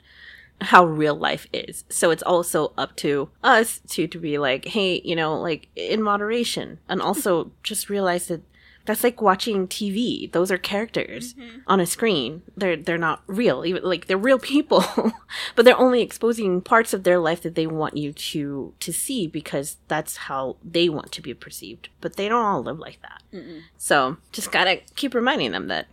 how 0.59 0.83
real 0.85 1.15
life 1.15 1.47
is. 1.53 1.85
So 1.89 2.11
it's 2.11 2.21
also 2.23 2.73
up 2.77 2.95
to 2.97 3.29
us 3.43 3.79
to, 3.89 4.07
to 4.07 4.17
be 4.19 4.37
like, 4.37 4.65
hey, 4.65 5.01
you 5.03 5.15
know, 5.15 5.39
like 5.39 5.67
in 5.75 6.01
moderation 6.01 6.79
and 6.89 7.01
also 7.01 7.51
just 7.63 7.89
realize 7.89 8.27
that 8.27 8.41
That's 8.85 9.03
like 9.03 9.21
watching 9.21 9.67
TV. 9.67 10.31
Those 10.31 10.51
are 10.51 10.57
characters 10.57 11.35
Mhm. 11.35 11.61
on 11.67 11.79
a 11.79 11.85
screen. 11.85 12.41
They're 12.57 12.75
they're 12.85 12.97
not 13.09 13.21
real. 13.27 13.63
Even 13.63 13.83
like 13.83 14.03
they're 14.07 14.27
real 14.29 14.39
people, 14.39 14.81
but 15.55 15.63
they're 15.65 15.85
only 15.87 16.01
exposing 16.01 16.61
parts 16.61 16.91
of 16.93 17.03
their 17.03 17.19
life 17.19 17.41
that 17.43 17.53
they 17.53 17.67
want 17.67 17.95
you 18.03 18.11
to 18.33 18.73
to 18.85 18.91
see 18.91 19.27
because 19.27 19.77
that's 19.87 20.15
how 20.27 20.55
they 20.75 20.89
want 20.89 21.11
to 21.13 21.21
be 21.21 21.33
perceived. 21.35 21.89
But 22.03 22.15
they 22.17 22.27
don't 22.27 22.45
all 22.51 22.63
live 22.63 22.79
like 22.87 22.99
that. 23.07 23.21
Mm-mm. 23.31 23.61
So 23.77 24.17
just 24.31 24.51
gotta 24.51 24.81
keep 24.95 25.13
reminding 25.13 25.51
them 25.53 25.67
that. 25.69 25.85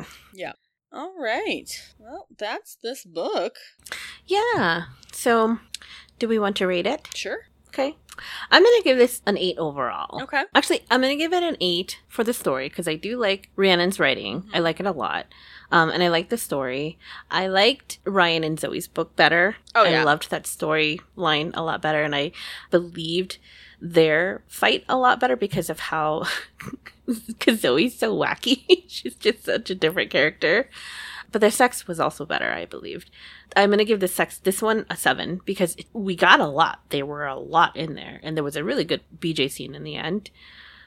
All 0.93 1.15
right. 1.19 1.69
Well, 1.99 2.27
that's 2.39 2.77
this 2.83 3.05
book. 3.05 3.57
Yeah. 4.27 4.85
So, 5.13 5.59
do 6.19 6.29
we 6.29 6.39
want 6.39 6.57
to 6.57 6.67
read 6.67 6.87
it? 6.87 7.09
Sure. 7.15 7.41
Okay. 7.69 7.97
I'm 8.51 8.65
gonna 8.65 8.83
give 8.83 8.97
this 8.99 9.23
an 9.27 9.39
eight 9.39 9.59
overall. 9.59 10.23
Okay. 10.23 10.43
Actually, 10.55 10.81
I'm 10.91 11.01
gonna 11.01 11.15
give 11.15 11.33
it 11.33 11.43
an 11.45 11.57
eight 11.61 12.01
for 12.09 12.25
the 12.25 12.33
story 12.33 12.69
because 12.69 12.89
I 12.89 12.97
do 12.97 13.17
like 13.17 13.51
Rhiannon's 13.57 14.01
writing. 14.01 14.49
I 14.53 14.59
Mhm. 14.59 14.63
like 14.65 14.81
it 14.81 14.87
a 14.87 14.91
lot, 14.93 15.27
um, 15.71 15.89
and 15.91 16.03
I 16.03 16.09
like 16.09 16.29
the 16.29 16.39
story. 16.39 16.99
I 17.31 17.47
liked 17.47 17.99
Ryan 18.05 18.43
and 18.43 18.59
Zoe's 18.59 18.89
book 18.89 19.15
better. 19.15 19.57
Oh, 19.75 19.85
yeah. 19.85 20.01
I 20.01 20.05
loved 20.05 20.31
that 20.31 20.45
storyline 20.45 21.53
a 21.55 21.63
lot 21.63 21.81
better, 21.81 22.03
and 22.03 22.15
I 22.17 22.33
believed 22.71 23.39
their 23.81 24.43
fight 24.47 24.85
a 24.89 24.97
lot 24.97 25.21
better 25.21 25.37
because 25.37 25.71
of 25.71 25.81
how 25.81 26.25
because 27.27 27.61
Zoe's 27.61 27.99
so 27.99 28.17
wacky. 28.17 28.85
She's 28.89 29.15
just 29.15 29.45
such 29.45 29.71
a 29.71 29.75
different 29.75 30.11
character. 30.11 30.69
But 31.31 31.43
their 31.43 31.51
sex 31.51 31.87
was 31.87 32.01
also 32.01 32.25
better, 32.25 32.51
I 32.51 32.65
believed. 32.65 33.11
I'm 33.55 33.71
gonna 33.71 33.85
give 33.85 34.01
the 34.01 34.09
sex 34.09 34.39
this 34.39 34.63
one 34.63 34.87
a 34.89 34.97
seven 34.97 35.41
because 35.45 35.77
it, 35.77 35.87
we 35.93 36.17
got 36.17 36.41
a 36.41 36.47
lot. 36.47 36.81
There 36.89 37.05
were 37.05 37.27
a 37.27 37.37
lot 37.37 37.77
in 37.77 37.95
there, 37.95 38.19
and 38.23 38.37
there 38.37 38.45
was 38.45 38.57
a 38.57 38.65
really 38.65 38.85
good 38.85 39.03
BJ 39.19 39.51
scene 39.51 39.75
in 39.75 39.85
the 39.85 39.97
end. 39.97 40.31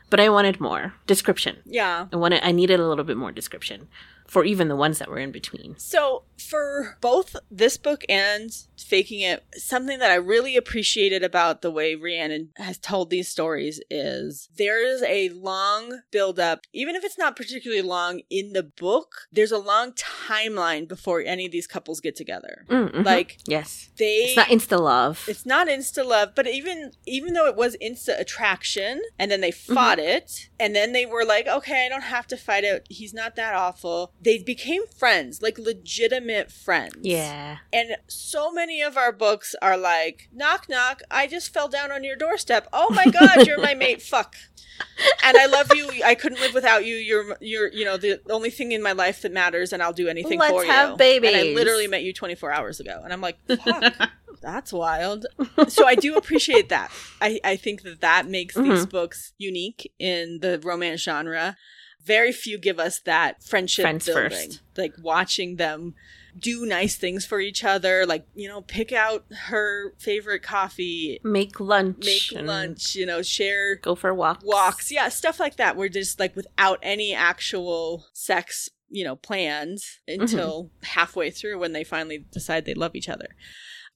But 0.10 0.20
I 0.20 0.30
wanted 0.30 0.60
more 0.60 0.94
description. 1.08 1.58
Yeah. 1.66 2.08
I 2.12 2.16
wanted. 2.16 2.44
I 2.44 2.52
needed 2.52 2.80
a 2.80 2.88
little 2.88 3.06
bit 3.06 3.18
more 3.18 3.32
description 3.32 3.88
for 4.32 4.46
even 4.46 4.70
the 4.70 4.78
ones 4.78 4.98
that 5.00 5.10
were 5.10 5.18
in 5.20 5.30
between. 5.30 5.76
So, 5.78 6.24
for 6.38 6.98
both 7.02 7.36
this 7.52 7.76
book 7.76 8.04
and 8.08 8.50
Faking 8.78 9.20
It, 9.20 9.44
something 9.56 10.00
that 10.00 10.10
I 10.10 10.16
really 10.16 10.56
appreciated 10.56 11.22
about 11.22 11.62
the 11.62 11.70
way 11.70 11.96
Rhiannon 11.96 12.50
has 12.56 12.78
told 12.78 13.10
these 13.10 13.28
stories 13.28 13.82
is 13.90 14.48
there 14.56 14.82
is 14.82 15.04
a 15.04 15.28
long 15.30 16.00
build 16.12 16.40
up, 16.40 16.62
even 16.72 16.96
if 16.96 17.04
it's 17.04 17.18
not 17.18 17.36
particularly 17.36 17.82
long 17.82 18.22
in 18.30 18.54
the 18.54 18.64
book, 18.64 19.28
there's 19.34 19.52
a 19.52 19.58
long 19.58 19.92
timeline 19.92 20.88
before 20.88 21.22
any 21.22 21.46
of 21.46 21.52
these 21.52 21.68
couples 21.68 22.00
get 22.00 22.16
together. 22.16 22.66
Mm, 22.70 22.90
mhm. 22.94 23.06
Like, 23.06 23.38
yes, 23.46 23.92
they. 23.98 24.34
it's 24.34 24.38
not 24.38 24.48
insta 24.48 24.80
love. 24.80 25.26
It's 25.28 25.46
not 25.46 25.68
insta 25.68 26.06
love, 26.06 26.36
but 26.36 26.48
even 26.48 26.92
even 27.06 27.34
though 27.34 27.48
it 27.48 27.58
was 27.58 27.76
insta 27.84 28.18
attraction, 28.18 29.02
and 29.20 29.30
then 29.30 29.42
they 29.42 29.52
fought 29.52 30.00
it, 30.00 30.50
and 30.58 30.74
then 30.74 30.94
they 30.94 31.06
were 31.06 31.26
like, 31.26 31.48
okay, 31.48 31.86
I 31.86 31.90
don't 31.90 32.04
have 32.04 32.28
to 32.28 32.38
fight 32.38 32.64
it. 32.64 32.88
He's 32.90 33.14
not 33.14 33.36
that 33.36 33.54
awful. 33.54 34.14
They 34.22 34.38
became 34.40 34.86
friends, 34.88 35.42
like 35.42 35.58
legitimate 35.58 36.52
friends. 36.52 36.98
yeah. 37.02 37.58
And 37.74 37.98
so 38.08 38.52
many 38.52 38.82
of 38.82 38.98
our 38.98 39.12
books 39.12 39.56
are 39.62 39.78
like, 39.78 40.30
knock 40.32 40.68
knock, 40.70 41.02
I 41.10 41.28
just 41.28 41.54
fell 41.54 41.68
down 41.68 41.92
on 41.92 42.04
your 42.04 42.16
doorstep. 42.16 42.68
Oh 42.72 42.90
my 42.92 43.06
god, 43.06 43.48
you're 43.48 43.62
my 43.62 43.74
mate. 43.74 44.02
Fuck. 44.02 44.36
And 45.24 45.38
I 45.38 45.46
love 45.46 45.72
you. 45.76 45.90
I 46.04 46.16
couldn't 46.16 46.40
live 46.40 46.54
without 46.54 46.86
you. 46.86 46.96
You're 46.96 47.38
you're 47.40 47.72
you 47.72 47.86
know 47.86 47.98
the 47.98 48.22
only 48.30 48.50
thing 48.50 48.72
in 48.72 48.82
my 48.82 48.92
life 48.94 49.22
that 49.22 49.32
matters, 49.32 49.74
and 49.74 49.82
I'll 49.82 49.94
do 49.94 50.08
anything 50.08 50.40
Let's 50.40 50.52
for 50.52 50.64
you. 50.64 50.72
have 50.72 50.98
And 51.00 51.26
I 51.26 51.54
literally 51.54 51.88
met 51.88 52.04
you 52.04 52.14
24 52.14 52.52
hours 52.52 52.80
ago, 52.80 53.02
and 53.04 53.14
I'm 53.14 53.22
like, 53.22 53.38
fuck. 53.48 53.94
That's 54.42 54.74
wild. 54.74 55.28
So 55.68 55.86
I 55.86 55.94
do 55.94 56.16
appreciate 56.16 56.70
that. 56.70 56.92
I, 57.22 57.40
I 57.44 57.56
think 57.58 57.84
that 57.84 58.02
that 58.02 58.28
makes 58.28 58.56
these 58.56 58.66
mm-hmm. 58.66 58.90
books 58.90 59.34
unique 59.38 59.94
in 60.00 60.40
the 60.42 60.60
romance 60.64 61.02
genre. 61.02 61.58
Very 62.06 62.32
few 62.32 62.58
give 62.58 62.80
us 62.80 63.00
that 63.02 63.44
friendship 63.44 63.84
Friends 63.84 64.06
building, 64.06 64.30
first. 64.30 64.62
like 64.78 64.94
watching 65.02 65.58
them 65.58 65.94
do 66.38 66.66
nice 66.66 66.96
things 66.96 67.26
for 67.26 67.40
each 67.40 67.64
other, 67.64 68.06
like 68.06 68.26
you 68.36 68.48
know, 68.48 68.62
pick 68.62 68.92
out 68.92 69.26
her 69.48 69.94
favorite 69.98 70.42
coffee, 70.44 71.20
Make 71.24 71.60
lunch. 71.60 72.06
make 72.06 72.42
lunch, 72.42 72.96
you 72.96 73.06
know, 73.06 73.22
share 73.22 73.76
Go 73.76 73.96
for 73.96 74.14
walks. 74.14 74.44
walks, 74.46 74.92
yeah, 74.92 75.10
stuff 75.10 75.40
like 75.40 75.58
that. 75.58 75.76
We're 75.76 75.90
just 75.90 76.20
like 76.20 76.36
without 76.36 76.80
any 76.82 77.14
actual 77.14 78.06
sex, 78.14 78.70
you 78.90 79.04
know, 79.04 79.16
plans 79.16 80.00
mm-hmm. 80.10 80.22
until 80.22 80.72
halfway 80.84 81.32
through 81.32 81.60
when 81.60 81.74
they 81.74 81.84
finally 81.84 82.26
decide 82.32 82.66
they 82.66 82.74
love 82.74 82.96
each 82.96 83.10
other. 83.10 83.36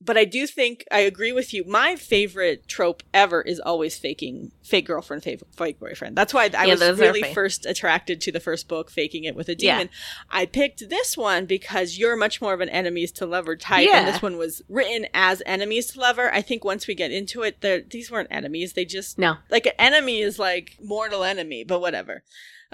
But 0.01 0.17
I 0.17 0.25
do 0.25 0.45
think 0.45 0.83
I 0.91 0.99
agree 0.99 1.31
with 1.31 1.53
you. 1.53 1.63
My 1.65 1.95
favorite 1.95 2.67
trope 2.67 3.01
ever 3.13 3.41
is 3.41 3.59
always 3.59 3.97
faking 3.97 4.51
fake 4.61 4.85
girlfriend, 4.87 5.23
fake, 5.23 5.41
fake 5.55 5.79
boyfriend. 5.79 6.15
That's 6.17 6.33
why 6.33 6.49
I 6.55 6.65
Yeah, 6.65 6.75
was 6.75 6.99
really 6.99 7.23
first 7.33 7.65
attracted 7.65 8.19
to 8.21 8.31
the 8.31 8.41
first 8.41 8.67
book, 8.67 8.91
Faking 8.91 9.23
It 9.23 9.35
with 9.35 9.47
a 9.47 9.55
Yeah. 9.57 9.77
Demon. 9.77 9.89
I 10.29 10.45
picked 10.47 10.89
this 10.89 11.15
one 11.17 11.45
because 11.45 11.97
you're 11.97 12.17
much 12.17 12.41
more 12.41 12.53
of 12.53 12.61
an 12.61 12.69
enemies 12.69 13.11
to 13.13 13.25
lover 13.25 13.55
type, 13.55 13.87
and 13.89 14.07
this 14.07 14.21
one 14.21 14.37
was 14.37 14.61
written 14.67 15.07
as 15.13 15.41
enemies 15.45 15.87
to 15.93 15.99
lover. 15.99 16.31
I 16.31 16.41
think 16.41 16.63
once 16.65 16.87
we 16.87 16.93
get 16.93 17.11
into 17.11 17.41
it, 17.43 17.61
these 17.89 18.11
weren't 18.11 18.27
enemies. 18.29 18.73
They 18.73 18.85
just 18.85 19.17
No. 19.17 19.37
like 19.49 19.65
an 19.65 19.73
enemy 19.79 20.19
is 20.21 20.37
like 20.37 20.75
mortal 20.81 21.23
enemy, 21.23 21.63
but 21.63 21.79
whatever. 21.79 22.23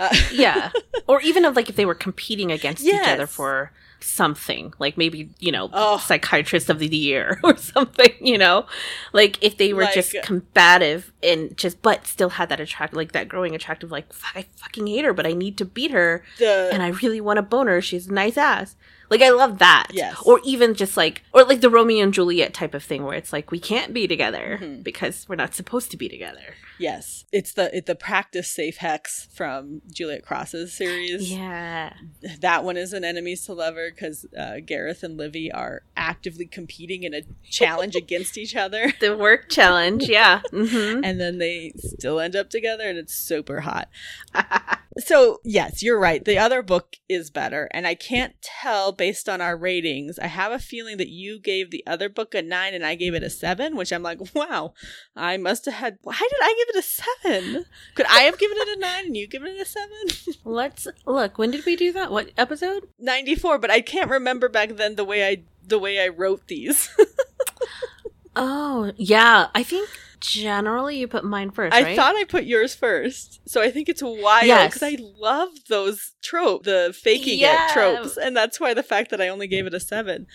Uh, 0.02 0.16
Yeah. 0.32 0.72
or 1.08 1.22
even 1.22 1.46
of 1.46 1.56
like 1.56 1.70
if 1.70 1.76
they 1.76 1.86
were 1.86 1.96
competing 1.96 2.52
against 2.52 2.84
each 2.84 2.94
other 3.08 3.28
for 3.28 3.72
something, 4.04 4.74
like 4.80 4.98
maybe, 4.98 5.30
you 5.40 5.52
know, 5.52 5.70
Oh. 5.74 5.98
psychiatrist 6.00 6.70
of 6.70 6.80
the 6.80 6.88
year 6.88 7.40
or 7.44 7.56
something, 7.58 8.12
you 8.20 8.38
know? 8.38 8.66
Like 9.14 9.38
if 9.44 9.58
they 9.58 9.74
were 9.74 9.86
just 9.94 10.16
combative 10.24 11.12
and 11.22 11.56
just 11.58 11.82
but 11.82 12.08
still 12.08 12.30
had 12.30 12.50
that 12.50 12.60
attract 12.60 12.94
like 12.96 13.12
that 13.14 13.28
growing 13.30 13.54
attractive 13.56 13.92
like 13.92 14.12
"Fuck, 14.12 14.32
I 14.36 14.46
fucking 14.58 14.88
hate 14.88 15.06
her, 15.06 15.14
but 15.14 15.28
I 15.28 15.34
need 15.34 15.58
to 15.60 15.66
beat 15.66 15.92
her 15.92 16.24
the 16.40 16.70
and 16.74 16.82
I 16.82 16.90
really 16.90 17.22
want 17.22 17.38
to 17.38 17.44
bone 17.44 17.68
her. 17.68 17.82
She's 17.82 18.08
a 18.08 18.14
nice 18.14 18.38
ass. 18.38 18.76
Like 19.10 19.22
I 19.22 19.30
love 19.30 19.60
that. 19.60 19.88
Yes. 19.92 20.16
Or 20.26 20.40
even 20.44 20.74
just 20.74 20.98
like 20.98 21.22
or 21.34 21.44
like 21.44 21.62
the 21.62 21.70
Romeo 21.70 22.04
and 22.04 22.14
Juliet 22.14 22.54
type 22.54 22.74
of 22.74 22.84
thing 22.84 23.04
where 23.04 23.16
it's 23.18 23.34
like 23.34 23.52
we 23.52 23.60
can't 23.60 23.94
be 23.94 24.08
together 24.08 24.58
Mhm. 24.62 24.84
because 24.84 25.26
we're 25.30 25.36
not 25.36 25.54
supposed 25.54 25.92
to 25.92 25.98
be 25.98 26.10
together. 26.10 26.56
Yes, 26.82 27.26
it's 27.32 27.54
the 27.54 27.84
the 27.86 27.96
practice 27.96 28.50
safe 28.50 28.78
hex 28.78 29.28
from 29.34 29.82
Juliet 29.92 30.26
Cross's 30.26 30.74
series. 30.74 31.32
Yeah. 31.32 31.94
That 32.40 32.64
one 32.64 32.78
is 32.78 32.94
an 32.94 33.04
enemies 33.04 33.46
to 33.46 33.54
lover 33.54 33.92
because 33.92 34.26
uh, 34.38 34.58
Gareth 34.66 35.04
and 35.04 35.18
Livy 35.18 35.52
are 35.52 35.84
actively 35.96 36.46
competing 36.46 37.04
in 37.04 37.14
a 37.14 37.22
challenge 37.50 37.96
against 37.96 38.38
each 38.38 38.56
other, 38.56 38.92
The 39.00 39.16
work 39.16 39.50
challenge, 39.50 40.10
yeah. 40.10 40.42
hmm 40.50 41.02
and 41.04 41.20
then 41.20 41.38
they 41.38 41.74
still 41.78 42.20
end 42.20 42.36
up 42.36 42.50
together, 42.50 42.88
and 42.88 42.98
it's 42.98 43.14
super 43.14 43.62
hot. 43.62 43.88
So, 45.00 45.40
yes, 45.46 45.82
you're 45.82 46.00
right. 46.00 46.24
The 46.24 46.38
other 46.38 46.62
book 46.62 46.98
is 47.08 47.30
better. 47.30 47.70
And 47.72 47.88
I 47.88 47.96
can't 47.96 48.36
tell 48.42 48.92
based 48.92 49.30
on 49.30 49.40
our 49.40 49.56
ratings. 49.56 50.20
I 50.20 50.28
have 50.28 50.52
a 50.52 50.60
feeling 50.60 50.98
that 50.98 51.08
you 51.08 51.40
gave 51.40 51.72
the 51.72 51.84
other 51.88 52.10
book 52.10 52.36
a 52.36 52.42
nine 52.42 52.74
and 52.74 52.86
I 52.86 52.96
gave 52.96 53.14
it 53.14 53.24
a 53.24 53.30
seven, 53.30 53.78
which 53.78 53.94
I'm 53.94 54.04
like, 54.04 54.20
wow, 54.36 54.74
I 55.16 55.38
must 55.38 55.64
have 55.66 55.76
had. 55.76 55.98
Why 56.02 56.18
did 56.20 56.40
I 56.42 56.56
give 56.58 56.71
it 56.74 56.76
a 56.76 56.82
seven? 56.82 57.66
Could 57.96 58.06
I 58.08 58.22
have 58.22 58.38
given 58.40 58.58
it 58.60 58.78
a 58.78 58.80
nine 58.80 59.06
and 59.08 59.18
you 59.18 59.28
given 59.28 59.50
it 59.52 59.62
a 59.62 59.66
seven? 59.66 59.98
Let's 60.46 60.88
look. 61.06 61.38
When 61.38 61.52
did 61.52 61.66
we 61.66 61.76
do 61.76 61.92
that? 61.94 62.12
What 62.12 62.32
episode? 62.38 62.88
94, 63.00 63.58
but 63.60 63.70
I 63.72 63.82
can't 63.82 64.10
remember 64.10 64.50
back 64.50 64.76
then 64.78 64.96
the 64.96 65.06
way 65.06 65.28
I. 65.28 65.44
The 65.64 65.78
way 65.80 66.04
I 66.04 66.08
wrote 66.08 66.48
these, 66.48 66.90
Oh, 68.36 68.92
yeah. 68.96 69.48
I 69.54 69.62
think 69.64 69.90
generally 70.20 70.98
you 71.00 71.08
put 71.08 71.24
mine 71.26 71.52
first, 71.52 71.74
I 71.76 71.84
right? 71.84 71.96
thought 71.96 72.16
I 72.16 72.24
put 72.24 72.46
yours 72.46 72.74
first, 72.74 73.42
so 73.48 73.62
I 73.62 73.70
think 73.72 73.90
it's 73.90 74.02
wild 74.02 74.46
Yes. 74.48 74.74
because 74.74 74.84
I 74.94 74.98
love 75.18 75.50
those 75.68 76.14
trope, 76.22 76.64
the 76.64 76.96
faking 76.98 77.40
Yeah. 77.40 77.68
it 77.70 77.74
tropes, 77.74 78.18
and 78.18 78.36
that's 78.36 78.60
why 78.60 78.74
the 78.74 78.84
fact 78.84 79.12
that 79.12 79.20
I 79.22 79.28
only 79.28 79.48
gave 79.48 79.66
it 79.68 79.74
a 79.74 79.80
seven. 79.80 80.28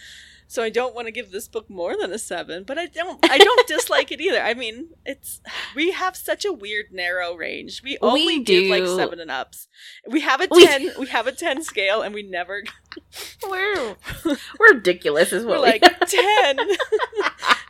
So 0.49 0.63
I 0.63 0.71
don't 0.71 0.95
want 0.95 1.07
to 1.07 1.13
give 1.13 1.33
this 1.33 1.49
book 1.49 1.69
more 1.69 1.97
than 1.97 2.13
a 2.13 2.19
seven, 2.19 2.63
but 2.63 2.79
I 2.79 2.87
don't. 2.87 3.19
I 3.29 3.39
don't 3.39 3.67
dislike 3.69 4.13
it 4.13 4.21
either. 4.21 4.41
I 4.41 4.55
mean, 4.55 4.91
it's 5.05 5.41
we 5.75 5.91
have 5.91 6.17
such 6.17 6.45
a 6.45 6.53
weird 6.53 6.87
narrow 6.93 7.35
range. 7.35 7.83
We 7.83 7.99
only 8.01 8.43
give 8.43 8.71
like 8.71 8.87
seven 8.87 9.19
and 9.19 9.31
ups. 9.31 9.67
We 10.07 10.21
have 10.21 10.41
a 10.41 10.47
ten. 10.47 10.93
We, 10.99 11.07
have 11.09 11.27
a 11.27 11.33
ten 11.33 11.63
scale, 11.63 12.03
and 12.03 12.15
we 12.15 12.23
never. 12.23 12.63
we're 13.49 13.97
we're 14.25 14.75
ridiculous, 14.75 15.33
is 15.33 15.45
We're 15.45 15.59
what 15.59 15.63
like 15.63 15.83
ten 16.07 16.57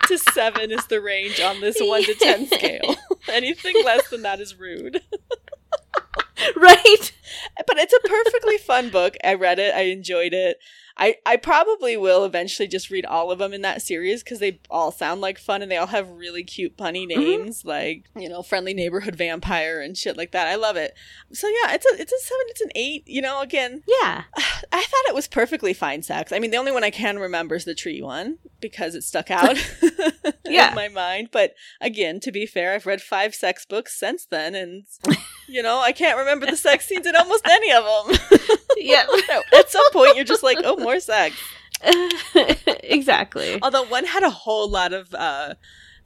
to 0.09 0.18
seven 0.18 0.70
is 0.70 0.87
the 0.87 1.01
range 1.01 1.41
on 1.41 1.61
this 1.61 1.79
one 1.81 2.05
to 2.05 2.14
ten 2.14 2.47
scale. 2.47 2.97
Anything 3.29 3.74
less 3.85 4.09
than 4.11 4.22
that 4.22 4.41
is 4.41 4.59
rude. 4.59 5.01
right. 6.57 7.12
but 7.66 7.76
it's 7.78 7.93
a 7.95 8.09
perfectly 8.09 8.59
fun 8.59 8.91
book. 8.91 9.16
I 9.24 9.34
read 9.34 9.59
it. 9.59 9.74
I 9.74 9.82
enjoyed 9.82 10.32
it. 10.32 10.59
I 10.99 11.16
I 11.26 11.37
probably 11.37 11.95
will 11.99 12.24
eventually 12.24 12.66
just 12.66 12.91
read 12.91 13.05
all 13.05 13.30
of 13.30 13.39
them 13.39 13.53
in 13.53 13.61
that 13.61 13.82
series 13.82 14.22
because 14.22 14.39
they 14.39 14.61
all 14.70 14.91
sound 14.91 15.20
like 15.20 15.39
fun 15.39 15.61
and 15.61 15.70
they 15.70 15.76
all 15.76 15.89
have 15.89 16.09
really 16.09 16.43
cute 16.43 16.78
punny 16.78 17.07
Mm-hmm. 17.07 17.20
names 17.20 17.64
like 17.66 18.05
you 18.16 18.30
know 18.30 18.43
friendly 18.43 18.72
neighborhood 18.72 19.14
vampire 19.14 19.78
and 19.82 19.95
shit 19.97 20.16
like 20.16 20.32
that. 20.32 20.47
I 20.47 20.55
love 20.55 20.76
it. 20.76 20.95
So 21.34 21.49
yeah, 21.49 21.74
it's 21.74 21.84
a 21.84 22.01
it's 22.01 22.12
a 22.12 22.18
seven. 22.18 22.47
It's 22.49 22.61
an 22.62 22.70
eight. 22.74 23.07
You 23.07 23.20
know, 23.20 23.43
again, 23.43 23.82
Yeah. 23.87 24.22
I 24.72 24.80
thought 24.82 25.09
it 25.09 25.14
was 25.14 25.28
perfectly 25.28 25.74
fine 25.74 26.03
sex. 26.03 26.32
I 26.32 26.39
mean, 26.39 26.51
the 26.51 26.57
only 26.57 26.72
one 26.72 26.82
I 26.84 26.91
can 26.91 27.18
remember 27.18 27.55
is 27.57 27.66
the 27.66 27.74
tree 27.74 28.01
one 28.01 28.39
because 28.61 28.95
it 28.95 29.03
stuck 29.05 29.30
out 29.30 29.57
Yeah. 30.47 30.68
in 30.70 30.74
my 30.74 30.89
mind. 30.89 31.28
But 31.30 31.53
again, 31.80 32.20
to 32.20 32.32
be 32.32 32.47
fair, 32.47 32.72
I've 32.72 32.87
read 32.87 33.03
five 33.03 33.34
sex 33.34 33.66
books 33.66 33.99
since 33.99 34.24
then, 34.24 34.55
and 34.55 34.84
you 35.47 35.62
know, 35.62 35.78
I 35.80 35.93
can't 35.93 36.16
remember 36.18 36.26
the 36.27 36.57
sex 36.57 36.87
scenes 36.87 37.07
in 37.07 37.16
almost 37.16 37.47
any 37.47 37.72
of 37.72 37.85
them. 37.85 38.39
Yeah. 38.77 39.07
At 39.55 39.70
some 39.70 39.91
point, 39.93 40.16
you're 40.16 40.24
just 40.24 40.43
like, 40.43 40.59
oh, 40.62 40.77
more 40.77 41.01
sex. 41.01 41.35
exactly. 42.85 43.59
Although 43.62 43.85
one 43.85 44.05
had 44.05 44.22
a 44.22 44.31
whole 44.31 44.68
lot 44.70 44.93
of 44.93 45.14
uh, 45.14 45.55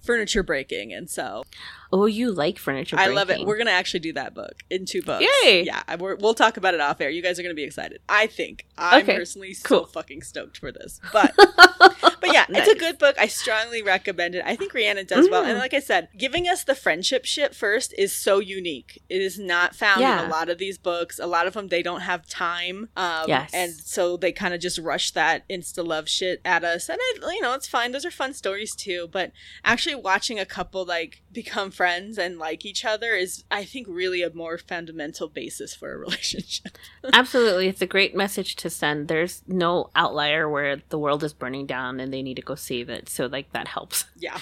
furniture 0.00 0.42
breaking, 0.42 0.92
and 0.92 1.08
so 1.10 1.44
Oh, 1.92 2.06
you 2.06 2.30
like 2.30 2.58
furniture 2.58 2.96
I 2.98 3.08
love 3.08 3.30
it. 3.30 3.44
We're 3.44 3.58
gonna 3.58 3.70
actually 3.72 4.00
do 4.00 4.12
that 4.12 4.34
book 4.34 4.62
in 4.70 4.86
two 4.86 5.02
books. 5.02 5.24
Yay! 5.44 5.62
Yeah, 5.64 5.82
we're, 5.96 6.14
we'll 6.16 6.34
talk 6.34 6.56
about 6.56 6.74
it 6.74 6.80
off 6.80 7.00
air. 7.00 7.10
You 7.10 7.22
guys 7.22 7.38
are 7.38 7.42
gonna 7.42 7.54
be 7.54 7.64
excited. 7.64 8.00
I 8.08 8.26
think 8.26 8.66
I'm 8.78 9.02
Okay, 9.02 9.16
personally 9.16 9.54
so 9.54 9.84
fucking 9.86 10.22
stoked 10.22 10.58
for 10.58 10.70
this, 10.70 11.00
but 11.12 11.34
but 11.36 12.32
yeah, 12.32 12.46
it's 12.48 12.68
a 12.70 12.76
good 12.78 12.98
book. 12.98 13.16
I 13.18 13.26
strongly 13.26 13.82
recommend 13.82 14.34
it. 14.34 14.42
I 14.46 14.54
think 14.56 14.72
Rhiannon 14.74 15.06
does 15.06 15.28
well, 15.28 15.44
and 15.44 15.56
Mm. 15.56 15.60
like 15.60 15.74
I 15.74 15.80
said, 15.80 16.08
giving 16.16 16.46
us 16.48 16.62
the 16.64 16.74
friendship 16.74 17.24
shit 17.24 17.54
first 17.54 17.92
is 17.98 18.12
so 18.14 18.38
unique. 18.38 19.02
It 19.08 19.20
is 19.20 19.38
not 19.38 19.74
found 19.74 20.02
in 20.02 20.26
a 20.26 20.28
lot 20.28 20.48
of 20.48 20.58
these 20.58 20.78
books. 20.78 21.18
A 21.18 21.26
lot 21.26 21.46
of 21.46 21.54
them 21.54 21.68
they 21.68 21.82
don't 21.82 22.02
have 22.02 22.26
time, 22.28 22.88
um, 22.96 23.24
Yes. 23.26 23.50
and 23.52 23.72
so 23.72 24.16
they 24.16 24.32
kind 24.32 24.54
of 24.54 24.60
just 24.60 24.78
rush 24.78 25.10
that 25.12 25.48
insta 25.48 25.84
love 25.84 26.08
shit 26.08 26.40
at 26.44 26.62
us. 26.64 26.88
And 26.88 26.98
I, 27.00 27.32
you 27.32 27.40
know, 27.40 27.54
it's 27.54 27.66
fine. 27.66 27.92
Those 27.92 28.04
are 28.04 28.10
fun 28.10 28.32
stories 28.34 28.74
too. 28.76 29.08
But 29.10 29.32
actually 29.64 29.96
watching 29.96 30.38
a 30.38 30.46
couple 30.46 30.84
like 30.84 31.22
become 31.32 31.70
friends 31.80 32.18
and 32.18 32.38
like 32.38 32.66
each 32.66 32.84
other 32.84 33.14
is, 33.14 33.42
I 33.50 33.64
think, 33.64 33.86
really 33.88 34.22
a 34.22 34.30
more 34.34 34.58
fundamental 34.58 35.30
basis 35.30 35.74
for 35.74 35.94
a 35.94 35.96
relationship. 36.06 36.76
Absolutely. 37.10 37.68
It's 37.68 37.80
a 37.80 37.86
great 37.86 38.14
message 38.14 38.54
to 38.56 38.68
send. 38.68 39.08
There's 39.08 39.42
no 39.46 39.88
outlier 39.96 40.46
where 40.46 40.82
the 40.90 40.98
world 40.98 41.24
is 41.24 41.32
burning 41.32 41.64
down 41.64 41.98
and 41.98 42.12
they 42.12 42.20
need 42.20 42.34
to 42.34 42.42
go 42.42 42.54
save 42.54 42.90
it. 42.90 43.08
So 43.08 43.24
like 43.24 43.54
that 43.54 43.68
helps 43.68 44.04
yeah. 44.18 44.40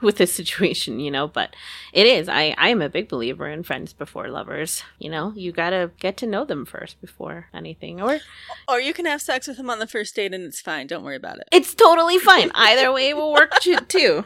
with 0.00 0.18
this 0.18 0.32
situation, 0.32 1.00
you 1.00 1.10
know, 1.10 1.26
but 1.26 1.56
it 1.92 2.06
is. 2.06 2.28
I 2.28 2.54
I 2.56 2.68
am 2.68 2.80
a 2.80 2.88
big 2.88 3.08
believer 3.08 3.48
in 3.48 3.64
friends 3.64 3.92
before 3.92 4.28
lovers. 4.28 4.84
You 5.00 5.10
know, 5.10 5.32
you 5.34 5.50
got 5.50 5.70
to 5.70 5.90
get 5.98 6.16
to 6.18 6.26
know 6.28 6.44
them 6.44 6.64
first 6.64 7.00
before 7.00 7.48
anything. 7.52 8.00
Or 8.00 8.20
Or 8.68 8.78
you 8.80 8.92
can 8.92 9.06
have 9.06 9.22
sex 9.22 9.48
with 9.48 9.56
them 9.56 9.70
on 9.70 9.80
the 9.80 9.88
first 9.88 10.14
date 10.14 10.32
and 10.32 10.44
it's 10.44 10.60
fine. 10.60 10.86
Don't 10.86 11.02
worry 11.02 11.16
about 11.16 11.38
it. 11.38 11.48
it's 11.50 11.74
totally 11.74 12.20
fine. 12.20 12.52
Either 12.54 12.92
way 12.92 13.12
will 13.12 13.32
work 13.32 13.50
too. 13.88 14.24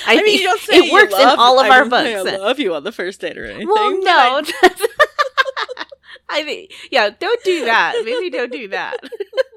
I, 0.04 0.18
I, 0.18 0.22
mean, 0.22 0.40
you 0.40 0.44
don't 0.46 0.60
say 0.60 0.76
it 0.78 0.92
works 0.92 1.12
love- 1.12 1.34
in 1.34 1.38
all 1.38 1.60
of 1.60 1.66
I 1.66 1.78
our 1.78 1.84
books. 1.84 2.30
I 2.30 2.36
love 2.36 2.58
you 2.58 2.74
on 2.74 2.84
the 2.84 2.92
first 2.92 3.20
date 3.20 3.38
or 3.38 3.44
anything. 3.44 3.68
Well, 3.68 3.92
no. 4.02 4.42
I- 6.28 6.44
mean, 6.44 6.68
yeah, 6.90 7.10
don't 7.10 7.42
do 7.44 7.66
that. 7.66 8.02
Maybe 8.04 8.30
don't 8.30 8.52
do 8.52 8.68
that. 8.68 8.96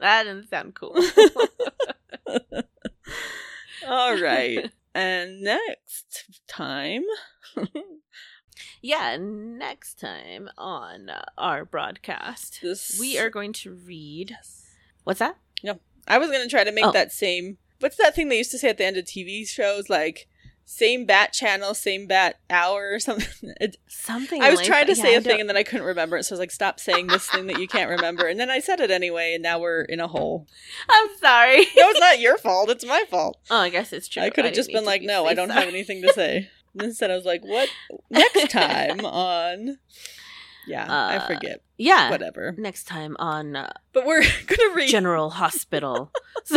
that 0.00 0.24
doesn't 0.24 0.48
sound 0.48 0.74
cool. 0.74 0.96
all 3.86 4.20
right. 4.20 4.70
And 4.94 5.42
next 5.42 6.40
time, 6.48 7.04
yeah, 8.80 9.16
next 9.20 10.00
time 10.00 10.48
on 10.56 11.10
our 11.36 11.64
broadcast, 11.64 12.60
this 12.62 12.96
we 12.98 13.18
are 13.18 13.30
going 13.30 13.52
to 13.54 13.74
read. 13.74 14.36
What's 15.04 15.20
that? 15.20 15.36
I 16.08 16.18
was 16.18 16.30
gonna 16.30 16.48
try 16.48 16.64
to 16.64 16.72
make 16.72 16.86
Oh. 16.86 16.92
that 16.92 17.12
same. 17.12 17.58
What's 17.80 17.96
that 17.96 18.14
thing 18.14 18.28
they 18.28 18.38
used 18.38 18.50
to 18.52 18.58
say 18.58 18.68
at 18.70 18.78
the 18.78 18.84
end 18.84 18.96
of 18.96 19.04
TV 19.04 19.46
shows? 19.46 19.88
Like 19.88 20.26
same 20.64 21.06
bat 21.06 21.32
channel, 21.32 21.72
same 21.74 22.06
bat 22.06 22.36
hour, 22.50 22.90
or 22.92 22.98
something. 23.00 23.26
It, 23.60 23.76
Something. 23.88 24.42
I 24.42 24.50
was 24.50 24.58
like 24.58 24.66
trying 24.66 24.86
to 24.86 24.94
that. 24.94 25.00
say 25.00 25.12
Yeah, 25.12 25.18
a 25.18 25.20
thing 25.22 25.40
and 25.40 25.48
then 25.48 25.56
I 25.56 25.62
couldn't 25.62 25.86
remember 25.86 26.16
it, 26.16 26.24
so 26.24 26.32
I 26.32 26.34
was 26.34 26.40
like, 26.40 26.50
"Stop 26.50 26.78
saying 26.80 27.06
this 27.06 27.26
thing 27.28 27.46
that 27.46 27.58
you 27.60 27.66
can't 27.68 27.88
remember." 27.90 28.26
And 28.26 28.38
then 28.38 28.50
I 28.50 28.58
said 28.60 28.80
it 28.80 28.90
anyway, 28.90 29.32
and 29.34 29.42
now 29.42 29.58
we're 29.58 29.82
in 29.82 30.00
a 30.00 30.08
hole. 30.08 30.46
I'm 30.88 31.08
sorry. 31.18 31.58
No, 31.76 31.88
it's 31.90 32.00
not 32.00 32.20
your 32.20 32.36
fault. 32.38 32.68
It's 32.70 32.84
my 32.84 33.04
fault. 33.10 33.38
Oh, 33.50 33.58
I 33.60 33.68
guess 33.70 33.92
it's 33.92 34.08
true. 34.08 34.22
I 34.22 34.30
could 34.30 34.44
have 34.44 34.54
just 34.54 34.70
been 34.72 34.84
like, 34.84 35.00
be- 35.02 35.06
"No, 35.06 35.24
I 35.26 35.34
don't 35.34 35.48
sorry. 35.48 35.60
have 35.60 35.68
anything 35.68 36.02
to 36.02 36.12
say." 36.12 36.48
And 36.74 36.82
instead, 36.82 37.10
I 37.10 37.16
was 37.16 37.24
like, 37.24 37.42
"What 37.44 37.68
next 38.10 38.50
time 38.50 39.04
on?" 39.04 39.78
Yeah, 40.68 40.86
I 40.88 41.16
Uh, 41.16 41.26
forget. 41.26 41.62
Yeah. 41.76 42.10
Whatever. 42.10 42.54
Next 42.58 42.84
time 42.84 43.16
on 43.18 43.56
uh, 43.56 43.72
But 43.92 44.04
we're 44.04 44.22
gonna 44.46 44.74
read. 44.74 44.88
General 44.90 45.30
Hospital. 45.30 46.10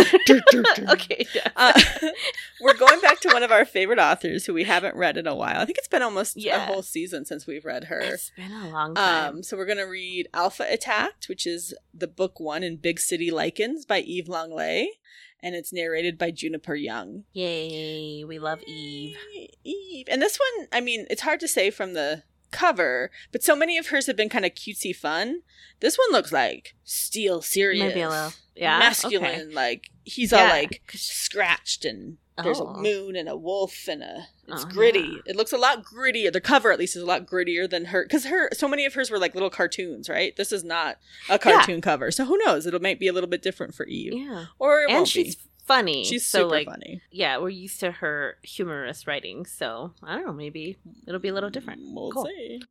okay. 0.89 1.25
yeah. 1.35 1.49
Uh, 1.55 1.79
we're 2.61 2.77
going 2.77 2.99
back 3.01 3.19
to 3.21 3.29
one 3.29 3.43
of 3.43 3.51
our 3.51 3.65
favorite 3.65 3.99
authors 3.99 4.45
who 4.45 4.53
we 4.53 4.63
haven't 4.63 4.95
read 4.95 5.17
in 5.17 5.27
a 5.27 5.35
while. 5.35 5.59
I 5.61 5.65
think 5.65 5.77
it's 5.77 5.87
been 5.87 6.01
almost 6.01 6.37
a 6.37 6.59
whole 6.65 6.81
season 6.81 7.25
since 7.25 7.45
we've 7.47 7.65
read 7.65 7.85
her. 7.85 7.99
It's 7.99 8.31
been 8.35 8.51
a 8.51 8.69
long 8.69 8.95
time. 8.95 9.35
Um, 9.37 9.43
so 9.43 9.57
we're 9.57 9.65
gonna 9.65 9.87
read 9.87 10.27
Alpha 10.33 10.65
Attacked, 10.69 11.27
which 11.29 11.45
is 11.45 11.73
the 11.93 12.07
book 12.07 12.39
one 12.39 12.63
in 12.63 12.77
Big 12.77 12.99
City 12.99 13.29
Lycans 13.31 13.85
by 13.87 13.99
Eve 13.99 14.25
Langlais, 14.27 14.87
and 15.43 15.55
it's 15.55 15.73
narrated 15.73 16.17
by 16.17 16.31
Juniper 16.31 16.75
Young. 16.75 17.25
Yay, 17.33 18.23
we 18.23 18.39
love 18.39 18.61
Eve. 18.67 19.17
Eve, 19.63 20.07
and 20.09 20.21
this 20.21 20.39
one, 20.57 20.67
I 20.71 20.81
mean, 20.81 21.05
it's 21.09 21.21
hard 21.21 21.39
to 21.41 21.47
say 21.47 21.69
from 21.69 21.93
the 21.93 22.23
cover, 22.51 23.11
but 23.31 23.43
so 23.43 23.55
many 23.55 23.77
of 23.77 23.87
hers 23.87 24.07
have 24.07 24.15
been 24.15 24.29
kind 24.29 24.45
of 24.45 24.53
cutesy 24.53 24.95
fun. 24.95 25.41
This 25.79 25.97
one 25.97 26.11
looks 26.11 26.31
like 26.31 26.75
steel 26.83 27.41
serious, 27.41 27.87
Maybe 27.89 28.01
a 28.01 28.09
little. 28.09 28.33
Yeah. 28.55 28.79
masculine. 28.79 29.25
okay. 29.25 29.43
Like 29.45 29.89
he's 30.03 30.31
all 30.33 30.47
like 30.47 30.81
scratched 30.93 31.85
and 31.85 32.17
there's 32.43 32.59
Oh. 32.59 32.67
a 32.67 32.77
moon 32.81 33.15
and 33.15 33.29
a 33.29 33.37
wolf 33.37 33.87
and 33.87 34.01
a 34.03 34.27
it's 34.47 34.63
Oh, 34.63 34.67
gritty. 34.67 34.99
yeah. 34.99 35.19
It 35.27 35.35
looks 35.35 35.53
a 35.53 35.57
lot 35.57 35.83
grittier. 35.83 36.31
The 36.33 36.41
cover 36.41 36.71
at 36.71 36.79
least 36.79 36.95
is 36.95 37.03
a 37.03 37.05
lot 37.05 37.25
grittier 37.25 37.69
than 37.69 37.85
her 37.85 38.03
because 38.03 38.25
her 38.25 38.49
so 38.53 38.67
many 38.67 38.85
of 38.85 38.93
hers 38.93 39.09
were 39.11 39.19
like 39.19 39.33
little 39.33 39.49
cartoons, 39.49 40.09
right? 40.09 40.35
This 40.35 40.51
is 40.51 40.63
not 40.63 40.97
a 41.29 41.39
cartoon 41.39 41.81
cover, 41.81 42.11
so 42.11 42.25
who 42.25 42.37
knows? 42.45 42.65
It'll 42.65 42.79
might 42.81 42.99
be 42.99 43.07
a 43.07 43.13
little 43.13 43.29
bit 43.29 43.41
different 43.41 43.73
for 43.75 43.85
Eve, 43.85 44.13
Yeah. 44.13 44.45
or 44.59 44.81
it 44.81 44.89
And 44.89 44.93
won't 44.97 45.07
she's 45.07 45.35
be. 45.35 45.41
Funny. 45.65 46.03
She's 46.03 46.25
so 46.25 46.39
super 46.39 46.49
like 46.55 46.67
funny. 46.67 47.01
yeah, 47.11 47.37
we're 47.37 47.49
used 47.49 47.79
to 47.81 47.91
her 47.91 48.37
humorous 48.43 49.07
writing, 49.07 49.45
so 49.45 49.93
I 50.03 50.15
don't 50.15 50.25
know, 50.25 50.33
maybe 50.33 50.77
it'll 51.07 51.19
be 51.19 51.29
a 51.29 51.33
little 51.33 51.49
different. 51.49 51.81
We'll 51.83 52.11
Cool. 52.11 52.25
see. 52.25 52.61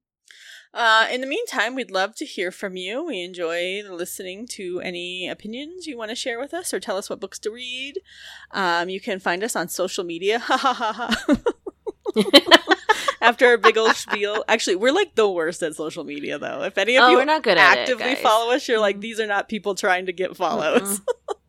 Uh, 0.72 1.08
in 1.10 1.20
the 1.20 1.26
meantime, 1.26 1.74
we'd 1.74 1.90
love 1.90 2.14
to 2.14 2.24
hear 2.24 2.52
from 2.52 2.76
you. 2.76 3.04
We 3.04 3.22
enjoy 3.24 3.82
listening 3.90 4.46
to 4.52 4.80
any 4.80 5.28
opinions 5.28 5.88
you 5.88 5.98
want 5.98 6.10
to 6.10 6.14
share 6.14 6.38
with 6.38 6.54
us 6.54 6.72
or 6.72 6.78
tell 6.78 6.96
us 6.96 7.10
what 7.10 7.18
books 7.18 7.40
to 7.40 7.50
read. 7.50 7.94
Um, 8.52 8.88
you 8.88 9.00
can 9.00 9.18
find 9.18 9.42
us 9.42 9.56
on 9.56 9.68
social 9.68 10.04
media. 10.04 10.38
Ha 10.44 10.56
ha 10.56 10.72
ha 10.72 10.92
ha. 10.92 11.36
After 13.20 13.46
our 13.46 13.58
big 13.58 13.76
old 13.76 13.94
spiel. 13.96 14.44
Actually, 14.48 14.76
we're 14.76 14.92
like 14.92 15.14
the 15.14 15.28
worst 15.28 15.62
at 15.62 15.74
social 15.74 16.04
media, 16.04 16.38
though. 16.38 16.62
If 16.62 16.78
any 16.78 16.96
of 16.96 17.04
oh, 17.04 17.10
you 17.10 17.16
we're 17.18 17.24
not 17.24 17.42
good 17.42 17.58
at 17.58 17.78
actively 17.78 18.12
it, 18.12 18.18
follow 18.18 18.52
us, 18.54 18.66
you're 18.66 18.80
like, 18.80 18.96
Mm. 18.96 19.00
these 19.02 19.20
are 19.20 19.26
not 19.26 19.48
people 19.48 19.74
trying 19.74 20.06
to 20.06 20.12
get 20.12 20.36
follows. 20.36 21.00
Mm-mm. 21.00 21.34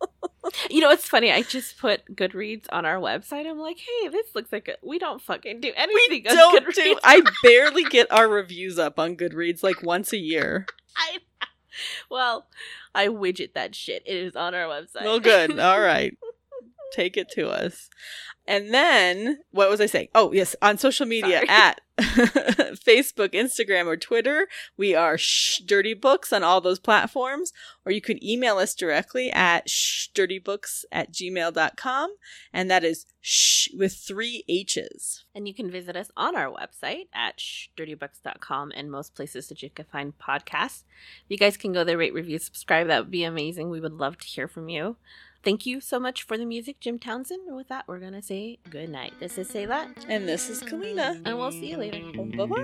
you 0.69 0.81
know, 0.81 0.89
it's 0.89 1.07
funny. 1.07 1.31
I 1.31 1.41
just 1.41 1.77
put 1.77 2.15
Goodreads 2.15 2.65
on 2.71 2.85
our 2.85 2.97
website. 2.97 3.49
I'm 3.49 3.59
like, 3.59 3.77
hey, 3.77 4.07
this 4.09 4.27
looks 4.35 4.51
like 4.51 4.67
a, 4.67 4.75
we 4.85 4.99
don't 4.99 5.21
fucking 5.21 5.61
do 5.61 5.71
anything. 5.75 6.09
We 6.09 6.21
don't 6.21 6.65
Goodreads. 6.65 6.75
do. 6.75 6.99
I 7.03 7.21
barely 7.43 7.83
get 7.83 8.11
our 8.11 8.27
reviews 8.27 8.79
up 8.79 8.99
on 8.99 9.15
Goodreads 9.15 9.63
like 9.63 9.81
once 9.83 10.13
a 10.13 10.17
year. 10.17 10.65
I, 10.95 11.17
well, 12.09 12.47
I 12.93 13.07
widget 13.07 13.53
that 13.53 13.75
shit. 13.75 14.03
It 14.05 14.15
is 14.15 14.35
on 14.35 14.55
our 14.55 14.65
website. 14.65 15.03
Well, 15.03 15.19
good. 15.19 15.59
All 15.59 15.81
right. 15.81 16.17
Take 16.93 17.15
it 17.17 17.29
to 17.31 17.49
us. 17.49 17.89
And 18.51 18.73
then, 18.73 19.39
what 19.51 19.69
was 19.69 19.79
I 19.79 19.85
saying? 19.85 20.09
Oh, 20.13 20.33
yes, 20.33 20.57
on 20.61 20.77
social 20.77 21.05
media 21.05 21.37
Sorry. 21.37 21.47
at 21.47 21.79
Facebook, 21.97 23.29
Instagram, 23.29 23.85
or 23.85 23.95
Twitter, 23.95 24.49
we 24.75 24.93
are 24.93 25.17
Shhh 25.17 25.61
Dirty 25.65 25.93
Books 25.93 26.33
on 26.33 26.43
all 26.43 26.59
those 26.59 26.77
platforms. 26.77 27.53
Or 27.85 27.93
you 27.93 28.01
could 28.01 28.21
email 28.21 28.57
us 28.57 28.75
directly 28.75 29.31
at 29.31 29.69
shhhdirtybooks 29.69 30.83
at 30.91 31.13
gmail.com. 31.13 32.15
And 32.51 32.69
that 32.69 32.83
is 32.83 33.05
shh 33.21 33.69
with 33.73 33.93
three 33.93 34.43
H's. 34.49 35.23
And 35.33 35.47
you 35.47 35.53
can 35.53 35.71
visit 35.71 35.95
us 35.95 36.11
on 36.17 36.35
our 36.35 36.51
website 36.51 37.07
at 37.13 37.37
dirtybooks.com 37.77 38.73
and 38.75 38.91
most 38.91 39.15
places 39.15 39.47
that 39.47 39.63
you 39.63 39.69
can 39.69 39.85
find 39.85 40.17
podcasts. 40.17 40.83
If 41.23 41.29
you 41.29 41.37
guys 41.37 41.55
can 41.55 41.71
go 41.71 41.85
there, 41.85 41.97
rate, 41.97 42.13
review, 42.13 42.37
subscribe, 42.37 42.87
that 42.87 43.03
would 43.03 43.11
be 43.11 43.23
amazing. 43.23 43.69
We 43.69 43.79
would 43.79 43.93
love 43.93 44.17
to 44.17 44.27
hear 44.27 44.49
from 44.49 44.67
you. 44.67 44.97
Thank 45.43 45.65
you 45.65 45.81
so 45.81 45.99
much 45.99 46.21
for 46.23 46.37
the 46.37 46.45
music, 46.45 46.79
Jim 46.79 46.99
Townsend. 46.99 47.47
And 47.47 47.55
with 47.55 47.67
that, 47.69 47.87
we're 47.87 47.99
going 47.99 48.13
to 48.13 48.21
say 48.21 48.59
good 48.69 48.89
night. 48.89 49.13
This 49.19 49.37
is 49.39 49.49
Sayla, 49.49 49.91
And 50.07 50.27
this 50.27 50.49
is 50.49 50.61
Kalina. 50.61 51.19
and 51.25 51.37
we'll 51.37 51.51
see 51.51 51.71
you 51.71 51.77
later. 51.77 51.99
Bye 52.37 52.45
bye. 52.45 52.61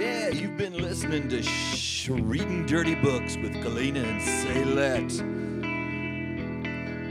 Yeah, 0.00 0.28
you've 0.30 0.56
been 0.56 0.72
listening 0.78 1.28
to 1.28 1.42
Shh, 1.42 2.08
Reading 2.08 2.64
Dirty 2.66 2.94
Books 2.94 3.36
with 3.36 3.52
Kalina 3.56 4.02
and 4.02 4.20
Saylette. 4.22 5.42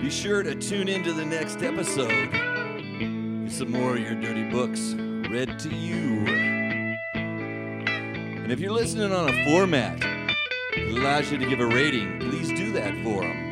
Be 0.02 0.10
sure 0.10 0.42
to 0.42 0.56
tune 0.56 0.88
into 0.90 1.14
the 1.14 1.24
next 1.24 1.62
episode. 1.62 2.10
Get 2.32 3.52
some 3.52 3.72
more 3.72 3.96
of 3.96 4.00
your 4.02 4.16
dirty 4.16 4.50
books 4.50 4.96
read 5.30 5.60
to 5.60 5.70
you. 5.70 6.26
And 7.14 8.52
if 8.52 8.60
you're 8.60 8.72
listening 8.72 9.12
on 9.14 9.30
a 9.30 9.46
format 9.46 10.00
that 10.00 10.21
allows 10.78 11.32
you 11.32 11.38
to 11.38 11.46
give 11.46 11.60
a 11.60 11.66
rating, 11.66 12.20
please 12.20 12.50
do 12.50 12.72
that 12.72 12.94
for 13.04 13.22
them. 13.22 13.51